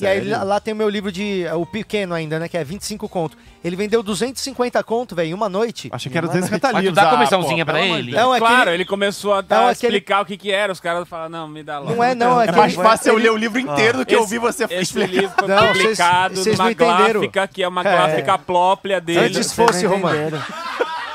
E 0.00 0.06
aí 0.06 0.28
lá, 0.28 0.42
lá 0.42 0.60
tem 0.60 0.74
o 0.74 0.76
meu 0.76 0.88
livro 0.90 1.10
de. 1.10 1.44
O 1.54 1.64
pequeno 1.64 2.14
ainda, 2.14 2.38
né? 2.38 2.46
Que 2.48 2.58
é 2.58 2.64
25 2.64 3.08
conto. 3.08 3.38
Ele 3.64 3.74
vendeu 3.74 4.02
250 4.02 4.82
conto, 4.84 5.14
velho, 5.16 5.30
em 5.30 5.34
uma 5.34 5.48
noite. 5.48 5.88
Achei 5.90 6.12
que 6.12 6.18
era 6.18 6.26
Mano, 6.26 6.38
250 6.38 6.66
Mas 6.72 6.76
tu 6.76 6.80
livros. 6.84 6.94
dá 7.02 7.08
ah, 7.08 7.14
comissãozinha 7.16 7.64
pô, 7.64 7.72
pra 7.72 7.80
pelo 7.80 7.86
amor 7.92 7.98
ele? 8.00 8.10
Deus. 8.12 8.22
Não, 8.22 8.34
é 8.34 8.38
claro, 8.38 8.54
que 8.56 8.68
ele- 8.68 8.76
ele 8.76 8.84
começou 8.84 9.32
a, 9.34 9.42
Não, 9.48 9.66
a 9.66 9.70
é 9.70 9.74
que 9.74 9.86
ele- 9.86 9.96
explicar 9.96 10.20
o 10.22 10.26
que 10.26 10.36
que 10.36 10.52
era. 10.52 10.72
Os 10.72 10.78
caras 10.80 11.08
falaram, 11.08 11.30
não, 11.30 11.48
me 11.48 11.62
dá 11.62 11.75
logo. 11.78 11.94
Não 11.94 12.04
é, 12.04 12.14
não, 12.14 12.40
é 12.40 12.46
É 12.46 12.52
mais 12.52 12.74
ele- 12.74 12.82
fácil 12.82 13.12
eu 13.12 13.18
ler 13.18 13.30
o 13.30 13.36
livro 13.36 13.58
inteiro 13.58 13.98
do 13.98 14.06
que 14.06 14.14
Esse- 14.14 14.20
ouvir 14.22 14.38
você 14.38 14.64
Esse 14.64 14.74
explicar. 14.82 15.10
livro 15.12 15.32
foi 15.38 15.48
Não, 15.48 15.58
vocês- 15.58 15.78
publicado 15.82 16.34
numa 16.44 16.56
não 16.64 16.70
entenderam. 16.70 17.20
gráfica 17.20 17.48
que 17.48 17.62
é 17.62 17.68
uma 17.68 17.80
É. 17.80 17.84
gráfica 17.84 18.38
plóplia 18.38 19.00
dele. 19.00 19.20
Antes 19.26 19.52
fosse, 19.52 19.86
Romano. 19.86 20.42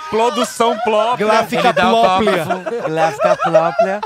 Produção 0.09 0.77
plóplia. 0.83 1.25
Gráfica 1.27 1.73
própria. 1.73 2.45
Gráfica 2.89 3.37
própria. 3.37 4.01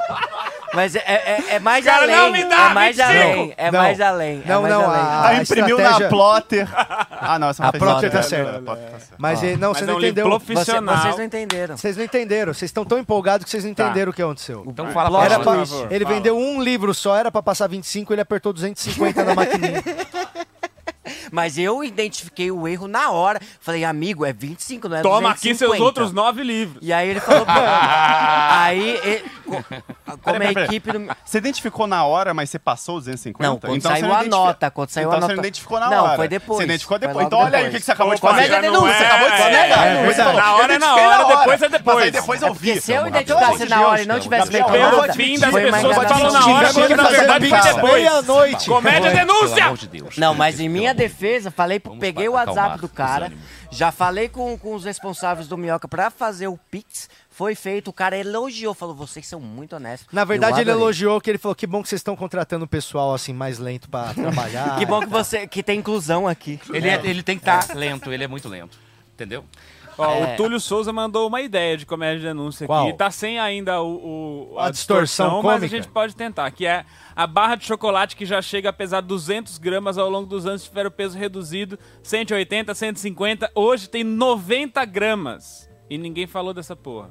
Mas 0.76 0.96
é, 0.96 1.00
é, 1.00 1.44
é 1.56 1.60
mais 1.60 1.86
Cara, 1.86 2.04
além. 2.04 2.16
não 2.16 2.32
me 2.32 2.44
dá 2.44 2.70
é 2.70 2.74
mais 2.74 2.98
25. 2.98 3.12
além. 3.12 3.54
É 3.58 3.72
Não. 3.72 3.80
mais 3.82 4.02
além. 4.02 4.44
é 4.46 4.50
Não, 4.50 4.62
mais 4.62 4.74
não, 4.74 4.82
além. 4.86 5.02
a- 5.02 5.28
Ah, 5.28 5.34
imprimiu 5.36 5.78
estratégia- 5.78 6.04
na 6.06 6.10
plotter. 6.10 6.68
Ah, 7.28 7.40
não, 7.40 7.50
essa 7.50 7.64
não 7.64 7.70
A 7.70 7.74
plotter 7.74 8.12
tá 8.12 8.22
certa. 8.22 8.58
A 8.58 8.62
plotter 8.62 8.84
tá 8.92 9.00
certa. 9.00 9.16
Mas 9.18 9.42
ele- 9.42 9.58
não, 9.58 9.74
você 9.74 9.84
é 9.84 9.88
não 9.88 9.98
entendeu. 9.98 10.30
Você- 10.30 10.46
profissional. 10.46 10.98
vocês 10.98 11.18
não 11.18 11.24
entenderam. 11.24 11.78
Vocês 11.78 11.98
não 11.98 12.04
entenderam. 12.04 12.54
Vocês 12.54 12.70
estão 12.70 12.86
tão 12.86 13.00
empolgados 13.00 13.46
que 13.46 13.50
vocês 13.50 13.64
não 13.64 13.72
entenderam 13.72 14.12
o 14.12 14.14
que 14.14 14.22
aconteceu. 14.22 14.64
Então 14.68 14.92
fala 14.92 15.10
pra 15.10 15.26
Era 15.26 15.36
ele 15.90 16.04
fala. 16.06 16.16
vendeu 16.16 16.38
um 16.38 16.62
livro 16.62 16.94
só, 16.94 17.16
era 17.16 17.32
pra 17.32 17.42
passar 17.42 17.68
25, 17.68 18.14
ele 18.14 18.22
apertou 18.22 18.54
250 18.54 19.24
na 19.24 19.34
maquininha. 19.34 19.82
Mas 21.32 21.57
eu 21.57 21.84
identifiquei 21.84 22.52
o 22.52 22.68
erro 22.68 22.88
na 22.88 23.11
hora. 23.11 23.40
Falei, 23.60 23.84
amigo, 23.84 24.26
é 24.26 24.34
25, 24.34 24.88
não 24.90 24.98
é 24.98 25.02
Toma 25.02 25.32
aqui 25.32 25.49
250. 25.53 25.57
seus 25.76 25.80
outros 25.82 26.11
nove 26.14 26.44
livros. 26.44 26.77
E 26.82 26.91
aí 26.94 27.10
ele 27.10 27.19
falou, 27.19 27.45
aí, 27.48 28.99
ele- 29.03 29.26
co- 29.45 30.18
como 30.22 30.41
a 30.41 30.52
equipe 30.64 30.91
do. 30.91 31.07
Você 31.23 31.38
identificou 31.38 31.88
na 31.88 32.06
hora, 32.06 32.34
mas 32.34 32.49
você 32.49 32.60
passou 32.60 32.98
os 32.98 33.06
250? 33.06 33.48
Não, 33.48 33.60
quando 33.60 33.76
Então 33.77 33.91
você 33.91 33.99
saiu 33.99 34.10
não 34.10 34.15
a 34.19 34.23
nota, 34.23 34.72
quando 34.72 34.90
saiu 34.90 35.07
então 35.10 35.18
a 35.18 35.22
você 35.22 35.22
nota. 35.22 35.34
não 35.36 35.40
identificou 35.41 35.80
na 35.80 35.90
Não, 35.90 36.03
hora. 36.06 36.15
foi 36.15 36.27
depois, 36.27 36.57
Você 36.57 36.64
identificou 36.65 36.98
foi 36.99 37.07
depois. 37.07 37.23
logo 37.23 37.27
Então 37.27 37.40
olha 37.40 37.57
aí 37.57 37.64
o 37.64 37.65
depois. 37.65 37.73
que 37.73 37.80
que 37.80 37.86
você 37.86 37.91
acabou 37.91 38.14
de 38.15 38.19
Opa, 38.22 38.30
fazer. 38.30 38.48
já 38.48 38.56
Comédia 38.56 38.72
não 38.72 38.82
denúncia, 38.82 39.03
é- 39.03 39.07
acabou 39.07 39.30
de 39.30 39.38
fazer. 39.38 39.56
é, 39.56 39.95
denúncia. 40.02 40.22
é, 40.22 40.34
Na 40.34 40.56
hora 40.56 40.73
é 40.73 40.80
na 40.80 40.95
hora, 40.95 41.26
depois 41.38 41.61
é 41.61 41.69
depois. 41.69 41.95
Mas 41.95 42.06
aí 42.06 42.11
depois 42.11 42.41
eu 42.41 42.53
vi. 42.53 42.82
Se 42.82 42.91
eu 42.91 43.03
Pelo 43.03 43.07
identificasse 43.10 43.65
na 43.65 43.88
hora 43.88 44.02
e 44.02 44.06
não 44.06 44.19
tivesse 44.19 44.52
Gabriel, 44.52 44.68
feito 44.69 44.76
a 44.76 44.86
eu 44.86 44.91
vou 44.91 45.02
nota, 45.02 45.14
fim 45.14 45.40
das 45.40 45.52
foi 45.52 45.65
uma 45.65 45.77
pessoas 45.77 45.95
falam 45.95 46.32
na 46.32 46.48
hora, 46.48 46.73
porque 46.73 46.95
na 46.95 47.03
verdade 47.10 47.49
foi 47.49 47.61
depois. 47.61 47.94
Meia-noite. 47.95 48.69
Comédia 48.69 49.02
Pelo 49.11 49.15
denúncia! 49.15 49.65
amor 49.65 49.77
de 49.77 49.88
Deus. 49.88 50.18
Não, 50.18 50.34
mas 50.34 50.60
em 50.60 50.69
minha 50.69 50.94
pelo. 50.94 50.95
Defesa, 50.96 51.52
falei, 51.52 51.80
Vamos 51.84 52.00
peguei 52.00 52.28
o 52.28 52.34
WhatsApp 52.34 52.80
do 52.80 52.90
cara, 52.90 53.32
já 53.72 53.92
falei 53.92 54.30
com, 54.30 54.58
com 54.58 54.74
os 54.74 54.84
responsáveis 54.86 55.48
do 55.48 55.58
Minhoca 55.58 55.88
pra 55.88 56.10
fazer 56.10 56.48
o 56.48 56.58
Pix, 56.72 57.10
foi 57.30 57.54
feito, 57.56 57.90
o 57.90 57.94
cara 57.94 58.18
elogiou, 58.18 58.74
falou, 58.74 58.96
vocês 58.96 59.28
são 59.28 59.40
muito 59.40 59.76
honestos. 59.76 60.08
Na 60.12 60.24
verdade, 60.24 60.62
ele 60.62 60.72
elogiou 60.72 61.20
que 61.22 61.30
ele 61.30 61.38
falou 61.38 61.54
que 61.56 61.68
bom 61.68 61.84
que 61.84 61.90
vocês 61.90 62.00
estão 62.00 62.16
contratando 62.16 62.66
o 62.66 62.68
pessoal 62.68 63.14
assim 63.14 63.34
mais 63.34 63.60
lento 63.60 63.90
pra 63.90 64.14
trabalhar. 64.16 64.78
Que 64.78 64.86
bom 64.86 65.02
que 65.02 65.08
você 65.08 65.46
que 65.48 65.62
tem 65.62 65.80
inclusão 65.80 66.28
aqui. 66.28 66.60
Ele, 66.74 66.88
é- 66.90 67.02
ele 67.04 67.22
tem 67.22 67.38
que 67.38 67.48
estar 67.50 67.76
lento, 67.76 68.12
ele 68.12 68.24
é 68.24 68.28
muito 68.28 68.48
lento. 68.50 68.78
Entendeu? 69.14 69.46
Ó, 69.98 70.06
É. 70.06 70.34
O 70.34 70.38
Túlio 70.38 70.60
Souza 70.60 70.92
mandou 70.92 71.28
uma 71.28 71.42
ideia 71.42 71.78
de 71.78 71.86
comédia 71.86 72.20
de 72.20 72.26
denúncia 72.26 72.68
Qual? 72.68 72.88
aqui. 72.90 72.98
Tá 72.98 73.10
sem 73.12 73.40
ainda 73.40 73.82
o, 73.82 74.52
o- 74.54 74.60
A 74.60 74.70
distorção 74.70 75.42
mas 75.42 75.64
a 75.64 75.68
gente 75.68 75.88
pode 75.88 76.16
tentar. 76.16 76.50
Que 76.52 76.66
é 76.66 76.86
a 77.16 77.26
barra 77.26 77.56
de 77.56 77.66
chocolate 77.66 78.16
que 78.16 78.26
já 78.26 78.42
chega 78.42 78.70
a 78.70 78.74
pesar 78.74 79.02
200 79.02 79.58
gramas 79.58 79.98
ao 79.98 80.10
longo 80.10 80.28
dos 80.28 80.46
anos, 80.46 80.64
tiver 80.64 80.86
o 80.86 80.92
peso 80.92 81.18
reduzido, 81.18 81.80
180, 82.04 82.74
150. 82.76 83.52
Hoje 83.56 83.90
tem 83.90 84.04
90 84.04 84.84
gramas. 84.86 85.70
E 85.90 85.98
ninguém 85.98 86.26
falou 86.28 86.54
dessa 86.54 86.76
porra. 86.76 87.10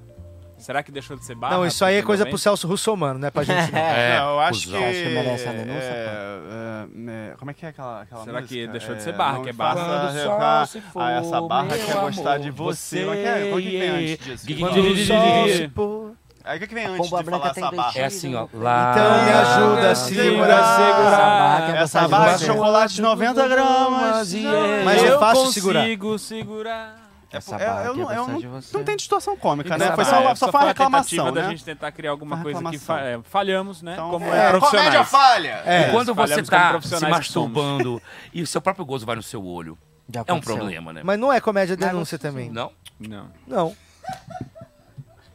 Será 0.65 0.83
que 0.83 0.91
deixou 0.91 1.17
de 1.17 1.25
ser 1.25 1.35
barra? 1.35 1.57
Não, 1.57 1.67
isso 1.67 1.85
aí 1.85 1.97
é 1.97 2.03
coisa 2.03 2.23
90? 2.25 2.31
pro 2.31 2.39
Celso 2.39 2.67
Russomano, 2.67 3.19
não 3.21 3.29
é 3.29 3.31
pra 3.31 3.43
gente 3.45 3.71
não. 3.71 3.79
É, 3.79 4.19
não, 4.19 4.31
eu 4.31 4.41
acho 4.41 4.69
que. 4.69 4.77
Acho 4.77 5.03
que 5.03 5.09
merece 5.11 5.49
a 5.49 5.53
denúncia, 5.53 5.83
é, 5.83 6.07
é, 6.51 7.31
é, 7.33 7.35
como 7.39 7.51
é 7.51 7.55
que 7.55 7.67
é 7.67 7.69
aquela, 7.69 8.01
aquela 8.03 8.25
Será 8.25 8.41
música? 8.41 8.55
que 8.61 8.67
deixou 8.69 8.95
de 8.95 9.01
É, 9.01 9.05
ser 9.05 9.13
barra, 9.13 9.41
que 9.41 9.51
é 9.51 9.53
barra? 9.53 9.75
faça 9.77 9.87
Quando 9.91 10.11
o 10.11 10.15
revocar- 10.15 10.67
sol 10.67 10.81
se 10.81 10.89
for, 10.89 11.03
Ah, 11.03 11.11
essa 11.13 11.41
barra 11.43 11.69
quer 11.79 11.95
gostar 12.01 12.39
de 12.39 12.51
você. 12.51 13.01
Como 13.05 13.13
é 13.15 13.17
que 13.17 13.29
é? 13.29 13.49
Qual 13.51 13.61
que 13.61 13.71
vem 13.79 13.89
antes 13.91 14.27
disso? 14.47 14.59
Quando. 15.75 16.17
Aí 16.47 16.59
o 16.59 16.61
que, 16.61 16.67
que 16.67 16.75
vem 16.75 16.85
A 16.85 16.91
antes 16.91 17.05
de 17.11 17.25
falar 17.25 17.51
essa 17.51 17.71
barra? 17.71 17.93
É 17.99 18.05
assim, 18.05 18.35
ó. 18.35 18.43
né? 18.43 18.49
Lá... 18.53 18.91
Então 18.93 19.25
me 19.25 19.33
ajuda 19.33 19.91
a 19.91 19.95
segurar. 19.95 20.77
segurar. 20.77 21.77
Essa 21.77 22.09
barra 22.09 22.37
de 22.37 22.45
chocolate 22.45 22.95
de 22.97 23.03
90 23.03 23.49
gramas. 23.49 24.33
e 24.35 24.43
Mas 24.85 25.03
é 25.03 25.09
eu 25.13 25.19
fácil 25.19 25.47
segurar. 25.53 25.81
consigo 25.81 26.19
segurar. 26.19 27.04
É, 27.35 27.39
Essa 27.39 27.57
é, 27.57 27.67
barra 27.67 27.85
eu 27.85 27.95
não, 27.95 28.01
eu 28.03 28.07
gostar 28.17 28.33
não, 28.33 28.39
de 28.41 28.47
você. 28.47 28.77
não 28.77 28.85
tem 28.85 28.97
distorção 28.97 29.37
cômica, 29.37 29.77
né? 29.77 29.93
Foi 29.95 30.05
só, 30.05 30.21
é- 30.31 30.35
só 30.35 30.51
foi 30.51 30.61
uma 30.61 30.65
a 30.65 30.69
reclamação, 30.69 31.09
tentativa 31.11 31.33
da 31.33 31.43
né? 31.43 31.49
gente 31.51 31.65
tentar 31.65 31.93
criar 31.93 32.11
alguma 32.13 32.37
Uma 32.37 32.43
coisa 32.45 32.63
que 32.71 32.79
fa- 32.79 33.01
é, 33.01 33.21
falhamos, 33.25 33.83
né? 33.83 33.93
Então, 33.95 34.11
como 34.11 34.25
é, 34.27 34.47
é, 34.47 34.51
profissionais. 34.51 34.89
comédia 34.89 35.05
falha! 35.05 35.63
É. 35.67 35.91
Quando 35.91 36.15
você 36.15 36.29
falhamos 36.29 36.49
como 36.51 36.81
tá 36.91 36.99
se 36.99 37.07
masturbando 37.09 38.03
e 38.33 38.43
o 38.43 38.47
seu 38.47 38.61
próprio 38.61 38.85
gozo 38.85 39.05
vai 39.05 39.17
no 39.17 39.23
seu 39.23 39.45
olho, 39.45 39.77
Já 40.13 40.23
é 40.27 40.33
um 40.33 40.41
problema, 40.41 40.93
né? 40.93 41.01
Mas 41.05 41.19
não 41.19 41.33
é 41.33 41.41
comédia 41.41 41.77
denúncia 41.77 42.19
também. 42.19 42.51
Não? 42.51 42.71
Não. 43.01 43.31
Não. 43.47 43.77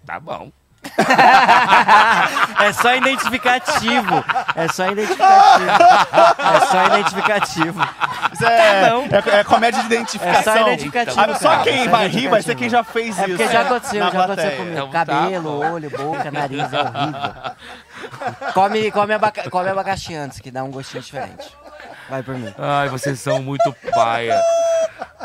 Tá 0.06 0.20
bom. 0.20 0.52
É 2.60 2.74
só 2.74 2.94
identificativo. 2.94 4.24
É 4.56 4.68
só 4.68 4.88
identificativo. 4.92 5.70
É 6.40 6.60
só 6.66 6.86
identificativo. 6.88 7.82
Isso 8.34 8.46
é, 8.46 8.90
é, 8.90 9.40
é 9.40 9.44
comédia 9.44 9.80
de 9.82 9.88
identificação. 9.88 10.54
É 10.54 10.58
só 10.58 10.68
identificativo, 10.68 11.20
Ah, 11.22 11.36
Só 11.36 11.58
quem 11.64 11.86
É 11.86 11.88
vai 11.88 12.08
rir 12.08 12.28
vai 12.28 12.42
ser 12.42 12.56
quem 12.56 12.70
já 12.70 12.84
fez 12.84 13.18
É 13.18 13.28
isso. 13.28 13.38
porque 13.38 13.48
já 13.52 13.62
aconteceu, 13.62 14.00
já 14.00 14.08
aconteceu 14.24 14.52
comigo. 14.58 14.72
Então 14.74 14.90
tá 14.90 15.06
Cabelo, 15.06 15.60
olho, 15.74 15.90
boca, 15.90 16.30
nariz, 16.32 16.60
é 16.74 16.82
horrível. 16.82 18.52
Come, 18.54 18.92
come, 18.92 19.14
abaca 19.14 19.50
come 19.50 19.70
abacaxi 19.70 20.16
antes, 20.16 20.40
que 20.40 20.52
dá 20.52 20.64
um 20.64 20.72
gostinho 20.72 21.02
diferente. 21.04 21.48
Vai 22.10 22.24
por 22.24 22.36
mim. 22.36 22.54
Ai, 22.58 22.90
vocês 22.90 23.20
são 23.20 23.42
muito 23.42 23.74
paia. 23.92 24.42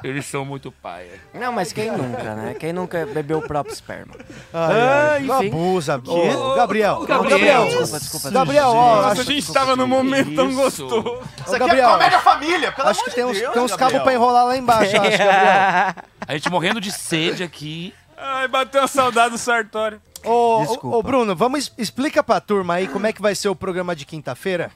Eles 0.02 0.26
são 0.26 0.44
muito 0.44 0.70
paia. 0.70 1.20
Não, 1.32 1.52
mas 1.52 1.72
quem 1.72 1.90
nunca, 1.90 2.34
né? 2.34 2.54
Quem 2.58 2.72
nunca 2.72 3.06
bebeu 3.06 3.38
o 3.38 3.42
próprio 3.42 3.72
esperma? 3.72 4.14
Ai, 4.52 4.80
ai, 4.80 5.22
não 5.22 5.38
enfim. 5.38 5.48
abusa. 5.48 6.02
Ô, 6.06 6.54
Gabriel. 6.54 6.94
Ô, 7.00 7.06
Gabriel. 7.06 7.38
Gabriel. 7.38 7.64
Desculpa, 7.66 7.98
desculpa. 8.00 8.30
Gabriel, 8.30 8.68
ó, 8.68 9.02
Nossa, 9.02 9.22
a 9.22 9.24
gente 9.24 9.52
tava 9.52 9.76
num 9.76 9.86
momento 9.86 10.34
tão 10.34 10.54
gostoso. 10.54 11.22
Isso 11.38 11.50
Ô, 11.50 11.54
aqui 11.54 11.58
Gabriel, 11.58 11.88
é 11.88 11.92
comédia 11.92 12.18
família, 12.20 12.72
pelo 12.72 12.88
acho 12.88 13.00
amor 13.00 13.08
que 13.10 13.14
tem 13.14 13.24
uns, 13.24 13.38
Deus, 13.38 13.52
tem 13.54 13.62
uns 13.62 13.76
cabos 13.76 14.02
pra 14.02 14.12
enrolar 14.12 14.46
lá 14.46 14.56
embaixo, 14.56 14.96
acho, 14.96 15.18
Gabriel. 15.18 15.94
A 16.26 16.32
gente 16.34 16.50
morrendo 16.50 16.80
de 16.80 16.90
sede 16.92 17.42
aqui. 17.42 17.94
Ai, 18.16 18.48
bateu 18.48 18.82
a 18.82 18.88
saudade 18.88 19.30
do 19.30 19.38
Sartório. 19.38 20.00
Ô, 20.24 20.60
Desculpa. 20.66 20.86
ô, 20.96 20.98
ô, 20.98 21.02
Bruno, 21.02 21.36
vamos 21.36 21.72
explica 21.76 22.22
pra 22.22 22.40
turma 22.40 22.74
aí 22.74 22.88
como 22.88 23.06
é 23.06 23.12
que 23.12 23.20
vai 23.20 23.34
ser 23.34 23.48
o 23.48 23.54
programa 23.56 23.94
de 23.94 24.06
quinta-feira. 24.06 24.70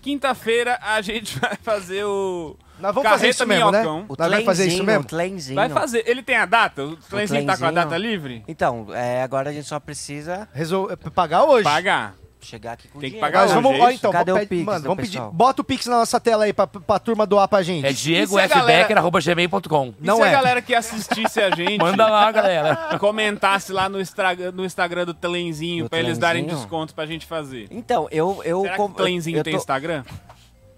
Quinta-feira 0.00 0.78
a 0.82 1.00
gente 1.00 1.36
vai 1.40 1.56
fazer 1.62 2.04
o. 2.04 2.56
Nós 2.78 2.94
vamos 2.94 3.10
fazer 3.10 3.22
Carreta 3.22 3.34
isso 3.34 3.46
mesmo, 3.46 3.70
né? 3.70 3.86
O 3.86 4.16
Nós 4.18 4.30
vai 4.30 4.44
fazer 4.44 4.66
isso 4.66 4.82
mesmo? 4.82 5.02
O 5.02 5.06
trenzinho. 5.06 5.54
Vai 5.54 5.68
fazer. 5.68 6.02
Ele 6.06 6.22
tem 6.22 6.36
a 6.36 6.46
data? 6.46 6.82
O 6.82 6.96
Trenzinho 6.96 7.44
tá 7.44 7.56
com 7.58 7.66
a 7.66 7.70
data 7.70 7.96
livre? 7.98 8.42
Então, 8.48 8.86
é, 8.94 9.22
agora 9.22 9.50
a 9.50 9.52
gente 9.52 9.68
só 9.68 9.78
precisa 9.78 10.48
Resol... 10.54 10.88
Pagar 11.14 11.44
hoje. 11.44 11.64
Pagar. 11.64 12.14
Chegar 12.46 12.72
aqui 12.72 12.88
com 12.88 12.98
Tem 13.00 13.10
que 13.10 13.16
dinheiro. 13.16 13.20
pagar 13.32 13.40
Mas 13.46 13.50
hoje, 13.52 13.62
vamos, 13.62 13.78
é 13.78 13.82
ó, 13.82 13.88
isso? 13.88 13.98
então, 13.98 14.12
Cadê 14.12 14.32
vamos 14.32 14.46
o 14.46 14.48
Pix 14.48 14.64
mano, 14.64 14.80
do 14.80 14.88
vamos 14.88 15.02
pedir, 15.02 15.12
pessoal? 15.18 15.32
bota 15.32 15.60
o 15.62 15.64
Pix 15.64 15.86
na 15.86 15.96
nossa 15.98 16.20
tela 16.20 16.44
aí 16.44 16.52
pra, 16.52 16.66
pra 16.66 16.98
turma 16.98 17.26
doar 17.26 17.48
pra 17.48 17.62
gente. 17.62 17.86
É 17.86 17.92
Diego 17.92 18.38
E 18.38 18.40
se 18.40 18.44
a 18.44 18.46
galera- 18.46 18.72
F. 18.72 18.82
Becker, 18.82 18.98
arroba 18.98 19.20
gmail.com. 19.20 19.94
E 20.00 20.06
Não 20.06 20.16
se 20.16 20.22
é. 20.22 20.28
a 20.28 20.32
galera 20.32 20.62
que 20.62 20.74
assistisse 20.74 21.40
a 21.40 21.50
gente 21.54 21.78
Manda 21.78 22.06
lá, 22.08 22.30
galera. 22.32 22.76
comentasse 22.98 23.72
lá 23.72 23.88
no, 23.88 24.00
Instagram- 24.00 24.52
no 24.52 24.64
Instagram 24.64 25.04
do 25.06 25.14
Tlenzinho 25.14 25.84
Do 25.84 25.90
pra 25.90 25.98
eles 25.98 26.18
darem 26.18 26.44
desconto 26.44 26.94
pra 26.94 27.06
gente 27.06 27.26
fazer? 27.26 27.66
Então, 27.70 28.08
eu... 28.10 28.40
eu 28.44 28.62
Será 28.62 28.72
que 28.72 28.76
com- 28.78 28.84
o 28.86 28.94
Tlenzinho 28.94 29.38
eu 29.38 29.44
tem 29.44 29.52
tô- 29.52 29.58
Instagram? 29.58 30.02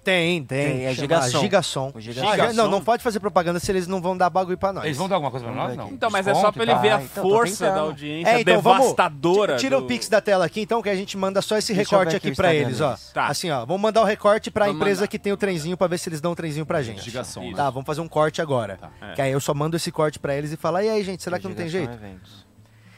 Tem, 0.05 0.43
tem. 0.45 0.73
Tem, 0.79 0.85
é 0.87 0.95
Gigasom. 0.95 1.41
Gigasom. 1.41 1.93
O 1.95 2.01
Gigasom. 2.01 2.29
Ah, 2.29 2.53
não, 2.53 2.69
não 2.69 2.83
pode 2.83 3.03
fazer 3.03 3.21
propaganda 3.21 3.61
se 3.61 3.71
eles 3.71 3.87
não 3.87 4.01
vão 4.03 4.17
dar 4.17 4.29
bagulho 4.31 4.59
pra 4.59 4.73
nós. 4.73 4.85
Eles 4.85 4.97
vão 4.97 5.09
dar 5.09 5.15
alguma 5.15 5.31
coisa 5.31 5.47
pra 5.47 5.55
nós? 5.55 5.77
Não. 5.77 5.89
Então, 5.91 6.11
mas 6.11 6.27
é 6.27 6.33
Desconto 6.33 6.47
só 6.49 6.53
pra 6.53 6.63
ele 6.65 6.73
tal. 6.73 6.81
ver 6.83 6.91
a 6.91 7.03
então, 7.03 7.23
força 7.23 7.67
da 7.71 7.81
audiência 7.81 8.31
É, 8.31 8.41
então 8.41 8.61
vamos. 8.61 8.81
devastadora. 8.81 9.57
Tira 9.57 9.77
do- 9.79 9.85
o 9.85 9.87
Pix 9.87 10.09
da 10.09 10.21
tela 10.21 10.45
aqui, 10.45 10.61
então, 10.63 10.83
que 10.83 10.89
a 10.89 10.95
gente 10.97 11.17
manda 11.17 11.41
só 11.41 11.57
esse 11.57 11.73
Deixa 11.73 11.91
recorte 11.91 12.17
aqui 12.17 12.29
aqui 12.29 12.37
pra 12.37 12.53
eles, 12.53 12.81
ó. 12.81 12.97
Tá. 13.15 13.27
Assim, 13.29 13.51
ó. 13.51 13.65
Vamos 13.65 13.81
mandar 13.81 14.03
o 14.03 14.05
recorte 14.05 14.51
pra 14.51 14.67
Vamos 14.67 14.81
empresa 14.81 15.01
mandar. 15.03 15.09
que 15.09 15.19
tem 15.19 15.33
o 15.33 15.37
trenzinho 15.37 15.77
pra 15.77 15.87
ver 15.87 15.99
se 15.99 16.09
eles 16.09 16.21
dão 16.21 16.33
o 16.33 16.37
trenzinho 16.37 16.67
pra 16.67 16.83
gente. 16.83 17.01
Gigasom, 17.03 17.51
né? 17.51 17.57
Tá, 17.57 17.71
vamos 17.71 17.87
fazer 17.87 18.01
um 18.01 18.09
corte 18.09 18.43
agora. 18.43 18.79
É. 19.01 19.15
Que 19.15 19.23
aí 19.23 19.31
eu 19.33 19.41
só 19.41 19.55
mando 19.55 19.77
esse 19.77 19.93
corte 19.93 20.19
pra 20.19 20.35
eles 20.35 20.53
e 20.53 20.57
falo, 20.57 20.81
e 20.81 20.89
aí, 20.89 21.03
gente, 21.05 21.23
será 21.23 21.39
que 21.39 21.47
não 21.47 21.55
tem 21.55 21.69
jeito? 21.69 21.93
Eventos. 21.93 22.45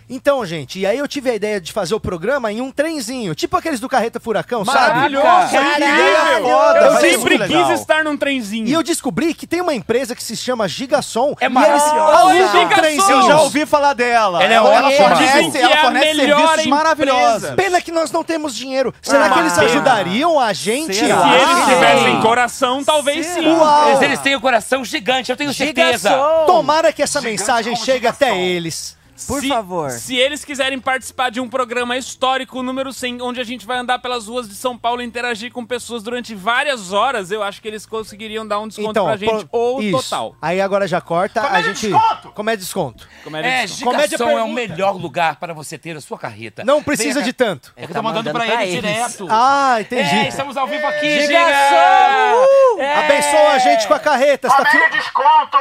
Então, 0.09 0.45
gente, 0.45 0.79
e 0.81 0.87
aí 0.87 0.99
eu 0.99 1.09
tive 1.09 1.31
a 1.31 1.35
ideia 1.35 1.61
de 1.61 1.73
fazer 1.73 1.95
o 1.95 2.01
programa 2.01 2.53
em 2.53 2.61
um 2.61 2.71
trenzinho, 2.71 3.35
tipo 3.35 3.57
aqueles 3.57 3.81
do 3.81 3.89
Carreta 3.89 4.21
Furacão, 4.21 4.65
sabe? 4.65 4.79
Maravilhoso! 4.79 5.25
Caralho! 5.25 5.85
incrível! 5.85 6.45
Foda, 6.51 6.79
Eu 6.81 6.97
sempre 7.01 7.39
quis 7.39 7.49
legal. 7.51 7.73
estar 7.73 8.05
num 8.05 8.17
trenzinho. 8.17 8.67
E 8.69 8.73
eu 8.73 8.83
descobri 8.83 9.33
que 9.33 9.47
tem 9.47 9.61
uma 9.63 9.75
empresa 9.75 10.15
que 10.15 10.23
se 10.23 10.37
chama 10.37 10.69
Gigasom. 10.69 11.35
É 11.41 11.47
eles 11.47 11.55
maravilhosa. 11.55 12.17
alugam 12.19 12.49
Gigasom! 12.49 12.69
trenzinhos. 12.69 13.09
Eu 13.09 13.23
já 13.29 13.41
ouvi 13.41 13.65
falar 13.67 13.95
dela. 13.95 14.43
Ela 14.43 14.53
é 14.53 14.57
ela 14.57 14.91
fornece, 14.91 15.59
ela 15.59 15.75
é 15.75 15.79
a 15.79 15.83
fornece 15.83 16.15
melhor 16.15 16.39
serviços 16.39 16.67
maravilhosos. 16.67 17.51
Pena 17.53 17.81
que 17.81 17.91
nós 17.91 18.11
não 18.13 18.23
temos 18.23 18.55
dinheiro. 18.55 18.93
Será 19.01 19.27
Ah, 19.27 19.31
que 19.31 19.39
eles 19.39 19.53
pena. 19.55 19.65
ajudariam 19.67 20.39
a 20.39 20.53
gente? 20.53 20.95
Será? 20.95 21.23
Se 21.23 21.35
eles 21.35 21.65
tivessem 21.65 22.21
coração, 22.21 22.85
talvez 22.85 23.25
sim. 23.27 23.47
Uau! 23.49 24.03
Eles, 24.03 24.21
têm 24.21 24.35
o 24.37 24.41
coração 24.41 24.85
gigante, 24.85 25.31
eu 25.31 25.37
tenho 25.37 25.53
certeza. 25.55 26.11
Gigasom! 26.11 26.45
Tomara 26.47 26.93
que 26.93 27.03
essa 27.03 27.21
mensagem 27.23 27.75
chegue 27.75 28.07
até 28.07 28.39
eles. 28.39 28.97
Por 29.27 29.41
Se- 29.41 29.49
favor. 29.49 29.91
Se 29.91 30.17
eles 30.17 30.45
quiserem 30.45 30.79
participar 30.81 31.31
de 31.31 31.41
um 31.41 31.49
programa 31.49 31.97
histórico 31.97 32.63
número 32.63 32.93
100, 32.93 33.23
onde 33.23 33.41
a 33.41 33.45
gente 33.45 33.65
vai 33.65 33.79
andar 33.79 33.99
pelas 34.01 34.27
ruas 34.27 34.49
de 34.49 34.55
São 34.55 34.77
Paulo 34.77 35.01
e 35.03 35.05
interagir 35.05 35.53
com 35.53 35.65
pessoas 35.65 36.03
durante 36.03 36.35
várias 36.35 36.93
horas, 36.93 37.31
eu 37.31 37.43
acho 37.43 37.63
que 37.63 37.69
eles 37.69 37.87
conseguiriam 37.87 38.47
dar 38.47 38.59
um 38.59 38.67
desconto 38.69 38.91
Então, 38.91 39.05
pra 39.07 39.17
gente, 39.17 39.47
ou 39.53 39.81
isso. 39.83 40.03
total. 40.03 40.35
Aí 40.43 40.61
agora 40.61 40.87
já 40.89 41.01
corta, 41.01 41.41
a 41.41 41.47
Comédia 41.47 41.75
gente. 41.75 41.93
desconto! 41.93 42.33
Como 42.33 42.51
é 42.51 42.57
desconto? 42.57 43.09
Comédia 43.23 43.49
É, 43.49 43.63
desconto. 43.67 43.85
Comédia 43.85 44.19
Gigação 44.19 44.39
é 44.39 44.43
o 44.43 44.49
melhor 44.53 44.97
lugar 44.97 45.37
para 45.37 45.55
você 45.55 45.79
ter 45.79 45.97
a 45.97 46.01
sua 46.01 46.19
carreta. 46.19 46.65
Não 46.65 46.83
precisa 46.83 47.23
de 47.23 47.33
tanto. 47.33 47.73
É 47.77 47.87
que 47.87 47.93
eu 47.93 47.97
tô 47.97 48.03
mandando 48.03 48.31
pra 48.33 48.47
ele 48.65 48.81
direto. 48.81 49.27
Ah, 49.31 49.77
entendi. 49.81 50.15
É, 50.17 50.29
estamos 50.29 50.57
ao 50.57 50.67
vivo 50.67 50.87
aqui, 50.87 51.21
Gigação! 51.21 52.47
Giga! 52.75 52.83
É. 52.85 52.95
Abençoa 53.05 53.51
a 53.53 53.59
gente 53.59 53.87
com 53.87 53.95
a 53.95 53.99
carreta. 54.01 54.49
Você 54.49 54.57
tá 54.57 54.65
Comédia 54.65 54.89
fil- 54.91 55.01
desconto! 55.01 55.59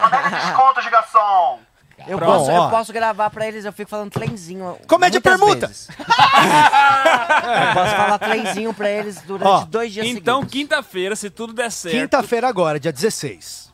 Comédia 0.00 0.38
desconto, 0.40 0.82
Gigação! 0.82 1.58
Eu 2.06 2.18
Pronto, 2.18 2.38
posso, 2.38 2.50
ó. 2.50 2.66
eu 2.66 2.70
posso 2.70 2.92
gravar 2.92 3.30
pra 3.30 3.46
eles, 3.48 3.64
eu 3.64 3.72
fico 3.72 3.90
falando 3.90 4.10
trenzinho. 4.10 4.76
Comédia 4.86 5.20
permuta. 5.20 5.66
eu 5.96 7.74
posso 7.74 7.96
falar 7.96 8.18
trenzinho 8.18 8.72
pra 8.74 8.90
eles 8.90 9.20
durante 9.22 9.48
Ó, 9.48 9.64
dois 9.64 9.92
dias 9.92 10.06
Então, 10.06 10.40
seguidos. 10.40 10.52
quinta-feira, 10.52 11.16
se 11.16 11.30
tudo 11.30 11.52
der 11.52 11.70
certo. 11.70 11.94
Quinta-feira 11.96 12.48
agora, 12.48 12.78
dia 12.80 12.92
16. 12.92 13.66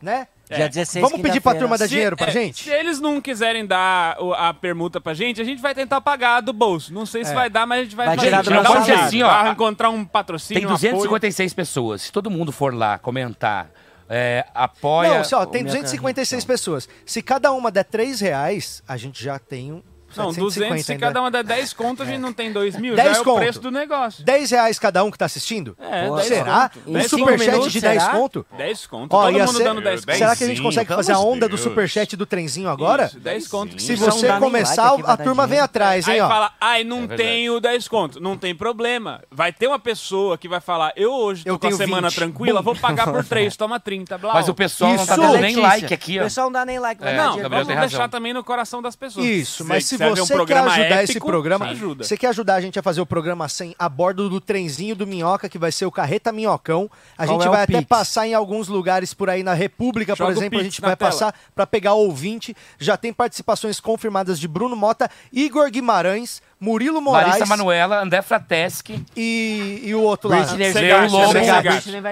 Né? 0.00 0.28
Dia 0.48 0.66
16, 0.68 1.02
Vamos 1.04 1.20
pedir 1.20 1.42
pra 1.42 1.54
turma 1.54 1.76
dar 1.76 1.84
Se- 1.84 1.90
dinheiro 1.90 2.16
pra 2.16 2.28
é, 2.28 2.30
gente? 2.30 2.64
Se 2.64 2.70
eles 2.70 2.98
não 3.00 3.20
quiserem 3.20 3.66
dar 3.66 4.16
o- 4.18 4.32
a 4.32 4.54
permuta 4.54 4.98
pra 4.98 5.12
gente, 5.12 5.42
a 5.42 5.44
gente 5.44 5.60
vai 5.60 5.74
tentar 5.74 6.00
pagar 6.00 6.40
do 6.40 6.54
bolso. 6.54 6.94
Não 6.94 7.04
sei 7.04 7.22
se 7.22 7.32
É. 7.32 7.34
vai 7.34 7.50
dar, 7.50 7.66
mas 7.66 7.80
a 7.80 7.82
gente 7.84 7.94
vai, 7.96 8.06
Vai 8.06 8.16
fazer. 8.16 8.30
Vai 8.30 8.62
dar 8.62 8.70
um. 8.70 9.04
Assim, 9.04 9.22
ó, 9.22 9.46
encontrar 9.48 9.90
um 9.90 10.06
patrocínio, 10.06 10.60
Tem 10.62 10.66
um 10.70 10.74
apoio. 10.74 10.92
256 10.92 11.52
pessoas. 11.52 12.02
Se 12.02 12.12
todo 12.12 12.30
mundo 12.30 12.50
for 12.50 12.72
lá 12.72 12.96
comentar, 12.96 13.68
é, 14.08 14.46
apoia. 14.54 15.10
Não, 15.10 15.20
assim, 15.20 15.34
ó, 15.34 15.44
tem 15.44 15.62
minha 15.62 15.74
256 15.74 16.44
pessoas. 16.44 16.88
Se 17.04 17.20
cada 17.20 17.52
uma 17.52 17.70
der 17.70 17.84
3 17.84 18.20
reais, 18.20 18.82
a 18.88 18.96
gente 18.96 19.22
já 19.22 19.38
tem 19.38 19.72
um. 19.72 19.82
Não, 20.16 20.32
200, 20.32 20.84
se 20.84 20.96
cada 20.96 21.20
uma 21.20 21.30
der 21.30 21.44
10 21.44 21.72
conto, 21.72 22.02
a 22.02 22.06
gente 22.06 22.18
não 22.18 22.32
tem 22.32 22.52
2 22.52 22.76
mil. 22.76 22.94
10 22.96 23.10
já 23.12 23.16
é 23.16 23.20
o 23.20 23.24
conto. 23.24 23.38
preço 23.40 23.60
do 23.60 23.70
negócio. 23.70 24.24
10 24.24 24.50
reais 24.50 24.78
cada 24.78 25.04
um 25.04 25.10
que 25.10 25.18
tá 25.18 25.26
assistindo? 25.26 25.76
É, 25.80 26.06
Pô, 26.08 26.16
10 26.16 26.28
Será? 26.28 26.70
conto. 26.74 26.88
Um 26.88 26.92
10 26.94 27.04
cinco 27.06 27.18
superchat 27.18 27.50
minutos, 27.50 27.72
de 27.72 27.80
10 27.80 28.02
será? 28.02 28.14
conto? 28.14 28.46
10 28.56 28.86
conto. 28.86 29.12
Ó, 29.14 29.26
Todo 29.26 29.38
mundo 29.38 29.52
ser- 29.56 29.64
dando 29.64 29.80
10 29.80 30.04
conto. 30.04 30.16
Será 30.18 30.36
que 30.36 30.44
a 30.44 30.46
gente 30.46 30.62
consegue 30.62 30.88
fazer 30.94 31.12
a 31.12 31.18
onda 31.18 31.46
do 31.46 31.56
Deus. 31.56 31.60
superchat 31.60 32.16
do 32.16 32.26
trenzinho 32.26 32.68
agora? 32.68 33.06
Isso, 33.06 33.20
10 33.20 33.48
conto. 33.48 33.80
Se 33.80 33.94
você 33.96 34.32
começar, 34.38 34.92
like 34.92 35.04
a 35.10 35.16
turma 35.16 35.46
vem 35.46 35.58
atrás, 35.60 36.06
hein, 36.08 36.14
Aí 36.14 36.20
ó. 36.20 36.28
fala, 36.28 36.52
ai, 36.60 36.84
não 36.84 37.00
verdade. 37.00 37.22
tenho 37.22 37.60
10 37.60 37.88
conto. 37.88 38.20
Não 38.20 38.36
tem 38.36 38.54
problema. 38.54 39.22
Vai 39.30 39.52
ter 39.52 39.66
uma 39.66 39.78
pessoa 39.78 40.38
que 40.38 40.48
vai 40.48 40.60
falar, 40.60 40.92
eu 40.96 41.12
hoje 41.12 41.44
tô 41.44 41.50
Eu 41.50 41.58
com 41.58 41.66
a 41.66 41.70
tenho 41.70 41.76
semana 41.78 42.08
20. 42.08 42.16
tranquila, 42.16 42.62
vou 42.62 42.74
pagar 42.74 43.06
por 43.12 43.24
3, 43.26 43.54
toma 43.56 43.78
30, 43.78 44.16
blá. 44.18 44.32
Mas 44.34 44.48
o 44.48 44.54
pessoal 44.54 44.94
não 44.94 45.04
tá 45.06 45.16
dando 45.16 45.38
nem 45.38 45.56
like 45.56 45.92
aqui, 45.92 46.18
O 46.18 46.20
ó. 46.20 46.24
pessoal 46.24 46.46
não 46.46 46.52
dá 46.52 46.64
nem 46.64 46.78
like. 46.78 47.02
É, 47.04 47.16
Não, 47.16 47.36
vamos 47.48 47.66
deixar 47.66 48.08
também 48.08 48.32
no 48.32 48.42
coração 48.42 48.80
das 48.80 48.96
pessoas. 48.96 49.26
Isso, 49.26 49.64
mas 49.64 49.84
se 49.84 49.97
é 50.04 50.22
um 50.22 50.26
você 50.26 50.44
quer 50.46 50.58
ajudar 50.58 50.84
épico, 50.86 51.02
esse 51.10 51.20
programa, 51.20 51.66
ajuda. 51.66 52.04
você 52.04 52.16
quer 52.16 52.26
ajudar 52.28 52.54
a 52.56 52.60
gente 52.60 52.78
a 52.78 52.82
fazer 52.82 53.00
o 53.00 53.06
programa 53.06 53.48
100 53.48 53.74
a 53.78 53.88
bordo 53.88 54.28
do 54.28 54.40
trenzinho 54.40 54.94
do 54.96 55.06
Minhoca, 55.06 55.48
que 55.48 55.58
vai 55.58 55.72
ser 55.72 55.86
o 55.86 55.90
Carreta 55.90 56.32
Minhocão. 56.32 56.90
A 57.16 57.26
Qual 57.26 57.38
gente 57.38 57.46
é 57.46 57.50
o 57.50 57.52
vai 57.52 57.62
até 57.64 57.78
Pix? 57.78 57.88
passar 57.88 58.26
em 58.26 58.34
alguns 58.34 58.68
lugares 58.68 59.12
por 59.14 59.28
aí 59.30 59.42
na 59.42 59.54
República, 59.54 60.14
Joga 60.14 60.30
por 60.30 60.36
o 60.36 60.38
exemplo, 60.40 60.58
a 60.60 60.62
gente 60.62 60.80
vai 60.80 60.96
tela. 60.96 61.10
passar 61.10 61.34
para 61.54 61.66
pegar 61.66 61.94
ouvinte. 61.94 62.54
Já 62.78 62.96
tem 62.96 63.12
participações 63.12 63.80
confirmadas 63.80 64.38
de 64.38 64.46
Bruno 64.48 64.76
Mota, 64.76 65.10
Igor 65.32 65.70
Guimarães, 65.70 66.40
Murilo 66.60 67.00
Moraes 67.00 67.26
Larissa 67.28 67.46
Manoela, 67.46 68.02
André 68.02 68.20
Frateschi, 68.20 69.04
e, 69.16 69.80
e 69.84 69.94
o 69.94 70.02
outro 70.02 70.28
lá. 70.28 70.40
Britney 70.42 70.72
Leão 70.72 71.06
Lobo. 71.06 71.32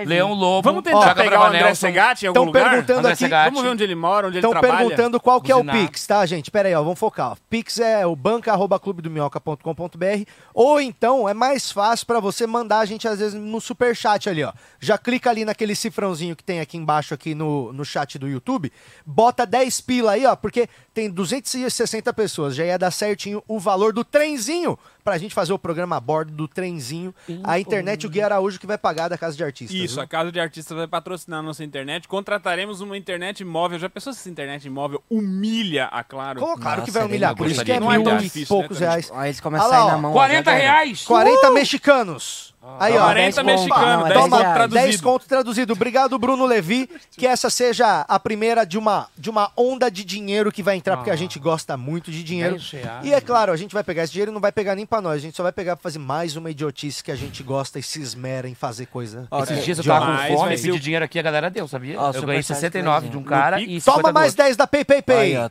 Leão 0.07 0.33
Lobo, 0.33 0.63
Vamos 0.69 0.85
tentar 0.85 1.15
pegar 1.17 1.41
o 1.41 1.45
André 1.45 1.75
Segatti 1.75 2.25
em 2.25 2.29
algum 2.29 2.35
Tão 2.41 2.45
lugar? 2.45 2.71
perguntando 2.71 2.99
André 3.01 3.13
aqui- 3.13 3.25
Segatti. 3.25 3.47
Vamos 3.51 3.63
ver 3.63 3.69
onde 3.71 3.83
ele 3.83 3.95
mora, 3.95 4.29
onde 4.29 4.39
Estão 4.39 4.53
ele 4.53 4.61
trabalha. 4.61 4.85
perguntando 4.87 5.21
qual 5.21 5.41
que 5.41 5.51
é 5.51 5.57
o. 5.57 5.65
Pix, 5.65 6.07
tá, 6.07 6.25
gente? 6.27 6.51
Pera 6.51 6.69
aí, 6.69 6.75
ó, 6.75 6.83
vamos 6.83 6.99
focar. 6.99 7.33
ó. 7.33 7.37
Pix 7.51 7.79
é 7.81 8.07
o 8.07 8.15
banca.clubedominhoca.com.br 8.15 10.31
ou 10.55 10.81
então 10.81 11.29
é 11.29 11.35
mais 11.35 11.71
fácil 11.71 12.07
pra 12.07 12.21
você 12.21 12.47
mandar 12.47 12.79
a 12.79 12.85
gente, 12.85 13.07
às 13.09 13.19
vezes, 13.19 13.35
no 13.35 13.61
superchat 13.61 14.29
ali, 14.29 14.45
ó. 14.45 14.53
Já 14.81 14.97
clica 14.99 15.31
ali 15.31 15.45
naquele 15.45 15.75
cifrãozinho 15.75 16.37
que 16.37 16.45
tem 16.45 16.61
aqui 16.61 16.77
embaixo, 16.77 17.15
aqui 17.15 17.35
no, 17.35 17.73
no 17.73 17.85
chat 17.85 18.19
do 18.19 18.29
YouTube, 18.29 18.73
bota 19.05 19.47
10 19.47 19.81
pila 19.81 20.13
aí, 20.13 20.27
ó, 20.27 20.37
porque 20.37 20.69
tem 20.97 21.11
260 21.11 22.11
pessoas, 22.15 22.57
já 22.57 22.65
ia 22.65 22.79
dar 22.79 22.91
certinho 22.91 23.45
o 23.47 23.61
valor 23.61 23.93
do 23.93 24.03
trenzinho 24.03 24.79
pra 25.05 25.19
gente 25.19 25.35
fazer 25.35 25.53
o 25.53 25.59
programa 25.59 25.99
a 25.99 26.01
bordo 26.01 26.33
do 26.33 26.49
trenzinho. 26.49 27.15
A 27.45 27.61
internet, 27.61 28.07
o 28.07 28.09
Gui 28.11 28.23
Araújo 28.23 28.59
que 28.59 28.67
vai 28.67 28.79
pagar 28.79 29.09
da 29.09 29.19
Casa 29.19 29.37
de 29.37 29.45
Artistas. 29.45 29.77
Isso, 29.79 29.95
viu? 29.97 30.03
a 30.03 30.07
Casa 30.07 30.33
de 30.33 30.41
Artistas 30.41 30.75
vai 30.75 30.89
patrocinar 30.89 31.41
a 31.41 31.43
nossa 31.43 31.63
internet. 31.63 32.09
Contrataremos 32.09 32.81
uma 32.81 32.97
internet 32.97 33.45
móvel. 33.45 33.79
Já 33.79 33.91
pensou 33.91 34.15
se 34.15 34.21
essa 34.21 34.31
internet 34.31 34.69
móvel 34.71 35.05
humilha 35.11 35.85
a 35.93 36.03
Claro? 36.03 36.41
Claro, 36.41 36.59
claro 36.59 36.81
que 36.83 36.89
Nossa, 36.89 36.99
vai 37.01 37.09
humilhar, 37.09 37.37
por 37.37 37.47
isso 37.47 37.63
que 37.63 37.73
é 37.73 37.79
mil 37.79 37.91
muito. 37.91 38.39
e 38.39 38.47
poucos 38.47 38.81
né, 38.81 38.87
reais. 38.87 39.13
Aí 39.15 39.29
eles 39.29 39.41
começam 39.41 39.67
a 39.67 39.69
Ah 39.69 39.77
lá, 39.77 39.83
sair 39.83 39.93
na 39.93 39.99
mão. 39.99 40.13
40 40.15 40.51
já 40.51 40.57
era. 40.57 40.63
reais! 40.63 41.03
40 41.05 41.51
mexicanos. 41.51 42.55
Aí, 42.79 42.97
ó. 42.97 43.03
40 43.05 43.43
10 43.43 43.47
mexicanos, 43.47 44.03
conto. 44.03 44.09
10 44.09 44.21
Toma, 44.21 44.37
conto 44.39 44.55
traduzido. 44.55 44.85
10 44.87 45.01
conto 45.01 45.27
traduzido. 45.27 45.73
Obrigado, 45.73 46.19
Bruno 46.19 46.45
Levi. 46.47 46.89
Que 47.17 47.27
essa 47.27 47.49
seja 47.51 48.05
a 48.09 48.19
primeira 48.21 48.65
de 48.65 48.77
uma, 48.79 49.09
de 49.17 49.31
uma 49.31 49.51
onda 49.57 49.91
de 49.91 50.05
dinheiro 50.05 50.51
que 50.53 50.63
vai 50.63 50.77
entrar, 50.77 50.97
porque 50.97 51.11
a 51.11 51.17
gente 51.17 51.39
gosta 51.39 51.77
muito 51.77 52.11
de 52.11 52.23
dinheiro. 52.23 52.57
10 52.57 52.71
reais. 52.71 53.07
E 53.07 53.13
é 53.15 53.21
claro, 53.21 53.53
a 53.53 53.57
gente 53.57 53.73
vai 53.75 53.83
pegar 53.85 54.05
esse 54.05 54.13
dinheiro 54.13 54.31
e 54.31 54.35
não 54.35 54.41
vai 54.41 54.53
pegar 54.53 54.75
nem 54.75 54.85
pra 54.87 55.01
nós. 55.01 55.15
A 55.15 55.19
gente 55.19 55.37
só 55.37 55.43
vai 55.43 55.53
pegar 55.53 55.77
pra 55.77 55.83
fazer 55.83 55.99
mais 55.99 56.37
uma 56.37 56.51
idiotice 56.51 57.03
que 57.03 57.11
a 57.13 57.17
gente 57.17 57.43
gosta 57.43 57.79
e 57.79 57.83
se 57.83 58.01
esmera 58.01 58.49
em 58.49 58.55
fazer 58.55 58.87
coisa. 58.87 59.27
Ó, 59.31 59.43
Esses 59.43 59.65
dias 59.65 59.79
eu 59.79 59.85
tava 59.85 60.07
com 60.29 60.37
fome, 60.37 60.57
pedi 60.57 60.71
o- 60.73 60.79
dinheiro 60.81 61.05
aqui, 61.05 61.19
a 61.19 61.23
galera 61.23 61.49
deu, 61.51 61.67
sabia? 61.69 61.99
Ó, 62.01 62.09
eu 62.13 62.23
ganhei 62.23 62.43
superchat 62.43 62.47
69 62.61 63.09
de 63.09 63.17
um 63.17 63.23
cara 63.23 63.57
Pix. 63.57 63.71
e 63.73 63.81
50 63.81 64.03
Toma 64.03 64.13
mais 64.13 64.33
outro. 64.33 64.45
10 64.45 64.57
da 64.57 64.67
PayPay 64.67 64.97
Aí, 64.99 65.03
Pay. 65.03 65.37
ó. 65.37 65.49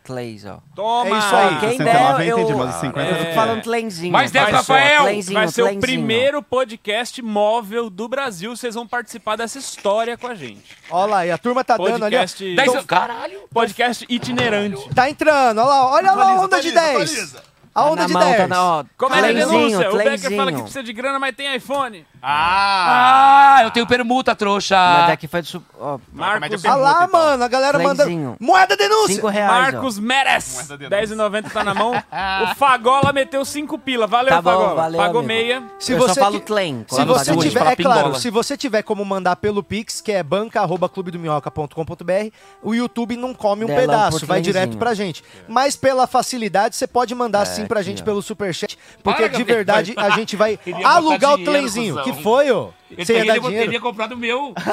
Toma! 0.76 1.16
É 1.16 1.20
isso 1.20 1.36
aí. 1.36 1.60
Quem 1.60 1.78
69 1.78 2.18
der, 2.24 2.30
eu 2.30 2.38
entendi, 2.40 2.52
eu, 2.52 2.58
mas 2.58 2.76
50 2.76 3.10
eu 3.10 3.16
é- 3.16 3.26
tô 3.26 3.34
falando 3.34 3.62
tlenzinho. 3.62 4.12
Mais 4.12 4.32
10 4.32 4.44
Vai 4.46 4.52
pra 4.54 4.64
só, 4.64 4.74
Rafael! 4.74 5.04
Vai 5.34 5.48
ser 5.48 5.64
o 5.64 5.80
primeiro 5.80 6.42
podcast 6.44 7.05
móvel 7.22 7.90
do 7.90 8.08
Brasil. 8.08 8.56
Vocês 8.56 8.76
vão 8.76 8.88
participar 8.88 9.36
dessa 9.36 9.58
história 9.60 10.18
com 10.18 10.28
a 10.28 10.36
gente. 10.36 10.78
Olha 10.90 11.12
lá, 11.12 11.26
e 11.26 11.32
a 11.32 11.38
turma 11.38 11.64
tá 11.64 11.78
dando 11.78 12.04
ali. 12.06 12.16
ó. 12.16 12.20
Podcast, 12.20 12.56
10 12.56 12.70
Então- 12.70 12.84
Caralho! 12.86 13.40
podcast 13.54 14.06
itinerante. 14.10 14.90
Tá 14.94 15.10
entrando, 15.10 15.60
olha 15.60 15.68
lá, 15.68 15.92
olha 15.92 16.12
lá 16.12 16.30
a 16.32 16.42
onda 16.42 16.62
de 16.62 16.72
10. 16.72 17.36
A 17.76 17.82
Tá 17.84 17.90
onda 17.90 18.02
na 18.04 18.08
de 18.08 18.14
mão, 18.14 18.22
tá 18.24 18.30
10. 18.38 18.50
na, 18.50 18.64
ó, 18.64 18.84
Como 18.98 19.14
é 19.16 19.20
a 19.20 19.24
tlenzinho, 19.24 19.50
denúncia? 19.50 19.92
O 19.92 19.98
Becker 19.98 20.36
fala 20.38 20.52
que 20.54 20.62
precisa 20.62 20.82
de 20.84 20.94
grana, 20.94 21.20
mas 21.20 21.36
tem 21.36 21.54
iPhone. 21.54 22.06
Ah, 22.24 23.60
eu 23.64 23.72
tenho 23.72 23.86
permuta, 23.86 24.34
trouxa! 24.34 24.78
Mas 24.78 25.08
daqui 25.08 25.28
foi 25.28 25.42
do... 25.42 25.48
su- 25.48 25.62
Ó, 25.78 26.00
Marcos, 26.14 26.64
Olha 26.64 26.76
lá, 26.76 27.08
mano, 27.12 27.44
a 27.44 27.48
galera 27.50 27.78
manda. 27.78 28.06
Moeda 28.40 28.78
denúncia! 28.78 29.16
5 29.16 29.28
reais, 29.28 29.74
Marcos 29.74 30.00
Meres. 30.00 30.56
Moeda 30.70 30.78
de 30.78 30.86
10,90 31.14 31.52
tá 31.52 31.64
na 31.66 31.74
mão. 31.74 31.92
o 32.44 32.56
Fagola 32.56 33.12
meteu 33.12 33.44
5 33.44 33.78
pila. 33.80 34.08
Valeu, 34.08 34.30
Tá 34.34 34.42
bom, 34.42 34.52
Fagola. 34.52 34.74
valeu, 34.76 34.98
Pagou 35.02 35.20
amigo. 35.20 35.34
meia. 35.34 35.64
Se 35.78 35.92
eu 35.92 35.98
você 36.00 36.14
só 36.14 36.22
falo 36.22 36.40
que- 36.40 36.46
tlen. 36.46 36.86
Se 36.90 37.04
você 37.04 37.34
faz 37.34 37.44
tiver, 37.46 37.68
é 37.68 37.76
claro, 37.76 38.16
se 38.16 38.30
você 38.30 38.56
tiver 38.58 38.84
como 38.84 39.04
mandar 39.04 39.36
pelo 39.36 39.62
Pix, 39.62 40.00
que 40.00 40.14
é 40.14 40.24
banca@clubedominhoca.com.br, 40.24 42.32
o 42.64 42.74
YouTube 42.74 43.18
não 43.18 43.34
come 43.34 43.66
um 43.66 43.68
pedaço, 43.68 44.26
vai 44.26 44.40
direto 44.42 44.78
pra 44.78 44.94
gente. 44.94 45.24
Mas 45.48 45.76
pela 45.76 46.08
facilidade, 46.08 46.76
você 46.76 46.88
pode 46.88 47.14
mandar 47.14 47.46
sim 47.46 47.65
pra 47.66 47.82
gente 47.82 48.04
pelo 48.04 48.22
superchat, 48.22 48.78
porque 49.04 49.24
Para, 49.24 49.38
de 49.38 49.44
verdade 49.44 49.94
a 49.98 50.10
gente 50.18 50.36
vai 50.36 50.60
alugar 50.84 51.34
o 51.34 51.44
trenzinho. 51.44 52.02
Que 52.04 52.14
foi, 52.22 52.52
ô? 52.52 52.72
Ele, 52.92 53.04
Você 53.04 53.14
ia 53.14 53.26
dar 53.26 53.34
ele, 53.38 53.40
dinheiro? 53.42 53.64
teria 53.66 53.80
comprado 53.82 54.12
o 54.14 54.18
meu. 54.18 54.54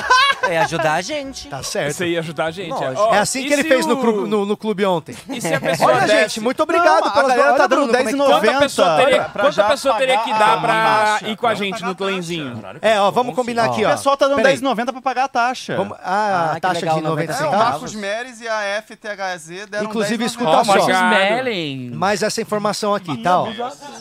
É 0.42 0.58
ajudar 0.58 0.94
a 0.94 1.00
gente. 1.00 1.48
Tá 1.48 1.62
certo. 1.62 1.94
Você 1.94 2.06
ia 2.08 2.18
ajudar 2.18 2.46
a 2.46 2.50
gente. 2.50 2.70
Lógico. 2.70 3.00
Ó, 3.00 3.14
É 3.14 3.18
assim 3.20 3.42
e 3.42 3.46
que 3.46 3.52
ele 3.52 3.62
se 3.62 3.68
fez 3.68 3.86
no, 3.86 3.94
o- 3.96 4.26
no- 4.26 4.44
no 4.44 4.56
clube 4.56 4.84
ontem. 4.84 5.14
E 5.28 5.40
se 5.40 5.54
a 5.54 5.60
pessoa 5.60 5.92
Olha, 5.92 6.00
desse- 6.00 6.18
gente, 6.18 6.40
muito 6.40 6.60
obrigado 6.60 7.00
Não, 7.02 7.06
a 7.06 7.10
pelas 7.12 7.28
galera 7.36 7.56
tá 7.56 7.66
dando 7.68 7.94
é 7.94 8.04
que 8.04 8.10
10,90. 8.10 8.40
Quanta 8.40 8.58
pessoa 8.58 8.96
teria, 8.96 9.22
pra 9.22 9.42
quanta 9.44 9.52
já 9.52 9.68
pessoa 9.68 9.94
teria 9.94 10.18
que 10.18 10.30
pagar 10.32 10.38
dar 10.46 10.52
a 10.54 10.60
pra 10.60 10.72
taxa. 11.12 11.28
ir 11.28 11.36
com 11.36 11.46
a 11.46 11.54
gente 11.54 11.84
no 11.84 11.94
trenzinho? 11.94 12.60
É, 12.82 13.00
ó, 13.00 13.08
vamos 13.12 13.36
combinar 13.36 13.66
aqui, 13.66 13.84
O 13.84 13.88
ó. 13.88 13.92
pessoal 13.92 14.16
tá 14.16 14.26
dando 14.26 14.38
Peraí. 14.38 14.56
10,90 14.56 14.92
pra 14.92 15.00
pagar 15.00 15.24
a 15.24 15.28
taxa. 15.28 15.76
Vamos, 15.76 15.96
ah, 16.02 16.02
Ah, 16.04 16.50
a 16.50 16.54
que 16.56 16.60
taxa 16.60 16.80
legal, 16.80 16.96
de 16.96 17.02
90 17.02 17.32
90 17.32 17.32
É, 17.32 17.34
o 17.36 17.38
centavos. 17.52 17.70
Marcos 17.82 17.94
Meres 17.94 18.40
e 18.40 18.48
a 18.48 18.82
FTHZ 18.82 19.66
deram 19.70 19.84
Inclusive, 19.86 20.24
10,90. 20.24 20.26
escuta 20.26 20.50
Ó, 20.50 20.64
só. 20.64 20.72
Marcos. 20.74 21.18
Mellen. 21.18 21.90
Mais 21.92 22.20
essa 22.20 22.42
informação 22.42 22.92
aqui, 22.96 23.16
tá? 23.22 23.38
Ó, 23.42 23.48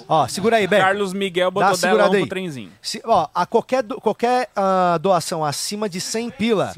ó 0.07 0.27
segura 0.27 0.57
aí, 0.57 0.65
Beck. 0.65 0.81
Carlos 0.81 1.13
Miguel 1.13 1.51
Dá 1.51 1.53
botou 1.53 1.67
uma 1.67 1.69
10 1.77 1.79
segurada 1.81 2.15
aí. 2.15 2.21
pro 2.21 2.29
trenzinho. 2.29 2.71
Se, 2.81 2.99
ó, 3.05 3.27
a 3.35 3.45
qualquer, 3.45 3.83
do- 3.83 4.01
qualquer 4.02 4.49
ah, 4.56 4.98
doação 5.02 5.45
acima 5.45 5.88
de 5.88 6.02
100 6.02 6.30
pila 6.32 6.73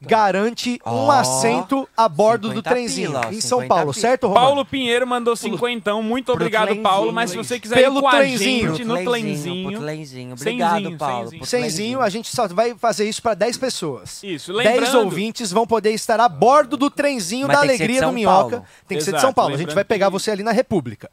garante 0.00 0.80
um 0.86 1.06
Ó, 1.06 1.10
assento 1.10 1.88
a 1.96 2.08
bordo 2.08 2.48
do 2.48 2.56
50 2.56 2.70
trenzinho 2.70 3.10
pila, 3.10 3.34
em 3.34 3.40
São 3.40 3.58
50 3.60 3.68
Paulo, 3.68 3.92
pila. 3.92 4.00
certo, 4.00 4.28
Romano? 4.28 4.46
Paulo 4.46 4.64
Pinheiro 4.64 5.06
mandou 5.06 5.34
cincentão. 5.36 6.02
Muito 6.02 6.32
obrigado, 6.32 6.64
trenzinho, 6.66 6.82
Paulo. 6.82 7.12
Mas 7.12 7.30
se 7.30 7.36
você 7.36 7.58
quiser 7.58 7.74
Pelo 7.76 7.98
ir 7.98 8.02
com 8.02 8.08
a 8.08 8.10
trenzinho. 8.12 8.68
gente 8.76 8.84
no 8.84 8.94
Pro 8.94 9.10
trenzinho... 9.12 9.80
tlenzinho. 9.80 10.32
Obrigado, 10.34 10.74
Cenzinho, 10.82 10.98
Paulo. 10.98 11.46
cenzinho. 11.46 11.98
pro 11.98 12.06
a 12.06 12.08
gente 12.10 12.34
só 12.34 12.46
vai 12.48 12.74
fazer 12.74 13.08
isso 13.08 13.22
pra 13.22 13.34
10 13.34 13.56
pessoas. 13.58 14.22
Isso, 14.22 14.52
10 14.52 14.66
lembrando... 14.80 14.98
ouvintes 15.04 15.50
vão 15.50 15.66
poder 15.66 15.90
estar 15.92 16.20
a 16.20 16.28
bordo 16.28 16.76
do 16.76 16.90
trenzinho 16.90 17.46
Mas 17.46 17.56
da 17.56 17.62
alegria 17.62 18.02
do 18.02 18.12
Minhoca. 18.12 18.50
Paulo. 18.58 18.66
Tem 18.86 18.98
que 18.98 19.04
ser 19.04 19.12
de 19.12 19.20
São 19.20 19.32
Paulo. 19.32 19.54
A 19.54 19.58
gente 19.58 19.74
vai 19.74 19.84
pegar 19.84 20.06
que- 20.06 20.12
você 20.12 20.30
ali 20.30 20.42
na 20.42 20.52
República. 20.52 21.10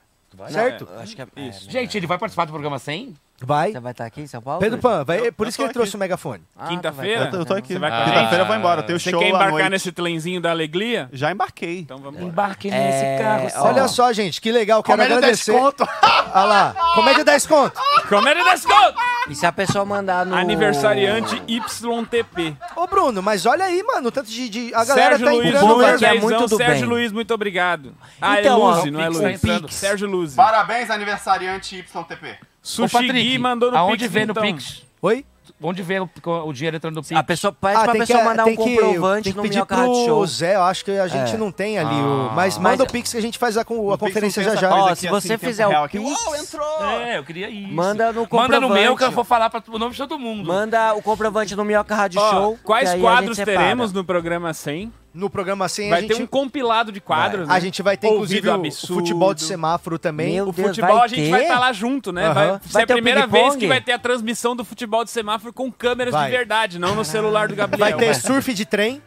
certo? 0.49 0.88
Eu 0.91 0.99
acho 0.99 1.15
que 1.15 1.22
é, 1.22 1.27
Isso. 1.38 1.68
é, 1.69 1.72
Gente, 1.72 1.98
ele 1.98 2.07
vai 2.07 2.18
participar 2.18 2.45
do 2.45 2.52
programa 2.52 2.80
100? 2.80 3.14
Vai. 3.45 3.71
Você 3.71 3.79
vai 3.79 3.91
estar 3.91 4.05
aqui 4.05 4.21
em 4.21 4.27
São 4.27 4.41
Paulo? 4.41 4.59
Pedro 4.59 4.79
Pan, 4.79 5.03
vai, 5.03 5.31
por 5.31 5.45
eu 5.45 5.49
isso 5.49 5.57
que 5.57 5.61
ele 5.63 5.67
aqui. 5.69 5.73
trouxe 5.73 5.95
o 5.95 5.99
megafone. 5.99 6.43
Ah, 6.57 6.67
Quinta-feira? 6.67 7.25
Eu 7.25 7.29
tô, 7.31 7.37
eu 7.37 7.45
tô 7.45 7.53
aqui. 7.53 7.73
Você 7.73 7.79
vai 7.79 7.89
com 7.91 7.97
a 7.97 8.03
Quinta-feira 8.05 8.43
eu 8.43 8.47
vou 8.47 8.55
embora. 8.55 8.83
Tenho 8.83 8.99
Você 8.99 9.11
show 9.11 9.19
quer 9.19 9.29
embarcar 9.29 9.51
noite. 9.51 9.69
nesse 9.69 9.91
trenzinho 9.91 10.41
da 10.41 10.51
alegria? 10.51 11.09
Já 11.11 11.31
embarquei. 11.31 11.79
Então 11.79 11.97
vamos 11.97 12.15
embora. 12.19 12.31
Embarque 12.31 12.69
É, 12.69 12.71
nesse 12.71 13.23
carro. 13.23 13.63
ó. 13.65 13.67
Olha 13.69 13.87
só, 13.87 14.11
gente, 14.13 14.39
que 14.41 14.51
legal. 14.51 14.81
Quero 14.83 14.97
Comédia 14.97 15.17
agradecer. 15.17 15.51
10 15.51 15.63
conto. 15.63 15.83
Olha 16.35 16.43
lá. 16.45 16.75
Comédia 16.95 17.23
10 17.23 17.47
conto. 17.47 17.81
Comédia 18.09 18.43
Gold! 18.43 18.95
E 19.29 19.35
se 19.35 19.45
a 19.45 19.51
pessoa 19.51 19.85
mandar 19.85 20.25
no... 20.25 20.35
Aniversariante 20.35 21.41
YTP. 21.47 22.57
Ô, 22.75 22.87
Bruno, 22.87 23.21
mas 23.21 23.45
olha 23.45 23.65
aí, 23.65 23.81
mano, 23.83 24.09
o 24.09 24.11
tanto 24.11 24.29
de. 24.29 24.49
de- 24.49 24.75
a 24.75 24.83
galera 24.83 25.11
Sérgio 25.17 25.25
tá 25.25 25.31
Luiz, 25.31 25.47
entrando. 25.47 25.67
bom 25.67 25.81
é 25.81 25.93
é 26.17 26.19
muito 26.19 26.47
do 26.47 26.57
Sérgio 26.57 26.79
bem. 26.81 26.89
Luiz, 26.89 27.11
muito 27.11 27.33
obrigado. 27.33 27.93
Ah, 28.21 28.39
Então, 28.39 28.57
é 28.57 28.61
ó, 28.61 28.75
Luzi, 28.75 28.91
não 28.91 28.99
é 28.99 29.07
Luiz. 29.09 29.41
tá. 29.41 29.67
Sérgio 29.69 30.09
Luzi. 30.09 30.35
Parabéns, 30.35 30.89
aniversariante 30.89 31.77
YTP. 31.77 32.37
Ô, 32.64 32.65
Sushi 32.65 32.94
Patrick, 32.94 33.14
Gui 33.22 33.38
mandou 33.38 33.72
no 33.72 33.77
aonde 33.77 33.98
Pix, 34.06 34.11
vê 34.11 34.26
no 34.26 34.31
então. 34.31 34.44
Pix? 34.44 34.81
Oi? 35.02 35.26
Onde 35.61 35.81
vê 35.81 35.98
o, 35.99 36.10
o 36.45 36.53
dinheiro 36.53 36.76
entrando 36.77 36.95
no 36.95 37.02
Pix? 37.02 37.11
A 37.18 37.23
pessoa 37.23 37.52
pede 37.53 37.81
pra 37.84 37.91
tem 37.94 38.02
pessoa 38.02 38.23
mandar 38.23 38.44
um 38.45 38.49
que- 38.49 38.56
comprovante 38.56 39.23
tem 39.23 39.31
que 39.34 39.38
no 39.38 39.44
pedir 39.44 39.56
Minhoca 39.56 39.76
Rádio 39.76 39.91
pro 39.94 40.06
Show. 40.06 40.26
Zé, 40.27 40.56
eu 40.56 40.64
acho 40.64 40.84
que 40.84 40.91
a 40.91 41.07
gente 41.07 41.35
É. 41.35 41.38
não 41.38 41.52
tem 41.52 41.77
ali 41.80 41.95
o. 41.95 42.31
Mas 42.34 42.57
Mas- 42.57 42.72
manda 42.72 42.84
o 42.84 42.88
Pix 42.88 43.11
que 43.11 43.18
a 43.18 43.22
gente 43.22 43.38
faz 43.38 43.57
a, 43.57 43.64
com- 43.64 43.91
a 43.91 43.98
conferência 43.98 44.44
já 44.44 44.56
já. 44.56 44.73
Ó, 44.73 44.88
se 44.95 45.07
aqui, 45.07 45.14
você 45.14 45.34
assim, 45.34 45.45
fizer 45.45 45.68
o. 45.68 45.88
Pix, 45.90 46.03
Uau, 46.03 46.35
entrou! 46.35 46.84
É, 46.85 47.18
eu 47.18 47.23
queria 47.23 47.49
isso. 47.49 47.73
Manda 47.73 48.07
no 48.11 48.22
Manda 48.22 48.27
comprovante. 48.27 48.61
no 48.61 48.73
meu 48.73 48.95
que 48.98 49.03
eu 49.03 49.11
vou 49.11 49.23
falar 49.23 49.49
pra, 49.49 49.64
o 49.69 49.77
nome 49.80 49.91
de 49.94 49.98
todo 49.98 50.18
mundo. 50.19 50.45
Manda 50.48 50.94
o 50.95 51.02
comprovante 51.02 51.56
no 51.56 51.64
Minhoca 51.64 51.95
Rádio 51.95 52.19
Show. 52.19 52.60
quais 52.64 52.94
que 52.94 52.99
quadros 52.99 53.38
teremos 53.38 53.94
no 53.94 54.03
programa 54.03 54.53
100? 54.53 54.91
No 55.14 55.30
programa 55.30 55.69
100 55.69 55.90
Vai 55.91 55.99
a 55.99 56.07
ter 56.07 56.14
gente. 56.15 56.23
um 56.23 56.26
compilado 56.27 56.91
de 56.91 56.99
quadros, 56.99 57.48
A 57.48 57.53
né? 57.53 57.61
gente 57.61 57.84
vai 57.84 57.95
ter, 57.95 58.07
inclusive, 58.07 58.49
Ouvido 58.49 58.49
o, 58.49 58.64
o 58.64 58.68
absurdo. 58.68 58.94
futebol 58.95 59.34
de 59.35 59.44
semáforo 59.44 59.99
também. 59.99 60.34
Meu 60.34 60.48
O 60.48 60.52
Deus, 60.52 60.69
futebol 60.69 61.02
a 61.03 61.07
gente 61.07 61.22
ter? 61.26 61.30
vai 61.30 61.41
estar 61.44 61.60
lá 61.60 61.72
junto, 61.72 62.11
né? 62.11 62.23
Aham. 62.26 62.34
Vai, 62.34 62.48
Vai 62.48 62.60
ser 62.68 62.77
a 62.81 62.88
ter 62.88 62.94
o 62.94 62.95
primeira 62.95 63.27
vez 63.27 63.56
que 63.56 63.68
vai 63.68 63.80
ter 63.80 63.91
a 63.91 63.99
transmissão 63.99 64.56
do 64.56 64.65
futebol 64.65 65.03
de 65.03 65.11
semáforo 65.11 65.53
com 65.53 65.72
câmeras 65.72 66.14
Vai. 66.14 66.31
de 66.31 66.35
verdade, 66.35 66.80
não 66.80 66.95
no 66.95 67.06
celular 67.06 67.48
do 67.48 67.56
Gabriel. 67.56 67.90
Vai 67.91 67.94
ter 67.99 68.15
surf 68.15 68.52
de 68.56 68.65
trem. 68.65 69.02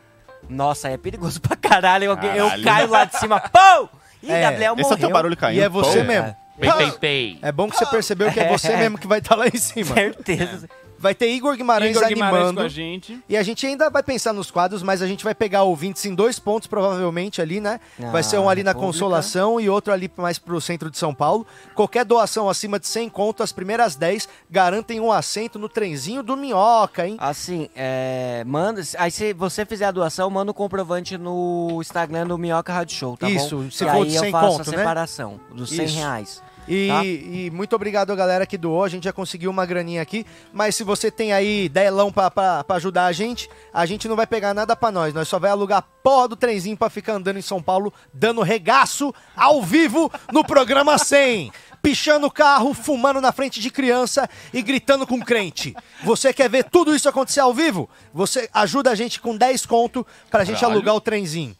Nossa, 0.48 0.88
é 0.88 0.96
perigoso 0.96 1.40
pra 1.40 1.56
caralho. 1.56 2.04
Eu, 2.04 2.10
eu 2.12 2.16
Caralho. 2.18 2.62
caio 2.64 2.90
lá 2.90 3.04
de 3.04 3.18
cima. 3.18 3.40
Pô! 3.40 3.88
Ih, 4.22 4.30
É, 4.30 4.42
Gabriel 4.42 4.74
Esse 4.74 4.82
é 4.82 4.86
o 4.86 4.88
morreu. 4.90 4.98
teu 4.98 5.10
barulho 5.10 5.36
caindo. 5.36 5.58
E 5.58 5.62
é 5.62 5.68
você 5.68 5.98
Pô. 6.02 6.04
mesmo. 6.04 6.36
Pei, 6.60 6.72
pei, 6.72 6.90
pei. 6.92 7.38
É 7.42 7.50
bom 7.50 7.68
que 7.68 7.76
você 7.76 7.84
percebeu 7.86 8.30
que 8.32 8.38
é 8.38 8.48
você 8.48 8.76
mesmo 8.76 8.96
que 8.96 9.08
vai 9.08 9.18
estar 9.18 9.34
lá 9.34 9.46
em 9.48 9.56
cima. 9.58 9.92
Certeza. 9.96 10.68
Vai 10.98 11.14
ter 11.14 11.28
Igor 11.30 11.56
Guimarães 11.56 11.96
Igor 11.96 12.08
Guimarães 12.08 12.36
animando. 12.38 12.60
com 12.60 12.66
a 12.66 12.68
gente. 12.68 13.22
E 13.28 13.36
a 13.36 13.42
gente 13.42 13.66
ainda 13.66 13.90
vai 13.90 14.02
pensar 14.02 14.32
nos 14.32 14.50
quadros, 14.50 14.82
mas 14.82 15.02
a 15.02 15.06
gente 15.06 15.22
vai 15.22 15.34
pegar 15.34 15.62
ouvintes 15.62 16.04
em 16.06 16.14
dois 16.14 16.38
pontos, 16.38 16.66
provavelmente, 16.66 17.40
ali, 17.42 17.60
né? 17.60 17.80
vai 18.12 18.22
ser 18.22 18.38
um 18.38 18.48
ali 18.48 18.62
na 18.62 18.70
República. 18.70 18.86
Consolação 18.92 19.60
e 19.60 19.68
outro 19.68 19.92
ali 19.92 20.10
mais 20.16 20.38
pro 20.38 20.60
centro 20.60 20.90
de 20.90 20.96
São 20.98 21.14
Paulo. 21.14 21.46
Qualquer 21.74 22.04
doação 22.04 22.48
acima 22.48 22.78
de 22.78 22.86
100 22.86 23.08
conto, 23.10 23.42
as 23.42 23.52
primeiras 23.52 23.96
10 23.96 24.28
garantem 24.50 25.00
um 25.00 25.12
assento 25.12 25.58
no 25.58 25.68
trenzinho 25.68 26.22
do 26.22 26.36
Minhoca, 26.36 27.06
hein? 27.06 27.16
Assim, 27.18 27.68
é, 27.74 28.42
manda. 28.46 28.80
Aí 28.98 29.10
se 29.10 29.32
você 29.32 29.64
fizer 29.66 29.86
a 29.86 29.90
doação, 29.90 30.30
manda 30.30 30.50
o 30.50 30.54
comprovante 30.54 31.18
no 31.18 31.78
Instagram 31.80 32.26
do 32.26 32.38
Minhoca 32.38 32.72
Rádio 32.72 32.96
Show, 32.96 33.16
tá 33.16 33.28
Isso, 33.28 33.56
bom? 33.56 33.70
se 33.70 33.84
E 33.84 33.86
for 33.88 33.96
aí 33.96 34.06
de 34.06 34.14
eu 34.14 34.20
100 34.22 34.30
faço 34.32 34.46
conto, 34.58 34.68
a 34.68 34.72
né? 34.72 34.78
separação 34.78 35.40
dos 35.54 35.70
100 35.70 35.84
Isso. 35.84 35.96
reais. 35.98 36.42
E, 36.68 36.88
tá? 36.88 37.04
e 37.04 37.50
muito 37.52 37.76
obrigado 37.76 38.10
a 38.12 38.16
galera 38.16 38.44
que 38.46 38.58
doou, 38.58 38.82
a 38.82 38.88
gente 38.88 39.04
já 39.04 39.12
conseguiu 39.12 39.50
uma 39.50 39.64
graninha 39.64 40.02
aqui, 40.02 40.26
mas 40.52 40.74
se 40.74 40.82
você 40.82 41.10
tem 41.10 41.32
aí 41.32 41.68
delão 41.68 42.10
pra, 42.10 42.30
pra, 42.30 42.64
pra 42.64 42.76
ajudar 42.76 43.06
a 43.06 43.12
gente, 43.12 43.48
a 43.72 43.86
gente 43.86 44.08
não 44.08 44.16
vai 44.16 44.26
pegar 44.26 44.52
nada 44.52 44.74
pra 44.74 44.90
nós, 44.90 45.14
nós 45.14 45.28
só 45.28 45.38
vai 45.38 45.50
alugar 45.50 45.78
a 45.78 45.82
porra 45.82 46.28
do 46.28 46.36
trenzinho 46.36 46.76
pra 46.76 46.90
ficar 46.90 47.12
andando 47.14 47.38
em 47.38 47.42
São 47.42 47.62
Paulo, 47.62 47.92
dando 48.12 48.42
regaço 48.42 49.14
ao 49.36 49.62
vivo 49.62 50.10
no 50.32 50.44
programa 50.44 50.98
100. 50.98 51.52
Pichando 51.82 52.26
o 52.26 52.30
carro, 52.32 52.74
fumando 52.74 53.20
na 53.20 53.30
frente 53.30 53.60
de 53.60 53.70
criança 53.70 54.28
e 54.52 54.60
gritando 54.60 55.06
com 55.06 55.20
crente. 55.20 55.72
Você 56.02 56.32
quer 56.32 56.50
ver 56.50 56.64
tudo 56.64 56.92
isso 56.96 57.08
acontecer 57.08 57.38
ao 57.38 57.54
vivo? 57.54 57.88
Você 58.12 58.50
ajuda 58.52 58.90
a 58.90 58.94
gente 58.96 59.20
com 59.20 59.36
10 59.36 59.64
conto 59.66 60.04
pra 60.28 60.42
gente 60.42 60.56
Caralho. 60.58 60.74
alugar 60.78 60.96
o 60.96 61.00
trenzinho. 61.00 61.54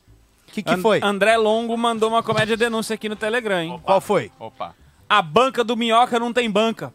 O 0.48 0.52
que, 0.52 0.64
que 0.64 0.74
An- 0.74 0.78
foi? 0.82 0.98
André 1.00 1.36
Longo 1.36 1.76
mandou 1.76 2.08
uma 2.08 2.24
comédia 2.24 2.56
denúncia 2.56 2.94
aqui 2.94 3.08
no 3.08 3.14
Telegram, 3.14 3.60
hein? 3.60 3.80
Qual 3.84 4.00
foi? 4.00 4.32
Opa. 4.40 4.74
A 5.08 5.22
banca 5.22 5.62
do 5.62 5.76
Minhoca 5.76 6.18
não 6.18 6.32
tem 6.32 6.50
banca. 6.50 6.92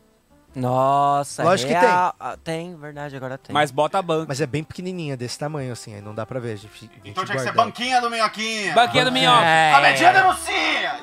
Nossa, 0.53 1.43
Lógico 1.43 1.71
que 1.71 1.77
real- 1.79 2.13
ah, 2.19 2.35
Tem, 2.43 2.75
verdade, 2.75 3.15
agora 3.15 3.38
tem. 3.38 3.53
Mas 3.53 3.71
bota 3.71 3.99
a 3.99 4.01
banca. 4.01 4.25
Mas 4.27 4.41
é 4.41 4.45
bem 4.45 4.63
pequenininha, 4.65 5.15
desse 5.15 5.39
tamanho 5.39 5.71
assim, 5.71 5.95
aí 5.95 6.01
não 6.01 6.13
dá 6.13 6.25
pra 6.25 6.41
ver. 6.41 6.51
A 6.53 6.55
gente, 6.57 6.67
a 6.75 6.79
gente 6.81 6.99
Então 7.05 7.23
tinha 7.23 7.38
que 7.38 7.43
ser 7.43 7.53
banquinha 7.53 8.01
do 8.01 8.09
Minhoquinha. 8.09 8.73
Banquinha 8.73 9.05
do 9.05 9.11
Minhoca. 9.13 9.45
É. 9.45 9.73
A 9.73 9.79
Medinha 9.81 10.11
denuncia! 10.11 10.99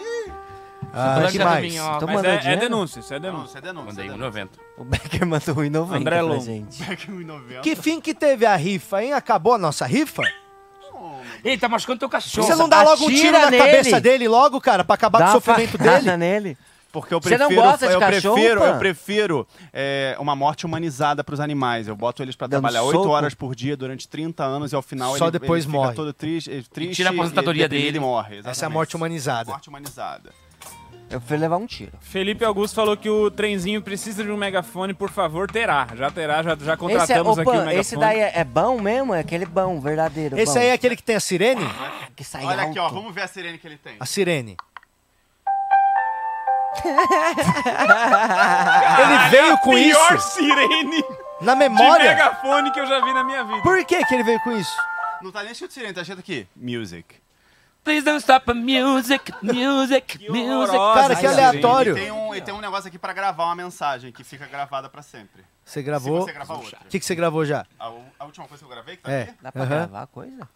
Ah, 0.93 1.28
que 1.30 1.39
do 1.39 1.44
mais? 1.44 1.74
Mandou 1.76 2.24
é, 2.30 2.35
é 2.35 2.36
dinheiro? 2.39 2.60
denúncia, 2.60 3.01
isso 3.01 3.14
é 3.14 3.20
denúncia. 3.20 3.60
Denúncia, 3.60 3.60
denúncia. 3.60 3.86
Mandei 4.05 4.09
denúncia. 4.09 4.43
1,90. 4.44 4.48
O 4.78 4.85
Becker 4.85 5.26
mandou 5.26 5.55
1,90 5.55 5.97
André 5.97 6.16
pra 6.16 6.20
Longo. 6.26 6.44
gente. 6.44 6.85
Pega 6.85 7.02
1,90. 7.12 7.60
Que 7.62 7.76
fim 7.76 8.01
que 8.01 8.14
teve 8.14 8.44
a 8.47 8.56
rifa, 8.56 9.02
hein? 9.02 9.12
Acabou 9.12 9.55
a 9.55 9.59
nossa 9.59 9.86
rifa? 9.86 10.22
Ei, 11.44 11.56
tá 11.56 11.68
machucando 11.68 12.01
teu 12.01 12.09
cachorro. 12.09 12.47
Você 12.47 12.55
não 12.55 12.68
dá 12.68 12.82
logo 12.82 13.05
um 13.05 13.09
tiro 13.09 13.32
na 13.39 13.51
nele. 13.51 13.62
cabeça 13.64 14.01
dele 14.01 14.26
logo, 14.26 14.60
cara, 14.60 14.82
pra 14.85 14.94
acabar 14.94 15.18
Dá 15.20 15.24
com 15.26 15.30
o 15.30 15.35
sofrimento 15.35 15.78
dele? 15.78 16.16
nele. 16.16 16.59
Porque 16.90 17.12
eu 17.12 17.20
Você 17.20 17.36
não 17.36 17.48
prefiro, 17.48 17.62
gosta 17.69 17.86
de 17.86 17.93
eu 17.94 18.01
cachorro, 18.01 18.35
prefiro, 18.35 18.65
eu 18.65 18.78
prefiro 18.78 19.48
é, 19.73 20.16
uma 20.19 20.35
morte 20.35 20.65
humanizada 20.65 21.23
pros 21.23 21.39
animais. 21.39 21.86
Eu 21.86 21.94
boto 21.94 22.23
eles 22.23 22.35
pra 22.35 22.47
Dando 22.47 22.62
trabalhar 22.62 22.82
8 22.82 22.97
soco? 22.98 23.10
horas 23.10 23.35
por 23.35 23.55
dia 23.55 23.77
durante 23.77 24.09
30 24.09 24.43
anos 24.43 24.73
e 24.73 24.74
ao 24.74 24.82
final 24.82 25.15
Só 25.16 25.27
ele, 25.27 25.32
depois 25.39 25.65
ele 25.65 25.73
morre. 25.73 25.89
fica 25.90 25.97
todo 25.97 26.12
triste, 26.15 26.66
triste 26.73 26.97
tira 26.97 27.10
a 27.10 27.12
aposentadoria 27.12 27.66
e 27.66 27.69
dele. 27.69 27.97
e 27.98 28.01
morre. 28.01 28.39
Essa 28.39 28.47
é 28.47 28.48
a 28.48 28.51
exatamente. 28.52 28.74
morte 28.74 28.97
humanizada. 28.97 29.51
Morte 29.51 29.69
humanizada. 29.69 30.31
Eu 31.10 31.23
fui 31.23 31.39
levar 31.39 31.56
um 31.56 31.66
tiro. 31.66 31.93
Felipe 32.02 32.44
Augusto 32.44 32.74
falou 32.74 32.94
que 32.94 33.09
o 33.09 33.31
trenzinho 33.31 33.81
precisa 33.81 34.23
de 34.23 34.31
um 34.31 34.36
megafone, 34.36 34.93
por 34.93 35.09
favor, 35.10 35.51
terá. 35.51 35.89
Já 35.97 36.10
terá, 36.10 36.43
já, 36.43 36.51
já 36.51 36.55
Esse, 36.55 36.70
é, 36.70 36.77
contratamos 36.77 37.39
aqui 37.39 37.48
o 37.48 37.51
opa, 37.51 37.59
megafone. 37.60 37.81
esse 37.81 37.97
daí 37.97 38.20
é, 38.20 38.32
é 38.40 38.44
bom 38.44 38.78
mesmo? 38.78 39.15
É 39.15 39.20
aquele 39.20 39.47
bom, 39.47 39.81
verdadeiro. 39.81 40.39
Esse 40.39 40.52
bom. 40.52 40.60
aí 40.60 40.66
é 40.66 40.73
aquele 40.74 40.94
que 40.94 41.02
tem 41.02 41.16
a 41.16 41.20
sirene? 41.20 41.66
que 42.15 42.23
sai 42.23 42.44
Olha 42.44 42.60
alto. 42.60 42.70
aqui, 42.73 42.78
ó. 42.78 42.89
Vamos 42.90 43.15
ver 43.15 43.23
a 43.23 43.27
sirene 43.27 43.56
que 43.56 43.66
ele 43.66 43.78
tem. 43.78 43.94
A 43.98 44.05
sirene. 44.05 44.55
Ele 49.00 49.28
veio 49.30 49.59
com 49.59 49.72
pior 49.72 50.14
isso 50.16 50.28
sirene 50.30 51.05
na 51.40 51.52
de 51.55 51.59
memória. 51.59 52.10
megafone 52.10 52.70
que 52.72 52.80
eu 52.80 52.86
já 52.86 53.00
vi 53.05 53.12
na 53.12 53.24
minha 53.24 53.44
vida. 53.44 53.62
Por 53.62 53.84
que 53.84 54.05
que 54.05 54.14
ele 54.14 54.22
veio 54.24 54.40
com 54.40 54.52
isso? 54.52 54.76
Não 55.22 55.32
tá 55.32 55.42
nem 55.42 55.52
escrito 55.52 55.72
sirene, 55.74 55.92
tá 55.92 56.02
escrito 56.02 56.20
aqui. 56.20 56.46
Music. 56.56 57.16
Please 57.84 58.05
don't 58.05 58.18
stop 58.20 58.52
music, 58.52 59.32
music, 59.42 60.18
music. 60.28 60.30
horrorosa 60.30 61.00
Cara, 61.00 61.16
que 61.16 61.26
aleatório. 61.26 61.96
E 61.96 62.00
tem, 62.00 62.10
um, 62.12 62.34
e 62.34 62.40
tem 62.40 62.52
um 62.52 62.60
negócio 62.60 62.88
aqui 62.88 62.98
pra 62.98 63.12
gravar 63.12 63.44
uma 63.46 63.55
mensagem 63.55 64.12
que 64.12 64.22
fica 64.22 64.46
gravada 64.46 64.88
pra 64.90 65.00
sempre. 65.00 65.42
Você 65.64 65.80
Se 65.80 65.82
gravou? 65.82 66.20
você 66.22 66.32
gravar 66.32 66.55
outra. 66.55 66.78
O 66.84 66.88
que 66.88 66.98
que 67.00 67.06
você 67.06 67.14
gravou 67.14 67.44
já? 67.44 67.64
A, 67.78 67.90
a 68.18 68.24
última 68.24 68.46
coisa 68.46 68.62
que 68.62 68.70
eu 68.70 68.74
gravei, 68.74 68.96
que 68.96 69.02
tá 69.02 69.10
É. 69.12 69.22
aqui. 69.22 69.34
Dá 69.40 69.52
pra 69.52 69.62
Aham. 69.62 69.76
gravar 69.86 70.06
coisa? 70.09 70.48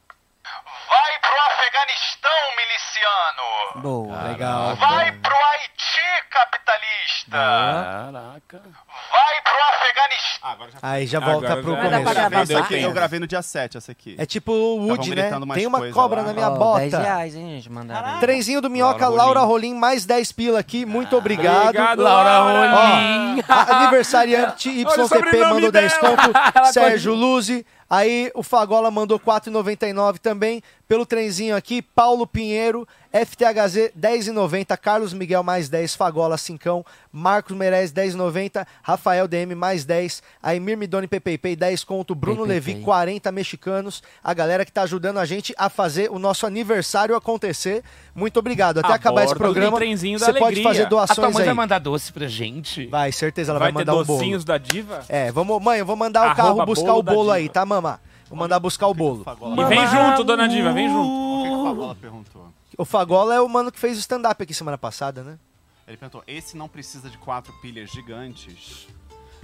Vai 0.44 1.01
Afeganistão, 1.46 2.30
miliciano! 2.56 3.82
Boa. 3.82 4.22
Legal. 4.28 4.76
Vai 4.76 5.12
pro 5.12 5.34
Haiti, 5.34 6.28
capitalista! 6.30 7.30
Caraca. 7.30 8.62
Vai 9.10 9.42
pro 9.42 9.52
Afeganistão! 9.70 10.40
Ah, 10.42 10.52
agora 10.52 10.70
já 10.72 10.78
Aí 10.82 11.06
já 11.06 11.18
Agora 11.18 11.32
volta 11.32 11.56
pro 11.62 11.76
já- 11.76 12.30
começo. 12.30 12.58
aqui 12.58 12.82
eu 12.82 12.92
gravei 12.92 13.20
no 13.20 13.26
dia 13.26 13.42
7, 13.42 13.76
essa 13.76 13.92
aqui. 13.92 14.16
É 14.18 14.26
tipo 14.26 14.52
o 14.52 14.88
Woody, 14.88 15.14
né? 15.14 15.30
Tem 15.54 15.66
uma 15.66 15.90
cobra 15.92 16.20
lá. 16.22 16.26
na 16.28 16.32
minha 16.32 16.50
Ó, 16.50 16.78
10 16.78 16.90
bota. 16.92 17.02
reais, 17.04 17.34
hein, 17.36 17.48
gente? 17.56 17.70
Mandaram. 17.70 18.18
Trenzinho 18.20 18.60
do 18.60 18.68
Minhoca, 18.68 19.06
Laura 19.08 19.22
Laura 19.22 19.40
Rolim. 19.42 19.74
Mais 19.74 20.04
10 20.04 20.32
pila 20.32 20.58
aqui. 20.58 20.84
Muito 20.84 21.16
obrigado. 21.16 21.66
Obrigado, 21.68 22.02
Laura. 22.02 22.38
Rolim. 22.40 23.42
A- 23.48 23.76
Aniversariante 23.82 24.68
YTP 24.82 25.44
mandou 25.44 25.70
10 25.70 25.92
dela. 25.98 26.16
conto. 26.16 26.72
Sérgio 26.72 27.14
Luzi. 27.14 27.64
Aí 27.88 28.32
o 28.34 28.42
Fagola 28.42 28.90
mandou 28.90 29.20
4,99 29.20 30.18
também. 30.18 30.62
Pelo 30.92 31.06
trenzinho 31.06 31.56
aqui, 31.56 31.80
Paulo 31.80 32.26
Pinheiro, 32.26 32.86
FTHZ 33.14 33.92
10,90. 33.98 34.76
Carlos 34.76 35.14
Miguel 35.14 35.42
mais 35.42 35.70
10. 35.70 35.94
Fagola 35.94 36.36
5. 36.36 36.84
Marcos 37.10 37.56
Meirelles 37.56 37.90
10,90. 37.90 38.66
Rafael 38.82 39.26
DM 39.26 39.54
mais 39.54 39.86
10. 39.86 40.22
Aí 40.42 40.60
Mirmidone 40.60 41.08
PPP 41.08 41.56
10 41.56 41.82
conto. 41.84 42.14
Bruno 42.14 42.42
PPP. 42.42 42.52
Levi 42.52 42.84
40 42.84 43.32
mexicanos. 43.32 44.02
A 44.22 44.34
galera 44.34 44.66
que 44.66 44.70
tá 44.70 44.82
ajudando 44.82 45.16
a 45.16 45.24
gente 45.24 45.54
a 45.56 45.70
fazer 45.70 46.10
o 46.10 46.18
nosso 46.18 46.44
aniversário 46.44 47.16
acontecer. 47.16 47.82
Muito 48.14 48.38
obrigado. 48.38 48.80
Até 48.80 48.92
A 48.92 48.96
acabar 48.96 49.24
esse 49.24 49.34
programa, 49.34 49.78
você 49.78 50.34
pode 50.34 50.62
fazer 50.62 50.82
A 50.82 50.86
tua 50.88 51.06
doações 51.06 51.32
mãe 51.32 51.40
aí. 51.40 51.46
vai 51.46 51.54
mandar 51.54 51.78
doce 51.78 52.12
pra 52.12 52.26
gente? 52.26 52.86
Vai, 52.88 53.12
certeza, 53.12 53.52
ela 53.52 53.58
Vai 53.58 53.72
vai, 53.72 53.82
ter 53.82 53.90
mandar 53.90 54.02
o 54.02 54.04
bolo. 54.04 54.18
docinhos 54.18 54.44
da 54.44 54.58
diva? 54.58 55.06
É, 55.08 55.32
vamos, 55.32 55.58
mãe, 55.62 55.78
eu 55.78 55.86
vou 55.86 55.96
mandar 55.96 56.20
o 56.20 56.24
Arroba 56.24 56.36
carro 56.36 56.66
buscar 56.66 56.92
o 56.92 57.02
bolo 57.02 57.30
aí, 57.30 57.48
tá, 57.48 57.64
mamá? 57.64 57.98
Vou 58.32 58.38
mandar 58.38 58.58
buscar 58.58 58.86
o 58.86 58.94
bolo. 58.94 59.26
E 59.58 59.64
vem 59.66 59.86
junto, 59.86 60.24
dona 60.24 60.48
diva, 60.48 60.72
vem 60.72 60.88
junto. 60.88 61.06
O 61.06 61.42
que, 61.42 61.48
que 61.50 61.54
o 61.54 61.64
Favola 61.64 61.94
perguntou? 61.94 62.46
O 62.78 62.84
Fagola 62.86 63.34
é 63.34 63.40
o 63.42 63.46
mano 63.46 63.70
que 63.70 63.78
fez 63.78 63.98
o 63.98 64.00
stand-up 64.00 64.42
aqui 64.42 64.54
semana 64.54 64.78
passada, 64.78 65.22
né? 65.22 65.38
Ele 65.86 65.98
perguntou, 65.98 66.24
esse 66.26 66.56
não 66.56 66.66
precisa 66.66 67.10
de 67.10 67.18
quatro 67.18 67.52
pilhas 67.60 67.90
gigantes? 67.90 68.88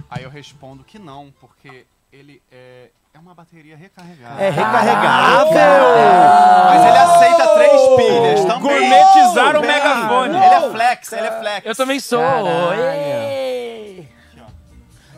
Aí 0.09 0.23
eu 0.23 0.29
respondo 0.31 0.83
que 0.83 0.97
não, 0.97 1.31
porque 1.39 1.85
ele 2.11 2.41
é, 2.51 2.89
é 3.13 3.19
uma 3.19 3.35
bateria 3.35 3.77
recarregável. 3.77 4.43
É 4.43 4.49
recarregável! 4.49 5.53
Mas 6.65 6.85
ele 6.87 6.97
aceita 6.97 7.47
três 7.53 7.81
pilhas 7.95 8.45
também. 8.45 8.59
Gourmetizaram 8.59 9.59
o 9.59 9.65
megafone. 9.67 10.35
Ele 10.35 10.55
é 10.55 10.71
flex, 10.71 11.13
ele 11.13 11.27
é 11.27 11.39
flex. 11.39 11.65
Eu 11.67 11.75
também 11.75 11.99
sou. 11.99 12.19
Caralho. 12.19 13.58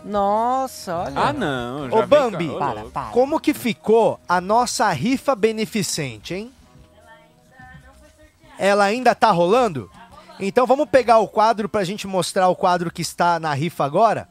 Nossa, 0.04 0.96
olha. 0.96 1.20
Ah, 1.20 1.34
não. 1.34 1.90
Já 1.90 1.98
Ô, 1.98 2.08
Bambi, 2.08 2.48
cá, 2.48 2.58
Para, 2.58 2.84
para. 2.86 3.10
Como 3.12 3.40
que 3.40 3.54
ficou 3.54 4.20
a 4.28 4.42
nossa 4.42 4.90
rifa 4.92 5.36
beneficente, 5.36 6.34
hein? 6.34 6.52
Ela 8.58 8.86
ainda 8.86 9.16
tá 9.16 9.32
rolando? 9.32 9.90
Então 10.40 10.66
vamos 10.66 10.90
pegar 10.90 11.20
o 11.20 11.28
quadro 11.28 11.70
pra 11.70 11.84
gente 11.84 12.08
mostrar 12.08 12.48
o 12.48 12.56
quadro 12.56 12.92
que 12.92 13.02
está 13.02 13.40
na 13.40 13.54
rifa 13.54 13.86
agora, 13.86 14.28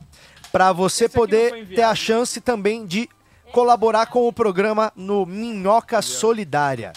pra 0.51 0.73
você 0.73 1.05
Esse 1.05 1.15
poder 1.15 1.69
ter 1.69 1.83
a 1.83 1.95
chance 1.95 2.41
também 2.41 2.85
de 2.85 3.09
colaborar 3.53 4.07
com 4.07 4.27
o 4.27 4.33
programa 4.33 4.93
no 4.97 5.25
Minhoca 5.25 6.03
Solidária. 6.03 6.93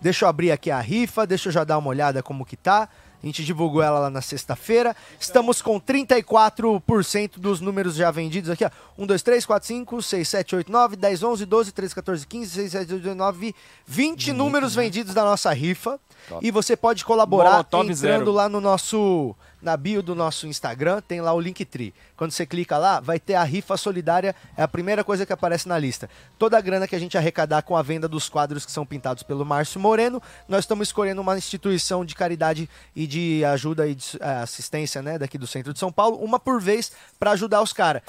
Deixa 0.00 0.24
eu 0.24 0.28
abrir 0.28 0.50
aqui 0.50 0.70
a 0.70 0.80
rifa, 0.80 1.26
deixa 1.26 1.48
eu 1.48 1.52
já 1.52 1.64
dar 1.64 1.78
uma 1.78 1.88
olhada 1.88 2.22
como 2.22 2.44
que 2.44 2.56
tá. 2.56 2.88
A 3.22 3.26
gente 3.26 3.44
divulgou 3.44 3.82
ela 3.82 4.00
lá 4.00 4.10
na 4.10 4.20
sexta-feira. 4.20 4.96
Estamos 5.18 5.62
com 5.62 5.80
34% 5.80 7.38
dos 7.38 7.60
números 7.60 7.94
já 7.94 8.10
vendidos 8.10 8.50
aqui, 8.50 8.64
ó. 8.64 8.70
1, 8.98 9.06
2, 9.06 9.22
3, 9.22 9.46
4, 9.46 9.66
5, 9.68 10.02
6, 10.02 10.28
7, 10.28 10.56
8, 10.56 10.72
9, 10.72 10.96
10, 10.96 11.22
11, 11.22 11.46
12, 11.46 11.72
13, 11.72 11.94
14, 11.94 12.26
15, 12.26 12.44
16, 12.44 12.72
17, 12.72 12.86
18, 12.86 13.02
19, 13.02 13.54
20 13.86 14.32
números 14.32 14.74
vendidos 14.74 15.14
da 15.14 15.24
nossa 15.24 15.52
rifa. 15.52 16.00
E 16.40 16.50
você 16.50 16.76
pode 16.76 17.04
colaborar 17.04 17.50
Molotov 17.50 17.82
entrando 17.82 17.96
zero. 17.96 18.32
lá 18.32 18.48
no 18.48 18.60
nosso 18.60 19.34
na 19.62 19.76
bio 19.76 20.02
do 20.02 20.14
nosso 20.14 20.46
Instagram, 20.48 21.00
tem 21.00 21.20
lá 21.20 21.32
o 21.32 21.40
Linktree. 21.40 21.94
Quando 22.16 22.32
você 22.32 22.44
clica 22.44 22.76
lá, 22.76 22.98
vai 22.98 23.20
ter 23.20 23.34
a 23.34 23.44
rifa 23.44 23.76
solidária, 23.76 24.34
é 24.56 24.62
a 24.62 24.68
primeira 24.68 25.04
coisa 25.04 25.24
que 25.24 25.32
aparece 25.32 25.68
na 25.68 25.78
lista. 25.78 26.10
Toda 26.38 26.58
a 26.58 26.60
grana 26.60 26.88
que 26.88 26.96
a 26.96 26.98
gente 26.98 27.16
arrecadar 27.16 27.62
com 27.62 27.76
a 27.76 27.82
venda 27.82 28.08
dos 28.08 28.28
quadros 28.28 28.66
que 28.66 28.72
são 28.72 28.84
pintados 28.84 29.22
pelo 29.22 29.44
Márcio 29.44 29.80
Moreno, 29.80 30.20
nós 30.48 30.64
estamos 30.64 30.88
escolhendo 30.88 31.20
uma 31.20 31.38
instituição 31.38 32.04
de 32.04 32.14
caridade 32.16 32.68
e 32.96 33.12
pedir 33.12 33.44
ajuda 33.44 33.86
e 33.86 33.94
de- 33.94 34.16
eh, 34.18 34.42
assistência, 34.42 35.02
né, 35.02 35.18
daqui 35.18 35.36
do 35.36 35.46
centro 35.46 35.72
de 35.72 35.78
São 35.78 35.92
Paulo, 35.92 36.16
uma 36.16 36.40
por 36.40 36.58
vez 36.60 36.90
pra 37.18 37.32
ajudar 37.32 37.60
os 37.60 37.72
caras. 37.72 38.00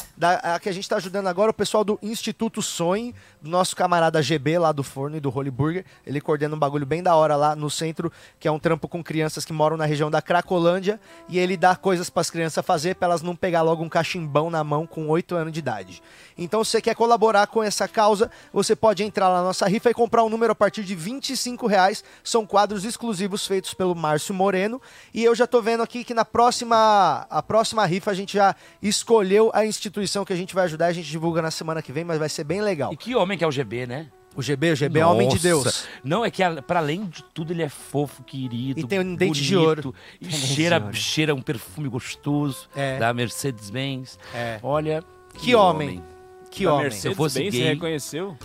A 0.42 0.58
que 0.60 0.70
a 0.70 0.72
gente 0.72 0.88
tá 0.88 0.96
ajudando 0.96 1.28
agora 1.28 1.50
é 1.50 1.52
o 1.52 1.54
pessoal 1.54 1.84
do 1.84 2.00
Instituto 2.02 2.62
Sonhe, 2.62 3.14
do 3.42 3.50
nosso 3.50 3.76
camarada 3.76 4.22
GB 4.22 4.58
lá 4.58 4.72
do 4.72 4.82
Forno 4.82 5.18
e 5.18 5.20
do 5.20 5.30
Holy 5.30 5.52
Burger. 5.52 5.84
Ele 6.08 6.22
coordena 6.22 6.56
um 6.56 6.60
bagulho 6.60 6.86
bem 6.86 7.04
da 7.04 7.16
hora 7.16 7.36
lá 7.36 7.54
no 7.54 7.70
centro, 7.70 8.10
que 8.40 8.48
é 8.48 8.52
um 8.52 8.58
trampo 8.58 8.88
com 8.88 9.04
crianças 9.04 9.44
que 9.44 9.52
moram 9.52 9.76
na 9.76 9.86
região 9.86 10.10
da 10.10 10.22
Cracolândia, 10.22 10.98
e 11.28 11.38
ele 11.44 11.57
dá 11.57 11.76
coisas 11.76 12.10
pras 12.10 12.30
crianças 12.30 12.65
fazer 12.65 12.95
pra 12.95 13.07
elas 13.07 13.22
não 13.22 13.36
pegar 13.36 13.61
logo 13.61 13.84
um 13.84 13.90
cachimbão 13.90 14.49
na 14.49 14.64
mão 14.64 14.88
com 14.88 15.07
8 15.07 15.36
anos 15.36 15.53
de 15.53 15.60
idade. 15.60 16.02
Então, 16.38 16.64
se 16.64 16.72
você 16.72 16.82
quer 16.82 16.95
colaborar 16.95 17.48
com 17.48 17.61
essa 17.61 17.88
causa, 17.88 18.32
você 18.52 18.76
pode 18.76 19.03
entrar 19.03 19.30
lá 19.30 19.38
na 19.38 19.44
nossa 19.44 19.68
rifa 19.68 19.90
e 19.90 19.94
comprar 19.94 20.24
um 20.24 20.30
número 20.30 20.52
a 20.52 20.56
partir 20.56 20.84
de 20.84 20.95
25 20.95 21.68
reais. 21.68 22.03
São 22.24 22.45
quadros 22.45 22.86
exclusivos 22.86 23.45
feitos 23.45 23.74
pelo 23.74 23.94
Márcio 23.94 24.34
Moreno. 24.34 24.82
E 25.14 25.24
eu 25.24 25.36
já 25.36 25.45
tô 25.45 25.61
vendo 25.61 25.84
aqui 25.84 26.03
que 26.03 26.14
na 26.14 26.26
próxima, 26.26 27.28
a 27.30 27.44
próxima 27.44 27.86
rifa 27.86 28.11
a 28.11 28.14
gente 28.14 28.34
já 28.34 28.56
escolheu 28.82 29.52
a 29.53 29.65
instituição 29.65 30.26
que 30.26 30.34
a 30.34 30.38
gente 30.38 30.56
vai 30.56 30.65
ajudar. 30.65 30.88
A 30.88 30.94
gente 30.94 31.10
divulga 31.10 31.41
na 31.41 31.52
semana 31.52 31.82
que 31.82 31.91
vem, 31.91 32.03
mas 32.03 32.18
vai 32.18 32.30
ser 32.30 32.44
bem 32.44 32.61
legal. 32.61 32.94
E 32.94 32.98
que 32.98 33.15
homem 33.15 33.38
que 33.38 33.44
é 33.44 33.48
o 33.48 33.52
GB, 33.52 33.86
né? 33.86 34.07
O 34.36 34.42
GB, 34.42 34.72
o 34.72 34.76
GB 34.76 35.00
é 35.00 35.06
homem 35.06 35.28
de 35.28 35.36
Nossa. 35.36 35.48
Deus. 35.48 35.88
Não, 36.04 36.26
é 36.26 36.32
que 36.32 36.42
a- 36.42 36.62
pra 36.62 36.80
além 36.80 37.06
de 37.06 37.24
tudo 37.34 37.54
ele 37.54 37.62
é 37.62 37.70
fofo, 37.70 38.24
querido. 38.24 38.80
E 38.80 38.84
tem 38.84 39.00
um 39.00 39.16
dente 39.16 39.42
de 39.44 39.54
bonito, 39.56 39.68
ouro. 39.68 39.96
E 40.20 40.26
de 40.28 40.36
cheira, 40.36 40.80
ouro. 40.80 40.94
cheira 40.96 41.36
um 41.36 41.42
perfume 41.42 41.88
gostoso 41.88 42.68
É. 42.76 42.98
da 42.98 43.14
Mercedes-Benz. 43.14 44.18
É. 44.34 44.60
Olha. 44.64 45.04
Que 45.38 45.54
homem. 45.56 46.02
Que 46.50 46.66
Da 46.66 46.74
homem. 46.74 46.92
Se 46.92 47.08
eu 47.08 47.16
fosse 47.16 47.40
Mercedes-Benz, 47.40 47.52
gay, 47.52 47.62
você 47.64 47.74
reconheceu? 47.76 48.38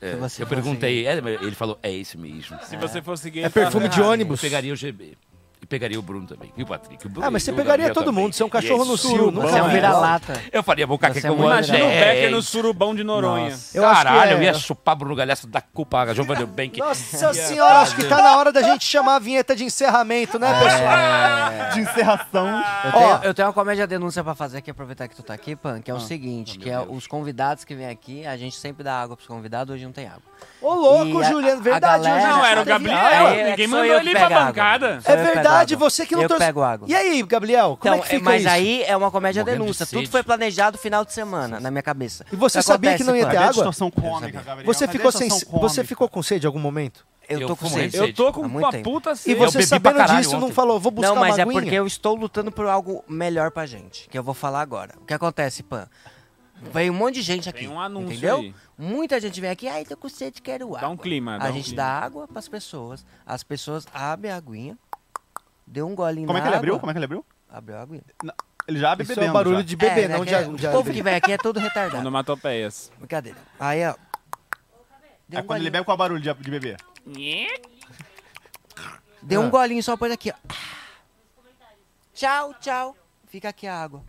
é, 0.00 0.14
eu 0.14 0.18
fosse 0.18 0.46
perguntei, 0.46 1.06
é, 1.06 1.12
ele 1.18 1.54
falou, 1.54 1.78
é 1.82 1.90
isso 1.90 2.18
mesmo. 2.18 2.58
Se 2.64 2.76
você 2.76 3.00
fosse 3.02 3.30
gay... 3.30 3.44
É 3.44 3.48
perfume 3.48 3.88
de 3.88 3.96
fala, 3.96 4.06
"Ah, 4.08 4.10
ônibus. 4.10 4.42
Eu 4.42 4.48
pegaria 4.48 4.72
o 4.72 4.76
GB. 4.76 5.16
E 5.62 5.66
pegaria 5.66 5.96
o 5.96 6.02
Bruno 6.02 6.26
também. 6.26 6.52
E 6.56 6.62
o 6.64 6.66
Patrick. 6.66 7.06
O 7.06 7.08
Bruno 7.08 7.24
Ah, 7.24 7.30
mas 7.30 7.44
você 7.44 7.52
o 7.52 7.54
pegaria 7.54 7.86
Gabriel 7.86 7.94
todo 7.94 8.06
também. 8.06 8.24
mundo, 8.24 8.32
você 8.34 8.42
é 8.42 8.46
um 8.46 8.48
cachorro 8.48 8.84
no 8.84 8.96
surubão. 8.98 9.22
cio, 9.22 9.30
nunca 9.30 9.46
Você 9.48 9.58
é 9.58 9.62
um 9.62 9.66
vi. 9.68 9.72
vira-lata. 9.74 10.42
Eu 10.50 10.60
faria 10.64 10.86
bocaque 10.88 11.18
é 11.18 11.22
com 11.22 11.28
muito 11.28 11.42
o 11.42 11.46
Imagina 11.46 11.78
o 11.78 11.88
É, 11.88 12.04
Becker 12.04 12.24
é 12.24 12.30
no 12.30 12.42
surubão 12.42 12.94
de 12.96 13.04
Noronha. 13.04 13.46
Eu 13.72 13.86
acho 13.86 14.00
que 14.00 14.04
Caralho, 14.06 14.30
é- 14.32 14.34
eu 14.34 14.42
ia 14.42 14.54
chupar 14.54 14.96
Bruno 14.96 15.14
Galhaço 15.14 15.46
da 15.46 15.60
culpa 15.60 16.00
a 16.00 16.12
Giovanna 16.14 16.44
Bank. 16.44 16.80
Nossa 16.80 17.32
senhora, 17.32 17.78
acho 17.80 17.94
que 17.94 18.04
tá 18.04 18.20
na 18.20 18.36
hora 18.38 18.50
da 18.50 18.60
gente 18.60 18.84
chamar 18.84 19.14
a 19.14 19.18
vinheta 19.20 19.54
de 19.54 19.62
encerramento, 19.64 20.36
né, 20.36 20.48
pessoal? 20.60 21.70
De 21.74 21.80
encerração. 21.80 22.62
Eu 22.84 22.92
tenho, 22.92 23.04
Ó. 23.06 23.20
eu 23.22 23.34
tenho 23.34 23.46
uma 23.48 23.54
comédia 23.54 23.86
denúncia 23.86 24.24
pra 24.24 24.34
fazer 24.34 24.58
aqui, 24.58 24.70
aproveitar 24.72 25.06
que 25.06 25.14
tu 25.14 25.22
tá 25.22 25.32
aqui, 25.34 25.54
Pan, 25.54 25.80
que 25.80 25.92
Ah, 25.92 25.94
é 25.94 25.96
o 25.96 26.00
seguinte, 26.00 26.58
que 26.58 26.68
é 26.68 26.80
os 26.80 27.06
convidados 27.06 27.64
que 27.64 27.72
vêm 27.74 27.88
aqui, 27.88 28.26
a 28.26 28.36
gente 28.36 28.56
sempre 28.56 28.82
dá 28.82 29.00
água 29.00 29.14
pros 29.16 29.28
convidados, 29.28 29.72
hoje 29.72 29.84
não 29.84 29.92
tem 29.92 30.06
água. 30.06 30.22
Ô, 30.60 30.74
louco, 30.74 31.22
Juliano, 31.22 31.62
verdade. 31.62 32.02
galera- 32.04 32.28
Não, 32.36 32.44
era 32.44 32.62
o 32.62 32.64
Gabriel. 32.64 32.96
É, 32.98 33.40
é 33.40 33.50
Ninguém 33.50 33.66
mandou 33.68 33.94
ele 33.94 34.10
pra 34.10 34.28
bancada. 34.28 34.98
É 35.04 35.16
pego 35.16 35.42
verdade, 35.52 35.74
água. 35.74 35.90
você 35.90 36.06
que 36.06 36.14
não 36.14 36.22
Eu 36.22 36.28
trouxe... 36.28 36.44
pego 36.46 36.62
água. 36.62 36.88
E 36.88 36.94
aí, 36.94 37.22
Gabriel, 37.22 37.76
como 37.80 37.94
Então, 37.94 37.94
é 37.94 37.98
que 38.08 38.14
fica 38.16 38.24
mas 38.24 38.40
isso? 38.42 38.50
aí 38.50 38.82
é 38.82 38.96
uma 38.96 39.10
comédia 39.10 39.42
Morrendo 39.42 39.58
de 39.60 39.64
denúncia. 39.64 39.86
Tudo 39.86 39.98
sede. 40.00 40.10
foi 40.10 40.22
planejado 40.22 40.76
final 40.78 41.04
de 41.04 41.12
semana, 41.12 41.60
na 41.60 41.70
minha 41.70 41.82
cabeça. 41.82 42.24
E 42.32 42.36
você 42.36 42.58
que 42.58 42.64
sabia 42.64 42.96
que 42.96 43.04
não 43.04 43.14
ia 43.16 43.22
acontece, 43.22 43.38
ter 43.38 43.48
água? 43.48 43.52
distorção 43.54 43.90
cômica, 43.90 44.42
Gabriel. 44.42 44.66
Você 44.66 44.86
Cadê 44.86 44.98
ficou, 44.98 45.12
sem... 45.12 45.28
distorção 45.28 45.60
você 45.60 45.76
cômica? 45.76 45.84
ficou 45.88 46.08
com 46.08 46.22
sede 46.22 46.44
em 46.44 46.48
algum 46.48 46.58
momento? 46.60 47.06
Eu 47.28 47.40
Eu 47.40 47.46
tô 47.48 47.56
com 47.56 47.68
sede. 47.68 47.96
Eu 47.96 48.12
tô 48.12 48.32
com 48.32 48.40
uma 48.42 48.70
tempo. 48.70 48.90
puta 48.90 49.12
E 49.12 49.16
sede. 49.16 49.34
você 49.36 49.58
bebi 49.58 49.80
pra 49.80 49.92
sabendo 49.92 50.16
disso 50.18 50.32
não 50.36 50.44
ontem. 50.44 50.52
falou, 50.54 50.80
vou 50.80 50.90
buscar 50.90 51.08
Não, 51.14 51.16
mas 51.20 51.34
uma 51.36 51.42
é 51.42 51.46
porque 51.46 51.74
eu 51.74 51.86
estou 51.86 52.14
lutando 52.16 52.50
por 52.50 52.66
algo 52.66 53.04
melhor 53.08 53.50
pra 53.52 53.64
gente, 53.64 54.08
que 54.08 54.18
eu 54.18 54.22
vou 54.22 54.34
falar 54.34 54.60
agora. 54.60 54.94
O 55.00 55.04
que 55.06 55.14
acontece, 55.14 55.62
Pan? 55.62 55.88
Veio 56.72 56.92
um 56.92 56.96
monte 56.96 57.14
de 57.16 57.22
gente 57.22 57.48
aqui. 57.48 57.60
Tem 57.60 57.68
um 57.68 57.80
anúncio 57.80 58.12
entendeu? 58.12 58.36
aí. 58.38 58.54
Muita 58.78 59.20
gente 59.20 59.40
vem 59.40 59.50
aqui, 59.50 59.66
ai, 59.68 59.84
tô 59.84 59.96
com 59.96 60.08
sede, 60.08 60.40
quero 60.42 60.66
água. 60.66 60.80
Dá 60.80 60.88
um 60.88 60.96
clima, 60.96 61.38
dá 61.38 61.46
A 61.46 61.50
um 61.50 61.52
gente 61.54 61.66
clima. 61.66 61.76
dá 61.82 61.86
água 61.88 62.28
pras 62.28 62.48
pessoas, 62.48 63.04
as 63.26 63.42
pessoas 63.42 63.84
abrem 63.92 64.30
a 64.30 64.36
aguinha, 64.36 64.76
deu 65.72 65.86
um 65.88 65.94
golinho 65.94 66.26
Como 66.26 66.38
é 66.38 66.42
que 66.42 66.48
ele 66.48 66.56
abriu? 66.56 66.72
água, 66.74 66.80
Como 66.80 66.90
é 66.90 66.94
que 66.94 66.98
ele 66.98 67.04
abriu? 67.06 67.26
Abriu 67.50 67.76
a 67.76 67.80
aguinha. 67.82 68.02
Ele 68.68 68.78
já 68.78 68.92
abre 68.92 69.02
Isso 69.02 69.12
é 69.12 69.14
bebendo 69.16 69.30
um 69.30 69.34
barulho 69.34 69.56
já. 69.56 69.62
de 69.62 69.76
bebê, 69.76 70.00
É, 70.02 70.08
não 70.08 70.18
né, 70.20 70.24
de, 70.24 70.30
que 70.30 70.34
é- 70.36 70.42
de 70.44 70.66
O 70.68 70.72
povo 70.72 70.92
que 70.92 71.02
vem 71.02 71.14
aqui 71.14 71.32
é 71.32 71.36
todo 71.38 71.58
retardado. 71.58 71.98
Onomatopeias. 72.00 72.92
Brincadeira. 72.98 73.38
Aí, 73.58 73.84
ó. 73.86 73.94
Deu 75.28 75.40
É 75.40 75.42
um 75.42 75.46
quando 75.46 75.58
ele 75.60 75.70
golinho. 75.70 75.72
bebe 75.72 75.84
com 75.84 75.92
o 75.92 75.96
barulho 75.96 76.20
de, 76.20 76.32
de 76.34 76.50
bebê. 76.50 76.76
Deu 79.22 79.40
Ah. 79.42 79.44
um 79.44 79.50
golinho 79.50 79.82
só 79.82 79.96
por 79.96 80.10
aqui, 80.10 80.30
ó. 80.30 80.54
Tchau, 82.14 82.54
tchau. 82.60 82.96
Fica 83.28 83.48
aqui 83.48 83.66
a 83.66 83.74
água. 83.82 84.00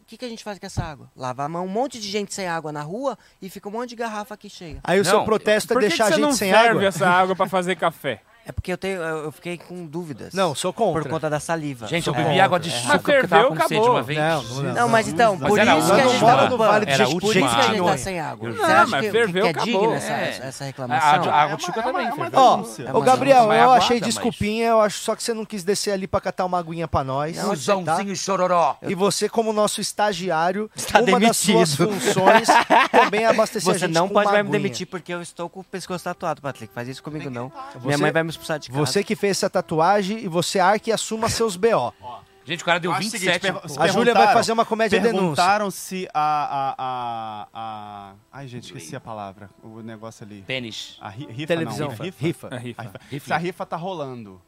O 0.00 0.04
que, 0.10 0.16
que 0.16 0.24
a 0.24 0.28
gente 0.28 0.42
faz 0.42 0.58
com 0.58 0.66
essa 0.66 0.82
água? 0.82 1.10
Lava 1.16 1.44
a 1.44 1.48
mão, 1.48 1.64
um 1.64 1.68
monte 1.68 2.00
de 2.00 2.08
gente 2.08 2.34
sem 2.34 2.48
água 2.48 2.72
na 2.72 2.82
rua 2.82 3.16
e 3.40 3.48
fica 3.48 3.68
um 3.68 3.72
monte 3.72 3.90
de 3.90 3.96
garrafa 3.96 4.34
aqui 4.34 4.48
cheia. 4.50 4.80
Aí 4.82 4.98
o 4.98 5.04
seu 5.04 5.18
Não, 5.18 5.24
protesto 5.24 5.72
é 5.72 5.74
Por 5.74 5.82
que, 5.82 5.88
deixar 5.88 6.06
que 6.06 6.12
a 6.12 6.16
você 6.16 6.20
gente 6.20 6.30
não 6.30 6.32
sem 6.36 6.50
ferve 6.52 6.68
água? 6.70 6.84
essa 6.86 7.08
água 7.08 7.36
pra 7.36 7.46
fazer 7.48 7.76
café? 7.76 8.22
É 8.50 8.52
porque 8.52 8.72
eu, 8.72 8.76
tenho, 8.76 9.00
eu 9.00 9.30
fiquei 9.30 9.56
com 9.56 9.86
dúvidas. 9.86 10.34
Não, 10.34 10.56
sou 10.56 10.72
contra. 10.72 11.02
Por 11.02 11.08
conta 11.08 11.30
da 11.30 11.38
saliva. 11.38 11.86
Gente, 11.86 12.08
eu 12.08 12.12
Sou 12.12 12.14
bebi 12.14 12.30
contra. 12.30 12.44
água 12.44 12.58
de 12.58 12.68
É 12.68 12.72
suco 12.72 12.86
errado. 12.88 13.00
porque 13.02 13.28
tava 13.28 13.48
com 13.48 13.54
sede 13.54 13.74
acabou. 13.74 13.90
uma 13.92 14.02
vez. 14.02 14.18
Não, 14.18 14.42
não, 14.42 14.62
não. 14.62 14.74
Não, 14.74 14.88
mas 14.88 15.06
então, 15.08 15.36
Mas 15.40 15.48
por 15.48 15.58
isso 15.60 15.64
que 15.64 15.70
a 15.70 15.74
não 16.04 16.10
gente 16.10 16.20
tá 16.20 16.48
no 16.50 16.58
Vale 16.58 16.86
Jequitinhonha. 16.86 17.20
Por 17.20 17.36
isso 17.36 17.48
que 17.48 17.60
a 17.60 17.62
gente 17.62 17.84
tá 17.84 17.96
sem 17.98 18.20
água. 18.20 18.50
Você 18.50 18.58
Não, 18.58 18.64
acha 18.64 18.86
mas 18.88 19.04
que, 19.04 19.10
ferveu, 19.12 19.42
que 19.42 19.48
é 19.48 19.50
acabou. 19.52 19.80
digna 19.80 19.94
essa, 19.96 20.12
É. 20.12 20.40
essa 20.48 20.64
reclamação? 20.64 21.30
a, 21.30 21.42
água 21.42 21.56
de 21.56 21.64
suco 21.64 21.80
também, 21.80 22.06
é 22.08 22.12
ferveu. 22.12 22.88
É 22.88 22.92
ô 22.92 23.00
Gabriel, 23.02 23.52
eu 23.52 23.70
achei 23.70 24.00
desculpinha, 24.00 24.66
eu 24.70 24.80
acho 24.80 24.98
só 24.98 25.14
que 25.14 25.22
você 25.22 25.32
não 25.32 25.44
quis 25.44 25.62
descer 25.62 25.92
ali 25.92 26.08
pra 26.08 26.20
catar 26.20 26.44
uma 26.44 26.58
aguinha 26.58 26.88
pra 26.88 27.04
nós. 27.04 27.36
tá? 27.36 27.44
Fusãozinho 27.44 28.16
chororó. 28.16 28.76
E 28.82 28.96
você, 28.96 29.28
como 29.28 29.52
nosso 29.52 29.80
estagiário, 29.80 30.68
uma 31.08 31.20
das 31.20 31.36
suas 31.36 31.74
funções 31.76 32.48
também 32.90 33.22
é 33.22 33.26
abastecer 33.26 33.70
a 33.70 33.74
Você 33.74 33.86
gente 33.86 33.94
não 33.94 34.08
com 34.08 34.14
pode 34.14 34.42
me 34.42 34.50
demitir 34.50 34.88
porque 34.88 35.14
eu 35.14 35.22
estou 35.22 35.48
com 35.48 35.60
o 35.60 35.64
pescoço 35.64 36.02
tatuado, 36.02 36.42
Patrick. 36.42 36.74
Faz 36.74 36.88
isso 36.88 37.00
comigo 37.02 37.30
não. 37.30 37.52
Minha 37.84 37.98
mãe 37.98 38.10
vai 38.10 38.22
me 38.24 38.30
expulsar 38.40 38.58
de 38.58 38.68
casa. 38.68 38.78
Você 38.78 39.04
que 39.04 39.14
fez 39.14 39.36
essa 39.38 39.50
tatuagem 39.50 40.18
e 40.18 40.28
você 40.28 40.58
arque 40.58 40.90
e 40.90 40.92
assuma 40.92 41.28
seus 41.28 41.56
BO. 41.56 41.92
Gente, 42.42 42.62
o 42.62 42.64
cara 42.64 42.80
deu 42.80 42.90
Eu 42.90 42.96
acho 42.96 43.06
o 43.06 43.10
27. 43.12 43.46
seguinte, 43.46 43.78
A 43.78 43.86
Júlia 43.86 44.12
vai 44.14 44.32
fazer 44.32 44.50
uma 44.50 44.64
comédia 44.64 44.98
denúncia. 44.98 45.20
Perguntaram 45.20 45.70
se 45.70 46.08
a, 46.12 46.74
a, 46.74 46.74
a, 46.78 47.46
a... 47.54 48.12
Ai, 48.32 48.48
gente, 48.48 48.64
esqueci 48.64 48.96
a 48.96 49.00
palavra. 49.00 49.48
O 49.62 49.80
negócio 49.82 50.24
ali. 50.24 50.42
Pênis. 50.46 50.96
A 51.00 51.10
ri- 51.10 51.26
rifa 51.30 51.46
Televisão. 51.46 51.88
não. 51.90 51.94
Rifa? 51.96 52.16
Rifa. 52.18 52.48
A 52.50 52.56
rifa. 52.58 52.80
A 52.80 52.84
rifa. 52.86 53.00
Rifa. 53.10 53.26
Se 53.26 53.32
a 53.32 53.36
rifa 53.36 53.66
tá 53.66 53.76
rolando. 53.76 54.40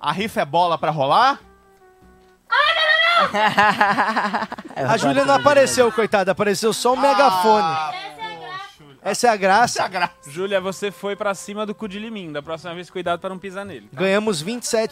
A 0.00 0.10
rifa 0.10 0.40
é 0.40 0.44
bola 0.44 0.76
pra 0.78 0.90
rolar? 0.90 1.38
A 4.74 4.96
Júlia 4.96 5.24
não 5.24 5.34
apareceu, 5.34 5.92
coitada. 5.92 6.32
Apareceu 6.32 6.72
só 6.72 6.94
um 6.94 6.96
megafone. 6.96 8.11
Essa 9.04 9.26
é 9.26 9.30
a 9.30 9.36
graça. 9.36 9.90
Júlia, 10.28 10.60
você 10.60 10.92
foi 10.92 11.16
pra 11.16 11.34
cima 11.34 11.66
do 11.66 11.74
cu 11.74 11.88
de 11.88 11.98
limim. 11.98 12.30
Da 12.30 12.40
próxima 12.40 12.72
vez, 12.72 12.88
cuidado 12.88 13.18
pra 13.18 13.28
não 13.30 13.38
pisar 13.38 13.64
nele. 13.64 13.88
tá? 13.92 14.00
Ganhamos 14.00 14.42
27,90 14.44 14.84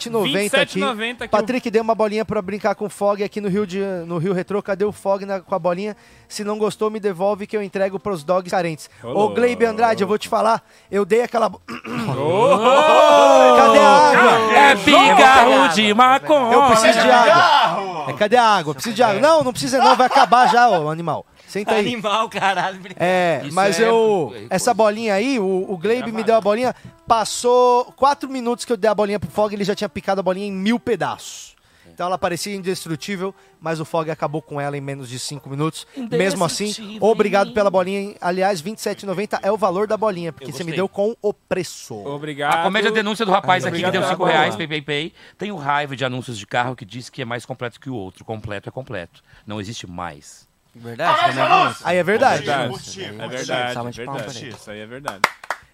aqui. 0.63 0.79
27,90 0.81 1.11
aqui. 1.21 1.27
Patrick 1.29 1.71
deu 1.71 1.81
uma 1.81 1.95
bolinha 1.95 2.25
pra 2.25 2.41
brincar 2.41 2.75
com 2.75 2.85
o 2.85 2.89
Fog 2.89 3.23
aqui 3.23 3.39
no 3.39 3.47
Rio, 3.47 3.65
de, 3.65 3.79
no 4.05 4.17
Rio 4.17 4.33
Retrô. 4.33 4.61
Cadê 4.61 4.83
o 4.83 4.91
Fog 4.91 5.25
na- 5.25 5.39
com 5.39 5.55
a 5.55 5.59
bolinha? 5.59 5.95
Se 6.27 6.43
não 6.43 6.57
gostou, 6.57 6.89
me 6.91 6.99
devolve 6.99 7.47
que 7.47 7.55
eu 7.55 7.63
entrego 7.63 7.97
pros 7.99 8.21
dogs 8.23 8.51
carentes. 8.51 8.89
Ô, 9.01 9.07
Ô, 9.25 9.29
Gleibe 9.29 9.63
Andrade, 9.65 10.03
eu 10.03 10.07
vou 10.07 10.17
te 10.17 10.27
falar. 10.27 10.61
Eu 10.91 11.05
dei 11.05 11.21
aquela... 11.23 11.47
bo- 11.47 11.61
Oh! 11.69 12.57
Cadê 13.57 13.79
a 13.79 13.89
água? 13.89 14.57
É 14.57 14.75
pigarro 14.75 15.67
de 15.69 15.93
maconha. 15.93 16.53
Eu 16.53 16.63
preciso 16.67 16.99
de 17.01 17.09
água. 17.11 18.05
É, 18.09 18.13
cadê 18.13 18.35
a 18.35 18.43
água? 18.43 18.73
Preciso 18.73 18.95
de 18.95 19.03
água. 19.03 19.21
Não, 19.21 19.43
não 19.43 19.51
precisa 19.51 19.77
não. 19.77 19.95
Vai 19.95 20.07
acabar 20.07 20.47
já, 20.51 20.67
ô 20.69 20.89
animal. 20.89 21.25
Senta 21.51 21.73
aí. 21.73 21.85
Animal, 21.85 22.29
caralho. 22.29 22.79
É, 22.95 23.41
Isso 23.43 23.53
mas 23.53 23.77
é- 23.77 23.83
eu. 23.89 24.33
essa 24.49 24.73
bolinha 24.73 25.13
aí, 25.13 25.37
o, 25.37 25.65
o 25.69 25.77
Gleibe 25.77 26.09
me 26.11 26.23
deu 26.23 26.35
a 26.35 26.39
bolinha. 26.41 26.73
Passou 27.05 27.91
quatro 27.97 28.29
minutos 28.29 28.63
que 28.63 28.71
eu 28.71 28.77
dei 28.77 28.89
a 28.89 28.95
bolinha 28.95 29.19
pro 29.19 29.29
Fog, 29.29 29.53
ele 29.53 29.65
já 29.65 29.75
tinha 29.75 29.89
picado 29.89 30.21
a 30.21 30.23
bolinha 30.23 30.47
em 30.47 30.51
mil 30.51 30.79
pedaços. 30.79 31.51
Então 31.93 32.05
ela 32.07 32.17
parecia 32.17 32.55
indestrutível, 32.55 33.35
mas 33.59 33.81
o 33.81 33.85
Fog 33.85 34.09
acabou 34.09 34.41
com 34.41 34.61
ela 34.61 34.77
em 34.77 34.81
menos 34.81 35.09
de 35.09 35.19
cinco 35.19 35.49
minutos. 35.49 35.85
Mesmo 36.09 36.45
assim, 36.45 36.63
Indestrutível. 36.67 37.07
obrigado 37.09 37.51
pela 37.51 37.69
bolinha. 37.69 37.99
hein? 37.99 38.15
Aliás, 38.21 38.61
R$ 38.61 38.71
27,90 38.71 39.39
é 39.43 39.51
o 39.51 39.57
valor 39.57 39.87
da 39.87 39.97
bolinha, 39.97 40.31
porque 40.31 40.45
Eu 40.49 40.53
você 40.53 40.63
me 40.63 40.71
gostei. 40.71 40.77
deu 40.77 40.87
com 40.87 41.13
o 41.21 41.33
preço. 41.33 41.93
Obrigado. 42.07 42.59
A 42.59 42.63
comédia 42.63 42.91
denúncia 42.91 43.25
do 43.25 43.31
rapaz 43.31 43.65
aqui 43.65 43.77
que 43.77 43.85
Obrigado 43.85 44.01
deu 44.01 44.09
5 44.09 44.23
reais, 44.23 44.55
pay, 44.55 44.67
pay, 44.69 44.81
pay. 44.81 45.13
Tem 45.37 45.51
o 45.51 45.57
raiva 45.57 45.95
de 45.97 46.05
anúncios 46.05 46.37
de 46.39 46.47
carro 46.47 46.77
que 46.77 46.85
diz 46.85 47.09
que 47.09 47.21
é 47.21 47.25
mais 47.25 47.45
completo 47.45 47.77
que 47.77 47.89
o 47.89 47.93
outro. 47.93 48.23
Completo 48.23 48.69
é 48.69 48.71
completo. 48.71 49.21
Não 49.45 49.59
existe 49.59 49.85
mais. 49.85 50.49
Verdade, 50.73 51.19
também 51.35 51.43
é 51.43 51.69
isso. 51.71 51.81
Aí 51.83 51.97
é 51.97 52.03
verdade. 52.03 52.49
É 52.49 53.27
verdade, 53.27 53.73
Salva 53.73 53.91
de 53.91 54.05
palmas 54.05 54.23
verdade. 54.23 54.45
ele. 54.45 54.55
Isso 54.55 54.71
aí 54.71 54.79
é 54.79 54.85
verdade. 54.85 55.21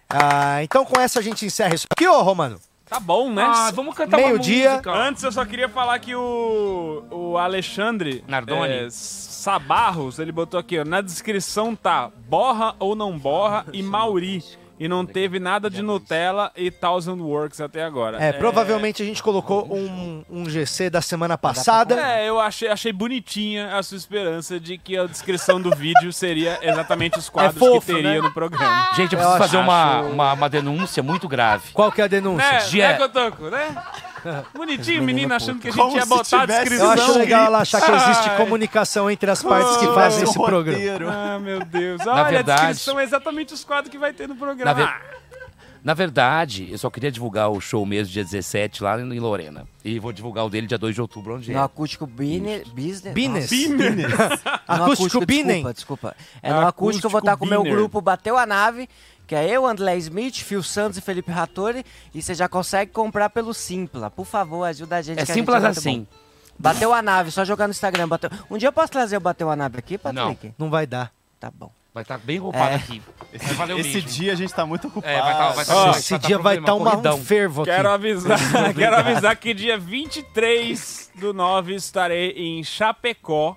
Ah, 0.08 0.62
então 0.62 0.84
com 0.84 1.00
essa 1.00 1.18
a 1.18 1.22
gente 1.22 1.44
encerra 1.46 1.74
isso 1.74 1.86
aqui, 1.90 2.06
ô 2.06 2.20
Romano. 2.22 2.58
Tá 2.88 2.98
bom, 2.98 3.30
né? 3.30 3.44
Ah, 3.46 3.70
vamos 3.70 3.94
cantar 3.94 4.16
uma 4.18 4.28
Meio-dia. 4.28 4.70
música. 4.70 4.90
Antes 4.92 5.22
eu 5.22 5.30
só 5.30 5.44
queria 5.44 5.68
falar 5.68 5.98
que 5.98 6.14
o, 6.14 7.04
o 7.10 7.36
Alexandre 7.36 8.24
Nardoni. 8.26 8.72
é, 8.72 8.88
Sabarros, 8.90 10.18
ele 10.18 10.32
botou 10.32 10.58
aqui, 10.58 10.78
ó, 10.78 10.84
na 10.86 11.02
descrição 11.02 11.76
tá 11.76 12.10
borra 12.26 12.74
ou 12.78 12.96
não 12.96 13.18
borra 13.18 13.66
e 13.74 13.82
Mauri. 13.82 14.42
E 14.80 14.86
não 14.86 15.04
teve 15.04 15.40
nada 15.40 15.68
de 15.68 15.82
Nutella 15.82 16.52
e 16.56 16.70
Thousand 16.70 17.16
Works 17.20 17.60
até 17.60 17.82
agora. 17.84 18.22
É, 18.22 18.32
provavelmente 18.32 19.02
a 19.02 19.06
gente 19.06 19.22
colocou 19.22 19.66
um, 19.74 20.24
um 20.30 20.48
GC 20.48 20.88
da 20.90 21.02
semana 21.02 21.36
passada. 21.36 21.94
É, 22.00 22.28
eu 22.28 22.38
achei, 22.38 22.68
achei 22.68 22.92
bonitinha 22.92 23.76
a 23.76 23.82
sua 23.82 23.96
esperança 23.96 24.60
de 24.60 24.78
que 24.78 24.96
a 24.96 25.06
descrição 25.06 25.60
do 25.60 25.74
vídeo 25.74 26.12
seria 26.12 26.58
exatamente 26.62 27.18
os 27.18 27.28
quadros 27.28 27.58
fofo, 27.58 27.80
que 27.86 27.92
teria 27.94 28.14
né? 28.14 28.20
no 28.20 28.32
programa. 28.32 28.88
Gente, 28.94 29.14
eu 29.14 29.18
Eu 29.20 29.24
preciso 29.26 29.28
acho- 29.30 29.38
fazer 29.38 29.56
uma, 29.56 30.00
acho- 30.00 30.08
uma, 30.10 30.32
uma 30.32 30.48
denúncia 30.48 31.02
muito 31.02 31.26
grave. 31.28 31.72
Qual 31.72 31.90
que 31.90 32.00
é 32.00 32.04
a 32.04 32.08
denúncia? 32.08 32.48
Né, 32.50 32.58
Dia- 32.70 32.88
né, 32.88 32.94
Cotoco, 32.98 33.44
né? 33.50 33.76
Bonitinho, 34.54 35.02
menino 35.02 35.34
achando 35.34 35.60
que 35.60 35.68
a 35.68 35.70
gente 35.70 35.80
Como 35.80 35.96
ia 35.96 36.06
botar 36.06 36.42
a 36.42 36.46
descrição. 36.46 36.86
Eu 36.86 36.90
acho 36.92 37.18
legal 37.18 37.46
ela 37.46 37.58
achar 37.60 37.80
que 37.80 37.90
existe 37.90 38.28
Ai. 38.30 38.36
comunicação 38.36 39.10
entre 39.10 39.30
as 39.30 39.42
partes 39.42 39.76
que 39.78 39.86
Oh, 39.86 39.94
fazem 39.94 40.24
esse 40.24 40.34
programa. 40.34 41.12
Ah, 41.12 41.38
meu 41.38 41.60
Deus. 41.64 42.04
Na 42.04 42.12
Olha, 42.12 42.22
a 42.22 42.30
verdade- 42.30 42.60
descrição 42.68 42.98
é 43.00 43.04
exatamente 43.04 43.54
os 43.54 43.64
quadros 43.64 43.90
que 43.90 43.98
vai 43.98 44.12
ter 44.12 44.28
no 44.28 44.36
programa. 44.36 44.64
Na 44.64 44.86
ver- 44.86 45.18
Na 45.84 45.94
verdade, 45.94 46.68
eu 46.70 46.76
só 46.76 46.90
queria 46.90 47.10
divulgar 47.10 47.48
o 47.50 47.60
show 47.60 47.86
mesmo 47.86 48.12
dia 48.12 48.24
17 48.24 48.82
lá 48.82 49.00
em 49.00 49.20
Lorena. 49.20 49.64
E 49.84 49.98
vou 50.00 50.12
divulgar 50.12 50.44
o 50.44 50.50
dele 50.50 50.66
dia 50.66 50.76
2 50.76 50.92
de 50.94 51.00
outubro, 51.00 51.36
onde 51.36 51.52
No 51.52 51.58
é. 51.60 51.62
acústico 51.62 52.04
Bine, 52.04 52.64
Business. 52.74 53.14
Business. 53.14 53.50
Nossa. 54.10 54.60
No 54.78 54.84
Acústico 54.92 55.24
Binen. 55.24 55.62
Desculpa, 55.62 55.72
desculpa. 55.72 56.16
É 56.42 56.52
no 56.52 56.66
acústico, 56.66 57.06
eu 57.06 57.10
vou 57.10 57.20
estar 57.20 57.36
com 57.36 57.44
o 57.44 57.48
meu 57.48 57.62
Biner. 57.62 57.76
grupo 57.78 58.00
Bateu 58.00 58.36
a 58.36 58.44
Nave, 58.44 58.88
que 59.28 59.34
é 59.34 59.46
eu, 59.48 59.66
André 59.66 59.96
Smith, 59.98 60.36
Phil 60.42 60.62
Santos 60.62 60.96
e 60.98 61.00
Felipe 61.02 61.30
Rattori. 61.30 61.84
E 62.14 62.22
você 62.22 62.34
já 62.34 62.48
consegue 62.48 62.90
comprar 62.90 63.28
pelo 63.30 63.52
Simpla. 63.52 64.10
Por 64.10 64.24
favor, 64.24 64.64
ajuda 64.64 64.96
a 64.96 65.02
gente. 65.02 65.20
É 65.20 65.24
que 65.26 65.30
a 65.30 65.34
gente 65.34 65.44
simples 65.44 65.62
muito 65.62 65.78
assim. 65.78 66.00
bom. 66.00 66.18
Bateu 66.58 66.92
a 66.92 67.00
nave, 67.02 67.30
só 67.30 67.44
jogar 67.44 67.68
no 67.68 67.70
Instagram. 67.70 68.08
Bateu... 68.08 68.30
Um 68.50 68.56
dia 68.58 68.68
eu 68.68 68.72
posso 68.72 68.90
trazer 68.90 69.16
o 69.18 69.20
Bateu 69.20 69.48
a 69.50 69.54
nave 69.54 69.78
aqui, 69.78 69.96
Patrick? 69.98 70.52
Não 70.58 70.68
vai 70.70 70.86
dar. 70.86 71.12
Tá 71.38 71.52
bom. 71.54 71.70
Vai 71.94 72.02
estar 72.02 72.18
bem 72.18 72.38
roubado 72.38 72.72
É. 72.72 72.74
aqui. 72.76 73.02
Esse, 73.32 73.44
Vai 73.46 73.54
valer 73.54 73.74
o 73.74 73.78
esse 73.80 74.00
dia 74.02 74.32
a 74.32 74.34
gente 74.34 74.52
tá 74.54 74.64
muito 74.64 74.88
ocupado. 74.88 75.12
É, 75.12 75.20
vai 75.20 75.32
tá- 75.34 75.50
vai 75.50 75.64
tá- 75.64 75.74
vai 75.74 75.98
Esse 75.98 76.18
tá 76.18 76.26
dia 76.26 76.38
vai 76.38 76.58
estar 76.58 76.74
uma, 76.74 76.88
um 76.88 76.90
corridão. 76.90 77.18
fervo 77.18 77.62
aqui. 77.62 77.70
Quero 77.70 77.90
avisar, 77.90 78.38
quero 78.74 78.96
avisar 78.96 79.36
que 79.36 79.52
dia 79.54 79.78
23 79.78 81.10
do 81.16 81.32
9 81.34 81.74
estarei 81.74 82.30
em 82.30 82.62
Chapecó. 82.64 83.56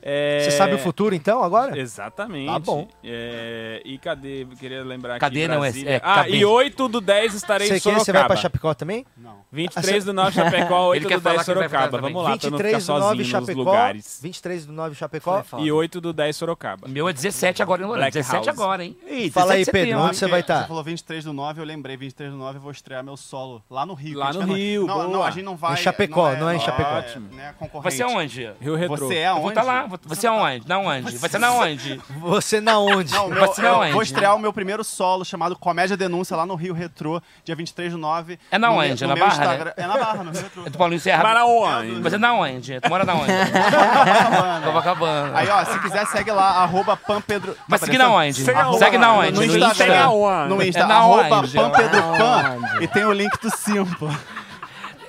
É, 0.00 0.40
Você 0.44 0.50
sabe 0.52 0.74
o 0.74 0.78
futuro 0.78 1.14
então, 1.14 1.42
agora? 1.42 1.78
Exatamente. 1.78 2.46
Tá 2.46 2.58
bom. 2.58 2.86
É, 3.02 3.82
e 3.84 3.98
cadê? 3.98 4.46
Queria 4.58 4.84
lembrar 4.84 5.14
aqui. 5.14 5.20
Cadê 5.20 5.48
não 5.48 5.56
é- 5.56 5.70
Brasília. 5.70 5.90
é, 5.90 5.96
ah, 5.96 6.14
cadê? 6.16 6.30
e 6.36 6.44
8 6.44 6.88
do 6.88 7.00
10 7.00 7.34
estarei 7.34 7.66
Você 7.68 7.74
em? 7.74 7.80
Sorocaba. 7.80 8.04
Você 8.04 8.12
vai 8.12 8.26
pra 8.26 8.36
Chapecó 8.36 8.74
também? 8.74 9.04
23 9.50 10.04
do 10.04 10.12
9 10.12 10.32
Chapecó, 10.32 10.86
8 10.88 11.02
Ele 11.02 11.08
quer 11.08 11.14
do 11.16 11.20
falar 11.22 11.34
10 11.36 11.44
que 11.44 11.50
ele 11.50 11.58
vai 11.60 11.68
Sorocaba. 11.68 12.00
Vamos 12.00 12.22
lá, 12.22 12.30
pra 12.30 12.32
não 12.32 12.38
ficar 12.38 12.48
23 12.50 12.86
do 12.86 12.92
9 12.92 13.02
sozinho 13.02 13.18
nos 13.18 13.28
Chapecó. 13.28 13.58
lugares. 13.58 14.18
23 14.22 14.66
do 14.66 14.72
9 14.72 14.94
Chapecó. 14.94 15.44
E 15.58 15.72
8 15.72 16.00
do 16.00 16.12
10 16.12 16.36
Sorocaba. 16.36 16.88
Meu 16.88 17.08
é 17.08 17.12
17 17.12 17.62
agora 17.62 17.82
em 17.82 17.86
Lorena. 17.86 18.02
Black 18.04 18.12
17 18.14 18.46
House. 18.46 18.48
agora, 18.60 18.84
hein? 18.84 18.96
Ih, 19.08 19.30
Fala 19.30 19.54
aí, 19.54 19.64
17 19.64 19.64
de 19.64 19.72
Pedro, 19.72 20.00
onde 20.04 20.16
você 20.16 20.28
vai 20.28 20.40
estar? 20.40 20.60
Você 20.62 20.68
falou 20.68 20.84
23 20.84 21.24
do 21.24 21.32
9, 21.32 21.60
eu 21.60 21.64
lembrei, 21.64 21.96
23 21.96 22.30
do 22.32 22.38
9 22.38 22.58
eu 22.58 22.62
vou 22.62 22.70
estrear 22.70 23.02
meu 23.02 23.16
solo 23.16 23.62
lá 23.70 23.84
no 23.84 23.94
Rio. 23.94 24.18
Lá 24.18 24.32
no 24.32 24.40
Rio, 24.54 24.86
não, 24.86 25.10
não, 25.10 25.22
a 25.22 25.30
gente 25.30 25.44
não 25.44 25.56
vai. 25.56 25.74
Em 25.74 25.76
Chapecó, 25.76 26.34
não 26.36 26.48
é 26.50 26.56
em 26.56 26.60
Chapecó. 26.60 26.98
Ótimo. 26.98 27.28
Né, 27.34 27.54
concorrente. 27.58 27.82
Vai 27.82 27.92
ser 27.92 28.02
aonde? 28.04 28.50
Rio 28.60 28.76
Retrô. 28.76 28.96
Você 29.08 29.14
é 29.16 29.26
Eu 29.26 29.30
aonde? 29.30 29.40
vou 29.42 29.48
estar 29.50 29.62
lá. 29.62 29.87
Vai 30.04 30.16
ser 30.16 30.26
aonde? 30.28 30.68
Na 30.68 30.78
onde? 30.78 31.16
Vai 31.18 31.30
ser 31.30 31.38
na 31.38 31.52
onde? 31.52 32.00
Você 32.20 32.60
na 32.60 32.78
onde? 32.78 33.12
Não, 33.12 33.28
meu, 33.28 33.40
Vai 33.40 33.54
ser 33.54 33.64
eu 33.64 33.74
aonde? 33.74 33.92
vou 33.92 34.02
estrear 34.02 34.34
o 34.36 34.38
meu 34.38 34.52
primeiro 34.52 34.82
solo 34.84 35.24
chamado 35.24 35.56
Comédia 35.56 35.96
Denúncia 35.96 36.36
lá 36.36 36.44
no 36.46 36.54
Rio 36.54 36.74
Retrô, 36.74 37.20
dia 37.44 37.54
23 37.56 37.92
do 37.92 37.98
9. 37.98 38.38
É 38.50 38.58
na 38.58 38.68
no 38.68 38.74
onde? 38.74 39.04
É 39.04 39.06
no 39.06 39.14
na 39.14 39.14
meu 39.14 39.26
Barra, 39.26 39.38
né? 39.38 39.44
Instagram- 39.46 39.72
É 39.76 39.86
na 39.86 39.96
Barra, 39.98 40.24
no 40.24 40.30
Rio 40.30 40.42
Retrô. 40.42 40.62
É 40.66 40.70
do 40.70 40.78
Paulinho 40.78 41.00
Serra. 41.00 41.22
Para 41.22 41.44
onde? 41.46 42.00
Vai 42.00 42.10
ser 42.10 42.18
na 42.18 42.32
onde? 42.34 42.80
Tu 42.80 42.88
mora 42.88 43.04
na 43.04 43.14
onde? 43.14 43.32
Copacabana. 44.64 45.38
Aí, 45.38 45.48
ó, 45.48 45.64
se 45.64 45.78
quiser, 45.80 46.06
segue 46.06 46.30
lá, 46.30 46.62
arroba 46.62 46.96
pampedro... 46.96 47.54
Tá 47.54 47.60
Mas 47.68 47.80
segue 47.80 47.98
na 47.98 48.08
onde? 48.10 48.34
Segue 48.78 48.98
na 48.98 49.12
onde? 49.14 49.32
No 49.32 49.38
No 49.38 49.44
Instagram. 49.66 49.94
Insta. 50.06 50.46
No 50.48 50.62
Insta, 50.62 50.80
É 50.80 50.86
na 50.86 50.94
arroba 50.96 51.36
onde? 51.38 51.54
pampedropan. 51.56 52.58
E 52.80 52.86
tem 52.88 53.04
o 53.04 53.12
link 53.12 53.38
do 53.40 53.50
Simpla. 53.56 54.10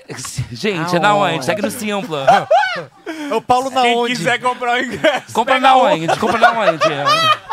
Gente, 0.52 0.96
é 0.96 1.00
na 1.00 1.14
onde? 1.16 1.46
Segue 1.46 1.62
no 1.62 1.72
Simpla. 1.72 2.48
É 3.30 3.34
o 3.34 3.42
Paulo 3.42 3.70
na 3.70 3.82
Quem 3.82 3.96
onde? 3.98 4.16
quiser 4.16 4.40
comprar 4.40 4.74
o 4.74 4.84
ingresso. 4.84 5.34
Compra 5.34 5.60
na 5.60 5.76
onde? 5.76 6.08
Compra 6.20 6.38
na 6.40 6.52
onde? 6.52 6.80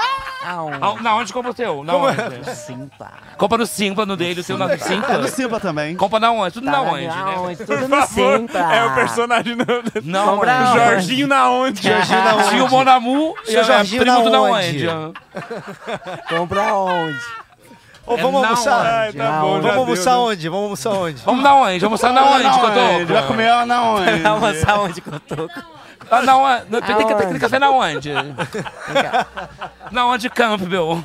Aonde? 0.46 1.02
Na 1.02 1.16
onde 1.16 1.32
compra 1.32 1.50
o 1.50 1.54
teu? 1.54 1.82
Na 1.82 1.92
Como 1.92 2.08
é? 2.08 2.12
onde? 2.12 2.54
Simpla. 2.54 3.10
Compra 3.36 3.58
no 3.58 3.66
Simpla, 3.66 4.06
no 4.06 4.16
dele, 4.16 4.42
o 4.42 4.44
teu 4.44 4.56
na 4.56 4.66
do 4.68 4.74
É 4.74 4.76
no 4.76 4.84
Simpla. 4.84 5.28
Simpla 5.28 5.58
também. 5.58 5.96
Compra 5.96 6.20
na 6.20 6.30
onde? 6.30 6.54
Tudo 6.54 6.66
na 6.66 6.72
Tá 6.72 6.80
onde, 6.82 7.04
né? 7.06 7.12
Aonde? 7.34 7.56
Tudo 7.56 7.66
Por 7.66 7.88
no 7.88 7.96
favor, 7.96 8.38
Simpla. 8.38 8.76
é 8.76 8.84
o 8.84 8.94
personagem 8.94 9.56
do... 9.56 9.64
Na 10.04 10.22
Compra 10.22 10.52
onde? 10.60 10.68
onde? 10.70 10.78
Jorginho 10.78 11.26
na 11.26 11.50
onde? 11.50 11.82
Jorginho 11.82 12.22
na 12.24 12.34
onde? 12.36 12.48
Tinha 12.50 12.64
o 12.64 12.70
Monamu 12.70 13.34
e 13.44 13.50
Seu 13.50 13.60
a 13.60 13.64
Jorginho 13.64 14.02
primo 14.02 14.18
na 14.18 14.22
do 14.24 14.30
na 14.30 14.40
onde? 14.42 14.88
onde? 14.88 15.14
Compra 16.28 16.62
onde? 16.74 17.18
Ô, 18.06 18.14
É 18.16 18.22
vamos 18.22 18.40
na 18.42 18.48
almoçar? 18.48 18.86
Ai, 18.86 19.12
tá 19.12 19.24
bom, 19.24 19.30
já 19.30 19.40
Vamos 19.40 19.62
deu, 19.64 19.72
almoçar 19.80 20.10
né? 20.12 20.16
onde? 20.16 20.48
Vamos 20.48 20.64
almoçar 20.64 20.90
onde? 20.90 21.22
Vamos 21.24 21.42
na 21.42 21.54
onde? 21.54 21.78
Vamos 21.80 22.04
almoçar 22.04 22.12
na 22.12 22.30
onde, 22.30 22.42
Vai 22.44 22.52
Cotoco? 23.16 23.26
comer 23.28 23.44
ela 23.44 23.66
na 23.66 23.82
onde? 23.82 24.26
Almoçar 24.26 24.80
onde 24.80 25.00
tô? 25.00 25.48
Ah, 26.08 26.22
na 26.22 26.36
onde? 26.36 26.64
Tem 26.66 26.80
que 26.82 27.04
ter 27.04 27.14
aquele 27.14 27.24
Aonde? 27.24 27.38
café 27.40 27.58
na 27.58 27.70
onde? 27.70 28.12
Na 29.90 30.06
onde, 30.06 30.30
Campbell? 30.30 31.02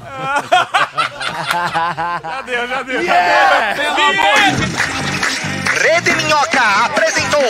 Já 2.21 2.41
deu, 2.45 2.67
já 2.67 2.83
deu. 2.83 3.01
Rede 5.81 6.15
Minhoca 6.15 6.61
apresentou. 6.85 7.41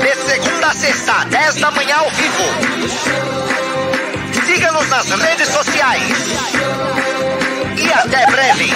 De 0.00 0.14
segunda 0.16 0.66
a 0.68 0.72
sexta, 0.74 1.24
10 1.24 1.56
da 1.56 1.70
manhã 1.72 1.96
ao 1.96 2.10
vivo. 2.10 3.51
Siga-nos 4.62 4.88
nas 4.90 5.10
redes 5.10 5.48
sociais. 5.48 6.38
E 7.76 7.92
até 7.92 8.24
breve. 8.30 8.72